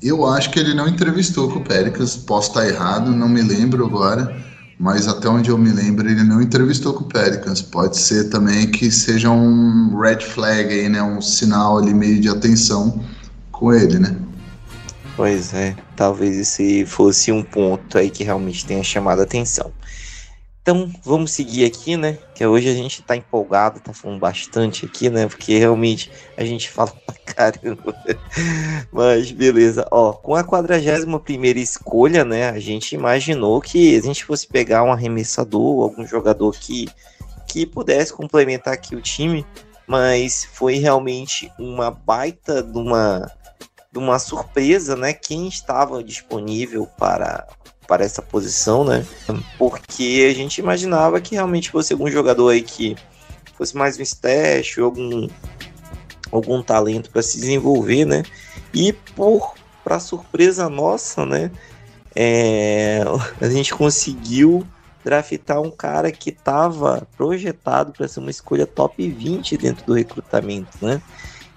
Eu 0.00 0.24
acho 0.26 0.50
que 0.50 0.60
ele 0.60 0.74
não 0.74 0.88
entrevistou 0.88 1.50
com 1.50 1.58
o 1.58 1.64
Pelicans, 1.64 2.16
posso 2.16 2.48
estar 2.48 2.66
errado, 2.66 3.10
não 3.10 3.28
me 3.28 3.42
lembro 3.42 3.84
agora 3.84 4.49
mas 4.80 5.06
até 5.06 5.28
onde 5.28 5.50
eu 5.50 5.58
me 5.58 5.70
lembro, 5.70 6.08
ele 6.08 6.24
não 6.24 6.40
entrevistou 6.40 6.94
com 6.94 7.04
o 7.04 7.06
Pelicans. 7.06 7.60
Pode 7.60 7.98
ser 7.98 8.30
também 8.30 8.66
que 8.66 8.90
seja 8.90 9.30
um 9.30 9.94
red 10.00 10.20
flag 10.20 10.72
aí, 10.72 10.88
né? 10.88 11.02
Um 11.02 11.20
sinal 11.20 11.76
ali 11.76 11.92
meio 11.92 12.18
de 12.18 12.30
atenção 12.30 12.98
com 13.52 13.74
ele, 13.74 13.98
né? 13.98 14.16
Pois 15.14 15.52
é, 15.52 15.76
talvez 15.94 16.34
esse 16.34 16.86
fosse 16.86 17.30
um 17.30 17.42
ponto 17.42 17.98
aí 17.98 18.08
que 18.08 18.24
realmente 18.24 18.64
tenha 18.64 18.82
chamado 18.82 19.20
a 19.20 19.24
atenção. 19.24 19.70
Então, 20.62 20.92
vamos 21.02 21.32
seguir 21.32 21.64
aqui, 21.64 21.96
né? 21.96 22.18
Que 22.34 22.44
hoje 22.44 22.68
a 22.68 22.74
gente 22.74 23.02
tá 23.02 23.16
empolgado, 23.16 23.80
tá 23.80 23.94
falando 23.94 24.20
bastante 24.20 24.84
aqui, 24.84 25.08
né? 25.08 25.26
Porque 25.26 25.56
realmente 25.58 26.10
a 26.36 26.44
gente 26.44 26.68
fala 26.70 26.92
pra 27.06 27.14
caramba. 27.14 27.94
Mas 28.92 29.30
beleza, 29.30 29.86
ó, 29.90 30.12
com 30.12 30.34
a 30.34 30.44
41 30.44 31.18
primeira 31.18 31.58
escolha, 31.58 32.24
né? 32.24 32.50
A 32.50 32.58
gente 32.58 32.94
imaginou 32.94 33.60
que 33.60 33.96
a 33.96 34.02
gente 34.02 34.24
fosse 34.24 34.46
pegar 34.46 34.82
um 34.82 34.92
arremessador, 34.92 35.82
algum 35.82 36.06
jogador 36.06 36.52
que, 36.52 36.88
que 37.46 37.64
pudesse 37.64 38.12
complementar 38.12 38.74
aqui 38.74 38.94
o 38.94 39.00
time, 39.00 39.46
mas 39.86 40.44
foi 40.52 40.76
realmente 40.76 41.50
uma 41.58 41.90
baita 41.90 42.62
de 42.62 42.78
uma 42.78 43.32
de 43.92 43.98
uma 43.98 44.18
surpresa, 44.18 44.94
né? 44.94 45.12
Quem 45.12 45.48
estava 45.48 46.04
disponível 46.04 46.86
para, 46.96 47.46
para 47.90 48.04
essa 48.04 48.22
posição, 48.22 48.84
né? 48.84 49.04
Porque 49.58 50.28
a 50.30 50.32
gente 50.32 50.58
imaginava 50.58 51.20
que 51.20 51.34
realmente 51.34 51.72
fosse 51.72 51.92
algum 51.92 52.08
jogador 52.08 52.50
aí 52.50 52.62
que 52.62 52.94
fosse 53.58 53.76
mais 53.76 53.98
um 53.98 54.02
stash, 54.02 54.78
algum, 54.78 55.26
algum 56.30 56.62
talento 56.62 57.10
para 57.10 57.20
se 57.20 57.40
desenvolver, 57.40 58.04
né? 58.04 58.22
E 58.72 58.92
por 58.92 59.54
para 59.82 59.98
surpresa 59.98 60.68
nossa, 60.68 61.26
né? 61.26 61.50
É, 62.14 63.02
a 63.42 63.50
gente 63.50 63.74
conseguiu 63.74 64.64
draftar 65.04 65.60
um 65.60 65.70
cara 65.72 66.12
que 66.12 66.30
estava 66.30 67.08
projetado 67.16 67.92
para 67.92 68.06
ser 68.06 68.20
uma 68.20 68.30
escolha 68.30 68.68
top 68.68 69.10
20 69.10 69.56
dentro 69.56 69.84
do 69.84 69.94
recrutamento, 69.94 70.78
né? 70.80 71.02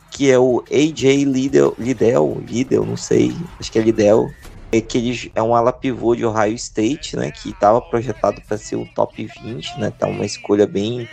Que 0.10 0.32
é 0.32 0.40
o 0.40 0.64
AJ 0.68 1.26
Liddell, 1.26 1.76
Liddell, 1.78 2.42
Liddell 2.44 2.84
não 2.84 2.98
sei, 2.98 3.36
acho 3.60 3.72
que 3.72 3.78
é 3.78 3.84
Liddell, 3.84 4.32
é 4.78 4.82
que 4.82 4.98
ele 4.98 5.32
é 5.36 5.42
um 5.42 5.56
ala 5.56 5.72
pivô 5.72 6.16
de 6.16 6.26
Ohio 6.26 6.56
State, 6.56 7.16
né? 7.16 7.32
Que 7.32 7.50
estava 7.50 7.80
projetado 7.82 8.42
para 8.42 8.58
ser 8.58 8.76
o 8.76 8.88
top 8.94 9.30
20, 9.44 9.80
né? 9.80 9.92
Tá 9.92 10.08
uma 10.08 10.26
escolha 10.26 10.66
bem 10.66 11.08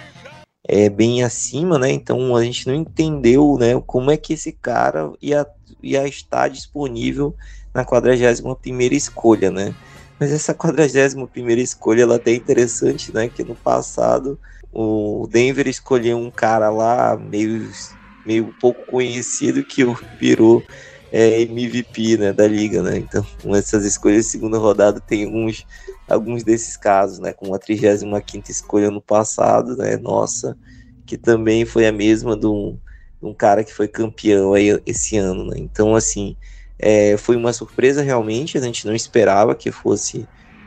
é, 0.66 0.88
bem 0.88 1.22
acima, 1.22 1.78
né? 1.78 1.90
Então 1.90 2.34
a 2.34 2.42
gente 2.42 2.66
não 2.66 2.74
entendeu, 2.74 3.56
né? 3.58 3.80
Como 3.86 4.10
é 4.10 4.16
que 4.16 4.32
esse 4.32 4.52
cara 4.52 5.12
ia, 5.20 5.46
ia 5.82 6.06
estar 6.06 6.48
disponível 6.48 7.34
na 7.74 7.84
41 7.84 8.54
primeira 8.54 8.94
escolha, 8.94 9.50
né? 9.50 9.74
Mas 10.18 10.32
essa 10.32 10.54
41 10.54 11.26
primeira 11.26 11.60
escolha 11.60 12.02
ela 12.02 12.14
é 12.14 12.16
até 12.16 12.34
interessante, 12.34 13.12
né? 13.14 13.28
Que 13.28 13.44
no 13.44 13.54
passado 13.54 14.38
o 14.72 15.28
Denver 15.30 15.66
escolheu 15.68 16.16
um 16.16 16.30
cara 16.30 16.70
lá 16.70 17.16
meio, 17.16 17.68
meio 18.24 18.54
pouco 18.60 18.86
conhecido 18.86 19.64
que 19.64 19.84
virou 20.18 20.62
é, 21.12 21.42
MVP 21.42 22.16
né, 22.16 22.32
da 22.32 22.46
liga, 22.46 22.82
né? 22.82 22.98
Então, 22.98 23.24
essas 23.54 23.84
escolhas 23.84 24.26
de 24.26 24.30
segunda 24.30 24.58
rodada 24.58 25.00
tem 25.00 25.24
alguns, 25.24 25.66
alguns 26.08 26.44
desses 26.44 26.76
casos, 26.76 27.18
né? 27.18 27.32
Com 27.32 27.54
a 27.54 27.58
35 27.58 28.22
escolha 28.48 28.90
no 28.90 29.00
passado, 29.00 29.76
né? 29.76 29.96
Nossa, 29.96 30.56
que 31.04 31.16
também 31.16 31.64
foi 31.64 31.86
a 31.86 31.92
mesma 31.92 32.36
de 32.36 32.46
um, 32.46 32.78
de 33.20 33.28
um 33.28 33.34
cara 33.34 33.64
que 33.64 33.72
foi 33.72 33.88
campeão 33.88 34.54
aí 34.54 34.80
esse 34.86 35.16
ano, 35.16 35.46
né? 35.46 35.56
Então, 35.58 35.94
assim, 35.94 36.36
é, 36.78 37.16
foi 37.16 37.36
uma 37.36 37.52
surpresa 37.52 38.02
realmente, 38.02 38.56
a 38.56 38.60
gente 38.60 38.86
não 38.86 38.94
esperava 38.94 39.54
que 39.54 39.70
fosse 39.70 40.26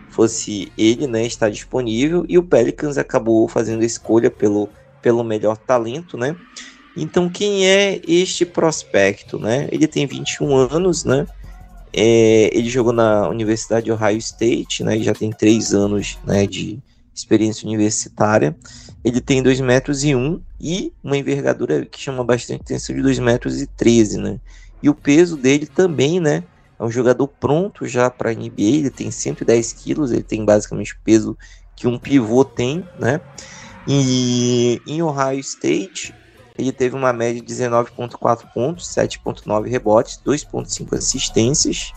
fosse 0.10 0.72
ele, 0.78 1.08
né, 1.08 1.26
estar 1.26 1.50
disponível 1.50 2.24
e 2.30 2.38
o 2.38 2.44
Pelicans 2.44 3.00
acabou 3.00 3.48
fazendo 3.48 3.82
a 3.82 3.86
escolha 3.86 4.30
pelo, 4.30 4.70
pelo 5.02 5.24
melhor 5.24 5.58
talento, 5.58 6.16
né? 6.16 6.36
Então 6.96 7.30
quem 7.30 7.68
é 7.68 8.00
este 8.08 8.46
prospecto, 8.46 9.40
né? 9.40 9.68
Ele 9.72 9.88
tem 9.88 10.06
21 10.06 10.56
anos, 10.56 11.04
né? 11.04 11.26
É, 11.92 12.50
ele 12.56 12.70
jogou 12.70 12.94
na 12.94 13.28
Universidade 13.30 13.86
de 13.86 13.92
Ohio 13.92 14.18
State, 14.18 14.84
né? 14.84 15.00
Já 15.00 15.14
tem 15.14 15.32
três 15.32 15.74
anos, 15.74 16.18
né, 16.26 16.48
de 16.48 16.80
experiência 17.14 17.68
universitária. 17.68 18.56
Ele 19.04 19.22
tem 19.22 19.44
2 19.44 19.60
metros 19.62 20.04
e 20.04 20.16
1 20.16 20.20
um, 20.20 20.42
e 20.60 20.92
uma 21.04 21.18
envergadura 21.18 21.86
que 21.86 22.00
chama 22.00 22.24
bastante 22.24 22.62
atenção 22.62 22.96
de 22.96 23.02
2 23.02 23.20
metros 23.20 23.62
e 23.62 23.68
13, 23.68 24.18
né? 24.18 24.40
E 24.82 24.90
o 24.90 24.96
peso 24.96 25.38
dele 25.38 25.66
também, 25.66 26.20
né? 26.20 26.44
É 26.80 26.84
um 26.84 26.92
jogador 26.92 27.28
pronto 27.28 27.88
já 27.88 28.10
para 28.10 28.34
NBA. 28.34 28.54
Ele 28.58 28.90
tem 28.90 29.12
110 29.12 29.74
quilos, 29.74 30.12
ele 30.12 30.24
tem 30.24 30.44
basicamente 30.44 30.94
o 30.94 30.98
peso 31.04 31.38
que 31.76 31.88
um 31.88 32.00
pivô 32.00 32.44
tem, 32.44 32.84
né? 33.00 33.22
E 33.88 34.82
em 34.88 35.02
Ohio 35.02 35.40
State, 35.40 36.14
ele 36.58 36.72
teve 36.72 36.96
uma 36.96 37.12
média 37.12 37.42
de 37.42 37.54
19,4 37.54 38.52
pontos, 38.54 38.88
7,9 38.90 39.68
rebotes, 39.68 40.22
2,5 40.26 40.98
assistências, 40.98 41.92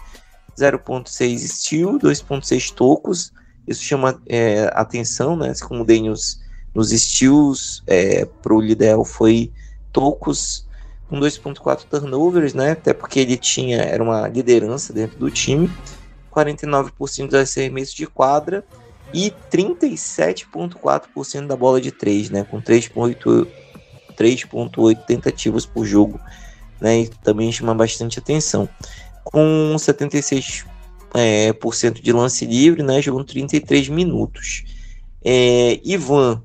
0,6 0.58 1.38
steal, 1.48 1.98
2,6 1.98 2.72
tocos. 2.72 3.32
Isso 3.66 3.82
chama 3.82 4.20
é, 4.26 4.70
atenção, 4.74 5.36
né? 5.36 5.52
Como 5.66 5.82
o 5.82 5.84
Daniels 5.84 6.40
nos 6.74 6.90
steals 6.90 7.82
é, 7.86 8.24
para 8.24 8.54
o 8.54 8.60
Lidl 8.60 9.04
foi 9.04 9.52
tocos 9.92 10.66
com 11.08 11.18
2.4 11.20 11.84
turnovers, 11.84 12.54
né? 12.54 12.72
Até 12.72 12.92
porque 12.94 13.20
ele 13.20 13.36
tinha 13.36 13.78
era 13.82 14.02
uma 14.02 14.26
liderança 14.28 14.92
dentro 14.92 15.18
do 15.18 15.30
time, 15.30 15.70
49% 16.34 17.28
dos 17.28 17.56
arremessos 17.56 17.94
de 17.94 18.06
quadra 18.06 18.64
e 19.12 19.32
37.4% 19.50 21.46
da 21.46 21.56
bola 21.56 21.80
de 21.80 21.92
3, 21.92 22.30
né? 22.30 22.44
Com 22.44 22.60
3.8 22.60 23.46
3.8 24.16 25.04
tentativas 25.06 25.66
por 25.66 25.84
jogo, 25.84 26.20
né? 26.80 27.00
E 27.00 27.08
também 27.08 27.52
chama 27.52 27.74
bastante 27.74 28.18
atenção. 28.18 28.68
Com 29.24 29.74
76% 29.76 30.66
é, 31.14 31.52
por 31.52 31.74
cento 31.74 32.02
de 32.02 32.12
lance 32.12 32.44
livre, 32.44 32.82
né? 32.82 33.00
Jogando 33.00 33.24
33 33.24 33.88
minutos. 33.88 34.64
É, 35.24 35.80
Ivan, 35.84 36.42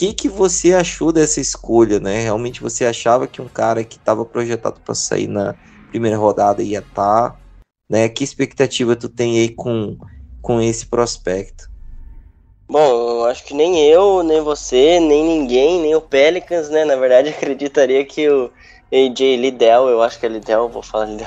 que, 0.00 0.14
que 0.14 0.30
você 0.30 0.72
achou 0.72 1.12
dessa 1.12 1.42
escolha, 1.42 2.00
né? 2.00 2.22
Realmente 2.22 2.62
você 2.62 2.86
achava 2.86 3.26
que 3.26 3.42
um 3.42 3.48
cara 3.48 3.84
que 3.84 3.98
estava 3.98 4.24
projetado 4.24 4.80
para 4.80 4.94
sair 4.94 5.28
na 5.28 5.54
primeira 5.90 6.16
rodada 6.16 6.62
ia 6.62 6.78
estar, 6.78 7.32
tá, 7.32 7.40
né? 7.86 8.08
Que 8.08 8.24
expectativa 8.24 8.96
tu 8.96 9.10
tem 9.10 9.38
aí 9.38 9.50
com, 9.50 9.98
com 10.40 10.58
esse 10.58 10.86
prospecto? 10.86 11.69
Bom, 12.70 13.24
acho 13.24 13.42
que 13.46 13.52
nem 13.52 13.84
eu, 13.88 14.22
nem 14.22 14.40
você, 14.40 15.00
nem 15.00 15.24
ninguém, 15.24 15.80
nem 15.80 15.96
o 15.96 16.00
Pelicans, 16.00 16.70
né? 16.70 16.84
Na 16.84 16.94
verdade, 16.94 17.30
acreditaria 17.36 18.04
que 18.04 18.28
o 18.28 18.48
AJ 18.92 19.36
Liddell, 19.40 19.88
eu 19.88 20.00
acho 20.00 20.20
que 20.20 20.26
é 20.26 20.28
Liddell, 20.28 20.68
vou 20.68 20.80
falar 20.80 21.06
Liddell, 21.06 21.26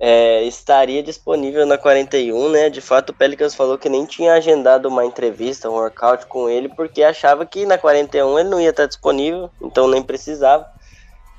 é, 0.00 0.44
estaria 0.44 1.02
disponível 1.02 1.66
na 1.66 1.76
41, 1.76 2.48
né? 2.48 2.70
De 2.70 2.80
fato, 2.80 3.10
o 3.10 3.14
Pelicans 3.14 3.54
falou 3.54 3.76
que 3.76 3.90
nem 3.90 4.06
tinha 4.06 4.32
agendado 4.32 4.88
uma 4.88 5.04
entrevista, 5.04 5.68
um 5.68 5.74
workout 5.74 6.24
com 6.24 6.48
ele, 6.48 6.70
porque 6.70 7.02
achava 7.02 7.44
que 7.44 7.66
na 7.66 7.76
41 7.76 8.38
ele 8.38 8.48
não 8.48 8.58
ia 8.58 8.70
estar 8.70 8.86
disponível, 8.86 9.50
então 9.60 9.88
nem 9.88 10.02
precisava 10.02 10.66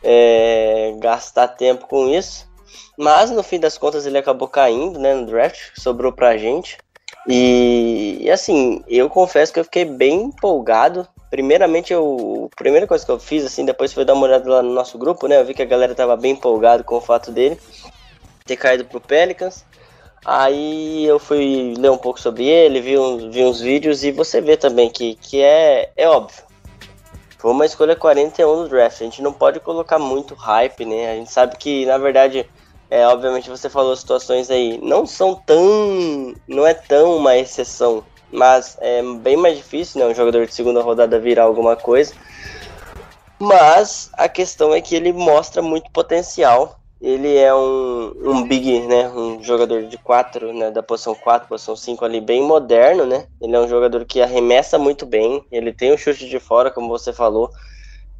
é, 0.04 0.94
gastar 1.00 1.48
tempo 1.48 1.88
com 1.88 2.08
isso. 2.08 2.48
Mas 2.96 3.32
no 3.32 3.42
fim 3.42 3.60
das 3.60 3.80
contas 3.80 4.06
ele 4.06 4.20
acabou 4.20 4.48
caindo, 4.48 5.00
né? 5.00 5.16
No 5.16 5.26
draft, 5.26 5.72
sobrou 5.76 6.14
pra 6.14 6.38
gente. 6.38 6.78
E, 7.28 8.30
assim, 8.32 8.84
eu 8.88 9.10
confesso 9.10 9.54
que 9.54 9.60
eu 9.60 9.64
fiquei 9.64 9.86
bem 9.86 10.24
empolgado. 10.24 11.08
Primeiramente, 11.30 11.94
eu, 11.94 12.50
a 12.52 12.56
primeira 12.56 12.88
coisa 12.88 13.06
que 13.06 13.12
eu 13.12 13.20
fiz, 13.20 13.46
assim, 13.46 13.66
depois 13.66 13.94
foi 13.94 14.04
dar 14.04 14.14
uma 14.14 14.26
olhada 14.26 14.50
lá 14.50 14.64
no 14.64 14.74
nosso 14.74 14.98
grupo, 14.98 15.28
né? 15.28 15.40
Eu 15.40 15.46
vi 15.46 15.54
que 15.54 15.62
a 15.62 15.66
galera 15.66 15.94
tava 15.94 16.16
bem 16.16 16.32
empolgado 16.32 16.84
com 16.84 16.96
o 16.96 17.02
fato 17.02 17.32
dele 17.32 17.60
ter 18.46 18.58
caído 18.58 18.86
pro 18.86 19.00
Pelicans. 19.00 19.64
Aí 20.26 21.06
eu 21.06 21.20
fui 21.20 21.74
ler 21.78 21.92
um 21.92 21.98
pouco 21.98 22.20
sobre 22.20 22.46
ele, 22.46 22.82
vi 22.82 22.98
uns, 22.98 23.34
vi 23.34 23.44
uns 23.44 23.62
vídeos 23.62 24.04
e 24.04 24.12
você 24.12 24.42
vê 24.42 24.58
também 24.58 24.90
que, 24.90 25.16
que 25.16 25.42
é, 25.42 25.92
é 25.96 26.10
óbvio. 26.10 26.44
Foi 27.38 27.52
uma 27.52 27.66
escolha 27.66 27.96
41 27.96 28.64
do 28.64 28.70
draft. 28.70 29.00
A 29.00 29.04
gente 29.06 29.22
não 29.22 29.32
pode 29.32 29.62
colocar 29.62 29.98
muito 29.98 30.36
hype, 30.36 30.84
né? 30.84 31.12
A 31.12 31.16
gente 31.16 31.32
sabe 31.32 31.56
que, 31.58 31.86
na 31.86 31.98
verdade, 31.98 32.46
é, 32.90 33.06
obviamente 33.08 33.50
você 33.50 33.70
falou 33.70 33.96
situações 33.96 34.50
aí, 34.50 34.80
não 34.82 35.06
são 35.06 35.36
tão. 35.36 36.34
não 36.48 36.66
é 36.66 36.74
tão 36.74 37.18
uma 37.18 37.38
exceção, 37.38 38.04
mas 38.32 38.78
é 38.82 39.02
bem 39.20 39.38
mais 39.38 39.58
difícil, 39.58 40.00
né? 40.00 40.08
Um 40.08 40.16
jogador 40.16 40.46
de 40.46 40.54
segunda 40.54 40.82
rodada 40.82 41.20
virar 41.20 41.44
alguma 41.44 41.76
coisa. 41.76 42.14
Mas 43.40 44.10
a 44.14 44.28
questão 44.28 44.74
é 44.74 44.82
que 44.82 44.96
ele 44.96 45.14
mostra 45.14 45.62
muito 45.62 45.90
potencial 45.92 46.80
ele 47.02 47.38
é 47.38 47.54
um, 47.56 48.14
um 48.24 48.48
big, 48.48 48.82
né, 48.82 49.08
um 49.10 49.42
jogador 49.42 49.84
de 49.84 49.98
4, 49.98 50.52
né, 50.54 50.70
da 50.70 50.84
posição 50.84 51.16
4, 51.16 51.48
posição 51.48 51.76
5 51.76 52.04
ali, 52.04 52.20
bem 52.20 52.44
moderno, 52.44 53.06
né, 53.06 53.28
ele 53.42 53.56
é 53.56 53.60
um 53.60 53.68
jogador 53.68 54.04
que 54.04 54.22
arremessa 54.22 54.78
muito 54.78 55.06
bem, 55.06 55.44
ele 55.50 55.72
tem 55.72 55.94
um 55.94 55.98
chute 55.98 56.28
de 56.28 56.40
fora, 56.40 56.70
como 56.70 56.90
você 56.90 57.14
falou, 57.14 57.52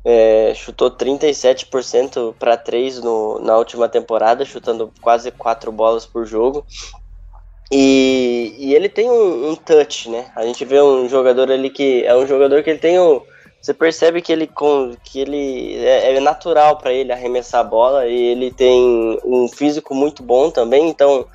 é, 0.10 0.54
chutou 0.56 0.90
37% 0.90 2.34
para 2.40 2.58
3 2.58 3.00
no, 3.02 3.40
na 3.40 3.56
última 3.56 3.88
temporada, 3.88 4.44
chutando 4.44 4.92
quase 5.02 5.30
4 5.30 5.72
bolas 5.72 6.06
por 6.06 6.26
jogo, 6.26 6.66
e, 7.72 8.56
e 8.58 8.74
ele 8.74 8.90
tem 8.90 9.10
um, 9.10 9.52
um, 9.52 9.56
touch, 9.56 10.10
né, 10.10 10.32
a 10.36 10.44
gente 10.44 10.66
vê 10.66 10.82
um 10.82 11.08
jogador 11.08 11.52
ali 11.52 11.70
que 11.70 12.04
é 12.04 12.16
um 12.16 12.26
jogador 12.26 12.64
que 12.64 12.72
ele 12.72 12.80
tem 12.80 13.00
um 13.00 13.22
você 13.62 13.74
percebe 13.74 14.22
que 14.22 14.32
ele, 14.32 14.50
que 15.04 15.20
ele 15.20 15.76
é, 15.86 16.16
é 16.16 16.20
natural 16.22 16.78
para 16.78 16.94
ele 16.94 17.12
arremessar 17.12 17.60
a 17.60 17.64
bola 17.64 18.08
e 18.08 18.16
ele 18.16 18.52
tem 18.52 19.20
um 19.24 19.50
físico 19.50 19.94
muito 19.94 20.24
bom 20.24 20.50
também, 20.50 20.88
então 20.88 21.28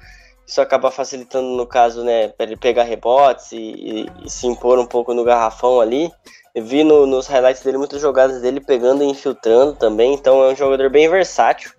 isso 0.47 0.61
acaba 0.61 0.91
facilitando 0.91 1.49
no 1.49 1.67
caso, 1.67 2.03
né, 2.03 2.29
para 2.29 2.47
ele 2.47 2.57
pegar 2.57 2.85
rebotes 2.85 3.53
e, 3.53 3.57
e, 3.57 4.07
e, 4.25 4.31
se 4.31 4.47
impor 4.47 4.79
um 4.79 4.87
pouco 4.87 5.13
no 5.13 5.23
garrafão 5.23 5.81
ali. 5.81 6.11
Vi 6.57 6.85
no, 6.85 7.07
nos 7.07 7.27
highlights 7.27 7.63
dele 7.63 7.79
muitas 7.79 8.01
jogadas 8.01 8.41
dele 8.41 8.61
pegando 8.61 9.03
e 9.03 9.07
infiltrando 9.07 9.75
também, 9.75 10.15
então 10.15 10.43
é 10.43 10.53
um 10.53 10.57
jogador 10.57 10.89
bem 10.91 11.09
versátil. 11.09 11.73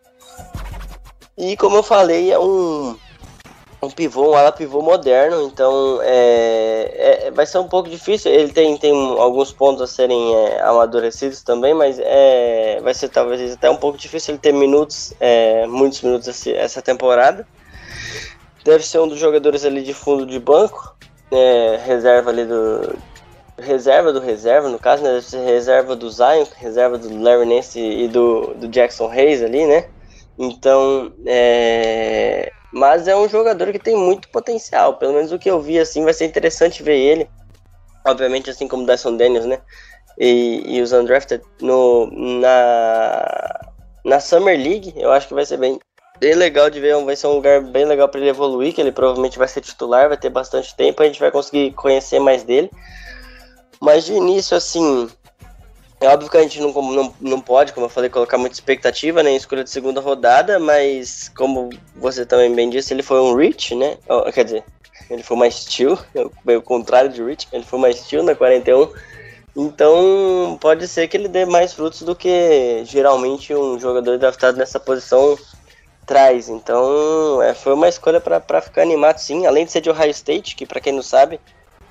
E 1.38 1.56
como 1.58 1.78
eu 1.78 1.84
falei, 1.84 2.32
é 2.32 2.40
um 2.40 2.98
um 3.86 3.90
pivô, 3.90 4.32
um 4.32 4.36
ala 4.36 4.52
pivô 4.52 4.82
moderno, 4.82 5.44
então 5.44 6.00
é, 6.02 7.26
é, 7.28 7.32
vai 7.32 7.46
ser 7.46 7.60
um 7.60 7.68
pouco 7.68 7.90
difícil. 7.90 8.32
Ele 8.32 8.52
tem, 8.52 8.78
tem 8.78 8.92
alguns 9.20 9.52
pontos 9.52 9.82
a 9.82 9.88
serem 9.88 10.36
é, 10.36 10.62
amadurecidos 10.62 11.44
também, 11.44 11.74
mas 11.74 12.00
é, 12.00 12.80
vai 12.82 12.94
ser 12.94 13.10
talvez 13.10 13.54
até 13.54 13.70
um 13.70 13.78
pouco 13.78 13.98
difícil 13.98 14.34
ele 14.34 14.40
ter 14.40 14.52
minutos, 14.52 15.14
é, 15.20 15.66
muitos 15.68 16.02
minutos 16.02 16.28
esse, 16.28 16.54
essa 16.54 16.82
temporada. 16.82 17.48
Deve 18.64 18.86
ser 18.86 19.00
um 19.00 19.08
dos 19.08 19.20
jogadores 19.20 19.64
ali 19.64 19.84
de 19.84 19.94
fundo 19.94 20.26
de 20.26 20.40
banco, 20.40 20.96
é, 21.32 21.80
reserva 21.86 22.32
ali 22.32 22.46
do. 22.46 22.98
Reserva 23.58 24.12
do 24.12 24.20
reserva, 24.20 24.68
no 24.68 24.78
caso, 24.78 25.04
né? 25.04 25.10
Deve 25.12 25.26
ser 25.26 25.46
reserva 25.46 25.96
do 25.96 26.10
Zion, 26.10 26.46
reserva 26.58 26.98
do 26.98 27.22
Larry 27.22 27.46
Nance 27.46 27.80
e 27.80 28.08
do, 28.08 28.54
do 28.56 28.68
Jackson 28.68 29.10
Hayes 29.10 29.42
ali, 29.42 29.66
né? 29.66 29.86
Então, 30.38 31.14
é, 31.26 32.52
mas 32.72 33.08
é 33.08 33.16
um 33.16 33.30
jogador 33.30 33.72
que 33.72 33.80
tem 33.80 33.96
muito 33.96 34.28
potencial. 34.30 34.98
Pelo 34.98 35.14
menos 35.14 35.32
o 35.32 35.40
que 35.40 35.50
eu 35.50 35.62
vi, 35.62 35.80
assim, 35.80 36.04
vai 36.04 36.14
ser 36.14 36.26
interessante 36.26 36.84
ver 36.84 36.98
ele. 36.98 37.30
Obviamente, 38.06 38.50
assim 38.50 38.68
como 38.68 38.84
o 38.84 38.86
Dyson 38.86 39.16
Daniels, 39.16 39.46
né? 39.46 39.60
E, 40.18 40.62
e 40.66 40.82
os 40.82 40.92
undrafted 40.92 41.42
no, 41.62 42.10
na, 42.12 43.60
na 44.04 44.20
Summer 44.20 44.58
League, 44.58 44.94
eu 44.98 45.12
acho 45.12 45.30
que 45.30 45.34
vai 45.34 45.46
ser 45.46 45.58
bem, 45.58 45.80
bem 46.20 46.34
legal 46.36 46.70
de 46.70 46.82
ver. 46.82 47.02
Vai 47.04 47.16
ser 47.16 47.28
um 47.28 47.36
lugar 47.36 47.62
bem 47.62 47.86
legal 47.86 48.10
para 48.10 48.20
ele 48.20 48.30
evoluir, 48.30 48.74
que 48.74 48.82
ele 48.82 48.92
provavelmente 48.92 49.38
vai 49.38 49.48
ser 49.48 49.62
titular, 49.62 50.10
vai 50.10 50.18
ter 50.18 50.30
bastante 50.30 50.76
tempo, 50.76 51.02
a 51.02 51.06
gente 51.06 51.20
vai 51.20 51.32
conseguir 51.32 51.72
conhecer 51.72 52.20
mais 52.20 52.44
dele. 52.44 52.70
Mas 53.80 54.06
de 54.06 54.14
início, 54.14 54.56
assim, 54.56 55.10
é 56.02 56.08
óbvio 56.08 56.30
que 56.30 56.38
a 56.38 56.42
gente 56.42 56.60
não, 56.60 56.72
não, 56.72 57.14
não 57.22 57.42
pode, 57.42 57.74
como 57.74 57.86
eu 57.86 57.90
falei, 57.90 58.10
colocar 58.10 58.38
muita 58.38 58.56
expectativa 58.56 59.24
né, 59.24 59.32
em 59.32 59.36
escolha 59.36 59.64
de 59.64 59.70
segunda 59.70 60.02
rodada, 60.02 60.60
mas 60.60 61.30
como 61.36 61.70
você 61.96 62.26
também 62.26 62.54
bem 62.54 62.70
disse, 62.70 62.94
ele 62.94 63.04
foi 63.04 63.20
um 63.20 63.36
reach, 63.36 63.74
né? 63.76 63.98
Quer 64.34 64.44
dizer, 64.44 64.64
ele 65.10 65.24
foi 65.24 65.38
mais 65.38 65.56
steel, 65.56 65.98
o 66.46 66.62
contrário 66.62 67.10
de 67.10 67.24
reach, 67.24 67.48
ele 67.52 67.64
foi 67.64 67.80
mais 67.80 67.98
steel 67.98 68.24
na 68.24 68.36
41. 68.36 68.92
Então 69.56 70.58
pode 70.60 70.86
ser 70.88 71.08
que 71.08 71.16
ele 71.16 71.30
dê 71.30 71.46
mais 71.46 71.74
frutos 71.74 72.02
do 72.02 72.14
que 72.14 72.84
geralmente 72.84 73.56
um 73.56 73.80
jogador 73.80 74.18
draftado 74.18 74.58
nessa 74.58 74.80
posição 74.80 75.38
traz. 76.06 76.50
Então 76.50 77.42
é, 77.42 77.54
foi 77.54 77.74
uma 77.74 77.88
escolha 77.88 78.20
para 78.20 78.62
ficar 78.62 78.82
animado 78.82 79.18
sim, 79.18 79.46
além 79.46 79.66
de 79.66 79.72
ser 79.72 79.80
de 79.82 79.90
Ohio 79.90 80.12
State, 80.12 80.56
que 80.56 80.66
para 80.66 80.82
quem 80.82 80.92
não 80.92 81.02
sabe, 81.02 81.40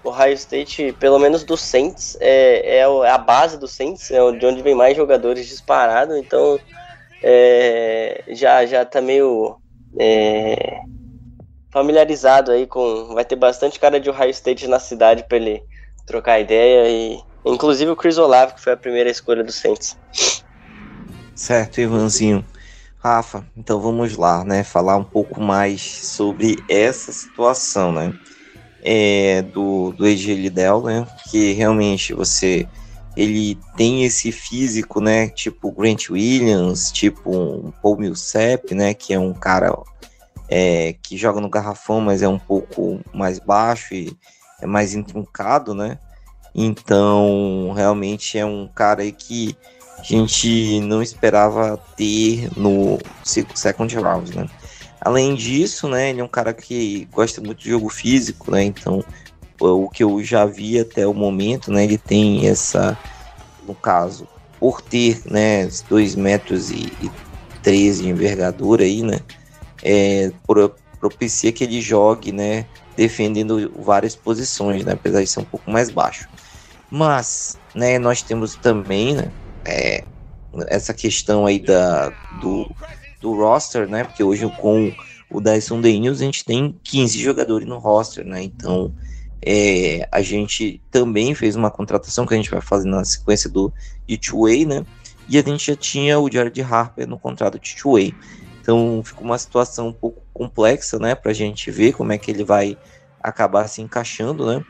Ohio 0.04 0.34
State, 0.34 0.94
pelo 1.00 1.18
menos 1.18 1.44
do 1.44 1.56
Saints, 1.56 2.16
é, 2.20 2.76
é, 2.76 2.78
é 2.78 3.10
a 3.10 3.18
base 3.18 3.58
do 3.58 3.66
Saints, 3.66 4.10
é 4.10 4.18
de 4.32 4.46
onde 4.46 4.62
vem 4.62 4.74
mais 4.74 4.96
jogadores 4.96 5.48
disparados, 5.48 6.16
então 6.16 6.58
é, 7.22 8.22
já, 8.28 8.66
já 8.66 8.84
tá 8.84 9.00
meio 9.00 9.56
é, 9.98 10.80
familiarizado 11.72 12.52
aí 12.52 12.66
com. 12.66 13.14
Vai 13.14 13.24
ter 13.24 13.36
bastante 13.36 13.80
cara 13.80 13.98
de 13.98 14.10
Ohio 14.10 14.30
State 14.30 14.68
na 14.68 14.78
cidade 14.78 15.24
para 15.24 15.38
ele 15.38 15.62
trocar 16.06 16.40
ideia 16.40 16.88
e. 16.88 17.20
Inclusive 17.46 17.90
o 17.90 17.96
Chris 17.96 18.16
Olave, 18.16 18.54
que 18.54 18.60
foi 18.62 18.72
a 18.72 18.76
primeira 18.76 19.10
escolha 19.10 19.44
do 19.44 19.52
Saints. 19.52 19.98
Certo, 21.34 21.78
Ivanzinho. 21.78 22.42
Rafa, 22.98 23.44
então 23.54 23.78
vamos 23.78 24.16
lá, 24.16 24.42
né? 24.44 24.64
Falar 24.64 24.96
um 24.96 25.04
pouco 25.04 25.42
mais 25.42 25.82
sobre 25.82 26.56
essa 26.70 27.12
situação, 27.12 27.92
né? 27.92 28.14
É, 28.84 29.40
do, 29.40 29.92
do 29.92 30.04
AJ 30.04 30.26
Liddell, 30.34 30.82
né? 30.82 31.06
Que 31.30 31.52
realmente 31.52 32.12
você 32.12 32.68
ele 33.16 33.56
tem 33.76 34.04
esse 34.04 34.30
físico, 34.30 35.00
né? 35.00 35.28
Tipo 35.28 35.72
Grant 35.72 36.10
Williams, 36.10 36.90
tipo 36.92 37.30
um 37.30 37.72
Paul 37.82 37.96
Millsap, 37.96 38.74
né? 38.74 38.92
Que 38.92 39.14
é 39.14 39.18
um 39.18 39.32
cara 39.32 39.72
é, 40.48 40.94
que 41.02 41.16
joga 41.16 41.40
no 41.40 41.48
garrafão, 41.48 42.00
mas 42.00 42.22
é 42.22 42.28
um 42.28 42.38
pouco 42.38 43.00
mais 43.12 43.38
baixo 43.38 43.94
e 43.94 44.16
é 44.60 44.66
mais 44.66 44.94
intrincado, 44.94 45.74
né? 45.74 45.98
Então, 46.54 47.72
realmente 47.74 48.38
é 48.38 48.44
um 48.44 48.68
cara 48.72 49.10
que 49.10 49.56
a 49.98 50.02
gente 50.02 50.80
não 50.80 51.02
esperava 51.02 51.76
ter 51.96 52.48
no 52.56 52.98
second 53.54 53.94
round, 53.96 54.36
né? 54.36 54.46
Além 55.04 55.34
disso, 55.34 55.86
né, 55.86 56.10
ele 56.10 56.20
é 56.20 56.24
um 56.24 56.28
cara 56.28 56.54
que 56.54 57.06
gosta 57.12 57.40
muito 57.40 57.62
de 57.62 57.68
jogo 57.68 57.90
físico, 57.90 58.50
né? 58.50 58.62
Então, 58.64 59.04
o 59.60 59.88
que 59.88 60.02
eu 60.02 60.22
já 60.24 60.46
vi 60.46 60.80
até 60.80 61.06
o 61.06 61.12
momento, 61.12 61.70
né, 61.70 61.84
ele 61.84 61.98
tem 61.98 62.48
essa, 62.48 62.98
no 63.66 63.74
caso, 63.74 64.26
por 64.58 64.80
ter, 64.80 65.20
né, 65.26 65.68
2 65.88 66.14
metros 66.14 66.70
e, 66.70 66.90
e 67.02 67.10
13 67.62 68.02
de 68.02 68.08
envergadura 68.08 68.84
aí, 68.84 69.02
né, 69.02 69.20
é, 69.82 70.32
propicia 70.98 71.52
que 71.52 71.64
ele 71.64 71.82
jogue, 71.82 72.32
né, 72.32 72.64
defendendo 72.96 73.72
várias 73.78 74.16
posições, 74.16 74.84
né, 74.84 74.92
apesar 74.92 75.20
de 75.20 75.26
ser 75.26 75.40
um 75.40 75.44
pouco 75.44 75.70
mais 75.70 75.90
baixo. 75.90 76.28
Mas, 76.90 77.58
né, 77.74 77.98
nós 77.98 78.22
temos 78.22 78.54
também, 78.56 79.14
né, 79.14 79.30
é, 79.66 80.04
essa 80.68 80.94
questão 80.94 81.46
aí 81.46 81.58
da, 81.58 82.10
do, 82.40 82.70
do 83.24 83.34
roster, 83.34 83.88
né? 83.88 84.04
Porque 84.04 84.22
hoje 84.22 84.46
com 84.60 84.92
o 85.30 85.40
Dyson 85.40 85.80
Daniels 85.80 86.20
a 86.20 86.24
gente 86.24 86.44
tem 86.44 86.78
15 86.84 87.18
jogadores 87.18 87.66
no 87.66 87.78
roster, 87.78 88.24
né? 88.24 88.42
Então 88.42 88.94
é, 89.44 90.06
a 90.12 90.20
gente 90.20 90.80
também 90.90 91.34
fez 91.34 91.56
uma 91.56 91.70
contratação 91.70 92.26
que 92.26 92.34
a 92.34 92.36
gente 92.36 92.50
vai 92.50 92.60
fazer 92.60 92.86
na 92.86 93.02
sequência 93.02 93.48
do 93.48 93.72
de 94.06 94.18
né? 94.66 94.84
E 95.26 95.38
a 95.38 95.42
gente 95.42 95.66
já 95.66 95.74
tinha 95.74 96.20
o 96.20 96.30
Jared 96.30 96.60
Harper 96.60 97.08
no 97.08 97.18
contrato 97.18 97.58
de 97.58 97.74
two-way. 97.74 98.14
Então 98.60 99.02
ficou 99.02 99.24
uma 99.24 99.38
situação 99.38 99.88
um 99.88 99.92
pouco 99.92 100.22
complexa, 100.34 100.98
né? 100.98 101.14
Para 101.14 101.30
a 101.30 101.34
gente 101.34 101.70
ver 101.70 101.94
como 101.94 102.12
é 102.12 102.18
que 102.18 102.30
ele 102.30 102.44
vai 102.44 102.76
acabar 103.22 103.66
se 103.68 103.80
encaixando, 103.80 104.44
né? 104.44 104.62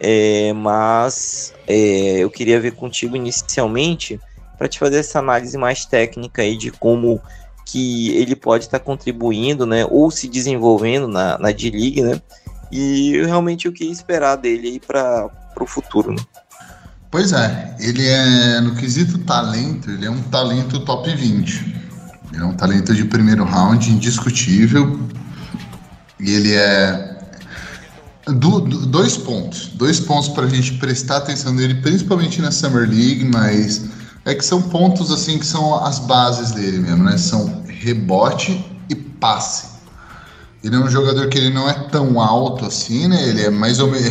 É, 0.00 0.52
mas 0.52 1.54
é, 1.68 2.18
eu 2.18 2.28
queria 2.28 2.58
ver 2.58 2.72
contigo 2.72 3.14
inicialmente 3.14 4.18
para 4.58 4.66
te 4.68 4.78
fazer 4.78 4.98
essa 4.98 5.20
análise 5.20 5.56
mais 5.56 5.84
técnica 5.84 6.42
aí 6.42 6.56
de 6.56 6.72
como 6.72 7.20
que 7.64 8.10
ele 8.16 8.34
pode 8.34 8.64
estar 8.64 8.78
tá 8.78 8.84
contribuindo, 8.84 9.66
né, 9.66 9.86
ou 9.90 10.10
se 10.10 10.28
desenvolvendo 10.28 11.08
na, 11.08 11.38
na 11.38 11.52
D-League, 11.52 12.02
né, 12.02 12.20
e 12.70 13.22
realmente 13.24 13.68
o 13.68 13.72
que 13.72 13.84
esperar 13.84 14.36
dele 14.36 14.68
aí 14.68 14.80
para 14.80 15.30
o 15.60 15.66
futuro, 15.66 16.12
né. 16.12 16.22
Pois 17.10 17.30
é, 17.34 17.76
ele 17.78 18.08
é, 18.08 18.60
no 18.62 18.74
quesito 18.74 19.18
talento, 19.18 19.90
ele 19.90 20.06
é 20.06 20.10
um 20.10 20.22
talento 20.22 20.80
top 20.80 21.14
20. 21.14 21.82
Ele 22.32 22.42
é 22.42 22.46
um 22.46 22.54
talento 22.54 22.94
de 22.94 23.04
primeiro 23.04 23.44
round, 23.44 23.90
indiscutível. 23.90 24.98
E 26.18 26.30
ele 26.30 26.54
é. 26.54 27.12
Do, 28.26 28.60
do, 28.60 28.86
dois 28.86 29.18
pontos. 29.18 29.72
Dois 29.74 30.00
pontos 30.00 30.30
para 30.30 30.44
a 30.44 30.48
gente 30.48 30.74
prestar 30.78 31.18
atenção 31.18 31.52
nele, 31.52 31.74
principalmente 31.82 32.40
na 32.40 32.50
Summer 32.50 32.88
League, 32.88 33.24
mas 33.24 33.84
é 34.24 34.34
que 34.34 34.44
são 34.44 34.62
pontos 34.62 35.10
assim 35.10 35.38
que 35.38 35.46
são 35.46 35.84
as 35.84 35.98
bases 35.98 36.52
dele 36.52 36.78
mesmo, 36.78 37.04
né? 37.04 37.16
São 37.18 37.62
rebote 37.66 38.64
e 38.88 38.94
passe. 38.94 39.72
Ele 40.62 40.76
é 40.76 40.78
um 40.78 40.88
jogador 40.88 41.28
que 41.28 41.36
ele 41.36 41.50
não 41.50 41.68
é 41.68 41.74
tão 41.88 42.20
alto 42.20 42.64
assim, 42.64 43.08
né? 43.08 43.28
Ele 43.28 43.42
é 43.42 43.50
mais 43.50 43.80
ou 43.80 43.90
menos. 43.90 44.06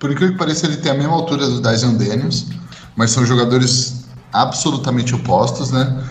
por 0.00 0.10
incrível 0.10 0.32
que 0.32 0.38
pareça, 0.38 0.66
ele 0.66 0.78
tem 0.78 0.90
a 0.90 0.94
mesma 0.94 1.12
altura 1.12 1.46
do 1.46 1.60
Dyson 1.60 1.94
Daniels, 1.94 2.46
mas 2.96 3.12
são 3.12 3.24
jogadores 3.24 4.06
absolutamente 4.32 5.14
opostos, 5.14 5.70
né? 5.70 6.02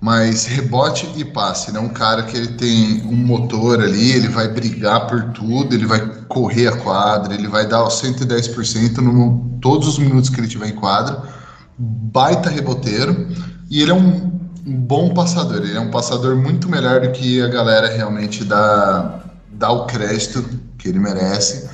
Mas 0.00 0.46
rebote 0.46 1.06
e 1.16 1.24
passe, 1.24 1.70
ele 1.70 1.76
é 1.76 1.80
um 1.80 1.90
cara 1.90 2.22
que 2.22 2.34
ele 2.34 2.48
tem 2.54 3.02
um 3.04 3.16
motor 3.16 3.82
ali, 3.82 4.12
ele 4.12 4.28
vai 4.28 4.48
brigar 4.48 5.06
por 5.06 5.24
tudo, 5.32 5.74
ele 5.74 5.84
vai 5.84 6.00
correr 6.26 6.68
a 6.68 6.76
quadra, 6.76 7.34
ele 7.34 7.48
vai 7.48 7.66
dar 7.66 7.84
os 7.84 8.00
110% 8.00 8.96
no 8.98 9.50
todos 9.60 9.86
os 9.88 9.98
minutos 9.98 10.30
que 10.30 10.40
ele 10.40 10.48
tiver 10.48 10.68
em 10.68 10.74
quadra 10.74 11.39
baita 11.80 12.50
reboteiro 12.50 13.28
e 13.70 13.80
ele 13.80 13.90
é 13.90 13.94
um, 13.94 14.30
bom 14.66 15.14
passador. 15.14 15.58
Ele 15.58 15.76
é 15.76 15.80
um 15.80 15.90
passador 15.90 16.36
muito 16.36 16.68
melhor 16.68 17.00
do 17.00 17.10
que 17.10 17.40
a 17.40 17.48
galera 17.48 17.88
realmente 17.88 18.44
dá, 18.44 19.20
dá 19.52 19.70
o 19.70 19.86
crédito 19.86 20.44
que 20.76 20.88
ele 20.88 20.98
merece. 20.98 21.68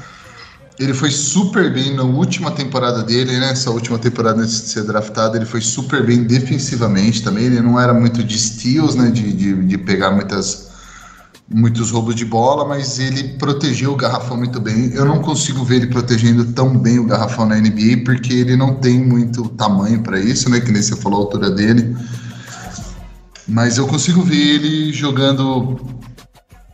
Ele 0.78 0.92
foi 0.92 1.10
super 1.10 1.72
bem 1.72 1.94
na 1.94 2.02
última 2.02 2.50
temporada 2.50 3.02
dele, 3.02 3.38
né? 3.38 3.50
Essa 3.50 3.70
última 3.70 3.98
temporada 3.98 4.42
antes 4.42 4.60
de 4.62 4.68
ser 4.68 4.84
draftado, 4.84 5.36
ele 5.36 5.46
foi 5.46 5.62
super 5.62 6.04
bem 6.04 6.24
defensivamente 6.24 7.22
também. 7.22 7.44
Ele 7.46 7.60
não 7.60 7.80
era 7.80 7.94
muito 7.94 8.22
de 8.22 8.38
steals, 8.38 8.94
né? 8.94 9.10
De, 9.10 9.32
de, 9.32 9.64
de 9.64 9.78
pegar 9.78 10.10
muitas 10.10 10.65
muitos 11.48 11.90
roubos 11.90 12.14
de 12.14 12.24
bola, 12.24 12.64
mas 12.64 12.98
ele 12.98 13.36
protegeu 13.38 13.92
o 13.92 13.96
garrafão 13.96 14.36
muito 14.36 14.60
bem. 14.60 14.90
Eu 14.92 15.04
não 15.04 15.20
consigo 15.20 15.64
ver 15.64 15.76
ele 15.76 15.86
protegendo 15.86 16.44
tão 16.52 16.76
bem 16.76 16.98
o 16.98 17.06
garrafão 17.06 17.46
na 17.46 17.56
NBA, 17.56 18.04
porque 18.04 18.32
ele 18.32 18.56
não 18.56 18.74
tem 18.74 18.98
muito 18.98 19.48
tamanho 19.50 20.02
para 20.02 20.18
isso, 20.18 20.50
né? 20.50 20.60
Que 20.60 20.72
nem 20.72 20.82
você 20.82 20.96
falou 20.96 21.20
a 21.20 21.22
altura 21.22 21.50
dele. 21.50 21.96
Mas 23.46 23.78
eu 23.78 23.86
consigo 23.86 24.22
ver 24.22 24.36
ele 24.36 24.92
jogando 24.92 25.78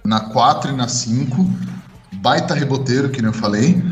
na 0.04 0.20
4 0.20 0.72
e 0.72 0.76
na 0.76 0.88
5, 0.88 1.48
baita 2.14 2.54
reboteiro, 2.54 3.10
que 3.10 3.20
nem 3.20 3.30
eu 3.30 3.34
falei, 3.34 3.82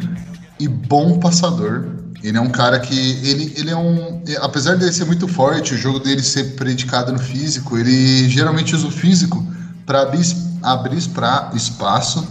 e 0.58 0.66
bom 0.66 1.18
passador. 1.18 1.84
Ele 2.22 2.36
é 2.36 2.40
um 2.40 2.50
cara 2.50 2.78
que 2.80 2.98
ele, 3.26 3.54
ele 3.56 3.70
é 3.70 3.76
um, 3.76 4.22
apesar 4.40 4.76
dele 4.76 4.92
ser 4.92 5.04
muito 5.04 5.26
forte, 5.28 5.74
o 5.74 5.76
jogo 5.76 5.98
dele 5.98 6.22
ser 6.22 6.56
predicado 6.56 7.12
no 7.12 7.18
físico, 7.18 7.78
ele 7.78 8.28
geralmente 8.28 8.74
usa 8.74 8.86
o 8.86 8.90
físico 8.90 9.46
para 9.86 10.02
abrir 10.02 10.22
abrir 10.62 10.98
espaço 10.98 12.26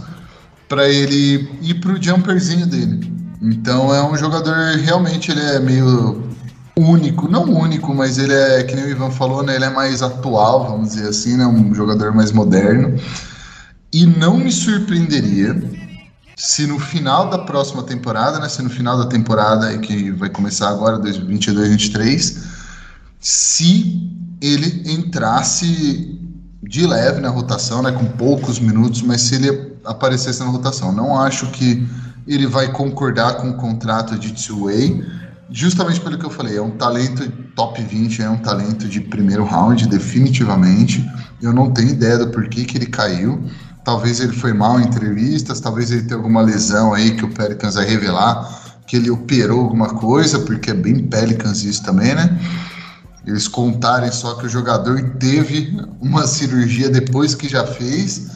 para 0.68 0.88
ele 0.88 1.58
ir 1.60 1.74
pro 1.74 2.00
jumperzinho 2.00 2.66
dele. 2.66 3.12
Então 3.42 3.92
é 3.94 4.02
um 4.02 4.16
jogador 4.16 4.76
realmente 4.76 5.30
ele 5.30 5.40
é 5.40 5.58
meio 5.58 6.30
único, 6.76 7.28
não 7.28 7.44
único, 7.44 7.94
mas 7.94 8.18
ele 8.18 8.32
é, 8.32 8.62
que 8.62 8.74
nem 8.74 8.84
o 8.84 8.90
Ivan 8.90 9.10
falou, 9.10 9.42
né, 9.42 9.56
ele 9.56 9.64
é 9.64 9.70
mais 9.70 10.02
atual, 10.02 10.68
vamos 10.68 10.90
dizer 10.90 11.08
assim, 11.08 11.36
né, 11.36 11.46
um 11.46 11.74
jogador 11.74 12.14
mais 12.14 12.32
moderno. 12.32 12.98
E 13.92 14.06
não 14.06 14.36
me 14.36 14.52
surpreenderia 14.52 15.60
se 16.36 16.66
no 16.66 16.78
final 16.78 17.28
da 17.28 17.38
próxima 17.38 17.82
temporada, 17.82 18.38
né, 18.38 18.48
se 18.48 18.62
no 18.62 18.70
final 18.70 18.96
da 18.96 19.06
temporada 19.06 19.76
que 19.78 20.10
vai 20.12 20.30
começar 20.30 20.70
agora, 20.70 20.98
2022-2023, 21.00 22.38
se 23.20 24.10
ele 24.40 24.90
entrasse 24.90 26.18
de 26.70 26.86
leve 26.86 27.20
na 27.20 27.30
rotação, 27.30 27.82
né, 27.82 27.90
com 27.90 28.04
poucos 28.04 28.60
minutos, 28.60 29.02
mas 29.02 29.22
se 29.22 29.34
ele 29.34 29.72
aparecesse 29.84 30.38
na 30.38 30.46
rotação. 30.46 30.92
Não 30.92 31.18
acho 31.18 31.50
que 31.50 31.84
ele 32.28 32.46
vai 32.46 32.70
concordar 32.70 33.38
com 33.38 33.50
o 33.50 33.54
contrato 33.54 34.16
de 34.16 34.32
two-way, 34.32 35.04
justamente 35.50 35.98
pelo 35.98 36.16
que 36.16 36.24
eu 36.24 36.30
falei, 36.30 36.58
é 36.58 36.62
um 36.62 36.70
talento 36.70 37.28
top 37.56 37.82
20, 37.82 38.22
é 38.22 38.30
um 38.30 38.36
talento 38.36 38.86
de 38.86 39.00
primeiro 39.00 39.44
round, 39.44 39.88
definitivamente. 39.88 41.04
Eu 41.42 41.52
não 41.52 41.72
tenho 41.72 41.88
ideia 41.88 42.18
do 42.18 42.28
porquê 42.28 42.64
que 42.64 42.78
ele 42.78 42.86
caiu. 42.86 43.42
Talvez 43.84 44.20
ele 44.20 44.32
foi 44.32 44.52
mal 44.52 44.78
em 44.78 44.84
entrevistas, 44.84 45.58
talvez 45.58 45.90
ele 45.90 46.02
tenha 46.02 46.18
alguma 46.18 46.40
lesão 46.40 46.94
aí 46.94 47.16
que 47.16 47.24
o 47.24 47.34
Pelicans 47.34 47.74
vai 47.74 47.84
revelar, 47.84 48.48
que 48.86 48.94
ele 48.94 49.10
operou 49.10 49.62
alguma 49.62 49.88
coisa, 49.88 50.38
porque 50.38 50.70
é 50.70 50.74
bem 50.74 51.02
Pelicans 51.08 51.64
isso 51.64 51.82
também, 51.82 52.14
né? 52.14 52.38
Eles 53.26 53.46
contarem 53.46 54.10
só 54.10 54.34
que 54.34 54.46
o 54.46 54.48
jogador 54.48 55.16
teve 55.18 55.78
uma 56.00 56.26
cirurgia 56.26 56.88
depois 56.88 57.34
que 57.34 57.48
já 57.48 57.66
fez, 57.66 58.28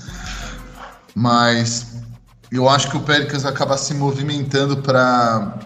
mas 1.14 1.94
eu 2.52 2.68
acho 2.68 2.90
que 2.90 2.96
o 2.96 3.00
Pelicans 3.00 3.44
acaba 3.44 3.76
se 3.76 3.94
movimentando 3.94 4.76
para 4.78 5.58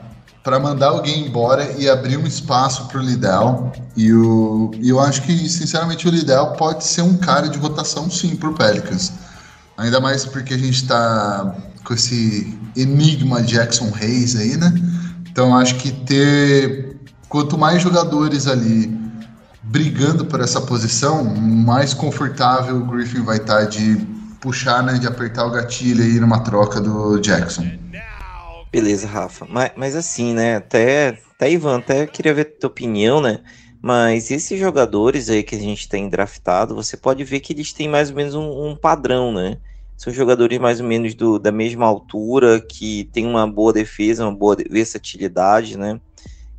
para 0.43 0.59
mandar 0.59 0.87
alguém 0.87 1.27
embora 1.27 1.73
e 1.77 1.91
abrir 1.91 2.17
um 2.17 2.27
espaço 2.27 2.87
para 2.87 2.99
o 2.99 3.03
Lidl. 3.03 3.71
E, 3.95 4.11
o, 4.15 4.71
eu 4.83 4.99
acho 4.99 5.21
que, 5.21 5.47
sinceramente, 5.47 6.09
o 6.09 6.11
Lidl 6.11 6.55
pode 6.57 6.85
ser 6.85 7.03
um 7.03 7.19
cara 7.19 7.51
de 7.51 7.59
rotação 7.59 8.11
sim 8.11 8.35
para 8.35 8.49
o 8.49 8.55
Pelicans. 8.55 9.13
Ainda 9.77 10.01
mais 10.01 10.25
porque 10.25 10.55
a 10.55 10.57
gente 10.57 10.83
está 10.83 11.55
com 11.85 11.93
esse 11.93 12.59
enigma 12.75 13.43
Jackson 13.43 13.91
Reis 13.91 14.37
aí, 14.37 14.57
né? 14.57 14.73
Então 15.31 15.55
acho 15.55 15.75
que 15.75 15.93
ter 15.93 16.97
quanto 17.29 17.59
mais 17.59 17.83
jogadores 17.83 18.47
ali 18.47 18.89
brigando 19.69 20.25
por 20.25 20.41
essa 20.41 20.61
posição, 20.61 21.25
mais 21.25 21.93
confortável 21.93 22.77
o 22.77 22.85
Griffin 22.87 23.23
vai 23.23 23.37
estar 23.37 23.61
tá 23.61 23.65
de 23.65 23.97
puxar, 24.41 24.83
né, 24.83 24.95
de 24.95 25.07
apertar 25.07 25.45
o 25.47 25.51
gatilho 25.51 26.03
aí 26.03 26.19
numa 26.19 26.41
troca 26.43 26.81
do 26.81 27.19
Jackson. 27.21 27.67
Beleza, 28.73 29.07
Rafa. 29.07 29.47
Mas, 29.49 29.73
mas 29.77 29.97
assim, 29.97 30.35
né? 30.35 30.57
Até, 30.57 31.19
até 31.35 31.51
Ivan, 31.51 31.79
até 31.79 32.07
queria 32.07 32.35
ver 32.35 32.43
a 32.43 32.61
tua 32.61 32.71
opinião, 32.71 33.21
né? 33.21 33.41
Mas 33.81 34.31
esses 34.31 34.59
jogadores 34.59 35.31
aí 35.31 35.43
que 35.43 35.55
a 35.55 35.59
gente 35.59 35.89
tem 35.89 36.09
draftado, 36.09 36.75
você 36.75 36.97
pode 36.97 37.23
ver 37.25 37.41
que 37.41 37.53
eles 37.53 37.73
têm 37.73 37.89
mais 37.89 38.11
ou 38.11 38.17
menos 38.17 38.35
um, 38.35 38.69
um 38.69 38.77
padrão, 38.77 39.33
né? 39.33 39.59
São 39.97 40.13
jogadores 40.13 40.59
mais 40.59 40.81
ou 40.81 40.87
menos 40.87 41.15
do, 41.15 41.39
da 41.39 41.51
mesma 41.51 41.87
altura, 41.87 42.61
que 42.61 43.09
tem 43.13 43.27
uma 43.27 43.47
boa 43.47 43.73
defesa, 43.73 44.25
uma 44.25 44.35
boa 44.35 44.57
versatilidade, 44.71 45.77
né? 45.77 46.01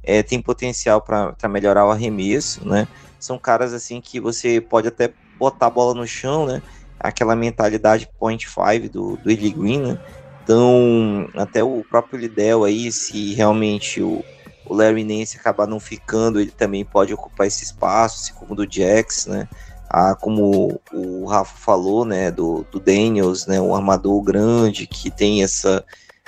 É, 0.10 0.24
tem 0.24 0.42
potencial 0.42 1.02
para 1.02 1.50
melhorar 1.50 1.86
o 1.86 1.92
arremesso, 1.92 2.68
né? 2.68 2.88
São 3.20 3.38
caras 3.38 3.74
assim 3.74 4.02
que 4.02 4.20
você 4.20 4.60
pode 4.60 4.88
até 4.88 5.14
botar 5.38 5.68
a 5.68 5.70
bola 5.70 5.94
no 5.94 6.08
chão, 6.08 6.48
né? 6.48 6.64
Aquela 7.00 7.36
mentalidade 7.36 8.10
point 8.18 8.48
five 8.48 8.90
do, 8.90 9.18
do 9.18 9.30
Eli 9.30 9.52
Green, 9.52 9.82
né? 9.82 10.00
Então, 10.44 11.30
até 11.36 11.64
o 11.64 11.86
próprio 11.88 12.20
Lidel 12.20 12.64
aí, 12.64 12.92
se 12.92 13.36
realmente 13.36 14.02
o, 14.02 14.24
o 14.66 14.74
Larry 14.74 15.04
Nance 15.04 15.38
acabar 15.38 15.68
não 15.68 15.80
ficando, 15.80 16.40
ele 16.40 16.50
também 16.50 16.84
pode 16.84 17.14
ocupar 17.14 17.46
esse 17.46 17.64
espaço, 17.64 18.24
assim 18.24 18.34
como 18.34 18.56
do 18.56 18.68
Jax, 18.68 19.28
né? 19.28 19.48
Ah, 19.88 20.16
como 20.16 20.82
o 20.92 21.26
Rafa 21.26 21.56
falou, 21.56 22.04
né, 22.04 22.32
do, 22.32 22.66
do 22.72 22.80
Daniels, 22.80 23.46
né, 23.46 23.60
um 23.62 23.76
armador 23.76 24.22
grande 24.22 24.86
que 24.86 25.10
tem 25.10 25.44
essa 25.44 25.84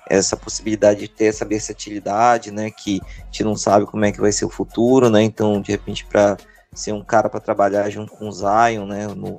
essa 0.10 0.36
possibilidade 0.36 1.02
de 1.02 1.08
ter 1.08 1.26
essa 1.26 1.46
versatilidade, 1.46 2.52
né, 2.52 2.70
que 2.72 3.02
a 3.04 3.26
gente 3.26 3.44
não 3.44 3.56
sabe 3.56 3.86
como 3.86 4.04
é 4.06 4.12
que 4.12 4.20
vai 4.20 4.32
ser 4.32 4.46
o 4.46 4.50
futuro, 4.50 5.10
né, 5.10 5.22
então 5.24 5.62
de 5.62 5.72
repente 5.72 6.06
para 6.06 6.38
ser 6.74 6.94
um 6.94 7.04
cara 7.04 7.30
para 7.30 7.40
trabalhar 7.40 7.90
junto 7.90 8.12
com 8.14 8.28
o 8.28 8.32
Zion, 8.32 8.86
né, 8.86 9.08
no, 9.08 9.38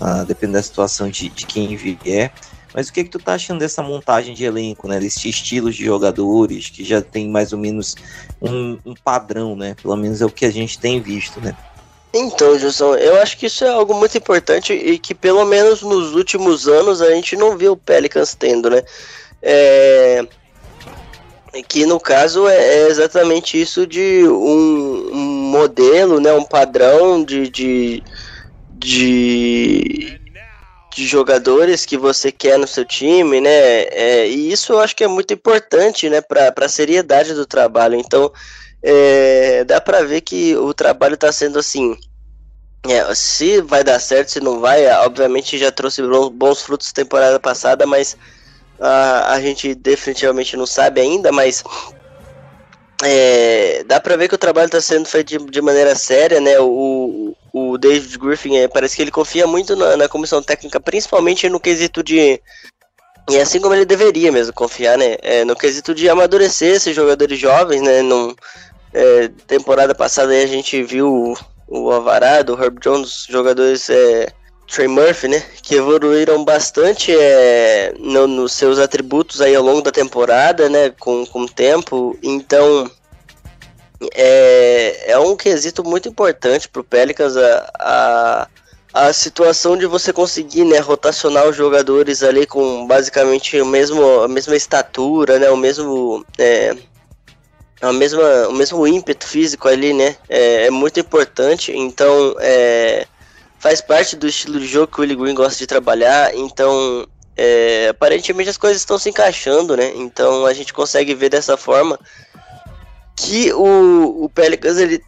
ah, 0.00 0.24
dependendo 0.24 0.58
da 0.58 0.62
situação 0.62 1.08
de, 1.08 1.28
de 1.28 1.46
quem 1.46 1.76
vier, 1.76 2.32
mas 2.74 2.88
o 2.88 2.92
que, 2.92 3.04
que 3.04 3.10
tu 3.10 3.18
tá 3.18 3.34
achando 3.34 3.60
dessa 3.60 3.82
montagem 3.82 4.34
de 4.34 4.44
elenco, 4.44 4.88
né? 4.88 4.98
Desses 4.98 5.24
estilos 5.24 5.76
de 5.76 5.84
jogadores 5.84 6.70
que 6.70 6.82
já 6.84 7.02
tem 7.02 7.28
mais 7.28 7.52
ou 7.52 7.58
menos 7.58 7.94
um, 8.40 8.78
um 8.84 8.94
padrão, 8.94 9.54
né? 9.54 9.76
Pelo 9.80 9.96
menos 9.96 10.22
é 10.22 10.26
o 10.26 10.30
que 10.30 10.46
a 10.46 10.50
gente 10.50 10.78
tem 10.78 11.00
visto, 11.00 11.40
né? 11.40 11.54
Então, 12.14 12.58
Gilson, 12.58 12.94
eu 12.96 13.20
acho 13.22 13.38
que 13.38 13.46
isso 13.46 13.64
é 13.64 13.68
algo 13.68 13.94
muito 13.94 14.16
importante 14.18 14.72
e 14.72 14.98
que 14.98 15.14
pelo 15.14 15.44
menos 15.46 15.80
nos 15.82 16.14
últimos 16.14 16.68
anos 16.68 17.00
a 17.00 17.10
gente 17.10 17.36
não 17.36 17.56
viu 17.56 17.72
o 17.72 17.76
Pelicans 17.76 18.34
tendo, 18.34 18.68
né? 18.68 18.82
É... 19.42 20.24
Que 21.68 21.84
no 21.84 22.00
caso 22.00 22.48
é, 22.48 22.56
é 22.56 22.88
exatamente 22.88 23.60
isso 23.60 23.86
de 23.86 24.26
um, 24.26 25.10
um 25.12 25.50
modelo, 25.50 26.18
né? 26.18 26.32
Um 26.32 26.44
padrão 26.44 27.22
de, 27.22 27.48
de, 27.50 28.02
de 28.70 30.22
de 30.94 31.06
jogadores 31.06 31.86
que 31.86 31.96
você 31.96 32.30
quer 32.30 32.58
no 32.58 32.66
seu 32.66 32.84
time, 32.84 33.40
né? 33.40 33.50
É, 33.50 34.28
e 34.28 34.52
isso 34.52 34.72
eu 34.72 34.80
acho 34.80 34.94
que 34.94 35.04
é 35.04 35.08
muito 35.08 35.32
importante, 35.32 36.08
né, 36.08 36.20
para 36.20 36.52
a 36.54 36.68
seriedade 36.68 37.34
do 37.34 37.46
trabalho. 37.46 37.96
Então, 37.96 38.30
é, 38.82 39.64
dá 39.64 39.80
para 39.80 40.04
ver 40.04 40.20
que 40.20 40.54
o 40.56 40.74
trabalho 40.74 41.14
está 41.14 41.32
sendo 41.32 41.58
assim. 41.58 41.96
É, 42.88 43.14
se 43.14 43.60
vai 43.62 43.84
dar 43.84 44.00
certo, 44.00 44.32
se 44.32 44.40
não 44.40 44.60
vai, 44.60 44.86
obviamente 45.04 45.56
já 45.56 45.70
trouxe 45.70 46.02
bons 46.32 46.62
frutos 46.62 46.92
temporada 46.92 47.38
passada, 47.38 47.86
mas 47.86 48.16
a, 48.82 49.34
a 49.34 49.40
gente 49.40 49.74
definitivamente 49.74 50.56
não 50.56 50.66
sabe 50.66 51.00
ainda, 51.00 51.30
mas 51.30 51.62
é, 53.04 53.84
dá 53.84 54.00
pra 54.00 54.16
ver 54.16 54.28
que 54.28 54.34
o 54.34 54.38
trabalho 54.38 54.66
está 54.66 54.80
sendo 54.80 55.06
feito 55.06 55.38
de, 55.38 55.50
de, 55.50 55.62
maneira 55.62 55.94
séria, 55.94 56.40
né? 56.40 56.58
O, 56.58 57.36
o 57.52 57.78
David 57.78 58.18
Griffin 58.18 58.56
é, 58.56 58.68
parece 58.68 58.96
que 58.96 59.02
ele 59.02 59.10
confia 59.10 59.46
muito 59.46 59.76
na, 59.76 59.96
na, 59.96 60.08
comissão 60.08 60.42
técnica, 60.42 60.80
principalmente 60.80 61.48
no 61.48 61.60
quesito 61.60 62.02
de. 62.02 62.40
E 63.30 63.38
assim 63.38 63.60
como 63.60 63.74
ele 63.74 63.84
deveria 63.84 64.32
mesmo 64.32 64.52
confiar, 64.52 64.98
né? 64.98 65.16
É, 65.22 65.44
no 65.44 65.54
quesito 65.54 65.94
de 65.94 66.08
amadurecer 66.08 66.74
esses 66.74 66.94
jogadores 66.94 67.38
jovens, 67.38 67.82
né? 67.82 68.02
Num, 68.02 68.34
é, 68.92 69.28
temporada 69.46 69.94
passada 69.94 70.32
a 70.32 70.46
gente 70.46 70.82
viu 70.82 71.36
o, 71.68 71.84
o 71.84 71.92
Alvarado, 71.92 72.54
o 72.54 72.62
Herb 72.62 72.80
Jones, 72.80 73.26
jogadores. 73.28 73.88
Trey 74.66 74.88
Murphy, 74.88 75.28
né? 75.28 75.42
Que 75.62 75.76
evoluíram 75.76 76.44
bastante 76.44 77.14
é, 77.14 77.94
no, 77.98 78.26
nos 78.26 78.52
seus 78.52 78.78
atributos 78.78 79.40
aí 79.40 79.54
ao 79.54 79.62
longo 79.62 79.82
da 79.82 79.92
temporada, 79.92 80.68
né? 80.68 80.90
Com, 80.98 81.26
com 81.26 81.42
o 81.42 81.48
tempo. 81.48 82.18
Então, 82.22 82.90
é, 84.14 85.12
é 85.12 85.18
um 85.18 85.36
quesito 85.36 85.84
muito 85.84 86.08
importante 86.08 86.68
para 86.68 86.80
o 86.80 86.84
Pelicans 86.84 87.36
a, 87.36 87.70
a, 87.78 88.48
a, 88.94 89.12
situação 89.12 89.76
de 89.76 89.86
você 89.86 90.12
conseguir 90.12 90.64
né, 90.64 90.78
rotacionar 90.78 91.46
os 91.46 91.56
jogadores 91.56 92.22
ali 92.22 92.46
com 92.46 92.86
basicamente 92.86 93.60
o 93.60 93.66
mesmo, 93.66 94.22
a 94.22 94.28
mesma 94.28 94.56
estatura, 94.56 95.38
né? 95.38 95.50
O 95.50 95.56
mesmo. 95.56 96.24
É, 96.38 96.74
a 97.80 97.92
mesma, 97.92 98.48
o 98.48 98.52
mesmo 98.52 98.86
ímpeto 98.86 99.26
físico 99.26 99.68
ali, 99.68 99.92
né? 99.92 100.16
É, 100.28 100.66
é 100.66 100.70
muito 100.70 101.00
importante. 101.00 101.72
Então, 101.76 102.36
é, 102.38 103.06
faz 103.62 103.80
parte 103.80 104.16
do 104.16 104.26
estilo 104.26 104.58
de 104.58 104.66
jogo 104.66 104.88
que 104.88 104.98
o 104.98 105.02
Willie 105.02 105.14
Green 105.14 105.34
gosta 105.36 105.56
de 105.56 105.68
trabalhar, 105.68 106.34
então 106.34 107.06
é, 107.36 107.86
aparentemente 107.90 108.50
as 108.50 108.56
coisas 108.56 108.82
estão 108.82 108.98
se 108.98 109.08
encaixando, 109.08 109.76
né? 109.76 109.92
Então 109.94 110.44
a 110.44 110.52
gente 110.52 110.72
consegue 110.72 111.14
ver 111.14 111.28
dessa 111.28 111.56
forma 111.56 111.96
que 113.16 113.52
o, 113.52 114.24
o 114.24 114.28
Pelicans 114.28 114.78
ele, 114.78 115.00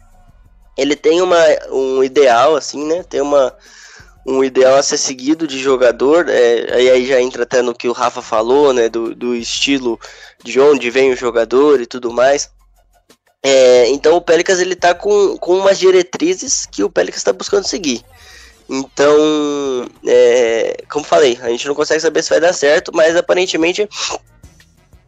ele 0.77 0.95
tem 0.95 1.21
uma, 1.21 1.37
um 1.69 2.01
ideal, 2.01 2.55
assim, 2.55 2.85
né? 2.85 3.03
Tem 3.03 3.19
uma, 3.19 3.53
um 4.25 4.41
ideal 4.41 4.77
a 4.77 4.83
ser 4.83 4.99
seguido 4.99 5.45
de 5.45 5.59
jogador, 5.59 6.29
é, 6.29 6.75
aí 6.75 7.05
já 7.05 7.19
entra 7.19 7.43
até 7.43 7.61
no 7.61 7.75
que 7.75 7.89
o 7.89 7.93
Rafa 7.93 8.21
falou, 8.21 8.71
né? 8.71 8.87
Do, 8.87 9.13
do 9.13 9.35
estilo 9.35 9.99
de 10.41 10.61
onde 10.61 10.89
vem 10.89 11.11
o 11.11 11.17
jogador 11.17 11.81
e 11.81 11.85
tudo 11.85 12.09
mais. 12.09 12.49
É, 13.43 13.89
então 13.89 14.15
o 14.15 14.21
Pelicans 14.21 14.59
ele 14.59 14.77
tá 14.77 14.95
com, 14.95 15.37
com 15.39 15.59
umas 15.59 15.77
diretrizes 15.77 16.65
que 16.65 16.85
o 16.85 16.89
Pelicans 16.89 17.19
está 17.19 17.33
buscando 17.33 17.67
seguir. 17.67 18.01
Então, 18.69 19.87
é, 20.05 20.83
como 20.89 21.05
falei, 21.05 21.37
a 21.41 21.49
gente 21.49 21.67
não 21.67 21.75
consegue 21.75 21.99
saber 21.99 22.23
se 22.23 22.29
vai 22.29 22.39
dar 22.39 22.53
certo, 22.53 22.91
mas 22.93 23.15
aparentemente 23.15 23.87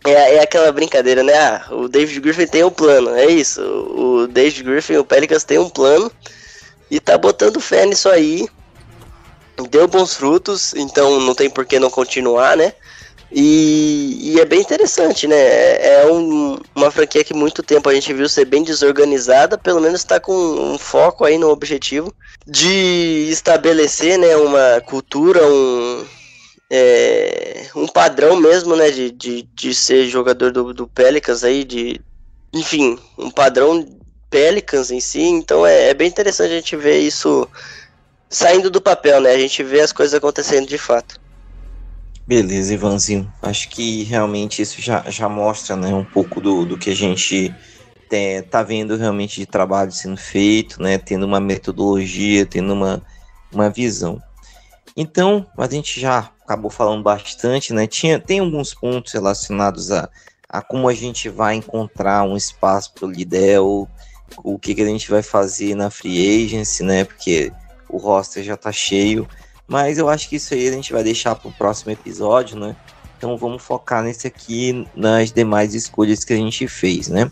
é, 0.05 0.35
é 0.35 0.41
aquela 0.41 0.71
brincadeira, 0.71 1.23
né? 1.23 1.33
Ah, 1.33 1.65
o 1.71 1.87
David 1.87 2.19
Griffin 2.19 2.47
tem 2.47 2.63
um 2.63 2.69
plano, 2.69 3.09
é 3.15 3.25
isso. 3.25 3.61
O 3.61 4.27
David 4.27 4.63
Griffin, 4.63 4.97
o 4.97 5.05
Pelicans 5.05 5.43
tem 5.43 5.57
um 5.57 5.69
plano 5.69 6.11
e 6.89 6.99
tá 6.99 7.17
botando 7.17 7.59
fé 7.59 7.85
nisso 7.85 8.09
aí. 8.09 8.47
deu 9.69 9.87
bons 9.87 10.13
frutos, 10.13 10.73
então 10.75 11.19
não 11.19 11.33
tem 11.33 11.49
por 11.49 11.65
que 11.65 11.79
não 11.79 11.89
continuar, 11.89 12.55
né? 12.55 12.73
E, 13.29 14.19
e, 14.35 14.39
é 14.39 14.45
bem 14.45 14.61
interessante, 14.61 15.27
né? 15.27 15.35
É, 15.35 16.01
é 16.01 16.11
um, 16.11 16.57
uma 16.73 16.89
franquia 16.89 17.25
que 17.25 17.33
muito 17.33 17.61
tempo 17.61 17.89
a 17.89 17.93
gente 17.93 18.13
viu 18.13 18.29
ser 18.29 18.45
bem 18.45 18.63
desorganizada, 18.63 19.57
pelo 19.57 19.81
menos 19.81 19.99
está 19.99 20.17
com 20.17 20.33
um 20.33 20.77
foco 20.77 21.25
aí 21.25 21.37
no 21.37 21.49
objetivo 21.49 22.13
de 22.47 23.27
estabelecer 23.29 24.17
né, 24.17 24.37
uma 24.37 24.81
cultura, 24.81 25.45
um, 25.45 26.05
é, 26.69 27.67
um 27.75 27.87
padrão 27.87 28.37
mesmo, 28.37 28.75
né? 28.75 28.89
De, 28.89 29.11
de, 29.11 29.41
de 29.53 29.75
ser 29.75 30.07
jogador 30.07 30.51
do, 30.51 30.73
do 30.73 30.87
Pelicans 30.87 31.43
aí, 31.43 31.65
de. 31.65 31.99
Enfim, 32.53 32.97
um 33.17 33.29
padrão 33.29 33.85
Pelicans 34.29 34.91
em 34.91 35.01
si, 35.01 35.21
então 35.21 35.65
é, 35.65 35.89
é 35.89 35.93
bem 35.93 36.07
interessante 36.07 36.51
a 36.51 36.55
gente 36.55 36.75
ver 36.75 36.99
isso 36.99 37.47
saindo 38.29 38.69
do 38.69 38.81
papel, 38.81 39.19
né? 39.21 39.31
A 39.31 39.39
gente 39.39 39.61
vê 39.63 39.81
as 39.81 39.91
coisas 39.91 40.13
acontecendo 40.13 40.67
de 40.67 40.77
fato. 40.77 41.19
Beleza, 42.25 42.73
Ivanzinho. 42.73 43.31
Acho 43.41 43.69
que 43.69 44.03
realmente 44.03 44.61
isso 44.61 44.81
já, 44.81 45.03
já 45.09 45.29
mostra 45.29 45.75
né, 45.75 45.93
um 45.93 46.03
pouco 46.03 46.41
do, 46.41 46.65
do 46.65 46.77
que 46.77 46.89
a 46.89 46.95
gente 46.95 47.53
é, 48.11 48.41
tá 48.41 48.63
vendo 48.63 48.95
realmente 48.95 49.39
de 49.39 49.45
trabalho 49.45 49.91
sendo 49.91 50.17
feito, 50.17 50.81
né? 50.81 50.97
Tendo 50.97 51.25
uma 51.25 51.39
metodologia, 51.39 52.45
tendo 52.45 52.73
uma, 52.73 53.01
uma 53.51 53.69
visão. 53.69 54.21
Então, 54.95 55.45
a 55.57 55.67
gente 55.67 55.99
já 55.99 56.31
acabou 56.43 56.71
falando 56.71 57.03
bastante, 57.03 57.73
né? 57.73 57.85
Tinha, 57.85 58.19
tem 58.19 58.39
alguns 58.39 58.73
pontos 58.73 59.13
relacionados 59.13 59.91
a, 59.91 60.09
a 60.49 60.61
como 60.61 60.89
a 60.89 60.93
gente 60.93 61.29
vai 61.29 61.55
encontrar 61.55 62.23
um 62.23 62.35
espaço 62.35 62.93
para 62.93 63.05
o 63.05 63.11
Lidel, 63.11 63.87
o 64.43 64.57
que, 64.57 64.73
que 64.73 64.81
a 64.81 64.85
gente 64.85 65.09
vai 65.09 65.21
fazer 65.21 65.75
na 65.75 65.89
free 65.89 66.45
agency, 66.45 66.83
né? 66.83 67.03
Porque 67.03 67.51
o 67.89 67.97
roster 67.97 68.43
já 68.43 68.55
está 68.55 68.71
cheio. 68.71 69.27
Mas 69.67 69.97
eu 69.97 70.07
acho 70.07 70.29
que 70.29 70.37
isso 70.37 70.53
aí 70.53 70.67
a 70.67 70.71
gente 70.71 70.93
vai 70.93 71.03
deixar 71.03 71.35
para 71.35 71.49
o 71.49 71.53
próximo 71.53 71.91
episódio, 71.91 72.57
né? 72.57 72.75
Então 73.17 73.35
vamos 73.37 73.63
focar 73.63 74.03
nesse 74.03 74.27
aqui, 74.27 74.87
nas 74.95 75.31
demais 75.31 75.73
escolhas 75.73 76.23
que 76.23 76.33
a 76.33 76.37
gente 76.37 76.67
fez, 76.67 77.07
né? 77.07 77.29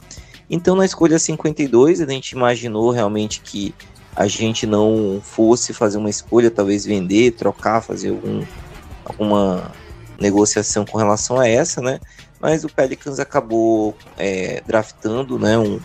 Então 0.50 0.76
na 0.76 0.86
escolha 0.86 1.18
52 1.18 2.02
a 2.02 2.06
gente 2.06 2.32
imaginou 2.32 2.92
realmente 2.92 3.42
que 3.42 3.74
a 4.16 4.28
gente 4.28 4.66
não 4.66 5.20
fosse 5.22 5.74
fazer 5.74 5.98
uma 5.98 6.10
escolha, 6.10 6.50
talvez 6.50 6.86
vender, 6.86 7.32
trocar, 7.32 7.82
fazer 7.82 8.10
algum, 8.10 8.44
alguma 9.04 9.72
negociação 10.20 10.86
com 10.86 10.98
relação 10.98 11.38
a 11.38 11.48
essa, 11.48 11.82
né? 11.82 12.00
Mas 12.40 12.64
o 12.64 12.70
Pelicans 12.70 13.20
acabou 13.20 13.96
é, 14.18 14.62
draftando, 14.66 15.38
né, 15.38 15.58
um, 15.58 15.80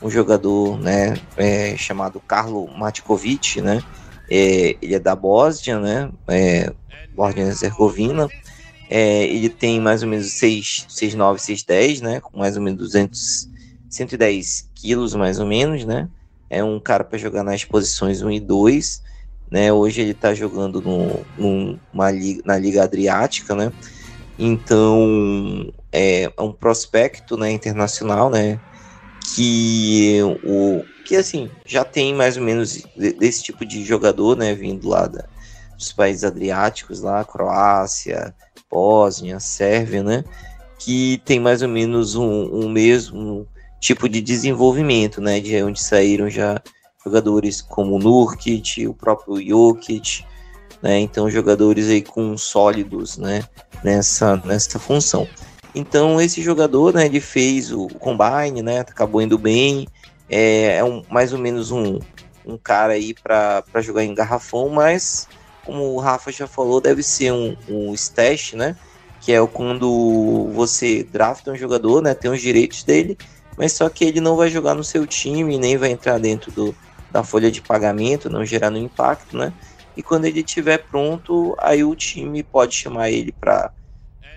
um 0.00 0.10
jogador, 0.10 0.78
né, 0.78 1.14
é, 1.36 1.76
chamado 1.76 2.20
Carlo 2.20 2.66
Matkovic, 2.68 3.60
né? 3.60 3.82
É, 4.30 4.76
ele 4.80 4.94
é 4.94 4.98
da 4.98 5.14
Bósnia, 5.14 5.78
né? 5.78 6.10
É, 6.28 6.72
Bósnia-Herzegovina. 7.14 8.28
É, 8.88 9.24
ele 9.24 9.48
tem 9.48 9.80
mais 9.80 10.02
ou 10.02 10.08
menos 10.08 10.26
6,9, 10.26 11.36
6,10, 11.36 12.00
né? 12.00 12.20
Com 12.20 12.38
mais 12.38 12.56
ou 12.56 12.62
menos 12.62 12.78
200, 12.78 13.50
110 13.94 14.70
quilos, 14.74 15.14
mais 15.14 15.38
ou 15.38 15.46
menos, 15.46 15.84
né? 15.84 16.08
É 16.50 16.62
um 16.62 16.80
cara 16.80 17.04
para 17.04 17.18
jogar 17.18 17.44
nas 17.44 17.64
posições 17.64 18.22
1 18.22 18.30
e 18.32 18.40
2. 18.40 19.02
Né? 19.50 19.72
Hoje 19.72 20.00
ele 20.00 20.10
está 20.10 20.34
jogando 20.34 20.80
no, 20.80 21.78
liga, 22.10 22.42
na 22.44 22.58
Liga 22.58 22.82
Adriática, 22.82 23.54
né? 23.54 23.72
Então 24.36 25.72
é, 25.92 26.24
é 26.24 26.42
um 26.42 26.52
prospecto 26.52 27.36
né, 27.36 27.52
internacional, 27.52 28.28
né? 28.30 28.58
Que 29.34 30.18
o, 30.44 30.84
que 31.04 31.14
assim 31.16 31.48
já 31.64 31.84
tem 31.84 32.12
mais 32.14 32.36
ou 32.36 32.42
menos 32.42 32.82
desse 32.96 33.44
tipo 33.44 33.64
de 33.64 33.84
jogador, 33.84 34.36
né, 34.36 34.54
vindo 34.54 34.88
lá 34.88 35.06
da, 35.06 35.24
dos 35.78 35.92
países 35.92 36.24
adriáticos, 36.24 37.00
lá 37.00 37.24
Croácia, 37.24 38.34
Bósnia, 38.70 39.40
Sérvia, 39.40 40.02
né, 40.02 40.24
que 40.78 41.22
tem 41.24 41.40
mais 41.40 41.62
ou 41.62 41.68
menos 41.68 42.14
um, 42.16 42.44
um 42.52 42.68
mesmo 42.68 43.48
tipo 43.84 44.08
de 44.08 44.22
desenvolvimento, 44.22 45.20
né, 45.20 45.38
de 45.40 45.62
onde 45.62 45.80
saíram 45.80 46.30
já 46.30 46.60
jogadores 47.04 47.60
como 47.60 47.96
o 47.96 47.98
Nurkic, 47.98 48.86
o 48.86 48.94
próprio 48.94 49.36
Jokic, 49.46 50.24
né, 50.82 51.00
então 51.00 51.30
jogadores 51.30 51.90
aí 51.90 52.00
com 52.00 52.36
sólidos, 52.38 53.18
né, 53.18 53.44
nessa 53.82 54.36
nessa 54.44 54.78
função. 54.78 55.28
Então 55.74 56.18
esse 56.18 56.40
jogador, 56.40 56.94
né, 56.94 57.04
ele 57.04 57.20
fez 57.20 57.70
o 57.70 57.88
combine, 57.88 58.62
né, 58.62 58.80
acabou 58.80 59.20
indo 59.20 59.36
bem, 59.36 59.86
é, 60.30 60.78
é 60.78 60.84
um, 60.84 61.02
mais 61.10 61.34
ou 61.34 61.38
menos 61.38 61.70
um, 61.70 61.98
um 62.46 62.56
cara 62.56 62.94
aí 62.94 63.12
para 63.12 63.82
jogar 63.82 64.02
em 64.02 64.14
garrafão, 64.14 64.70
mas 64.70 65.28
como 65.62 65.94
o 65.94 65.98
Rafa 65.98 66.32
já 66.32 66.46
falou, 66.46 66.80
deve 66.80 67.02
ser 67.02 67.32
um, 67.32 67.54
um 67.68 67.94
stash, 67.94 68.52
né? 68.54 68.76
Que 69.20 69.32
é 69.32 69.46
quando 69.46 70.50
você 70.54 71.02
drafta 71.02 71.50
um 71.50 71.56
jogador, 71.56 72.02
né? 72.02 72.12
Tem 72.12 72.30
os 72.30 72.40
direitos 72.40 72.84
dele, 72.84 73.16
mas 73.56 73.72
só 73.72 73.88
que 73.88 74.04
ele 74.04 74.20
não 74.20 74.36
vai 74.36 74.48
jogar 74.50 74.74
no 74.74 74.84
seu 74.84 75.06
time, 75.06 75.58
nem 75.58 75.76
vai 75.76 75.90
entrar 75.90 76.18
dentro 76.18 76.50
do, 76.52 76.74
da 77.10 77.22
folha 77.22 77.50
de 77.50 77.62
pagamento, 77.62 78.30
não 78.30 78.44
gerar 78.44 78.70
nenhum 78.70 78.86
impacto, 78.86 79.36
né? 79.36 79.52
E 79.96 80.02
quando 80.02 80.24
ele 80.24 80.40
estiver 80.40 80.78
pronto, 80.88 81.54
aí 81.60 81.84
o 81.84 81.94
time 81.94 82.42
pode 82.42 82.74
chamar 82.74 83.10
ele 83.10 83.32
para 83.32 83.72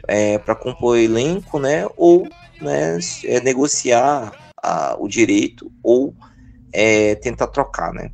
é, 0.07 0.37
para 0.37 0.55
compor 0.55 0.97
elenco, 0.97 1.59
né? 1.59 1.85
Ou 1.97 2.27
né, 2.61 2.97
é, 3.25 3.39
negociar 3.41 4.31
a, 4.61 4.95
o 4.99 5.07
direito 5.07 5.71
ou 5.83 6.13
é, 6.71 7.15
tentar 7.15 7.47
trocar, 7.47 7.93
né? 7.93 8.11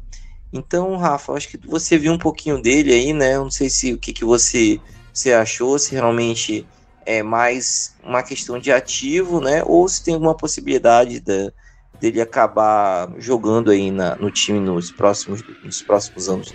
Então, 0.52 0.96
Rafa, 0.98 1.34
acho 1.34 1.50
que 1.50 1.58
você 1.66 1.98
viu 1.98 2.14
um 2.14 2.18
pouquinho 2.18 2.62
dele 2.62 2.94
aí, 2.94 3.12
né? 3.12 3.38
Não 3.38 3.50
sei 3.50 3.70
se 3.70 3.92
o 3.94 3.98
que, 3.98 4.14
que 4.14 4.24
você, 4.24 4.80
você 5.12 5.34
achou, 5.34 5.80
se 5.80 5.94
realmente 5.94 6.68
é 7.06 7.24
mais 7.24 7.94
uma 8.04 8.24
questão 8.24 8.60
de 8.60 8.72
ativo, 8.72 9.40
né? 9.40 9.64
Ou 9.66 9.88
se 9.88 10.04
tem 10.04 10.14
alguma 10.14 10.36
possibilidade 10.36 11.20
da, 11.20 11.52
dele 12.00 12.22
acabar 12.22 13.10
jogando 13.18 13.72
aí 13.72 13.92
na, 13.92 14.16
no 14.16 14.30
time 14.32 14.60
nos 14.60 14.92
próximos, 14.92 15.42
nos 15.64 15.82
próximos 15.82 16.28
anos. 16.28 16.54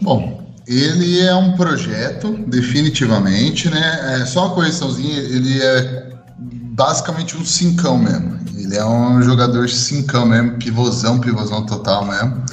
Bom, 0.00 0.52
ele 0.66 1.20
é 1.20 1.34
um 1.34 1.56
projeto, 1.56 2.32
definitivamente, 2.46 3.68
né? 3.68 4.20
É 4.20 4.26
só 4.26 4.46
uma 4.46 4.54
correçãozinha, 4.54 5.18
ele 5.18 5.62
é 5.62 6.12
basicamente 6.38 7.36
um 7.36 7.44
cincão 7.44 7.98
mesmo. 7.98 8.40
Ele 8.56 8.76
é 8.76 8.84
um 8.84 9.22
jogador 9.22 9.68
cincão 9.68 10.26
mesmo, 10.26 10.58
pivôzão, 10.58 11.20
pivôzão 11.20 11.66
total 11.66 12.04
mesmo. 12.06 12.44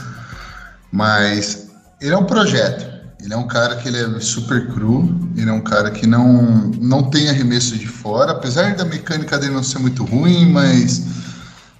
Mas 0.91 1.69
ele 2.01 2.13
é 2.13 2.17
um 2.17 2.25
projeto. 2.25 2.88
Ele 3.21 3.33
é 3.33 3.37
um 3.37 3.47
cara 3.47 3.75
que 3.75 3.87
ele 3.87 3.97
é 3.97 4.19
super 4.21 4.67
cru, 4.69 5.19
ele 5.35 5.49
é 5.49 5.53
um 5.53 5.61
cara 5.61 5.91
que 5.91 6.07
não, 6.07 6.71
não 6.79 7.03
tem 7.03 7.29
arremesso 7.29 7.77
de 7.77 7.87
fora, 7.87 8.31
apesar 8.31 8.75
da 8.75 8.85
mecânica 8.85 9.37
dele 9.37 9.53
não 9.53 9.63
ser 9.63 9.79
muito 9.79 10.05
ruim, 10.05 10.49
mas 10.49 11.03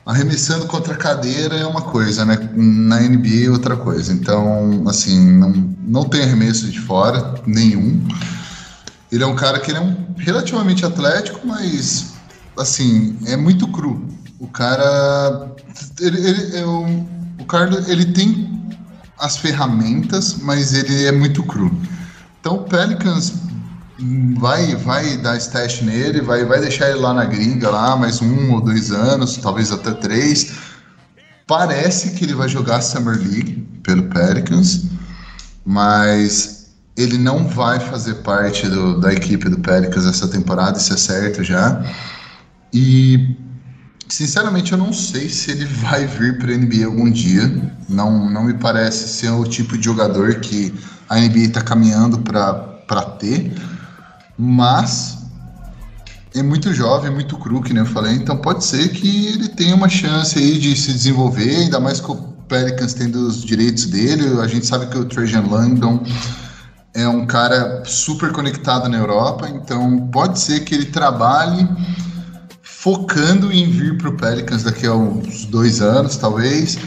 arremessando 0.05 0.65
contra 0.65 0.93
a 0.93 0.97
cadeira 0.97 1.55
é 1.55 1.65
uma 1.65 1.81
coisa, 1.81 2.25
né? 2.25 2.37
Na 2.55 2.99
NBA 2.99 3.45
é 3.45 3.49
outra 3.49 3.77
coisa. 3.77 4.11
Então, 4.11 4.83
assim, 4.87 5.37
não, 5.37 5.51
não 5.81 6.03
tem 6.03 6.23
arremesso 6.23 6.67
de 6.67 6.79
fora 6.79 7.35
nenhum. 7.45 8.05
Ele 9.11 9.23
é 9.23 9.27
um 9.27 9.35
cara 9.35 9.59
que 9.59 9.71
ele 9.71 9.77
é 9.77 9.81
um, 9.81 9.95
relativamente 10.17 10.85
atlético, 10.85 11.45
mas 11.45 12.13
assim, 12.57 13.17
é 13.25 13.37
muito 13.37 13.67
cru. 13.67 14.05
O 14.39 14.47
cara. 14.47 15.55
Ele, 15.99 16.19
ele, 16.27 16.57
é 16.57 16.65
um, 16.65 17.07
o 17.39 17.45
cara 17.45 17.83
ele 17.87 18.05
tem 18.05 18.58
as 19.19 19.37
ferramentas, 19.37 20.37
mas 20.41 20.73
ele 20.73 21.05
é 21.05 21.11
muito 21.11 21.43
cru. 21.43 21.71
Então 22.39 22.55
o 22.55 22.63
Pelicans 22.63 23.33
vai 24.37 24.75
vai 24.75 25.17
dar 25.17 25.37
stash 25.37 25.81
nele, 25.81 26.21
vai, 26.21 26.45
vai 26.45 26.59
deixar 26.61 26.89
ele 26.89 26.99
lá 26.99 27.13
na 27.13 27.25
gringa 27.25 27.69
lá 27.69 27.95
mais 27.97 28.21
um 28.21 28.53
ou 28.53 28.61
dois 28.61 28.91
anos, 28.91 29.37
talvez 29.37 29.71
até 29.71 29.91
três. 29.91 30.53
Parece 31.45 32.11
que 32.11 32.23
ele 32.23 32.33
vai 32.33 32.47
jogar 32.47 32.81
Summer 32.81 33.17
League 33.17 33.67
pelo 33.83 34.03
Pelicans, 34.03 34.85
mas 35.65 36.67
ele 36.95 37.17
não 37.17 37.47
vai 37.47 37.79
fazer 37.79 38.15
parte 38.15 38.67
do, 38.67 38.99
da 38.99 39.11
equipe 39.13 39.49
do 39.49 39.59
Pelicans 39.59 40.05
essa 40.05 40.27
temporada, 40.27 40.77
isso 40.77 40.93
é 40.93 40.97
certo 40.97 41.43
já. 41.43 41.83
E 42.73 43.35
sinceramente 44.09 44.71
eu 44.71 44.77
não 44.77 44.91
sei 44.91 45.29
se 45.29 45.51
ele 45.51 45.65
vai 45.65 46.05
vir 46.05 46.37
para 46.37 46.51
a 46.51 46.57
NBA 46.57 46.85
algum 46.85 47.09
dia. 47.09 47.73
Não, 47.87 48.29
não 48.29 48.43
me 48.43 48.55
parece 48.55 49.07
ser 49.07 49.29
o 49.29 49.45
tipo 49.45 49.77
de 49.77 49.85
jogador 49.85 50.39
que 50.39 50.73
a 51.07 51.17
NBA 51.17 51.39
está 51.39 51.61
caminhando 51.61 52.19
para 52.19 53.01
ter. 53.19 53.53
Mas 54.37 55.17
é 56.35 56.41
muito 56.41 56.73
jovem, 56.73 57.11
muito 57.11 57.37
cru, 57.37 57.61
que 57.61 57.73
nem 57.73 57.83
eu 57.83 57.89
falei. 57.89 58.13
Então 58.13 58.37
pode 58.37 58.63
ser 58.65 58.89
que 58.89 59.27
ele 59.27 59.49
tenha 59.49 59.75
uma 59.75 59.89
chance 59.89 60.37
aí 60.37 60.57
de 60.57 60.75
se 60.75 60.91
desenvolver, 60.91 61.55
ainda 61.55 61.79
mais 61.79 61.99
com 61.99 62.13
o 62.13 62.33
Pelicans 62.47 62.93
tendo 62.93 63.27
os 63.27 63.43
direitos 63.43 63.85
dele. 63.85 64.39
A 64.41 64.47
gente 64.47 64.65
sabe 64.65 64.87
que 64.87 64.97
o 64.97 65.05
Trajan 65.05 65.47
Langdon 65.47 66.03
é 66.93 67.07
um 67.07 67.25
cara 67.25 67.83
super 67.85 68.31
conectado 68.31 68.89
na 68.89 68.97
Europa, 68.97 69.47
então 69.49 70.07
pode 70.07 70.39
ser 70.39 70.61
que 70.61 70.73
ele 70.73 70.85
trabalhe 70.85 71.67
focando 72.81 73.51
em 73.51 73.69
vir 73.69 73.97
para 73.97 74.09
o 74.09 74.13
Pelicans 74.15 74.63
daqui 74.63 74.87
a 74.87 74.93
uns 74.93 75.43
dois 75.45 75.81
anos, 75.81 76.15
talvez. 76.15 76.77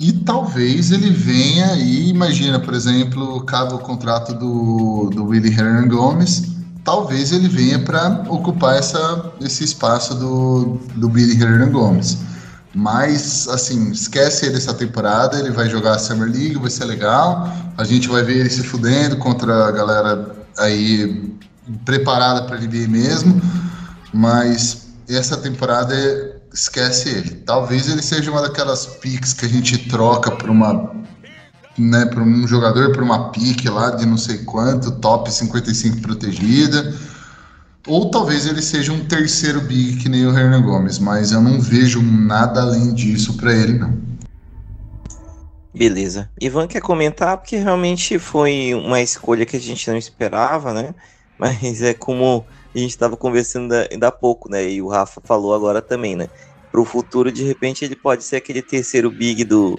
E 0.00 0.10
talvez 0.12 0.90
ele 0.90 1.10
venha 1.10 1.74
e 1.74 2.08
imagina, 2.08 2.58
por 2.58 2.72
exemplo, 2.72 3.42
caso 3.42 3.76
o 3.76 3.78
contrato 3.78 4.32
do, 4.32 5.10
do 5.12 5.26
Willie 5.26 5.52
Hernan 5.52 5.88
Gomes, 5.88 6.56
talvez 6.82 7.30
ele 7.30 7.46
venha 7.46 7.78
para 7.78 8.24
ocupar 8.28 8.76
essa, 8.76 9.32
esse 9.42 9.64
espaço 9.64 10.14
do, 10.14 10.80
do 10.96 11.10
Billy 11.10 11.42
Hernan 11.42 11.72
Gomes. 11.72 12.16
Mas, 12.74 13.48
assim, 13.48 13.90
esquece 13.90 14.46
ele 14.46 14.56
essa 14.56 14.72
temporada, 14.72 15.38
ele 15.38 15.50
vai 15.50 15.68
jogar 15.68 15.96
a 15.96 15.98
Summer 15.98 16.30
League, 16.30 16.56
vai 16.56 16.70
ser 16.70 16.86
legal. 16.86 17.52
A 17.76 17.84
gente 17.84 18.08
vai 18.08 18.22
ver 18.22 18.38
ele 18.38 18.50
se 18.50 18.62
fudendo 18.62 19.16
contra 19.18 19.66
a 19.66 19.70
galera 19.72 20.36
aí 20.56 21.34
preparada 21.84 22.44
para 22.44 22.58
NBA 22.58 22.88
mesmo. 22.88 23.42
Mas 24.14 24.87
essa 25.16 25.36
temporada 25.36 25.94
esquece 26.52 27.08
ele. 27.08 27.30
Talvez 27.46 27.88
ele 27.88 28.02
seja 28.02 28.30
uma 28.30 28.42
daquelas 28.42 28.86
picks 28.86 29.32
que 29.32 29.46
a 29.46 29.48
gente 29.48 29.88
troca 29.88 30.30
por 30.30 30.50
uma 30.50 30.92
né, 31.78 32.06
para 32.06 32.22
um 32.22 32.46
jogador 32.46 32.92
por 32.92 33.02
uma 33.02 33.30
pique 33.30 33.68
lá 33.68 33.90
de 33.90 34.04
não 34.04 34.18
sei 34.18 34.38
quanto, 34.38 34.90
top 34.92 35.32
55 35.32 36.00
protegida. 36.00 36.94
Ou 37.86 38.10
talvez 38.10 38.46
ele 38.46 38.60
seja 38.60 38.92
um 38.92 39.04
terceiro 39.04 39.60
big 39.62 39.96
que 39.96 40.08
nem 40.08 40.26
o 40.26 40.36
Hernan 40.36 40.62
Gomes, 40.62 40.98
mas 40.98 41.32
eu 41.32 41.40
não 41.40 41.60
vejo 41.60 42.02
nada 42.02 42.60
além 42.60 42.92
disso 42.92 43.34
para 43.34 43.52
ele 43.54 43.78
não. 43.78 43.96
Beleza. 45.74 46.28
Ivan 46.40 46.66
quer 46.66 46.80
comentar 46.80 47.38
porque 47.38 47.56
realmente 47.56 48.18
foi 48.18 48.74
uma 48.74 49.00
escolha 49.00 49.46
que 49.46 49.56
a 49.56 49.60
gente 49.60 49.88
não 49.88 49.96
esperava, 49.96 50.74
né? 50.74 50.94
Mas 51.38 51.80
é 51.80 51.94
como 51.94 52.44
a 52.74 52.78
gente 52.78 52.90
estava 52.90 53.16
conversando 53.16 53.72
ainda 53.72 54.08
há 54.08 54.12
pouco, 54.12 54.50
né? 54.50 54.68
E 54.68 54.82
o 54.82 54.88
Rafa 54.88 55.20
falou 55.24 55.54
agora 55.54 55.80
também, 55.80 56.16
né? 56.16 56.28
Para 56.70 56.80
o 56.80 56.84
futuro, 56.84 57.32
de 57.32 57.42
repente, 57.42 57.84
ele 57.84 57.96
pode 57.96 58.24
ser 58.24 58.36
aquele 58.36 58.60
terceiro 58.60 59.10
big 59.10 59.44
do, 59.44 59.78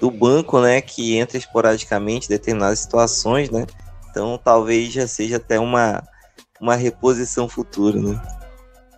do 0.00 0.10
banco, 0.10 0.60
né? 0.60 0.80
Que 0.80 1.16
entra 1.16 1.36
esporadicamente 1.36 2.26
em 2.26 2.30
determinadas 2.30 2.78
situações, 2.78 3.50
né? 3.50 3.66
Então 4.10 4.40
talvez 4.42 4.92
já 4.92 5.06
seja 5.06 5.36
até 5.36 5.58
uma, 5.58 6.02
uma 6.60 6.74
reposição 6.74 7.48
futura, 7.48 8.00
né? 8.00 8.20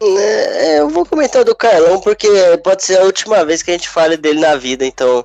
É, 0.03 0.81
eu 0.81 0.89
vou 0.89 1.05
comentar 1.05 1.45
do 1.45 1.55
Carlão 1.55 2.01
porque 2.01 2.27
pode 2.65 2.83
ser 2.85 2.99
a 2.99 3.05
última 3.05 3.45
vez 3.45 3.63
que 3.63 3.71
a 3.71 3.75
gente 3.75 3.89
fale 3.89 4.17
dele 4.17 4.41
na 4.41 4.57
vida, 4.57 4.85
então 4.85 5.25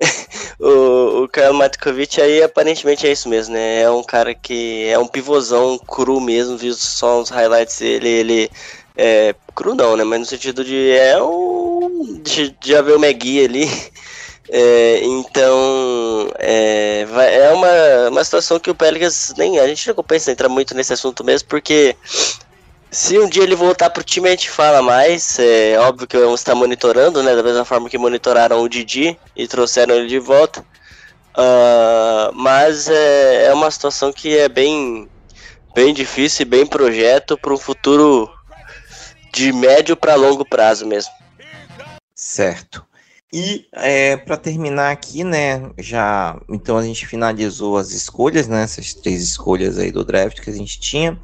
o, 0.60 1.22
o 1.22 1.28
Karl 1.28 1.54
Matkovic 1.54 2.20
aí 2.20 2.42
aparentemente 2.42 3.06
é 3.06 3.12
isso 3.12 3.28
mesmo, 3.28 3.54
né? 3.54 3.82
É 3.82 3.90
um 3.90 4.02
cara 4.02 4.34
que 4.34 4.86
é 4.86 4.98
um 4.98 5.06
pivôzão 5.06 5.78
cru 5.78 6.20
mesmo, 6.20 6.56
visto 6.56 6.80
só 6.80 7.20
uns 7.20 7.30
highlights 7.30 7.78
dele, 7.78 8.08
ele 8.08 8.50
é 8.96 9.34
cru 9.54 9.74
não, 9.74 9.96
né? 9.96 10.04
Mas 10.04 10.20
no 10.20 10.26
sentido 10.26 10.64
de 10.64 10.90
é 10.90 11.20
um 11.22 12.20
de, 12.22 12.54
já 12.64 12.82
ver 12.82 12.96
o 12.96 13.04
McGee 13.04 13.44
ali. 13.44 13.66
É, 14.48 15.00
então 15.02 16.30
é, 16.38 17.04
vai, 17.06 17.34
é 17.34 17.52
uma, 17.52 18.10
uma 18.10 18.22
situação 18.22 18.60
que 18.60 18.70
o 18.70 18.76
Pelicans 18.76 19.34
nem 19.36 19.58
a 19.58 19.66
gente 19.66 19.88
não 19.88 19.94
compensa 19.96 20.30
entrar 20.30 20.48
muito 20.48 20.72
nesse 20.72 20.92
assunto 20.92 21.24
mesmo, 21.24 21.48
porque 21.48 21.96
se 22.90 23.18
um 23.18 23.28
dia 23.28 23.42
ele 23.42 23.54
voltar 23.54 23.90
pro 23.90 24.04
time, 24.04 24.28
a 24.28 24.30
gente 24.30 24.50
fala 24.50 24.80
mais. 24.82 25.38
É 25.38 25.78
óbvio 25.78 26.06
que 26.06 26.16
vamos 26.16 26.40
estar 26.40 26.54
monitorando, 26.54 27.22
né? 27.22 27.34
Da 27.34 27.42
mesma 27.42 27.64
forma 27.64 27.88
que 27.88 27.98
monitoraram 27.98 28.62
o 28.62 28.68
Didi 28.68 29.18
e 29.34 29.46
trouxeram 29.46 29.94
ele 29.94 30.06
de 30.06 30.18
volta. 30.18 30.64
Uh, 31.36 32.32
mas 32.32 32.88
é, 32.88 33.46
é, 33.46 33.52
uma 33.52 33.70
situação 33.70 34.10
que 34.10 34.38
é 34.38 34.48
bem, 34.48 35.06
bem 35.74 35.92
difícil 35.92 36.42
e 36.42 36.48
bem 36.48 36.66
projeto 36.66 37.36
para 37.36 37.52
um 37.52 37.58
futuro 37.58 38.30
de 39.34 39.52
médio 39.52 39.94
para 39.94 40.14
longo 40.14 40.48
prazo 40.48 40.86
mesmo. 40.86 41.12
Certo. 42.14 42.82
E 43.30 43.66
é, 43.72 44.16
para 44.16 44.38
terminar 44.38 44.90
aqui, 44.90 45.22
né, 45.22 45.70
já 45.76 46.40
então 46.48 46.78
a 46.78 46.82
gente 46.82 47.06
finalizou 47.06 47.76
as 47.76 47.90
escolhas, 47.90 48.48
né, 48.48 48.62
essas 48.62 48.94
três 48.94 49.22
escolhas 49.22 49.76
aí 49.76 49.90
do 49.90 50.04
draft 50.04 50.40
que 50.40 50.48
a 50.48 50.54
gente 50.54 50.80
tinha 50.80 51.20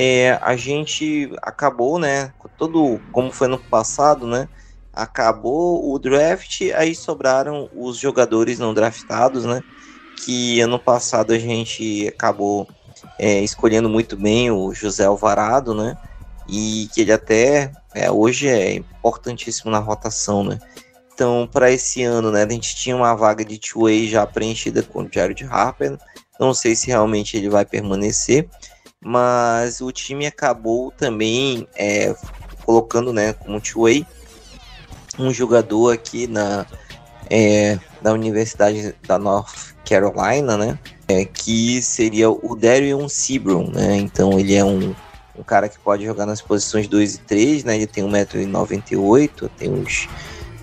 é, 0.00 0.38
a 0.40 0.54
gente 0.54 1.28
acabou, 1.42 1.98
né? 1.98 2.32
Todo 2.56 3.00
como 3.10 3.32
foi 3.32 3.48
no 3.48 3.58
passado, 3.58 4.28
né? 4.28 4.48
Acabou 4.92 5.92
o 5.92 5.98
draft, 5.98 6.60
aí 6.76 6.94
sobraram 6.94 7.68
os 7.74 7.96
jogadores 7.96 8.60
não 8.60 8.72
draftados, 8.72 9.44
né? 9.44 9.60
Que 10.24 10.60
ano 10.60 10.78
passado 10.78 11.32
a 11.32 11.38
gente 11.38 12.06
acabou 12.06 12.68
é, 13.18 13.40
escolhendo 13.40 13.88
muito 13.88 14.16
bem 14.16 14.52
o 14.52 14.72
José 14.72 15.04
Alvarado, 15.04 15.74
né? 15.74 15.96
E 16.48 16.88
que 16.94 17.00
ele 17.00 17.12
até 17.12 17.72
é, 17.92 18.08
hoje 18.08 18.46
é 18.46 18.74
importantíssimo 18.74 19.68
na 19.68 19.80
rotação, 19.80 20.44
né? 20.44 20.60
Então, 21.12 21.48
para 21.52 21.72
esse 21.72 22.04
ano, 22.04 22.30
né, 22.30 22.44
a 22.44 22.48
gente 22.48 22.76
tinha 22.76 22.94
uma 22.94 23.16
vaga 23.16 23.44
de 23.44 23.58
two-way 23.58 24.06
já 24.06 24.24
preenchida 24.24 24.80
com 24.80 25.02
o 25.02 25.08
Jared 25.12 25.44
Harper. 25.44 25.98
Não 26.38 26.54
sei 26.54 26.76
se 26.76 26.86
realmente 26.86 27.36
ele 27.36 27.50
vai 27.50 27.64
permanecer 27.64 28.48
mas 29.08 29.80
o 29.80 29.90
time 29.90 30.26
acabou 30.26 30.92
também 30.92 31.66
é, 31.74 32.14
colocando 32.66 33.10
né, 33.10 33.32
como 33.32 33.58
two-way 33.58 34.06
um 35.18 35.32
jogador 35.32 35.94
aqui 35.94 36.26
na, 36.26 36.66
é, 37.30 37.78
da 38.02 38.12
Universidade 38.12 38.94
da 39.06 39.18
North 39.18 39.74
Carolina, 39.88 40.58
né? 40.58 40.78
É, 41.08 41.24
que 41.24 41.80
seria 41.80 42.30
o 42.30 42.54
Darion 42.54 43.08
Sebron, 43.08 43.70
né? 43.72 43.96
Então 43.96 44.38
ele 44.38 44.54
é 44.54 44.62
um, 44.62 44.94
um 45.38 45.42
cara 45.42 45.70
que 45.70 45.78
pode 45.78 46.04
jogar 46.04 46.26
nas 46.26 46.42
posições 46.42 46.86
2 46.86 47.14
e 47.14 47.18
3, 47.20 47.64
né? 47.64 47.76
Ele 47.76 47.86
tem 47.86 48.04
1,98m, 48.04 49.48
tem 49.56 49.70
uns, 49.70 50.06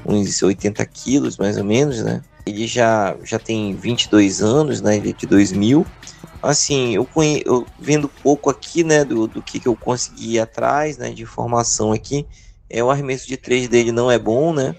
uns 0.06 0.44
80 0.44 0.86
quilos 0.86 1.38
mais 1.38 1.58
ou 1.58 1.64
menos, 1.64 2.04
né? 2.04 2.22
Ele 2.46 2.68
já, 2.68 3.18
já 3.24 3.40
tem 3.40 3.74
22 3.74 4.44
anos, 4.44 4.82
né? 4.82 4.98
Ele 4.98 5.10
é 5.10 5.14
de 5.14 5.26
2000 5.26 5.84
assim, 6.46 6.96
eu, 6.96 7.06
conhe... 7.06 7.42
eu 7.46 7.66
vendo 7.80 8.08
pouco 8.08 8.50
aqui, 8.50 8.84
né, 8.84 9.04
do, 9.04 9.28
do 9.28 9.42
que, 9.42 9.60
que 9.60 9.68
eu 9.68 9.76
consegui 9.76 10.40
atrás, 10.40 10.98
né, 10.98 11.10
de 11.10 11.24
informação 11.24 11.92
aqui, 11.92 12.26
é 12.70 12.84
o 12.84 12.90
arremesso 12.90 13.28
de 13.28 13.38
três 13.38 13.68
dele 13.68 13.92
não 13.92 14.10
é 14.12 14.18
bom, 14.20 14.54
né, 14.54 14.76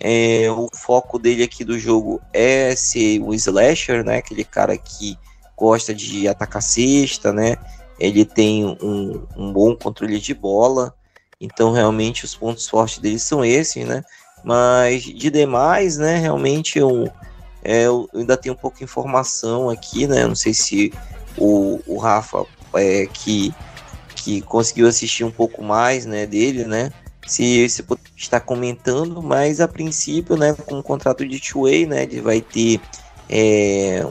é, 0.00 0.46
o 0.50 0.68
foco 0.72 1.18
dele 1.18 1.42
aqui 1.42 1.64
do 1.64 1.78
jogo 1.78 2.20
é 2.32 2.74
ser 2.76 3.20
o 3.20 3.34
slasher, 3.34 4.04
né, 4.04 4.18
aquele 4.18 4.44
cara 4.44 4.76
que 4.76 5.18
gosta 5.56 5.92
de 5.92 6.28
atacar 6.28 6.62
cesta, 6.62 7.32
né, 7.32 7.56
ele 7.98 8.24
tem 8.24 8.64
um, 8.64 9.26
um 9.36 9.52
bom 9.52 9.74
controle 9.74 10.20
de 10.20 10.32
bola, 10.32 10.94
então 11.40 11.72
realmente 11.72 12.24
os 12.24 12.34
pontos 12.34 12.68
fortes 12.68 12.98
dele 12.98 13.18
são 13.18 13.44
esses, 13.44 13.84
né, 13.84 14.04
mas 14.44 15.02
de 15.02 15.30
demais, 15.30 15.96
né, 15.96 16.18
realmente 16.18 16.78
eu 16.78 17.10
é, 17.62 17.84
eu 17.84 18.08
ainda 18.14 18.36
tenho 18.36 18.54
um 18.54 18.58
pouco 18.58 18.78
de 18.78 18.84
informação 18.84 19.68
aqui, 19.68 20.06
né? 20.06 20.26
Não 20.26 20.34
sei 20.34 20.54
se 20.54 20.92
o, 21.36 21.80
o 21.86 21.98
Rafa, 21.98 22.44
é, 22.74 23.06
que, 23.06 23.54
que 24.16 24.40
conseguiu 24.42 24.86
assistir 24.86 25.24
um 25.24 25.30
pouco 25.30 25.62
mais 25.62 26.06
né, 26.06 26.26
dele, 26.26 26.64
né? 26.64 26.92
Se 27.26 27.68
você 27.68 27.84
está 28.16 28.40
comentando, 28.40 29.22
mas 29.22 29.60
a 29.60 29.68
princípio, 29.68 30.34
né, 30.36 30.54
com 30.54 30.78
o 30.78 30.82
contrato 30.82 31.26
de 31.26 31.38
two-way, 31.38 31.84
né, 31.84 32.04
ele 32.04 32.22
vai 32.22 32.40
ter 32.40 32.80
é, 33.28 34.06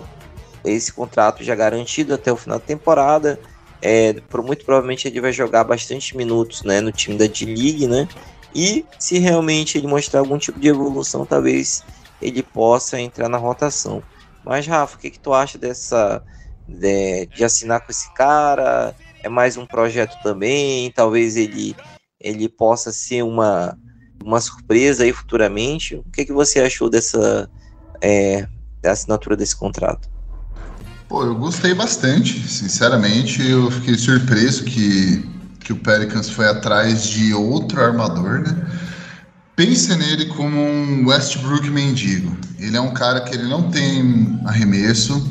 esse 0.63 0.93
contrato 0.93 1.43
já 1.43 1.55
garantido 1.55 2.13
até 2.13 2.31
o 2.31 2.37
final 2.37 2.59
da 2.59 2.65
temporada. 2.65 3.39
É, 3.81 4.15
muito 4.43 4.65
provavelmente 4.65 5.07
ele 5.07 5.21
vai 5.21 5.31
jogar 5.31 5.63
bastante 5.63 6.15
minutos 6.15 6.63
né, 6.63 6.79
no 6.81 6.91
time 6.91 7.17
da 7.17 7.25
D-League, 7.25 7.87
né? 7.87 8.07
E 8.53 8.85
se 8.97 9.19
realmente 9.19 9.77
ele 9.77 9.87
mostrar 9.87 10.19
algum 10.19 10.37
tipo 10.37 10.59
de 10.59 10.67
evolução, 10.67 11.25
talvez 11.25 11.83
ele 12.21 12.43
possa 12.43 12.99
entrar 12.99 13.29
na 13.29 13.37
rotação. 13.37 14.03
Mas, 14.43 14.65
Rafa, 14.65 14.95
o 14.95 14.99
que, 14.99 15.11
que 15.11 15.19
tu 15.19 15.33
acha 15.33 15.57
dessa 15.57 16.23
de, 16.67 17.25
de 17.27 17.43
assinar 17.43 17.81
com 17.81 17.91
esse 17.91 18.11
cara? 18.13 18.95
É 19.23 19.29
mais 19.29 19.57
um 19.57 19.65
projeto 19.65 20.17
também? 20.21 20.91
Talvez 20.91 21.35
ele, 21.35 21.75
ele 22.19 22.47
possa 22.47 22.91
ser 22.91 23.23
uma, 23.23 23.77
uma 24.23 24.39
surpresa 24.39 25.03
aí 25.03 25.13
futuramente. 25.13 25.95
O 25.95 26.11
que, 26.11 26.25
que 26.25 26.33
você 26.33 26.59
achou 26.59 26.89
dessa 26.89 27.49
é, 28.01 28.47
da 28.81 28.91
assinatura 28.91 29.35
desse 29.35 29.55
contrato? 29.55 30.07
Pô, 31.07 31.23
eu 31.23 31.35
gostei 31.35 31.73
bastante, 31.73 32.47
sinceramente. 32.47 33.45
Eu 33.49 33.71
fiquei 33.71 33.95
surpreso 33.95 34.63
que, 34.65 35.23
que 35.59 35.71
o 35.71 35.77
Pelicans 35.77 36.29
foi 36.29 36.47
atrás 36.47 37.03
de 37.03 37.33
outro 37.33 37.81
armador, 37.81 38.41
né? 38.41 38.86
Pense 39.57 39.95
nele 39.95 40.27
como 40.27 40.55
um 40.55 41.07
Westbrook 41.07 41.67
mendigo. 41.71 42.37
Ele 42.59 42.77
é 42.77 42.79
um 42.79 42.93
cara 42.93 43.21
que 43.21 43.33
ele 43.33 43.49
não 43.49 43.71
tem 43.71 44.39
arremesso, 44.45 45.27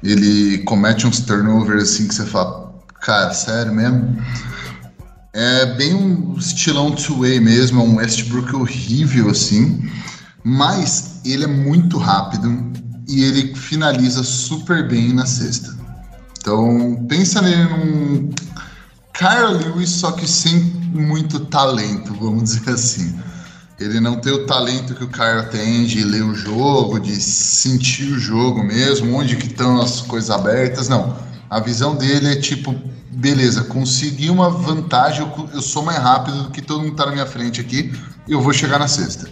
ele 0.00 0.58
comete 0.58 1.08
uns 1.08 1.18
turnovers 1.18 1.82
assim 1.82 2.06
que 2.06 2.14
você 2.14 2.24
fala, 2.24 2.72
cara, 3.00 3.34
sério 3.34 3.74
mesmo? 3.74 4.16
É 5.32 5.74
bem 5.74 5.92
um 5.92 6.36
estilão 6.38 6.92
two-way 6.92 7.40
mesmo, 7.40 7.80
é 7.80 7.84
um 7.84 7.96
Westbrook 7.96 8.54
horrível 8.54 9.28
assim, 9.28 9.90
mas 10.44 11.20
ele 11.24 11.42
é 11.42 11.48
muito 11.48 11.98
rápido 11.98 12.72
e 13.08 13.24
ele 13.24 13.56
finaliza 13.56 14.22
super 14.22 14.86
bem 14.86 15.12
na 15.12 15.26
cesta. 15.26 15.76
Então, 16.38 17.04
pensa 17.08 17.42
nele 17.42 17.64
num 17.64 18.30
Carl 19.12 19.54
Lewis, 19.54 19.90
só 19.90 20.12
que 20.12 20.28
sem 20.28 20.60
muito 20.92 21.40
talento, 21.46 22.14
vamos 22.14 22.44
dizer 22.44 22.70
assim. 22.70 23.18
Ele 23.78 24.00
não 24.00 24.16
tem 24.16 24.32
o 24.32 24.44
talento 24.44 24.94
que 24.94 25.04
o 25.04 25.08
cara 25.08 25.44
tem 25.44 25.84
de 25.84 26.02
ler 26.02 26.24
o 26.24 26.34
jogo, 26.34 26.98
de 26.98 27.20
sentir 27.20 28.12
o 28.12 28.18
jogo 28.18 28.62
mesmo, 28.62 29.14
onde 29.16 29.36
que 29.36 29.46
estão 29.46 29.80
as 29.80 30.00
coisas 30.00 30.30
abertas, 30.30 30.88
não. 30.88 31.16
A 31.48 31.60
visão 31.60 31.94
dele 31.94 32.32
é 32.32 32.36
tipo, 32.36 32.74
beleza, 33.10 33.62
consegui 33.64 34.30
uma 34.30 34.50
vantagem, 34.50 35.20
eu, 35.20 35.50
eu 35.54 35.62
sou 35.62 35.84
mais 35.84 35.98
rápido 35.98 36.44
do 36.44 36.50
que 36.50 36.60
todo 36.60 36.82
mundo 36.82 36.96
tá 36.96 37.06
na 37.06 37.12
minha 37.12 37.26
frente 37.26 37.60
aqui, 37.60 37.92
eu 38.28 38.40
vou 38.40 38.52
chegar 38.52 38.78
na 38.80 38.88
sexta. 38.88 39.28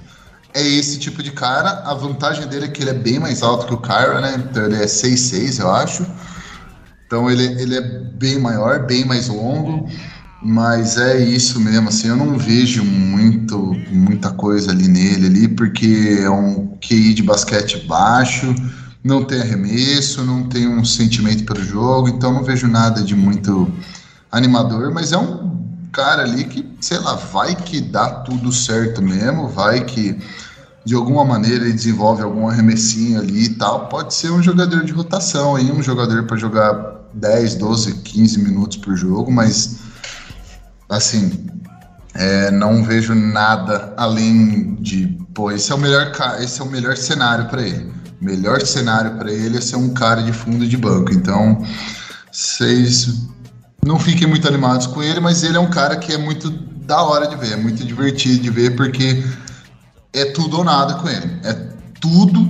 É 0.54 0.62
esse 0.62 0.98
tipo 0.98 1.22
de 1.22 1.32
cara, 1.32 1.82
a 1.84 1.92
vantagem 1.92 2.46
dele 2.46 2.66
é 2.66 2.68
que 2.68 2.82
ele 2.82 2.90
é 2.90 2.94
bem 2.94 3.18
mais 3.18 3.42
alto 3.42 3.66
que 3.66 3.74
o 3.74 3.78
Kyra, 3.78 4.20
né? 4.20 4.42
Então 4.48 4.64
ele 4.64 4.76
é 4.76 4.86
6'6", 4.86 5.60
eu 5.60 5.70
acho. 5.70 6.06
Então 7.06 7.30
ele, 7.30 7.44
ele 7.60 7.76
é 7.76 7.80
bem 7.80 8.38
maior, 8.38 8.86
bem 8.86 9.04
mais 9.04 9.28
longo. 9.28 9.88
Mas 10.42 10.96
é 10.96 11.18
isso 11.18 11.58
mesmo, 11.58 11.88
assim, 11.88 12.08
eu 12.08 12.16
não 12.16 12.38
vejo 12.38 12.84
muito, 12.84 13.58
muita 13.90 14.30
coisa 14.30 14.70
ali 14.70 14.86
nele 14.86 15.26
ali, 15.26 15.48
porque 15.48 16.18
é 16.20 16.30
um 16.30 16.76
QI 16.80 17.14
de 17.14 17.22
basquete 17.22 17.86
baixo, 17.86 18.54
não 19.02 19.24
tem 19.24 19.40
arremesso, 19.40 20.22
não 20.24 20.48
tem 20.48 20.68
um 20.68 20.84
sentimento 20.84 21.44
pelo 21.44 21.64
jogo, 21.64 22.08
então 22.08 22.32
não 22.32 22.44
vejo 22.44 22.68
nada 22.68 23.02
de 23.02 23.14
muito 23.14 23.72
animador, 24.30 24.92
mas 24.92 25.12
é 25.12 25.16
um 25.16 25.56
cara 25.90 26.22
ali 26.22 26.44
que, 26.44 26.68
sei 26.80 26.98
lá, 26.98 27.14
vai 27.14 27.54
que 27.54 27.80
dá 27.80 28.10
tudo 28.20 28.52
certo 28.52 29.00
mesmo, 29.00 29.48
vai 29.48 29.84
que 29.84 30.18
de 30.84 30.94
alguma 30.94 31.24
maneira 31.24 31.64
ele 31.64 31.72
desenvolve 31.72 32.22
algum 32.22 32.46
arremessinho 32.46 33.18
ali 33.18 33.44
e 33.44 33.48
tal, 33.54 33.88
pode 33.88 34.12
ser 34.12 34.30
um 34.30 34.42
jogador 34.42 34.84
de 34.84 34.92
rotação 34.92 35.56
aí, 35.56 35.72
um 35.72 35.82
jogador 35.82 36.24
para 36.24 36.36
jogar 36.36 37.08
10, 37.14 37.54
12, 37.56 37.94
15 37.94 38.38
minutos 38.40 38.76
por 38.76 38.94
jogo, 38.94 39.32
mas 39.32 39.85
assim, 40.88 41.46
é, 42.14 42.50
não 42.50 42.82
vejo 42.82 43.14
nada 43.14 43.92
além 43.96 44.74
de, 44.76 45.06
pô, 45.34 45.50
esse 45.50 45.70
é 45.70 45.74
o 45.74 45.78
melhor, 45.78 46.12
esse 46.40 46.60
é 46.60 46.64
o 46.64 46.68
melhor 46.68 46.96
cenário 46.96 47.46
para 47.46 47.62
ele. 47.62 47.92
O 48.20 48.24
melhor 48.24 48.60
cenário 48.62 49.16
para 49.16 49.30
ele 49.30 49.58
é 49.58 49.60
ser 49.60 49.76
um 49.76 49.92
cara 49.92 50.22
de 50.22 50.32
fundo 50.32 50.66
de 50.66 50.76
banco. 50.76 51.12
Então, 51.12 51.62
vocês 52.32 53.26
não 53.84 53.98
fiquem 53.98 54.26
muito 54.26 54.48
animados 54.48 54.86
com 54.86 55.02
ele, 55.02 55.20
mas 55.20 55.42
ele 55.42 55.56
é 55.56 55.60
um 55.60 55.70
cara 55.70 55.96
que 55.96 56.12
é 56.12 56.18
muito 56.18 56.50
da 56.50 57.02
hora 57.02 57.26
de 57.26 57.36
ver, 57.36 57.52
é 57.52 57.56
muito 57.56 57.84
divertido 57.84 58.42
de 58.42 58.50
ver, 58.50 58.76
porque 58.76 59.22
é 60.12 60.24
tudo 60.26 60.58
ou 60.58 60.64
nada 60.64 60.94
com 60.94 61.08
ele. 61.08 61.40
É 61.44 61.52
tudo, 62.00 62.48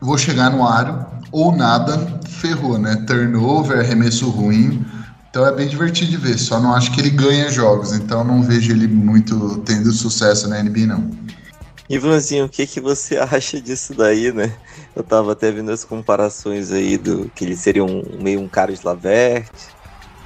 vou 0.00 0.18
chegar 0.18 0.50
no 0.50 0.66
aro, 0.66 1.06
ou 1.30 1.54
nada, 1.54 2.20
ferrou, 2.26 2.78
né? 2.78 2.96
Turnover, 3.06 3.78
arremesso 3.78 4.28
ruim 4.28 4.84
então 5.32 5.46
é 5.46 5.50
bem 5.50 5.66
divertido 5.66 6.10
de 6.10 6.18
ver, 6.18 6.38
só 6.38 6.60
não 6.60 6.74
acho 6.74 6.92
que 6.92 7.00
ele 7.00 7.08
ganha 7.08 7.50
jogos, 7.50 7.94
então 7.94 8.22
não 8.22 8.42
vejo 8.42 8.70
ele 8.70 8.86
muito 8.86 9.56
tendo 9.60 9.90
sucesso 9.90 10.46
na 10.46 10.62
NBA, 10.62 10.86
não. 10.86 11.10
Ivanzinho, 11.88 12.44
o 12.44 12.48
que, 12.50 12.66
que 12.66 12.78
você 12.82 13.16
acha 13.32 13.58
disso 13.58 13.94
daí, 13.94 14.30
né? 14.30 14.54
Eu 14.94 15.02
tava 15.02 15.32
até 15.32 15.50
vendo 15.50 15.72
as 15.72 15.84
comparações 15.84 16.70
aí 16.70 16.98
do 16.98 17.30
que 17.30 17.46
ele 17.46 17.56
seria 17.56 17.82
um 17.82 18.02
meio 18.22 18.40
um 18.40 18.48
Carlos 18.48 18.82
Lavert, 18.82 19.48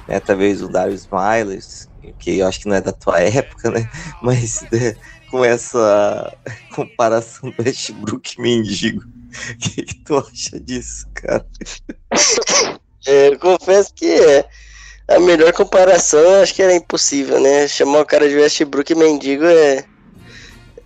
né? 0.05 0.19
Talvez 0.19 0.61
o 0.61 0.67
Darius 0.67 1.07
Miles, 1.09 1.87
que 2.19 2.39
eu 2.39 2.45
acho 2.45 2.59
que 2.59 2.67
não 2.67 2.75
é 2.75 2.81
da 2.81 2.91
tua 2.91 3.17
época, 3.23 3.71
né? 3.71 3.89
Mas 4.21 4.65
né, 4.69 4.93
com 5.31 5.45
essa 5.45 6.37
comparação 6.75 7.49
do 7.49 7.63
Westbrook 7.63 8.41
mendigo, 8.41 9.01
o 9.03 9.57
que, 9.57 9.83
que 9.83 10.03
tu 10.03 10.17
acha 10.17 10.59
disso, 10.59 11.07
cara? 11.13 11.47
É, 13.05 13.29
eu 13.29 13.39
confesso 13.39 13.93
que 13.95 14.05
é 14.05 14.45
a 15.07 15.19
melhor 15.19 15.53
comparação 15.53 16.41
acho 16.41 16.53
que 16.53 16.61
era 16.61 16.75
impossível, 16.75 17.39
né? 17.39 17.67
Chamar 17.67 18.01
o 18.01 18.05
cara 18.05 18.27
de 18.27 18.35
Westbrook 18.35 18.93
mendigo 18.93 19.45
é. 19.45 19.85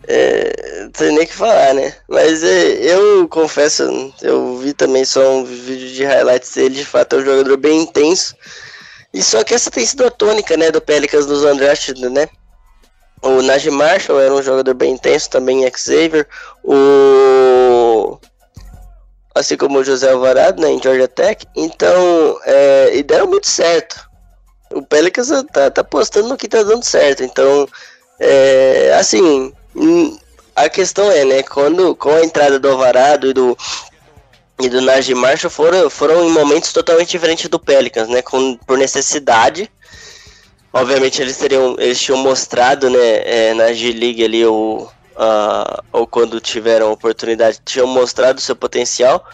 É, 0.08 0.82
não 0.84 0.92
tem 0.92 1.12
nem 1.12 1.24
o 1.24 1.28
que 1.28 1.34
falar, 1.34 1.74
né? 1.74 1.94
Mas 2.08 2.44
é, 2.44 2.74
eu 2.94 3.28
confesso, 3.28 3.84
eu 4.22 4.58
vi 4.58 4.74
também 4.74 5.06
só 5.06 5.22
um 5.36 5.44
vídeo 5.44 5.90
de 5.90 6.04
highlights 6.04 6.54
dele, 6.54 6.76
de 6.76 6.86
fato 6.86 7.16
é 7.16 7.20
um 7.20 7.26
jogador 7.26 7.58
bem 7.58 7.82
intenso. 7.84 8.36
E 9.14 9.22
só 9.22 9.44
que 9.44 9.54
essa 9.54 9.70
tem 9.70 9.86
sido 9.86 10.06
a 10.06 10.12
tônica, 10.12 10.58
né, 10.58 10.72
do 10.72 10.82
Pelicans 10.82 11.26
dos 11.26 11.44
undrafted, 11.44 12.10
né? 12.10 12.28
O 13.22 13.42
Najee 13.42 13.70
Marshall 13.70 14.20
era 14.20 14.34
um 14.34 14.42
jogador 14.42 14.74
bem 14.74 14.94
intenso, 14.94 15.30
também 15.30 15.70
Xavier. 15.76 16.28
O 16.64 18.20
assim 19.34 19.56
como 19.56 19.80
o 19.80 19.84
José 19.84 20.12
Alvarado, 20.12 20.62
né, 20.62 20.72
em 20.72 20.82
Georgia 20.82 21.08
Tech. 21.08 21.46
Então, 21.56 22.40
é, 22.44 22.98
e 22.98 23.04
deram 23.04 23.28
muito 23.28 23.48
certo 23.48 24.11
o 24.74 24.82
Pelicans 24.82 25.30
tá, 25.52 25.70
tá 25.70 25.82
apostando 25.82 26.30
no 26.30 26.38
que 26.38 26.48
tá 26.48 26.64
dando 26.64 26.84
certo. 26.84 27.24
Então, 27.24 27.68
é, 28.20 28.96
assim, 29.00 29.54
hum, 29.76 30.18
a 30.56 30.70
questão 30.70 31.12
é, 31.12 31.26
né, 31.26 31.44
quando 31.44 31.96
com 31.96 32.10
a 32.10 32.24
entrada 32.24 32.60
do 32.60 32.70
Alvarado 32.70 33.28
e 33.28 33.34
do 33.34 33.58
e 34.60 34.70
do 34.70 34.80
Najee 34.80 35.16
Marshall 35.16 35.50
foram, 35.50 35.90
foram 35.90 36.24
em 36.24 36.30
momentos 36.30 36.72
totalmente 36.72 37.10
diferentes 37.10 37.50
do 37.50 37.60
Pelicans, 37.60 38.08
né, 38.08 38.22
com, 38.22 38.56
por 38.58 38.78
necessidade. 38.78 39.72
Obviamente 40.72 41.20
eles 41.20 41.36
teriam, 41.38 41.76
eles 41.80 42.00
tinham 42.00 42.20
mostrado, 42.20 42.88
né, 42.90 43.00
é, 43.00 43.54
na 43.56 43.74
G-League 43.74 44.24
ali 44.24 44.46
o, 44.46 44.88
uh, 45.16 45.84
ou 45.92 46.06
quando 46.06 46.40
tiveram 46.40 46.92
oportunidade, 46.92 47.60
tinham 47.66 47.88
mostrado 47.88 48.40
seu 48.40 48.56
potencial 48.56 49.26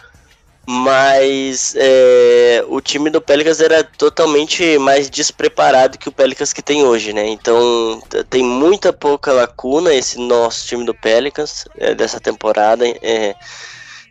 mas 0.70 1.74
é, 1.78 2.62
o 2.68 2.78
time 2.78 3.08
do 3.08 3.22
Pelicans 3.22 3.58
era 3.58 3.82
totalmente 3.82 4.76
mais 4.76 5.08
despreparado 5.08 5.96
que 5.96 6.10
o 6.10 6.12
Pelicans 6.12 6.52
que 6.52 6.60
tem 6.60 6.84
hoje, 6.84 7.14
né? 7.14 7.26
Então 7.26 8.02
tem 8.28 8.44
muita 8.44 8.92
pouca 8.92 9.32
lacuna 9.32 9.94
esse 9.94 10.18
nosso 10.18 10.66
time 10.66 10.84
do 10.84 10.92
Pelicans 10.92 11.64
é, 11.78 11.94
dessa 11.94 12.20
temporada. 12.20 12.86
É, 13.00 13.34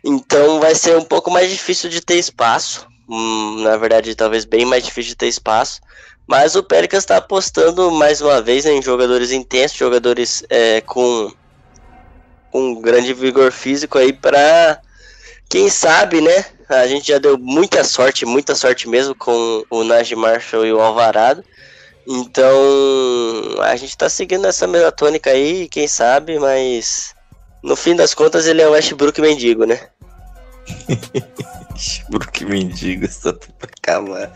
então 0.02 0.58
vai 0.58 0.74
ser 0.74 0.96
um 0.96 1.04
pouco 1.04 1.30
mais 1.30 1.48
difícil 1.48 1.88
de 1.88 2.00
ter 2.00 2.16
espaço. 2.16 2.88
Hum, 3.08 3.62
na 3.62 3.76
verdade, 3.76 4.16
talvez 4.16 4.44
bem 4.44 4.64
mais 4.64 4.82
difícil 4.82 5.10
de 5.10 5.16
ter 5.16 5.28
espaço. 5.28 5.80
Mas 6.26 6.56
o 6.56 6.62
Pelicans 6.64 7.04
está 7.04 7.18
apostando 7.18 7.88
mais 7.92 8.20
uma 8.20 8.42
vez 8.42 8.64
né, 8.64 8.72
em 8.72 8.82
jogadores 8.82 9.30
intensos, 9.30 9.78
jogadores 9.78 10.42
é, 10.50 10.80
com 10.80 11.32
um 12.52 12.80
grande 12.80 13.14
vigor 13.14 13.52
físico 13.52 13.96
aí 13.96 14.12
para 14.12 14.82
quem 15.48 15.68
sabe, 15.70 16.20
né? 16.20 16.44
A 16.68 16.86
gente 16.86 17.08
já 17.08 17.18
deu 17.18 17.38
muita 17.38 17.82
sorte, 17.82 18.26
muita 18.26 18.54
sorte 18.54 18.88
mesmo 18.88 19.14
com 19.14 19.64
o 19.70 19.82
Najee 19.82 20.16
Marshall 20.16 20.66
e 20.66 20.72
o 20.72 20.80
Alvarado. 20.80 21.42
Então, 22.06 23.62
a 23.62 23.76
gente 23.76 23.96
tá 23.96 24.08
seguindo 24.08 24.46
essa 24.46 24.66
mesma 24.66 24.92
tônica 24.92 25.30
aí, 25.30 25.68
quem 25.68 25.86
sabe, 25.86 26.38
mas 26.38 27.14
no 27.62 27.76
fim 27.76 27.94
das 27.94 28.14
contas 28.14 28.46
ele 28.46 28.62
é 28.62 28.68
o 28.68 28.72
Westbrook 28.72 29.20
mendigo, 29.20 29.64
né? 29.64 29.88
Westbrook 31.72 32.44
mendigo, 32.44 33.06
só 33.10 33.32
pra 33.32 33.68
acabar. 33.78 34.32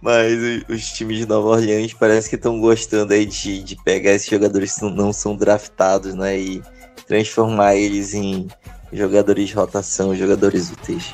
Mas 0.00 0.38
os 0.68 0.92
times 0.92 1.18
de 1.18 1.26
Nova 1.26 1.48
Orleans 1.48 1.94
parece 1.94 2.28
que 2.28 2.36
estão 2.36 2.60
gostando 2.60 3.12
aí 3.12 3.24
de, 3.26 3.62
de 3.62 3.76
pegar 3.84 4.12
esses 4.12 4.28
jogadores 4.28 4.74
que 4.74 4.84
não 4.84 5.12
são 5.12 5.34
draftados, 5.34 6.14
né? 6.14 6.38
E 6.38 6.62
transformar 7.06 7.74
eles 7.74 8.14
em 8.14 8.48
jogadores 8.94 9.48
de 9.48 9.54
rotação, 9.54 10.14
jogadores 10.14 10.70
úteis. 10.70 11.12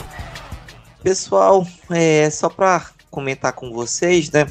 Pessoal, 1.03 1.67
é 1.91 2.29
só 2.29 2.49
para 2.49 2.87
comentar 3.11 3.55
com 3.55 3.73
vocês, 3.73 4.31
né? 4.31 4.47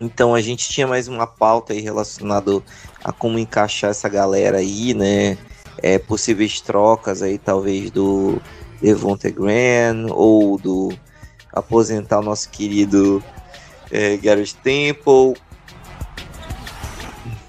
Então 0.00 0.34
a 0.34 0.40
gente 0.40 0.68
tinha 0.68 0.86
mais 0.86 1.08
uma 1.08 1.26
pauta 1.26 1.72
aí 1.72 1.80
relacionada 1.80 2.62
a 3.02 3.12
como 3.12 3.38
encaixar 3.38 3.90
essa 3.90 4.08
galera 4.08 4.58
aí, 4.58 4.92
né? 4.94 5.38
É, 5.78 5.98
possíveis 5.98 6.60
trocas 6.60 7.22
aí, 7.22 7.38
talvez 7.38 7.90
do 7.90 8.40
Devonte 8.80 9.30
Graham 9.30 10.06
ou 10.10 10.58
do 10.58 10.92
aposentar 11.52 12.18
o 12.18 12.22
nosso 12.22 12.50
querido 12.50 13.22
é, 13.90 14.16
Garrett 14.16 14.54
Temple 14.56 15.34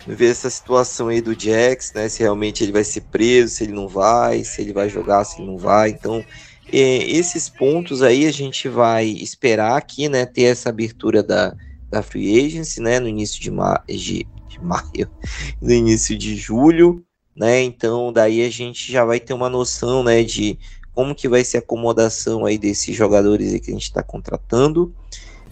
ver 0.08 0.32
essa 0.32 0.50
situação 0.50 1.08
aí 1.08 1.22
do 1.22 1.38
Jax, 1.38 1.94
né? 1.94 2.10
Se 2.10 2.22
realmente 2.22 2.64
ele 2.64 2.72
vai 2.72 2.84
ser 2.84 3.02
preso, 3.02 3.56
se 3.56 3.64
ele 3.64 3.74
não 3.74 3.88
vai, 3.88 4.44
se 4.44 4.62
ele 4.62 4.74
vai 4.74 4.90
jogar, 4.90 5.24
se 5.24 5.40
ele 5.40 5.48
não 5.48 5.58
vai. 5.58 5.90
Então, 5.90 6.24
esses 6.72 7.50
pontos 7.50 8.02
aí 8.02 8.26
a 8.26 8.32
gente 8.32 8.68
vai 8.68 9.06
esperar 9.06 9.78
aqui, 9.78 10.10
né? 10.10 10.26
Ter 10.26 10.44
essa 10.44 10.70
abertura 10.70 11.22
da, 11.22 11.56
da 11.90 12.02
Free 12.02 12.46
Agency, 12.46 12.82
né? 12.82 13.00
No 13.00 13.08
início 13.08 13.42
de, 13.42 13.52
ma 13.52 13.82
de, 13.88 14.26
de 14.50 14.62
maio, 14.62 15.10
no 15.62 15.72
início 15.72 16.18
de 16.18 16.36
julho, 16.36 17.04
né? 17.36 17.62
Então, 17.62 18.12
daí 18.12 18.46
a 18.46 18.50
gente 18.50 18.92
já 18.92 19.06
vai 19.06 19.20
ter 19.20 19.34
uma 19.34 19.50
noção, 19.50 20.04
né? 20.04 20.24
De 20.24 20.58
como 20.94 21.16
que 21.16 21.28
vai 21.28 21.44
ser 21.44 21.58
a 21.58 21.60
acomodação 21.60 22.46
aí 22.46 22.58
desses 22.58 22.96
jogadores 22.96 23.54
aí 23.54 23.60
que 23.60 23.72
a 23.72 23.74
gente 23.74 23.84
está 23.84 24.04
contratando. 24.04 24.94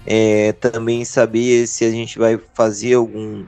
É, 0.06 0.54
também 0.54 1.06
saber 1.06 1.68
se 1.68 1.86
a 1.86 1.92
gente 1.92 2.18
vai 2.18 2.40
fazer 2.56 2.96
algum 2.96 3.46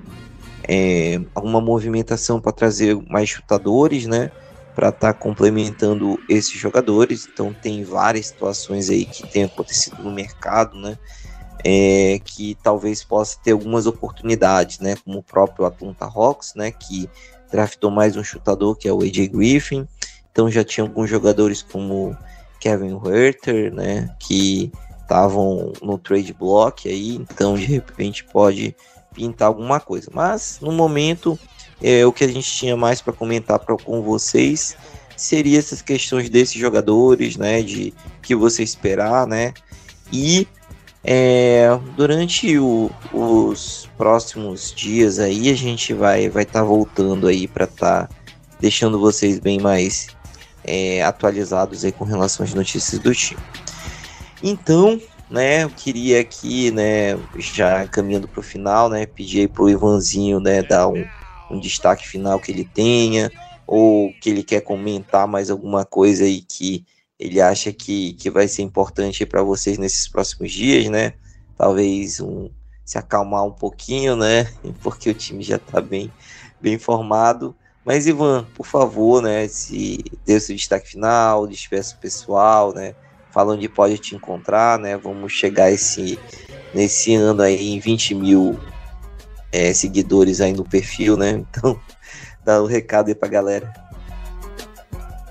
é, 0.68 1.20
alguma 1.34 1.62
movimentação 1.62 2.40
para 2.40 2.52
trazer 2.52 2.96
mais 3.10 3.30
chutadores, 3.30 4.06
né? 4.06 4.32
Para 4.76 4.90
estar 4.90 5.14
tá 5.14 5.20
complementando 5.20 6.20
esses 6.30 6.60
jogadores. 6.60 7.28
Então 7.32 7.54
tem 7.54 7.84
várias 7.84 8.28
situações 8.28 8.90
aí 8.90 9.06
que 9.06 9.28
tem 9.28 9.44
acontecido 9.44 10.02
no 10.02 10.12
mercado, 10.12 10.78
né? 10.80 10.98
É, 11.66 12.20
que 12.24 12.58
talvez 12.62 13.04
possa 13.04 13.38
ter 13.42 13.52
algumas 13.52 13.86
oportunidades, 13.86 14.80
né? 14.80 14.96
Como 15.04 15.20
o 15.20 15.24
próprio 15.24 15.66
Atlanta 15.66 16.06
Hawks, 16.06 16.54
né? 16.56 16.72
Que 16.72 17.10
draftou 17.52 17.92
mais 17.92 18.18
um 18.18 18.24
chutador, 18.24 18.76
que 18.76 18.88
é 18.88 18.94
o 18.94 19.02
AJ 19.02 19.28
Griffin. 19.28 19.88
Então 20.32 20.50
já 20.50 20.64
tinha 20.64 20.84
alguns 20.84 21.10
jogadores 21.10 21.62
como 21.62 22.18
Kevin 22.60 23.00
Herter, 23.06 23.72
né, 23.74 24.10
que 24.18 24.72
estavam 25.02 25.74
no 25.82 25.98
trade 25.98 26.34
block 26.34 26.88
aí, 26.90 27.16
então 27.16 27.56
de 27.56 27.66
repente 27.66 28.24
pode 28.24 28.76
pintar 29.14 29.48
alguma 29.48 29.80
coisa. 29.80 30.10
Mas 30.14 30.60
no 30.62 30.72
momento, 30.72 31.38
é, 31.82 32.06
o 32.06 32.12
que 32.12 32.24
a 32.24 32.28
gente 32.28 32.52
tinha 32.52 32.76
mais 32.76 33.02
para 33.02 33.14
comentar 33.14 33.60
pra, 33.60 33.78
com 33.78 34.02
vocês 34.02 34.76
seria 35.16 35.60
essas 35.60 35.82
questões 35.82 36.30
desses 36.30 36.56
jogadores, 36.56 37.38
né, 37.38 37.62
de 37.62 37.94
que 38.22 38.36
você 38.36 38.64
esperar, 38.64 39.28
né, 39.28 39.54
e 40.12 40.48
é, 41.04 41.68
durante 41.96 42.58
o, 42.58 42.90
os 43.12 43.90
próximos 43.98 44.74
dias 44.74 45.20
aí 45.20 45.50
a 45.50 45.54
gente 45.54 45.94
vai 45.94 46.30
vai 46.30 46.44
estar 46.44 46.62
tá 46.62 46.66
voltando 46.66 47.28
aí 47.28 47.46
para 47.46 47.66
estar 47.66 48.08
tá 48.08 48.16
deixando 48.60 48.98
vocês 48.98 49.38
bem 49.38 49.60
mais 49.60 50.08
é, 50.64 51.04
atualizados 51.04 51.84
aí 51.84 51.92
com 51.92 52.06
relação 52.06 52.46
às 52.46 52.54
notícias 52.54 53.00
do 53.02 53.14
time. 53.14 53.42
Então, 54.42 55.00
né, 55.34 55.64
eu 55.64 55.70
queria 55.72 56.22
aqui, 56.22 56.70
né, 56.70 57.18
já 57.40 57.88
caminhando 57.88 58.28
para 58.28 58.40
o 58.40 58.44
final, 58.44 58.88
né, 58.88 59.08
pedir 59.08 59.50
para 59.50 59.64
o 59.64 59.70
Ivanzinho, 59.70 60.40
né, 60.40 60.62
dar 60.62 60.88
um, 60.88 61.04
um 61.50 61.60
destaque 61.60 62.08
final 62.08 62.40
que 62.40 62.52
ele 62.52 62.64
tenha, 62.64 63.32
ou 63.66 64.14
que 64.22 64.30
ele 64.30 64.44
quer 64.44 64.62
comentar 64.62 65.28
mais 65.28 65.50
alguma 65.50 65.84
coisa 65.84 66.24
aí 66.26 66.40
que 66.40 66.86
ele 67.18 67.42
acha 67.42 67.74
que, 67.74 68.14
que 68.14 68.30
vai 68.30 68.48
ser 68.48 68.62
importante 68.62 69.26
para 69.26 69.42
vocês 69.42 69.80
nesses 69.80 70.08
próximos 70.08 70.52
dias, 70.52 70.88
né? 70.90 71.14
Talvez 71.58 72.20
um, 72.20 72.50
se 72.86 73.00
acalmar 73.00 73.44
um 73.44 73.52
pouquinho, 73.52 74.16
né? 74.16 74.52
Porque 74.84 75.10
o 75.10 75.14
time 75.16 75.42
já 75.42 75.56
está 75.56 75.82
bem, 75.82 76.12
bem 76.62 76.78
formado. 76.78 77.56
Mas, 77.84 78.06
Ivan, 78.06 78.46
por 78.54 78.68
favor, 78.68 79.22
né? 79.22 79.48
Se 79.48 80.04
dê 80.26 80.36
o 80.36 80.42
seu 80.42 80.56
destaque 80.56 80.90
final, 80.90 81.48
despeça 81.48 81.96
o 81.96 82.00
pessoal, 82.00 82.74
né? 82.74 82.94
Fala 83.34 83.54
onde 83.54 83.68
pode 83.68 83.98
te 83.98 84.16
encontrar, 84.16 84.78
né? 84.78 84.96
Vamos 84.96 85.34
chegar 85.34 85.72
esse, 85.72 86.20
nesse 86.74 87.16
ano 87.16 87.42
aí 87.42 87.70
em 87.70 87.80
20 87.80 88.14
mil 88.14 88.60
é, 89.52 89.74
seguidores 89.74 90.40
aí 90.40 90.54
no 90.54 90.64
perfil, 90.64 91.18
né? 91.18 91.44
Então, 91.50 91.80
dá 92.46 92.62
um 92.62 92.68
recado 92.68 93.08
aí 93.08 93.16
pra 93.16 93.28
galera. 93.28 93.74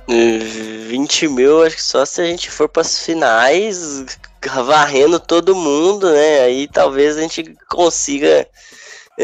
20 0.09 1.29
mil, 1.29 1.63
acho 1.65 1.77
que 1.77 1.83
só 1.83 2.05
se 2.05 2.21
a 2.21 2.25
gente 2.25 2.51
for 2.51 2.69
para 2.69 2.83
as 2.83 2.99
finais, 2.99 4.05
varrendo 4.65 5.21
todo 5.21 5.55
mundo, 5.55 6.11
né? 6.11 6.41
Aí 6.41 6.67
talvez 6.67 7.17
a 7.17 7.21
gente 7.21 7.57
consiga 7.69 8.47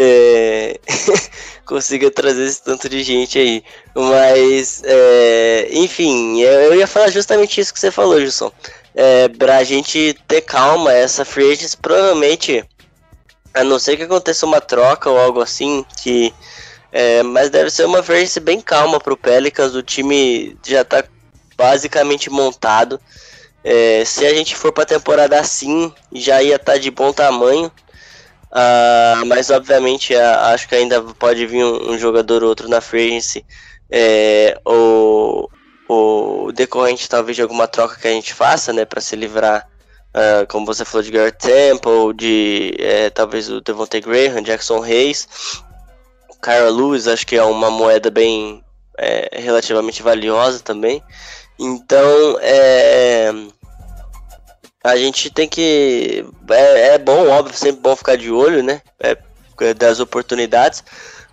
é, 0.00 0.78
consiga 1.66 2.08
trazer 2.08 2.44
esse 2.44 2.62
tanto 2.62 2.88
de 2.88 3.02
gente 3.02 3.36
aí. 3.36 3.64
Mas, 3.94 4.80
é, 4.84 5.68
enfim, 5.72 6.40
eu 6.40 6.76
ia 6.76 6.86
falar 6.86 7.10
justamente 7.10 7.60
isso 7.60 7.74
que 7.74 7.80
você 7.80 7.90
falou, 7.90 8.20
Gilson. 8.20 8.52
É, 8.94 9.28
pra 9.28 9.64
gente 9.64 10.16
ter 10.28 10.42
calma, 10.42 10.92
essa 10.92 11.24
free 11.24 11.52
agents 11.52 11.74
provavelmente, 11.74 12.64
a 13.52 13.64
não 13.64 13.78
ser 13.78 13.96
que 13.96 14.04
aconteça 14.04 14.46
uma 14.46 14.60
troca 14.60 15.10
ou 15.10 15.18
algo 15.18 15.40
assim, 15.40 15.84
que 16.00 16.32
é, 16.92 17.22
mas 17.24 17.50
deve 17.50 17.70
ser 17.70 17.84
uma 17.84 18.02
free 18.02 18.26
bem 18.40 18.60
calma 18.60 19.00
pro 19.00 19.16
Pelicans. 19.16 19.74
O 19.74 19.82
time 19.82 20.56
já 20.64 20.84
tá 20.84 21.02
basicamente 21.56 22.30
montado. 22.30 23.00
É, 23.64 24.04
se 24.04 24.24
a 24.24 24.32
gente 24.32 24.54
for 24.54 24.72
pra 24.72 24.84
temporada 24.84 25.38
assim, 25.38 25.92
já 26.12 26.40
ia 26.40 26.56
estar 26.56 26.72
tá 26.72 26.78
de 26.78 26.90
bom 26.90 27.12
tamanho. 27.12 27.70
Uh, 28.50 29.26
mas 29.26 29.50
obviamente 29.50 30.14
acho 30.14 30.66
que 30.68 30.74
ainda 30.74 31.02
pode 31.02 31.44
vir 31.46 31.62
um, 31.62 31.92
um 31.92 31.98
jogador 31.98 32.42
ou 32.42 32.48
outro 32.48 32.66
na 32.66 32.80
free 32.80 33.20
é, 33.90 34.58
ou, 34.64 35.50
ou 35.86 36.52
decorrente 36.52 37.08
talvez 37.08 37.36
de 37.36 37.42
alguma 37.42 37.68
troca 37.68 37.98
que 38.00 38.08
a 38.08 38.12
gente 38.12 38.32
faça, 38.32 38.72
né, 38.72 38.84
para 38.84 39.00
se 39.00 39.16
livrar, 39.16 39.68
uh, 40.14 40.46
como 40.48 40.66
você 40.66 40.84
falou 40.84 41.02
de 41.02 41.10
Garrett 41.10 41.38
Temple, 41.38 42.14
de 42.14 42.74
é, 42.78 43.10
talvez 43.10 43.50
o 43.50 43.60
Devontae 43.60 44.00
Graham, 44.00 44.42
Jackson 44.42 44.80
Reis, 44.80 45.28
Kyra 46.42 46.70
Lewis, 46.70 47.06
acho 47.06 47.26
que 47.26 47.36
é 47.36 47.42
uma 47.42 47.70
moeda 47.70 48.10
bem 48.10 48.64
é, 48.96 49.40
relativamente 49.40 50.02
valiosa 50.02 50.60
também. 50.60 51.02
Então, 51.58 52.38
é, 52.40 53.32
a 54.90 54.96
gente 54.96 55.30
tem 55.30 55.48
que. 55.48 56.24
É, 56.50 56.94
é, 56.94 56.98
bom, 56.98 57.28
óbvio, 57.28 57.56
sempre 57.56 57.80
bom 57.80 57.94
ficar 57.94 58.16
de 58.16 58.30
olho, 58.30 58.62
né? 58.62 58.80
É, 58.98 59.16
das 59.74 60.00
oportunidades. 60.00 60.82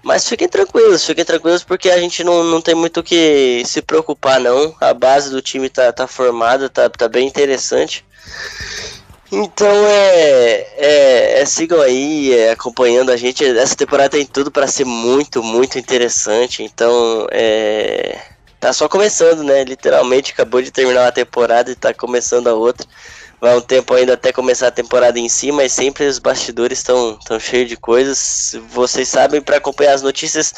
Mas 0.03 0.27
fiquem 0.27 0.47
tranquilos, 0.47 1.03
fiquem 1.03 1.25
tranquilos 1.25 1.63
porque 1.63 1.89
a 1.89 1.97
gente 1.97 2.23
não, 2.23 2.43
não 2.43 2.61
tem 2.61 2.75
muito 2.75 2.99
o 2.99 3.03
que 3.03 3.63
se 3.65 3.81
preocupar, 3.81 4.39
não. 4.39 4.75
A 4.79 4.93
base 4.93 5.31
do 5.31 5.41
time 5.41 5.67
tá, 5.67 5.91
tá 5.91 6.05
formada, 6.05 6.69
tá, 6.69 6.87
tá 6.89 7.07
bem 7.07 7.27
interessante. 7.27 8.05
Então 9.31 9.67
é, 9.67 10.67
é, 10.77 11.41
é, 11.41 11.45
sigam 11.45 11.81
aí 11.81 12.33
é, 12.33 12.51
acompanhando 12.51 13.11
a 13.11 13.17
gente. 13.17 13.43
Essa 13.43 13.75
temporada 13.75 14.09
tem 14.09 14.25
tudo 14.25 14.51
para 14.51 14.67
ser 14.67 14.85
muito, 14.85 15.41
muito 15.41 15.79
interessante. 15.79 16.61
Então 16.61 17.27
é, 17.31 18.19
tá 18.59 18.71
só 18.71 18.87
começando, 18.87 19.43
né? 19.43 19.63
Literalmente 19.63 20.33
acabou 20.33 20.61
de 20.61 20.71
terminar 20.71 21.01
uma 21.01 21.11
temporada 21.11 21.71
e 21.71 21.75
tá 21.75 21.93
começando 21.93 22.47
a 22.47 22.53
outra. 22.53 22.87
Vai 23.39 23.55
um 23.55 23.61
tempo 23.61 23.93
ainda 23.93 24.13
até 24.13 24.31
começar 24.31 24.67
a 24.67 24.71
temporada 24.71 25.19
em 25.19 25.29
si, 25.29 25.51
mas 25.51 25.71
sempre 25.71 26.05
os 26.05 26.19
bastidores 26.19 26.79
estão 26.79 27.19
tão 27.25 27.39
cheios 27.39 27.69
de 27.69 27.77
coisas. 27.77 28.55
Vocês 28.71 29.07
sabem 29.07 29.41
para 29.41 29.57
acompanhar 29.57 29.93
as 29.93 30.01
notícias 30.01 30.53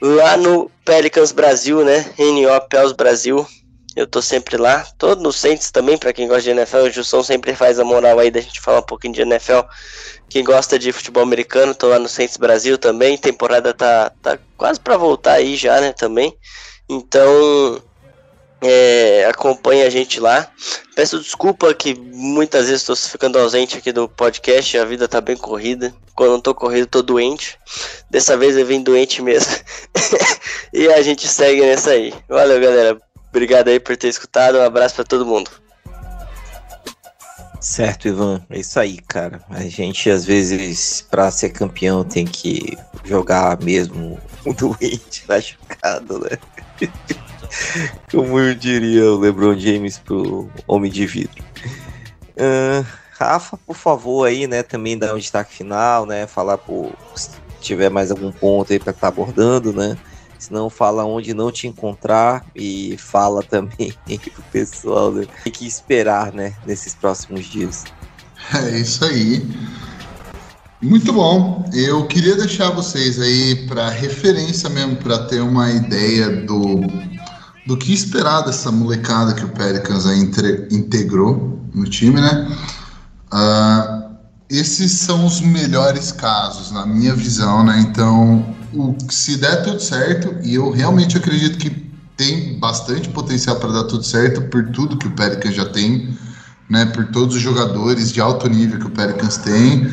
lá 0.00 0.36
no 0.36 0.70
Pelicans 0.84 1.32
Brasil, 1.32 1.84
né? 1.84 2.04
NO 2.18 2.60
Pels 2.68 2.92
Brasil. 2.92 3.46
Eu 3.94 4.06
tô 4.06 4.20
sempre 4.20 4.58
lá. 4.58 4.86
Tô 4.98 5.14
no 5.14 5.32
Saints 5.32 5.70
também, 5.70 5.96
para 5.96 6.12
quem 6.12 6.28
gosta 6.28 6.42
de 6.42 6.50
NFL. 6.50 6.78
O 6.78 6.90
Jusson 6.90 7.22
sempre 7.22 7.54
faz 7.54 7.80
a 7.80 7.84
moral 7.84 8.18
aí 8.18 8.30
da 8.30 8.40
gente 8.40 8.60
falar 8.60 8.80
um 8.80 8.86
pouquinho 8.86 9.14
de 9.14 9.22
NFL. 9.22 9.60
Quem 10.28 10.44
gosta 10.44 10.78
de 10.78 10.92
futebol 10.92 11.22
americano, 11.22 11.74
tô 11.74 11.88
lá 11.88 11.98
no 11.98 12.08
Saints 12.08 12.36
Brasil 12.36 12.76
também. 12.76 13.16
Temporada 13.16 13.72
tá, 13.72 14.12
tá 14.20 14.38
quase 14.56 14.78
para 14.78 14.98
voltar 14.98 15.32
aí 15.32 15.56
já, 15.56 15.80
né? 15.80 15.94
Também. 15.94 16.36
Então, 16.88 17.82
é, 18.60 19.26
acompanhe 19.26 19.82
a 19.82 19.90
gente 19.90 20.20
lá. 20.20 20.50
Peço 20.94 21.20
desculpa 21.20 21.72
que 21.74 21.94
muitas 21.94 22.66
vezes 22.66 22.82
estou 22.82 22.96
ficando 22.96 23.38
ausente 23.38 23.76
aqui 23.76 23.92
do 23.92 24.08
podcast, 24.08 24.78
a 24.78 24.84
vida 24.84 25.06
tá 25.06 25.20
bem 25.20 25.36
corrida. 25.36 25.94
Quando 26.14 26.32
não 26.32 26.40
tô 26.40 26.54
corrido, 26.54 26.86
tô 26.86 27.02
doente. 27.02 27.58
Dessa 28.10 28.36
vez 28.36 28.56
eu 28.56 28.64
vim 28.64 28.82
doente 28.82 29.20
mesmo. 29.20 29.52
e 30.72 30.88
a 30.88 31.02
gente 31.02 31.28
segue 31.28 31.60
nessa 31.60 31.90
aí. 31.90 32.14
Valeu, 32.28 32.58
galera. 32.58 32.98
Obrigado 33.28 33.68
aí 33.68 33.78
por 33.78 33.96
ter 33.96 34.08
escutado. 34.08 34.56
Um 34.56 34.62
abraço 34.62 34.94
para 34.94 35.04
todo 35.04 35.26
mundo. 35.26 35.50
Certo, 37.60 38.08
Ivan. 38.08 38.42
É 38.48 38.60
isso 38.60 38.80
aí, 38.80 38.98
cara. 38.98 39.42
A 39.50 39.62
gente, 39.64 40.08
às 40.08 40.24
vezes, 40.24 41.02
para 41.10 41.30
ser 41.30 41.50
campeão, 41.50 42.02
tem 42.02 42.24
que 42.24 42.78
jogar 43.04 43.60
mesmo 43.62 44.18
doente, 44.56 45.24
machucado, 45.28 46.20
né? 46.20 46.38
Como 48.10 48.38
eu 48.38 48.54
diria 48.54 49.04
o 49.04 49.18
LeBron 49.18 49.58
James 49.58 49.98
pro 49.98 50.48
Homem 50.66 50.90
de 50.90 51.06
Vidro. 51.06 51.44
Uh, 52.36 52.86
Rafa, 53.18 53.56
por 53.56 53.76
favor, 53.76 54.26
aí, 54.26 54.46
né, 54.46 54.62
também 54.62 54.98
dar 54.98 55.14
um 55.14 55.18
destaque 55.18 55.54
final, 55.54 56.04
né? 56.04 56.26
Falar 56.26 56.58
por 56.58 56.92
se 57.14 57.30
tiver 57.60 57.88
mais 57.88 58.10
algum 58.10 58.30
ponto 58.30 58.72
aí 58.72 58.78
para 58.78 58.90
estar 58.90 59.00
tá 59.00 59.08
abordando, 59.08 59.72
né? 59.72 59.96
Senão 60.38 60.68
fala 60.68 61.04
onde 61.04 61.32
não 61.32 61.50
te 61.50 61.66
encontrar 61.66 62.44
e 62.54 62.96
fala 62.98 63.42
também 63.42 63.94
pro 64.06 64.42
pessoal 64.52 65.10
né? 65.10 65.26
tem 65.42 65.52
que 65.52 65.66
esperar, 65.66 66.32
né, 66.32 66.54
nesses 66.66 66.94
próximos 66.94 67.46
dias. 67.46 67.84
É 68.54 68.78
isso 68.78 69.04
aí. 69.04 69.42
Muito 70.80 71.10
bom. 71.10 71.64
Eu 71.72 72.06
queria 72.06 72.36
deixar 72.36 72.70
vocês 72.70 73.18
aí 73.18 73.66
para 73.66 73.88
referência 73.88 74.68
mesmo, 74.68 74.96
para 74.96 75.24
ter 75.24 75.40
uma 75.40 75.70
ideia 75.70 76.28
do, 76.42 76.80
do 77.66 77.76
que 77.76 77.92
esperar 77.92 78.42
dessa 78.42 78.70
molecada 78.70 79.34
que 79.34 79.44
o 79.44 79.48
Pelicans 79.48 80.06
aí 80.06 80.20
integrou 80.70 81.60
no 81.74 81.84
time, 81.84 82.20
né? 82.20 82.48
Uh, 83.32 84.06
esses 84.48 84.92
são 84.92 85.26
os 85.26 85.40
melhores 85.40 86.12
casos, 86.12 86.70
na 86.70 86.86
minha 86.86 87.14
visão, 87.14 87.64
né? 87.64 87.80
Então, 87.80 88.54
o, 88.72 88.94
se 89.10 89.36
der 89.36 89.64
tudo 89.64 89.80
certo, 89.80 90.36
e 90.44 90.54
eu 90.54 90.70
realmente 90.70 91.16
acredito 91.16 91.58
que 91.58 91.70
tem 92.16 92.58
bastante 92.58 93.08
potencial 93.08 93.56
para 93.56 93.72
dar 93.72 93.84
tudo 93.84 94.04
certo 94.04 94.42
por 94.42 94.70
tudo 94.70 94.96
que 94.96 95.08
o 95.08 95.10
Pelicans 95.10 95.54
já 95.54 95.66
tem, 95.66 96.16
né? 96.70 96.86
Por 96.86 97.06
todos 97.08 97.34
os 97.34 97.42
jogadores 97.42 98.12
de 98.12 98.20
alto 98.20 98.48
nível 98.48 98.78
que 98.78 98.86
o 98.86 98.90
Pelicans 98.90 99.38
tem. 99.38 99.86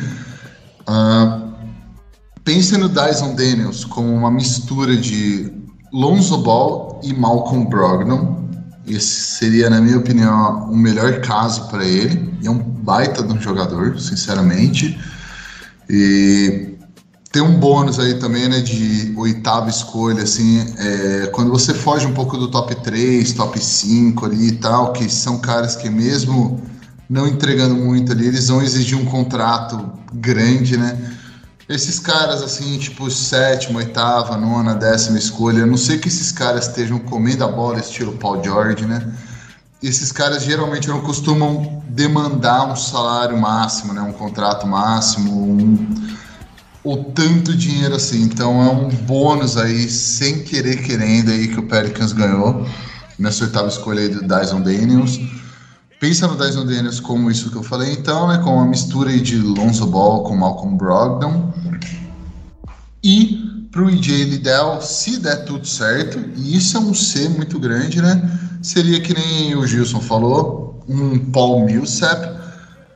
Uh, 0.88 1.52
pense 2.44 2.76
no 2.78 2.88
Dyson 2.88 3.34
Daniels 3.34 3.84
como 3.84 4.14
uma 4.14 4.30
mistura 4.30 4.96
de 4.96 5.63
Lonzo 5.94 6.38
Ball 6.38 7.00
e 7.04 7.14
Malcolm 7.14 7.66
Brogdon. 7.68 8.48
Esse 8.84 9.36
seria, 9.36 9.70
na 9.70 9.80
minha 9.80 9.96
opinião, 9.96 10.68
o 10.68 10.76
melhor 10.76 11.20
caso 11.20 11.68
para 11.68 11.84
ele. 11.84 12.34
É 12.44 12.50
um 12.50 12.58
baita 12.58 13.22
de 13.22 13.32
um 13.32 13.40
jogador, 13.40 13.96
sinceramente. 14.00 14.98
E 15.88 16.74
tem 17.30 17.40
um 17.40 17.60
bônus 17.60 18.00
aí 18.00 18.14
também, 18.14 18.48
né, 18.48 18.60
de 18.60 19.14
oitava 19.16 19.70
escolha, 19.70 20.24
assim, 20.24 20.66
é, 20.78 21.26
quando 21.32 21.52
você 21.52 21.72
foge 21.72 22.06
um 22.06 22.12
pouco 22.12 22.36
do 22.36 22.48
top 22.48 22.74
3, 22.74 23.32
top 23.32 23.64
5 23.64 24.26
ali 24.26 24.48
e 24.48 24.52
tal, 24.56 24.92
que 24.92 25.08
são 25.08 25.38
caras 25.38 25.76
que 25.76 25.88
mesmo 25.88 26.60
não 27.08 27.28
entregando 27.28 27.76
muito 27.76 28.10
ali, 28.10 28.26
eles 28.26 28.48
vão 28.48 28.60
exigir 28.60 28.98
um 28.98 29.04
contrato 29.04 29.92
grande, 30.12 30.76
né? 30.76 30.98
Esses 31.68 31.98
caras, 31.98 32.42
assim, 32.42 32.78
tipo, 32.78 33.10
sétima, 33.10 33.78
oitava, 33.78 34.36
nona, 34.36 34.74
décima 34.74 35.18
escolha, 35.18 35.60
eu 35.60 35.66
não 35.66 35.78
sei 35.78 35.98
que 35.98 36.08
esses 36.08 36.30
caras 36.30 36.68
estejam 36.68 36.98
comendo 36.98 37.42
a 37.42 37.48
bola 37.48 37.78
estilo 37.78 38.12
Paul 38.12 38.42
George, 38.44 38.84
né? 38.84 39.12
Esses 39.82 40.12
caras 40.12 40.42
geralmente 40.42 40.88
não 40.88 41.00
costumam 41.00 41.82
demandar 41.88 42.66
um 42.66 42.76
salário 42.76 43.38
máximo, 43.38 43.92
né? 43.92 44.02
Um 44.02 44.12
contrato 44.12 44.66
máximo, 44.66 45.32
um 45.32 46.14
o 46.84 46.98
tanto 46.98 47.56
dinheiro 47.56 47.94
assim. 47.96 48.22
Então 48.22 48.62
é 48.62 48.70
um 48.70 48.88
bônus 48.88 49.56
aí, 49.56 49.88
sem 49.88 50.44
querer 50.44 50.82
querendo 50.82 51.30
aí 51.30 51.48
que 51.48 51.58
o 51.58 51.66
Pelicans 51.66 52.12
ganhou 52.12 52.66
nessa 53.18 53.44
oitava 53.44 53.68
escolha 53.68 54.02
aí 54.02 54.08
do 54.08 54.20
Dyson 54.20 54.60
Daniels. 54.60 55.18
Pensa 56.04 56.28
no 56.28 56.36
Dyson 56.36 56.66
Daniels 56.66 57.00
como 57.00 57.30
isso 57.30 57.50
que 57.50 57.56
eu 57.56 57.62
falei 57.62 57.94
então, 57.94 58.28
né? 58.28 58.36
Com 58.36 58.56
uma 58.56 58.66
mistura 58.66 59.10
de 59.10 59.38
Lonzo 59.38 59.86
Ball 59.86 60.22
com 60.24 60.36
Malcolm 60.36 60.76
Brogdon. 60.76 61.50
E 63.02 63.68
pro 63.72 63.88
EJ 63.88 64.24
Liddell, 64.24 64.82
se 64.82 65.18
der 65.18 65.46
tudo 65.46 65.66
certo, 65.66 66.18
e 66.36 66.58
isso 66.58 66.76
é 66.76 66.80
um 66.80 66.92
C 66.92 67.26
muito 67.30 67.58
grande, 67.58 68.02
né? 68.02 68.20
Seria 68.60 69.00
que 69.00 69.14
nem 69.14 69.56
o 69.56 69.66
Gilson 69.66 69.98
falou, 69.98 70.84
um 70.86 71.18
Paul 71.30 71.64
Millsap. 71.64 72.38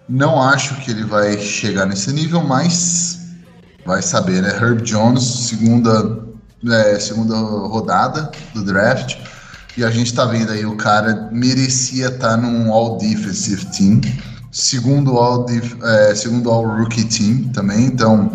Não 0.07 0.43
acho 0.43 0.79
que 0.83 0.91
ele 0.91 1.05
vai 1.05 1.39
chegar 1.39 1.87
nesse 1.87 2.13
nível, 2.13 2.43
mas 2.43 3.21
vai 3.87 4.03
saber, 4.03 4.43
né? 4.43 4.51
Herb 4.51 4.83
Jones, 4.83 5.25
segunda, 5.25 6.27
é, 6.71 6.99
segunda 7.01 7.35
rodada 7.35 8.31
do 8.53 8.63
draft. 8.63 9.17
E 9.79 9.85
a 9.85 9.91
gente 9.93 10.13
tá 10.13 10.25
vendo 10.25 10.51
aí, 10.51 10.67
o 10.67 10.75
cara 10.75 11.29
merecia 11.31 12.09
estar 12.09 12.31
tá 12.31 12.37
num 12.37 12.73
All 12.73 12.99
Defensive 12.99 13.65
Team, 13.67 14.01
segundo 14.51 15.17
All, 15.17 15.47
é, 15.85 16.17
segundo 16.17 16.51
all 16.51 16.67
Rookie 16.67 17.05
Team 17.05 17.53
também. 17.53 17.85
Então, 17.85 18.33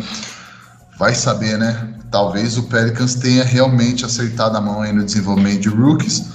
vai 0.98 1.14
saber, 1.14 1.58
né? 1.58 1.96
Talvez 2.10 2.58
o 2.58 2.64
Pelicans 2.64 3.16
tenha 3.16 3.44
realmente 3.44 4.06
acertado 4.06 4.56
a 4.56 4.62
mão 4.62 4.82
aí 4.82 4.94
no 4.94 5.04
desenvolvimento 5.04 5.64
de 5.64 5.68
rookies. 5.68 6.28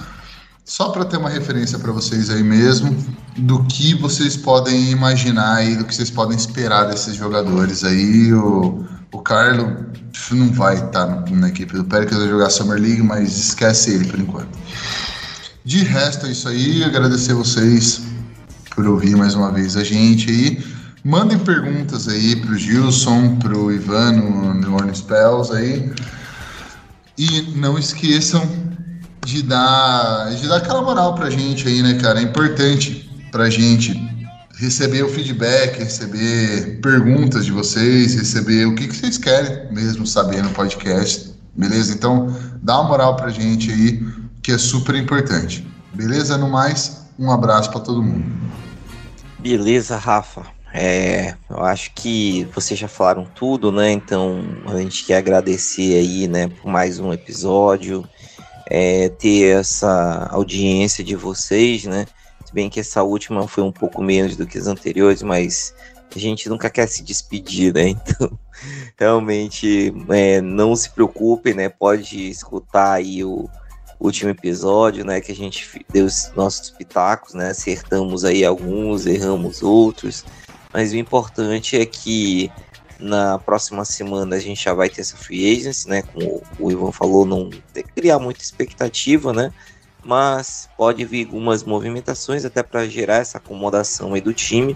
Só 0.68 0.90
para 0.90 1.06
ter 1.06 1.16
uma 1.16 1.30
referência 1.30 1.78
para 1.78 1.90
vocês 1.92 2.28
aí 2.28 2.42
mesmo, 2.42 2.94
do 3.38 3.64
que 3.64 3.94
vocês 3.94 4.36
podem 4.36 4.90
imaginar 4.90 5.54
aí, 5.54 5.74
do 5.74 5.82
que 5.86 5.94
vocês 5.94 6.10
podem 6.10 6.36
esperar 6.36 6.84
desses 6.90 7.14
jogadores 7.14 7.84
aí. 7.84 8.34
O, 8.34 8.84
o 9.10 9.18
Carlo 9.20 9.86
não 10.30 10.52
vai 10.52 10.74
estar 10.74 11.06
tá 11.06 11.24
na 11.30 11.48
equipe 11.48 11.72
do 11.74 11.84
Pelicans, 11.84 12.18
vai 12.18 12.28
jogar 12.28 12.50
Summer 12.50 12.78
League, 12.78 13.02
mas 13.02 13.34
esquece 13.34 13.94
ele 13.94 14.04
por 14.08 14.20
enquanto. 14.20 14.58
De 15.64 15.82
resto 15.82 16.26
é 16.26 16.32
isso 16.32 16.46
aí, 16.46 16.84
agradecer 16.84 17.32
vocês 17.32 18.02
por 18.76 18.86
ouvir 18.86 19.16
mais 19.16 19.34
uma 19.34 19.50
vez 19.50 19.74
a 19.74 19.82
gente 19.82 20.30
aí. 20.30 20.62
Mandem 21.02 21.38
perguntas 21.38 22.08
aí 22.08 22.36
pro 22.36 22.58
Gilson, 22.58 23.36
pro 23.36 23.72
Ivan 23.72 24.12
no 24.12 24.74
Orleans 24.74 24.98
Spells 24.98 25.50
aí. 25.50 25.90
E 27.16 27.54
não 27.56 27.78
esqueçam 27.78 28.67
de 29.24 29.42
dar, 29.42 30.30
de 30.34 30.48
dar 30.48 30.56
aquela 30.56 30.82
moral 30.82 31.14
pra 31.14 31.30
gente 31.30 31.68
aí, 31.68 31.82
né, 31.82 31.94
cara? 31.94 32.20
É 32.20 32.22
importante 32.22 33.10
pra 33.30 33.50
gente 33.50 33.92
receber 34.58 35.02
o 35.04 35.08
feedback, 35.08 35.78
receber 35.78 36.80
perguntas 36.80 37.44
de 37.44 37.52
vocês, 37.52 38.14
receber 38.14 38.66
o 38.66 38.74
que, 38.74 38.88
que 38.88 38.96
vocês 38.96 39.16
querem 39.16 39.72
mesmo 39.72 40.06
saber 40.06 40.42
no 40.42 40.50
podcast, 40.50 41.32
beleza? 41.54 41.94
Então, 41.94 42.34
dá 42.62 42.80
uma 42.80 42.88
moral 42.88 43.16
pra 43.16 43.28
gente 43.28 43.70
aí, 43.70 44.02
que 44.42 44.52
é 44.52 44.58
super 44.58 44.94
importante. 44.96 45.66
Beleza? 45.94 46.36
No 46.36 46.48
mais, 46.48 47.06
um 47.18 47.30
abraço 47.30 47.70
para 47.70 47.80
todo 47.80 48.02
mundo. 48.02 48.24
Beleza, 49.38 49.96
Rafa. 49.96 50.42
É, 50.72 51.34
eu 51.48 51.64
acho 51.64 51.92
que 51.94 52.46
vocês 52.54 52.78
já 52.78 52.88
falaram 52.88 53.24
tudo, 53.24 53.72
né? 53.72 53.90
Então 53.90 54.42
a 54.66 54.76
gente 54.76 55.04
quer 55.04 55.16
agradecer 55.16 55.94
aí, 55.94 56.28
né, 56.28 56.48
por 56.48 56.70
mais 56.70 56.98
um 57.00 57.12
episódio, 57.12 58.04
é, 58.70 59.08
ter 59.08 59.58
essa 59.58 60.28
audiência 60.30 61.02
de 61.02 61.16
vocês, 61.16 61.84
né? 61.84 62.06
Se 62.44 62.52
bem 62.52 62.68
que 62.68 62.80
essa 62.80 63.02
última 63.02 63.48
foi 63.48 63.64
um 63.64 63.72
pouco 63.72 64.02
menos 64.02 64.36
do 64.36 64.46
que 64.46 64.58
as 64.58 64.66
anteriores, 64.66 65.22
mas 65.22 65.74
a 66.14 66.18
gente 66.18 66.48
nunca 66.48 66.68
quer 66.70 66.86
se 66.86 67.02
despedir, 67.02 67.74
né? 67.74 67.94
Então, 68.92 69.08
realmente, 69.10 69.94
é, 70.08 70.40
não 70.40 70.74
se 70.74 70.90
preocupe, 70.90 71.54
né? 71.54 71.68
Pode 71.68 72.28
escutar 72.28 72.94
aí 72.94 73.22
o 73.22 73.48
último 74.00 74.30
episódio, 74.30 75.04
né? 75.04 75.20
Que 75.20 75.30
a 75.30 75.34
gente 75.34 75.86
deu 75.92 76.06
os 76.06 76.32
nossos 76.34 76.70
pitacos, 76.70 77.34
né? 77.34 77.50
Acertamos 77.50 78.24
aí 78.24 78.44
alguns, 78.44 79.06
erramos 79.06 79.62
outros. 79.62 80.24
Mas 80.74 80.92
o 80.92 80.96
importante 80.96 81.76
é 81.80 81.86
que 81.86 82.50
na 82.98 83.38
próxima 83.38 83.84
semana 83.84 84.36
a 84.36 84.40
gente 84.40 84.62
já 84.62 84.74
vai 84.74 84.88
ter 84.88 85.00
essa 85.00 85.16
free 85.16 85.56
agency, 85.56 85.88
né? 85.88 86.02
Como 86.02 86.42
o 86.58 86.70
Ivan 86.70 86.92
falou, 86.92 87.24
não 87.24 87.50
tem 87.72 87.84
que 87.84 87.92
criar 87.92 88.18
muita 88.18 88.42
expectativa, 88.42 89.32
né? 89.32 89.52
mas 90.04 90.68
pode 90.74 91.04
vir 91.04 91.26
algumas 91.26 91.62
movimentações 91.62 92.44
até 92.44 92.62
para 92.62 92.86
gerar 92.88 93.16
essa 93.16 93.36
acomodação 93.36 94.14
aí 94.14 94.20
do 94.22 94.32
time. 94.32 94.74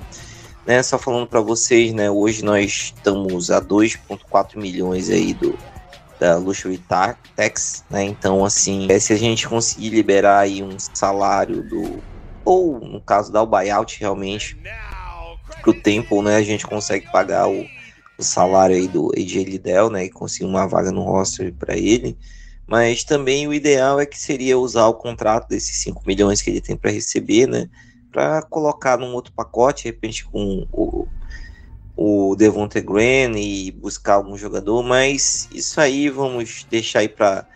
Né, 0.66 0.80
só 0.82 0.96
falando 0.96 1.26
para 1.26 1.40
vocês, 1.40 1.92
né, 1.92 2.08
hoje 2.08 2.44
nós 2.44 2.92
estamos 2.94 3.50
a 3.50 3.60
2.4 3.60 4.56
milhões 4.56 5.10
aí 5.10 5.34
do 5.34 5.58
da 6.20 6.36
Luxury 6.36 6.78
Tax, 6.78 7.84
né? 7.90 8.04
Então 8.04 8.44
assim, 8.44 8.86
é, 8.88 8.96
se 9.00 9.12
a 9.12 9.16
gente 9.16 9.48
conseguir 9.48 9.88
liberar 9.88 10.38
aí 10.38 10.62
um 10.62 10.78
salário 10.78 11.64
do 11.64 12.00
ou 12.44 12.78
no 12.78 13.00
caso 13.00 13.32
dar 13.32 13.42
o 13.42 13.46
buyout 13.46 13.98
realmente 13.98 14.56
pro 15.62 15.74
Temple, 15.74 16.22
né, 16.22 16.36
a 16.36 16.42
gente 16.42 16.64
consegue 16.64 17.10
pagar 17.10 17.48
o, 17.48 17.66
o 18.18 18.22
salário 18.22 18.76
aí 18.76 18.88
do 18.88 19.10
AJ 19.16 19.44
Liddell, 19.44 19.90
né, 19.90 20.04
e 20.04 20.10
conseguir 20.10 20.44
uma 20.44 20.66
vaga 20.66 20.92
no 20.92 21.02
roster 21.02 21.52
para 21.54 21.76
ele. 21.76 22.16
Mas 22.66 23.04
também 23.04 23.46
o 23.46 23.52
ideal 23.52 24.00
é 24.00 24.06
que 24.06 24.18
seria 24.18 24.58
usar 24.58 24.86
o 24.86 24.94
contrato 24.94 25.48
desses 25.48 25.76
5 25.82 26.02
milhões 26.06 26.40
que 26.40 26.50
ele 26.50 26.60
tem 26.60 26.76
para 26.76 26.90
receber, 26.90 27.46
né? 27.46 27.68
Para 28.10 28.42
colocar 28.42 28.96
num 28.96 29.12
outro 29.14 29.32
pacote, 29.32 29.82
de 29.82 29.88
repente 29.88 30.24
com 30.24 30.66
o, 30.72 31.06
o 31.96 32.36
Devonte 32.36 32.80
Green 32.80 33.36
e 33.36 33.70
buscar 33.72 34.14
algum 34.14 34.36
jogador, 34.36 34.82
mas 34.82 35.48
isso 35.52 35.80
aí 35.80 36.08
vamos 36.08 36.66
deixar 36.70 37.00
aí 37.00 37.08
para 37.08 37.46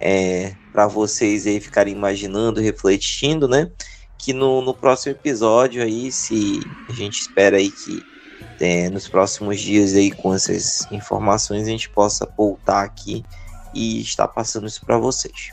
é, 0.00 0.56
para 0.72 0.86
vocês 0.88 1.46
aí 1.46 1.60
ficarem 1.60 1.94
imaginando, 1.94 2.60
refletindo, 2.60 3.46
né? 3.46 3.70
Que 4.18 4.32
no, 4.32 4.60
no 4.62 4.74
próximo 4.74 5.12
episódio 5.12 5.82
aí, 5.82 6.10
se 6.10 6.60
a 6.88 6.92
gente 6.92 7.20
espera 7.20 7.56
aí 7.56 7.70
que 7.70 8.02
é, 8.62 8.88
nos 8.88 9.08
próximos 9.08 9.60
dias 9.60 9.94
aí 9.94 10.10
com 10.10 10.32
essas 10.32 10.86
informações 10.90 11.66
a 11.66 11.70
gente 11.70 11.90
possa 11.90 12.26
voltar 12.36 12.82
aqui 12.82 13.24
e 13.74 14.00
estar 14.00 14.28
passando 14.28 14.66
isso 14.66 14.84
para 14.86 14.98
vocês. 14.98 15.50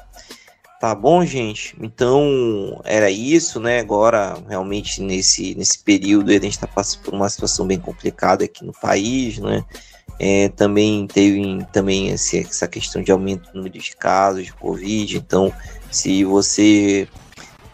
Tá 0.80 0.96
bom, 0.96 1.26
gente? 1.26 1.76
Então 1.82 2.80
era 2.86 3.12
isso, 3.12 3.60
né? 3.60 3.80
Agora, 3.80 4.38
realmente, 4.48 5.02
nesse, 5.02 5.54
nesse 5.56 5.80
período, 5.80 6.30
a 6.30 6.34
gente 6.34 6.52
está 6.52 6.68
passando 6.68 7.02
por 7.02 7.14
uma 7.14 7.28
situação 7.28 7.68
bem 7.68 7.78
complicada 7.78 8.46
aqui 8.46 8.64
no 8.64 8.72
país, 8.72 9.40
né? 9.40 9.66
É, 10.18 10.50
também 10.50 11.06
teve 11.08 11.66
também 11.74 12.10
esse, 12.10 12.40
essa 12.40 12.68
questão 12.68 13.02
de 13.02 13.12
aumento 13.12 13.52
do 13.52 13.58
número 13.58 13.78
de 13.78 13.96
casos 13.96 14.46
de 14.46 14.54
Covid. 14.54 15.18
Então, 15.18 15.52
se 15.92 16.24
você 16.24 17.08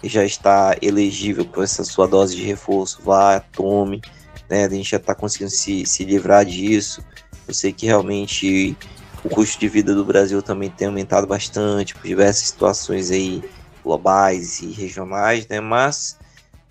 já 0.04 0.24
está 0.26 0.76
elegível 0.82 1.46
por 1.46 1.64
essa 1.64 1.84
sua 1.84 2.08
dose 2.08 2.36
de 2.36 2.44
reforço, 2.44 3.02
vá, 3.04 3.40
tome. 3.40 4.02
Né? 4.50 4.66
A 4.66 4.70
gente 4.70 4.90
já 4.90 4.98
está 4.98 5.16
conseguindo 5.16 5.52
se, 5.52 5.86
se 5.86 6.04
livrar 6.04 6.46
disso. 6.46 7.04
Eu 7.48 7.54
sei 7.54 7.72
que 7.72 7.86
realmente 7.86 8.76
o 9.24 9.30
custo 9.30 9.60
de 9.60 9.68
vida 9.68 9.96
do 9.96 10.06
Brasil 10.06 10.42
também 10.42 10.70
tem 10.70 10.88
aumentado 10.88 11.26
bastante 11.26 11.96
por 11.96 12.08
diversas 12.08 12.48
situações 12.48 13.12
aí 13.12 13.44
globais 13.84 14.62
e 14.62 14.72
regionais, 14.72 15.48
né? 15.48 15.60
Mas 15.60 16.18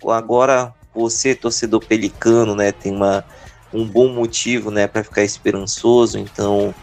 agora 0.07 0.73
você, 0.93 1.33
torcedor 1.35 1.85
pelicano, 1.85 2.55
né, 2.55 2.71
tem 2.71 2.93
uma, 2.93 3.25
um 3.73 3.85
bom 3.85 4.07
motivo, 4.09 4.71
né, 4.71 4.87
para 4.87 5.03
ficar 5.03 5.23
esperançoso. 5.23 6.17
Então 6.17 6.73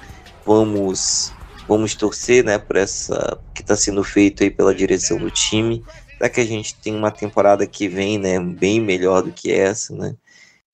vamos 0.44 1.32
vamos 1.68 1.94
torcer, 1.94 2.44
né, 2.44 2.58
por 2.58 2.76
essa 2.76 3.38
que 3.54 3.62
está 3.62 3.76
sendo 3.76 4.02
feito 4.02 4.42
aí 4.42 4.50
pela 4.50 4.74
direção 4.74 5.16
do 5.18 5.30
time, 5.30 5.82
para 6.18 6.28
que 6.28 6.40
a 6.40 6.44
gente 6.44 6.74
tenha 6.74 6.96
uma 6.96 7.10
temporada 7.10 7.66
que 7.66 7.88
vem, 7.88 8.18
né, 8.18 8.38
bem 8.40 8.80
melhor 8.80 9.22
do 9.22 9.32
que 9.32 9.52
essa, 9.52 9.94
né? 9.94 10.14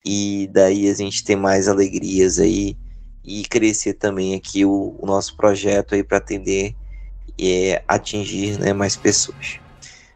E 0.05 0.49
daí 0.51 0.89
a 0.89 0.93
gente 0.93 1.23
tem 1.23 1.35
mais 1.35 1.67
alegrias 1.67 2.39
aí 2.39 2.75
e 3.23 3.43
crescer 3.43 3.93
também 3.93 4.33
aqui 4.35 4.65
o, 4.65 4.95
o 4.99 5.05
nosso 5.05 5.35
projeto 5.35 5.93
aí 5.93 6.03
para 6.03 6.17
atender 6.17 6.75
e 7.37 7.71
é, 7.71 7.83
atingir 7.87 8.59
né, 8.59 8.73
mais 8.73 8.95
pessoas. 8.95 9.59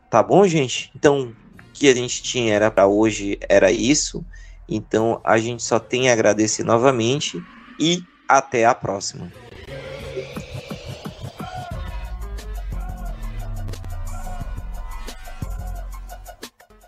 Tá 0.10 0.22
bom, 0.22 0.46
gente? 0.48 0.92
Então, 0.96 1.34
o 1.70 1.74
que 1.74 1.88
a 1.88 1.96
gente 1.96 2.22
tinha 2.22 2.54
era 2.54 2.70
para 2.72 2.88
hoje 2.88 3.38
era 3.50 3.72
isso. 3.72 4.26
Então, 4.68 5.20
a 5.24 5.38
gente 5.38 5.64
só 5.64 5.80
tem 5.80 6.10
a 6.10 6.14
agradecer 6.14 6.64
novamente 6.64 7.42
e 7.80 8.04
Até 8.28 8.66
a 8.66 8.74
próxima. 8.74 9.32